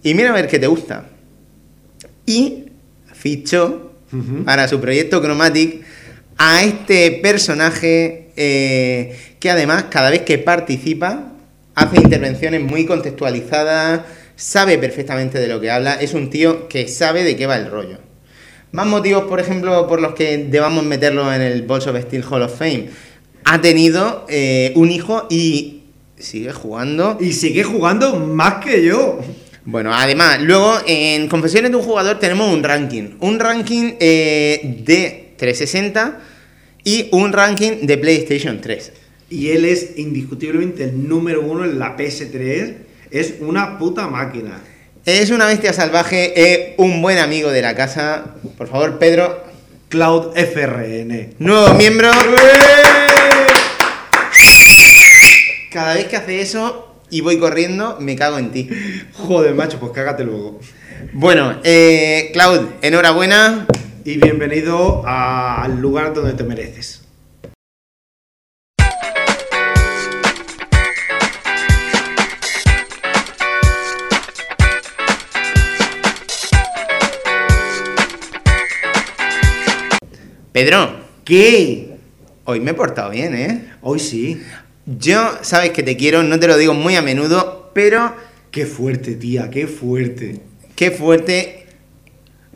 y 0.02 0.16
mira 0.16 0.32
a 0.32 0.34
ver 0.34 0.48
qué 0.48 0.58
te 0.58 0.66
gusta. 0.66 1.06
Y 2.26 2.66
fichó 3.14 3.92
para 4.44 4.68
su 4.68 4.80
proyecto 4.82 5.22
Chromatic 5.22 5.84
a 6.38 6.64
este 6.64 7.20
personaje 7.22 8.32
eh, 8.36 9.16
que 9.40 9.52
además 9.52 9.86
cada 9.92 10.10
vez 10.10 10.22
que 10.22 10.40
participa 10.40 11.34
hace 11.76 11.98
intervenciones 11.98 12.62
muy 12.62 12.86
contextualizadas, 12.86 14.02
sabe 14.36 14.80
perfectamente 14.80 15.40
de 15.40 15.48
lo 15.48 15.62
que 15.62 15.70
habla, 15.70 15.94
es 15.94 16.14
un 16.16 16.32
tío 16.32 16.68
que 16.68 16.88
sabe 16.88 17.24
de 17.24 17.36
qué 17.36 17.46
va 17.46 17.58
el 17.58 17.70
rollo. 17.70 18.00
Más 18.72 18.88
motivos, 18.88 19.26
por 19.26 19.40
ejemplo, 19.40 19.88
por 19.88 20.02
los 20.02 20.16
que 20.16 20.38
debamos 20.38 20.84
meterlo 20.84 21.32
en 21.32 21.42
el 21.42 21.62
Balls 21.62 21.86
of 21.86 22.00
Steel 22.02 22.24
Hall 22.28 22.42
of 22.42 22.58
Fame. 22.58 22.90
Ha 23.46 23.62
tenido 23.62 24.26
eh, 24.30 24.74
un 24.76 24.90
hijo 24.90 25.28
y 25.30 25.83
sigue 26.24 26.52
jugando. 26.52 27.18
Y 27.20 27.34
sigue 27.34 27.64
jugando 27.64 28.16
más 28.16 28.64
que 28.64 28.84
yo. 28.84 29.20
Bueno, 29.66 29.94
además, 29.94 30.42
luego 30.42 30.78
en 30.86 31.28
Confesiones 31.28 31.72
de 31.72 31.78
un 31.78 31.84
jugador 31.84 32.20
tenemos 32.20 32.52
un 32.52 32.64
ranking. 32.64 33.16
Un 33.20 33.40
ranking 33.40 33.94
eh, 34.00 34.82
de 34.86 35.34
360 35.38 36.20
y 36.84 37.10
un 37.12 37.32
ranking 37.32 37.86
de 37.86 37.98
PlayStation 37.98 38.60
3. 38.60 38.92
Y 39.30 39.50
él 39.50 39.66
es 39.66 39.98
indiscutiblemente 39.98 40.84
el 40.86 41.08
número 41.08 41.42
uno 41.42 41.64
en 41.66 41.80
la 41.80 41.96
PS3. 41.98 42.74
Es 43.12 43.36
una 43.40 43.78
puta 43.78 44.08
máquina. 44.08 44.60
Es 45.06 45.32
una 45.32 45.46
bestia 45.46 45.74
salvaje, 45.74 46.34
es 46.36 46.76
un 46.78 47.02
buen 47.02 47.18
amigo 47.18 47.52
de 47.52 47.62
la 47.62 47.76
casa. 47.76 48.36
Por 48.58 48.68
favor, 48.68 49.00
Pedro, 49.00 49.44
Cloud 49.90 50.36
FRN. 50.36 51.36
nuevo 51.40 51.74
miembro. 51.74 52.10
Cada 55.74 55.96
vez 55.96 56.06
que 56.06 56.18
hace 56.18 56.40
eso 56.40 57.02
y 57.10 57.22
voy 57.22 57.40
corriendo, 57.40 57.98
me 58.00 58.16
cago 58.16 58.38
en 58.38 58.52
ti. 58.52 58.70
Joder, 59.14 59.56
macho, 59.56 59.80
pues 59.80 59.92
cágate 59.92 60.24
luego. 60.24 60.60
Bueno, 61.14 61.60
eh, 61.64 62.30
Cloud, 62.32 62.68
enhorabuena. 62.84 63.66
Y 64.06 64.18
bienvenido 64.18 65.02
al 65.04 65.82
lugar 65.82 66.14
donde 66.14 66.34
te 66.34 66.44
mereces. 66.44 67.02
Pedro, 80.52 81.00
¿Qué? 81.26 81.98
hoy 82.46 82.60
me 82.60 82.72
he 82.72 82.74
portado 82.74 83.10
bien, 83.10 83.36
¿eh? 83.36 83.72
Hoy 83.82 84.00
sí. 84.00 84.44
Yo, 84.86 85.38
sabes 85.42 85.72
que 85.72 85.84
te 85.84 85.96
quiero, 85.96 86.24
no 86.24 86.40
te 86.40 86.48
lo 86.48 86.58
digo 86.58 86.74
muy 86.74 86.96
a 86.96 87.02
menudo, 87.02 87.72
pero 87.74 88.14
Qué 88.54 88.68
fuerte, 88.68 89.16
tía, 89.16 89.50
qué 89.50 89.66
fuerte. 89.66 90.40
qué 90.76 90.92
fuerte. 90.92 91.66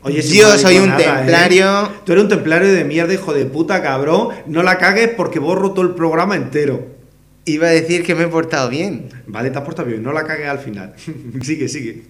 Oye, 0.02 0.22
sin 0.22 0.38
Yo 0.38 0.56
soy 0.56 0.78
un 0.78 0.92
¿eh? 0.92 0.96
templario. 0.96 1.90
Tú 2.06 2.12
eres 2.12 2.22
un 2.22 2.30
templario 2.30 2.72
de 2.72 2.84
mierda, 2.84 3.12
hijo 3.12 3.34
de 3.34 3.46
puta, 3.46 3.82
cabrón. 3.82 4.28
No 4.46 4.62
la 4.62 4.78
cagues 4.78 5.08
porque 5.16 5.40
borro 5.40 5.72
todo 5.72 5.84
el 5.84 5.94
programa 5.96 6.36
entero. 6.36 6.86
Iba 7.46 7.66
a 7.66 7.70
decir 7.70 8.04
que 8.04 8.14
me 8.14 8.24
he 8.24 8.28
portado 8.28 8.68
bien. 8.68 9.08
Vale, 9.26 9.50
te 9.50 9.58
has 9.58 9.64
portado 9.64 9.88
bien, 9.88 10.02
no 10.02 10.12
la 10.12 10.24
cagues 10.24 10.46
al 10.46 10.60
final. 10.60 10.94
sigue, 11.42 11.68
sigue. 11.68 12.02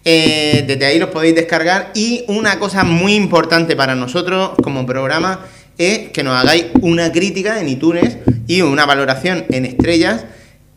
Eh, 0.04 0.64
desde 0.66 0.86
ahí 0.86 0.98
los 0.98 1.10
podéis 1.10 1.34
descargar 1.34 1.90
y 1.94 2.24
una 2.28 2.58
cosa 2.58 2.84
muy 2.84 3.14
importante 3.14 3.76
para 3.76 3.94
nosotros 3.94 4.52
como 4.62 4.86
programa 4.86 5.44
es 5.76 6.10
que 6.10 6.22
nos 6.22 6.34
hagáis 6.34 6.66
una 6.80 7.12
crítica 7.12 7.60
en 7.60 7.68
iTunes 7.68 8.16
y 8.46 8.62
una 8.62 8.86
valoración 8.86 9.44
en 9.50 9.66
estrellas 9.66 10.24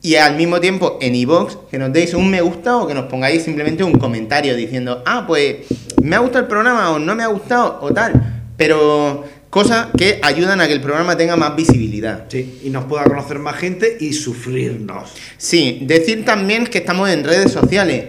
y 0.01 0.15
al 0.15 0.35
mismo 0.35 0.59
tiempo 0.59 0.97
en 1.01 1.15
iVoox 1.15 1.57
que 1.69 1.77
nos 1.77 1.93
deis 1.93 2.13
un 2.13 2.29
me 2.29 2.41
gusta 2.41 2.77
o 2.77 2.87
que 2.87 2.93
nos 2.93 3.05
pongáis 3.05 3.43
simplemente 3.43 3.83
un 3.83 3.93
comentario 3.93 4.55
diciendo, 4.55 5.03
ah, 5.05 5.25
pues 5.27 5.57
me 6.01 6.15
ha 6.15 6.19
gustado 6.19 6.43
el 6.43 6.47
programa 6.47 6.91
o 6.91 6.99
no 6.99 7.15
me 7.15 7.23
ha 7.23 7.27
gustado 7.27 7.79
o 7.81 7.93
tal. 7.93 8.43
Pero 8.57 9.23
cosas 9.51 9.87
que 9.95 10.19
ayudan 10.23 10.61
a 10.61 10.67
que 10.67 10.73
el 10.73 10.81
programa 10.81 11.15
tenga 11.17 11.35
más 11.35 11.55
visibilidad. 11.55 12.25
Sí, 12.29 12.61
y 12.63 12.69
nos 12.69 12.85
pueda 12.85 13.03
conocer 13.03 13.37
más 13.37 13.57
gente 13.57 13.97
y 13.99 14.13
sufrirnos. 14.13 15.13
Sí, 15.37 15.79
decir 15.83 16.25
también 16.25 16.65
que 16.65 16.79
estamos 16.79 17.09
en 17.09 17.23
redes 17.23 17.51
sociales. 17.51 18.05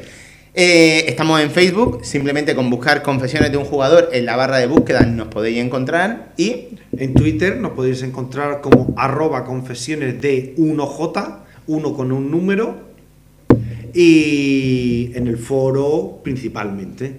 Eh, 0.54 1.06
estamos 1.08 1.40
en 1.40 1.50
Facebook, 1.50 2.04
simplemente 2.04 2.54
con 2.54 2.68
buscar 2.68 3.02
confesiones 3.02 3.50
de 3.50 3.56
un 3.56 3.64
jugador 3.64 4.10
en 4.12 4.26
la 4.26 4.36
barra 4.36 4.58
de 4.58 4.66
búsqueda 4.66 5.00
nos 5.00 5.28
podéis 5.28 5.58
encontrar 5.58 6.32
y 6.36 6.68
En 6.94 7.14
Twitter 7.14 7.56
nos 7.56 7.72
podéis 7.72 8.02
encontrar 8.02 8.60
como 8.60 8.92
arroba 8.98 9.46
confesiones 9.46 10.20
de 10.20 10.54
1J, 10.58 11.38
uno 11.72 11.94
con 11.94 12.12
un 12.12 12.30
número, 12.30 12.92
y 13.94 15.10
en 15.14 15.26
el 15.26 15.38
foro 15.38 16.20
principalmente. 16.22 17.16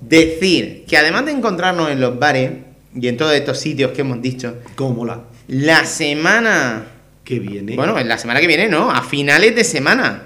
decir 0.00 0.84
que 0.88 0.96
además 0.96 1.24
de 1.26 1.32
encontrarnos 1.32 1.90
en 1.90 2.00
los 2.00 2.18
bares 2.18 2.50
y 2.94 3.06
en 3.06 3.16
todos 3.16 3.32
estos 3.34 3.58
sitios 3.60 3.92
que 3.92 4.00
hemos 4.00 4.20
dicho, 4.20 4.56
Como 4.74 4.94
mola. 4.94 5.20
la 5.46 5.84
semana 5.84 6.86
Que 7.24 7.38
viene. 7.38 7.76
Bueno, 7.76 7.96
en 7.98 8.08
la 8.08 8.18
semana 8.18 8.40
que 8.40 8.48
viene, 8.48 8.68
¿no? 8.68 8.90
A 8.90 9.02
finales 9.02 9.54
de 9.54 9.62
semana. 9.62 10.24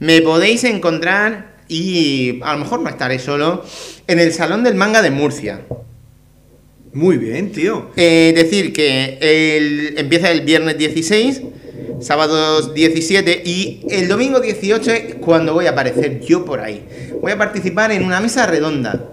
Me 0.00 0.20
podéis 0.20 0.64
encontrar, 0.64 1.56
y 1.68 2.40
a 2.42 2.52
lo 2.52 2.58
mejor 2.58 2.80
no 2.80 2.90
estaré 2.90 3.18
solo, 3.18 3.64
en 4.06 4.18
el 4.18 4.32
Salón 4.34 4.62
del 4.64 4.74
Manga 4.74 5.00
de 5.00 5.10
Murcia. 5.10 5.62
Muy 6.92 7.16
bien, 7.16 7.52
tío. 7.52 7.90
Eh, 7.96 8.34
decir 8.36 8.74
que 8.74 9.16
el- 9.22 9.94
empieza 9.98 10.30
el 10.30 10.42
viernes 10.42 10.76
16, 10.76 11.40
sábados 12.02 12.74
17 12.74 13.42
y 13.44 13.80
el 13.90 14.08
domingo 14.08 14.40
18 14.40 14.90
es 14.90 15.14
cuando 15.16 15.54
voy 15.54 15.66
a 15.66 15.70
aparecer 15.70 16.20
yo 16.20 16.44
por 16.44 16.60
ahí. 16.60 16.82
Voy 17.20 17.32
a 17.32 17.38
participar 17.38 17.92
en 17.92 18.04
una 18.04 18.20
mesa 18.20 18.46
redonda. 18.46 19.08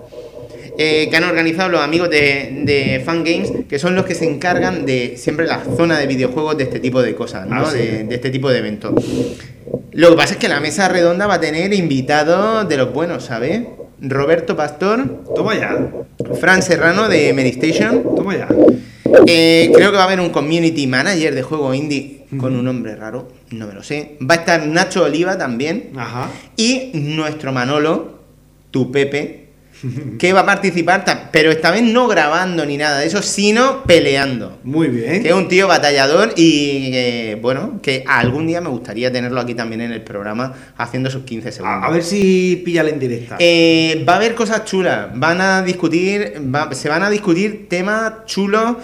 eh, 0.81 1.07
que 1.09 1.17
han 1.17 1.25
organizado 1.25 1.67
los 1.69 1.81
amigos 1.81 2.09
de, 2.09 2.61
de 2.63 3.01
Fan 3.05 3.23
Games, 3.25 3.51
que 3.67 3.77
son 3.79 3.95
los 3.95 4.05
que 4.05 4.15
se 4.15 4.23
encargan 4.25 4.85
de 4.85 5.15
siempre 5.17 5.45
la 5.45 5.61
zona 5.75 5.99
de 5.99 6.07
videojuegos 6.07 6.57
de 6.57 6.63
este 6.63 6.79
tipo 6.79 7.01
de 7.01 7.15
cosas, 7.15 7.47
¿no? 7.47 7.63
Ah, 7.63 7.69
sí. 7.69 7.77
de, 7.79 8.03
de 8.05 8.15
este 8.15 8.29
tipo 8.29 8.49
de 8.49 8.59
eventos. 8.59 8.93
Lo 9.91 10.09
que 10.11 10.15
pasa 10.15 10.33
es 10.35 10.39
que 10.39 10.47
la 10.47 10.61
mesa 10.61 10.87
redonda 10.87 11.27
va 11.27 11.33
a 11.33 11.39
tener 11.41 11.73
invitados 11.73 12.67
de 12.69 12.77
los 12.77 12.93
buenos, 12.93 13.25
¿sabes? 13.25 13.61
Roberto 14.01 14.55
Pastor, 14.55 15.25
Toma 15.35 15.55
ya, 15.59 15.89
Fran 16.39 16.63
Serrano 16.63 17.09
de 17.09 17.33
Medistation. 17.33 18.15
toma 18.15 18.37
ya. 18.37 18.47
Eh, 19.27 19.71
creo 19.73 19.91
que 19.91 19.97
va 19.97 20.03
a 20.03 20.05
haber 20.05 20.21
un 20.21 20.29
community 20.29 20.87
manager 20.87 21.35
de 21.35 21.41
juego 21.41 21.73
indie 21.73 22.18
con 22.37 22.55
un 22.55 22.63
nombre 22.65 22.95
raro, 22.95 23.27
no 23.51 23.65
me 23.67 23.73
lo 23.73 23.81
sé. 23.83 24.17
Va 24.21 24.35
a 24.35 24.37
estar 24.37 24.65
Nacho 24.67 25.03
Oliva 25.05 25.37
también. 25.37 25.91
Ajá. 25.97 26.29
Y 26.55 26.91
nuestro 26.93 27.51
Manolo, 27.51 28.19
tu 28.71 28.91
Pepe, 28.91 29.47
que 30.19 30.33
va 30.33 30.41
a 30.41 30.45
participar, 30.45 31.05
pero 31.31 31.51
esta 31.51 31.71
vez 31.71 31.81
no 31.81 32.05
grabando 32.07 32.65
ni 32.65 32.75
nada 32.75 32.99
de 32.99 33.07
eso, 33.07 33.21
sino 33.21 33.83
peleando. 33.83 34.59
Muy 34.63 34.89
bien. 34.89 35.23
Que 35.23 35.29
es 35.29 35.33
un 35.33 35.47
tío 35.47 35.69
batallador 35.69 36.33
y 36.35 36.91
que, 36.91 37.39
bueno, 37.41 37.79
que 37.81 38.03
algún 38.05 38.45
día 38.45 38.59
me 38.59 38.67
gustaría 38.69 39.09
tenerlo 39.09 39.39
aquí 39.39 39.55
también 39.55 39.79
en 39.81 39.93
el 39.93 40.01
programa 40.01 40.53
haciendo 40.77 41.09
sus 41.09 41.23
15 41.23 41.51
segundos. 41.53 41.81
A, 41.83 41.89
ver 41.91 42.03
si 42.03 42.61
pilla 42.65 42.83
la 42.83 42.89
indirecta. 42.89 43.37
Eh, 43.39 44.03
va 44.07 44.13
a 44.13 44.15
haber 44.17 44.35
cosas 44.35 44.65
chulas, 44.65 45.07
van 45.13 45.39
a 45.39 45.61
discutir, 45.61 46.33
va- 46.53 46.73
se 46.73 46.89
van 46.89 47.03
a 47.03 47.09
discutir 47.09 47.67
temas 47.69 48.25
chulos. 48.25 48.75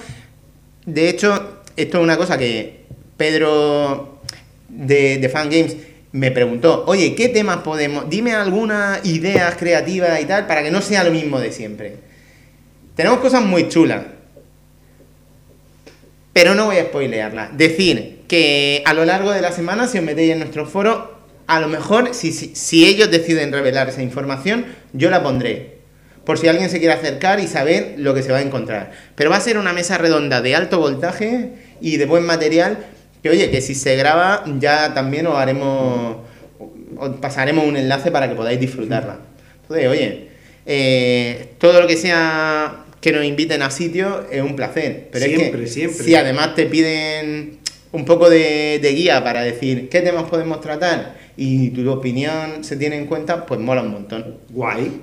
De 0.85 1.09
hecho, 1.09 1.61
esto 1.75 1.97
es 1.97 2.03
una 2.03 2.15
cosa 2.15 2.37
que 2.37 2.84
Pedro 3.17 4.21
de, 4.69 5.17
de 5.17 5.29
Fan 5.29 5.49
Games 5.49 5.75
me 6.11 6.31
preguntó, 6.31 6.85
oye, 6.87 7.13
¿qué 7.13 7.27
temas 7.27 7.57
podemos? 7.57 8.09
Dime 8.09 8.33
algunas 8.33 9.05
ideas 9.05 9.55
creativas 9.57 10.21
y 10.21 10.25
tal, 10.25 10.47
para 10.47 10.63
que 10.63 10.71
no 10.71 10.81
sea 10.81 11.03
lo 11.03 11.11
mismo 11.11 11.39
de 11.39 11.51
siempre. 11.51 11.97
Tenemos 12.95 13.19
cosas 13.19 13.43
muy 13.43 13.67
chulas. 13.67 14.03
Pero 16.31 16.55
no 16.55 16.67
voy 16.67 16.77
a 16.77 16.85
spoilearlas. 16.85 17.57
Decir 17.57 18.21
que 18.29 18.81
a 18.85 18.93
lo 18.93 19.03
largo 19.03 19.31
de 19.31 19.41
la 19.41 19.51
semana, 19.51 19.87
si 19.87 19.97
os 19.97 20.05
metéis 20.05 20.31
en 20.31 20.39
nuestro 20.39 20.65
foro, 20.65 21.19
a 21.47 21.59
lo 21.59 21.67
mejor, 21.67 22.13
si, 22.13 22.31
si, 22.31 22.55
si 22.55 22.85
ellos 22.85 23.11
deciden 23.11 23.51
revelar 23.51 23.89
esa 23.89 24.01
información, 24.01 24.65
yo 24.93 25.09
la 25.09 25.21
pondré. 25.21 25.79
Por 26.23 26.39
si 26.39 26.47
alguien 26.47 26.69
se 26.69 26.79
quiere 26.79 26.93
acercar 26.93 27.39
y 27.39 27.47
saber 27.47 27.95
lo 27.97 28.13
que 28.13 28.23
se 28.23 28.31
va 28.31 28.39
a 28.39 28.41
encontrar. 28.41 28.91
Pero 29.15 29.29
va 29.29 29.35
a 29.35 29.41
ser 29.41 29.57
una 29.57 29.73
mesa 29.73 29.97
redonda 29.97 30.41
de 30.41 30.55
alto 30.55 30.79
voltaje 30.79 31.51
y 31.81 31.97
de 31.97 32.05
buen 32.05 32.25
material. 32.25 32.85
Que 33.25 33.31
oye, 33.31 33.49
que 33.49 33.59
si 33.59 33.73
se 33.73 33.95
graba, 33.95 34.43
ya 34.59 34.93
también 34.93 35.25
os 35.25 35.35
haremos. 35.35 36.17
Os 36.95 37.09
pasaremos 37.19 37.65
un 37.65 37.75
enlace 37.75 38.11
para 38.11 38.29
que 38.29 38.35
podáis 38.35 38.59
disfrutarla. 38.59 39.17
Entonces, 39.63 39.87
oye, 39.87 40.27
eh, 40.67 41.53
todo 41.57 41.81
lo 41.81 41.87
que 41.87 41.97
sea 41.97 42.85
que 43.01 43.11
nos 43.11 43.25
inviten 43.25 43.63
a 43.63 43.71
sitios 43.71 44.25
es 44.31 44.43
un 44.43 44.55
placer. 44.55 45.09
Pero 45.11 45.25
es 45.25 45.31
Siempre, 45.31 45.61
que 45.61 45.67
siempre. 45.67 46.05
si 46.05 46.13
además 46.13 46.53
te 46.53 46.67
piden 46.67 47.57
un 47.93 48.05
poco 48.05 48.29
de, 48.29 48.77
de 48.79 48.89
guía 48.93 49.23
para 49.23 49.41
decir 49.41 49.89
qué 49.89 50.01
temas 50.01 50.25
podemos 50.25 50.61
tratar 50.61 51.15
y 51.35 51.71
tu 51.71 51.89
opinión 51.89 52.63
se 52.63 52.77
tiene 52.77 52.95
en 52.95 53.07
cuenta, 53.07 53.47
pues 53.47 53.59
mola 53.59 53.81
un 53.81 53.89
montón. 53.91 54.37
Guay. 54.51 55.01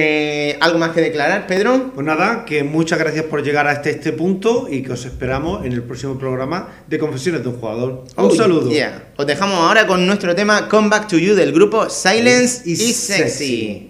Eh, 0.00 0.56
¿Algo 0.60 0.78
más 0.78 0.90
que 0.90 1.00
declarar, 1.00 1.48
Pedro? 1.48 1.90
Pues 1.92 2.06
nada, 2.06 2.44
que 2.44 2.62
muchas 2.62 3.00
gracias 3.00 3.24
por 3.24 3.42
llegar 3.42 3.66
hasta 3.66 3.90
este 3.90 4.12
punto 4.12 4.68
y 4.70 4.82
que 4.82 4.92
os 4.92 5.04
esperamos 5.04 5.66
en 5.66 5.72
el 5.72 5.82
próximo 5.82 6.16
programa 6.16 6.68
de 6.86 7.00
Confesiones 7.00 7.42
de 7.42 7.48
un 7.48 7.56
Jugador. 7.56 8.04
Un 8.16 8.36
saludo. 8.36 8.70
yeah. 8.70 9.08
Os 9.16 9.26
dejamos 9.26 9.56
ahora 9.56 9.88
con 9.88 10.06
nuestro 10.06 10.36
tema 10.36 10.68
Come 10.68 10.88
Back 10.88 11.08
to 11.08 11.18
You 11.18 11.34
del 11.34 11.52
grupo 11.52 11.90
Silence 11.90 12.62
Is 12.64 12.80
is 12.80 12.96
Sexy. 12.96 13.22
Sexy. 13.22 13.87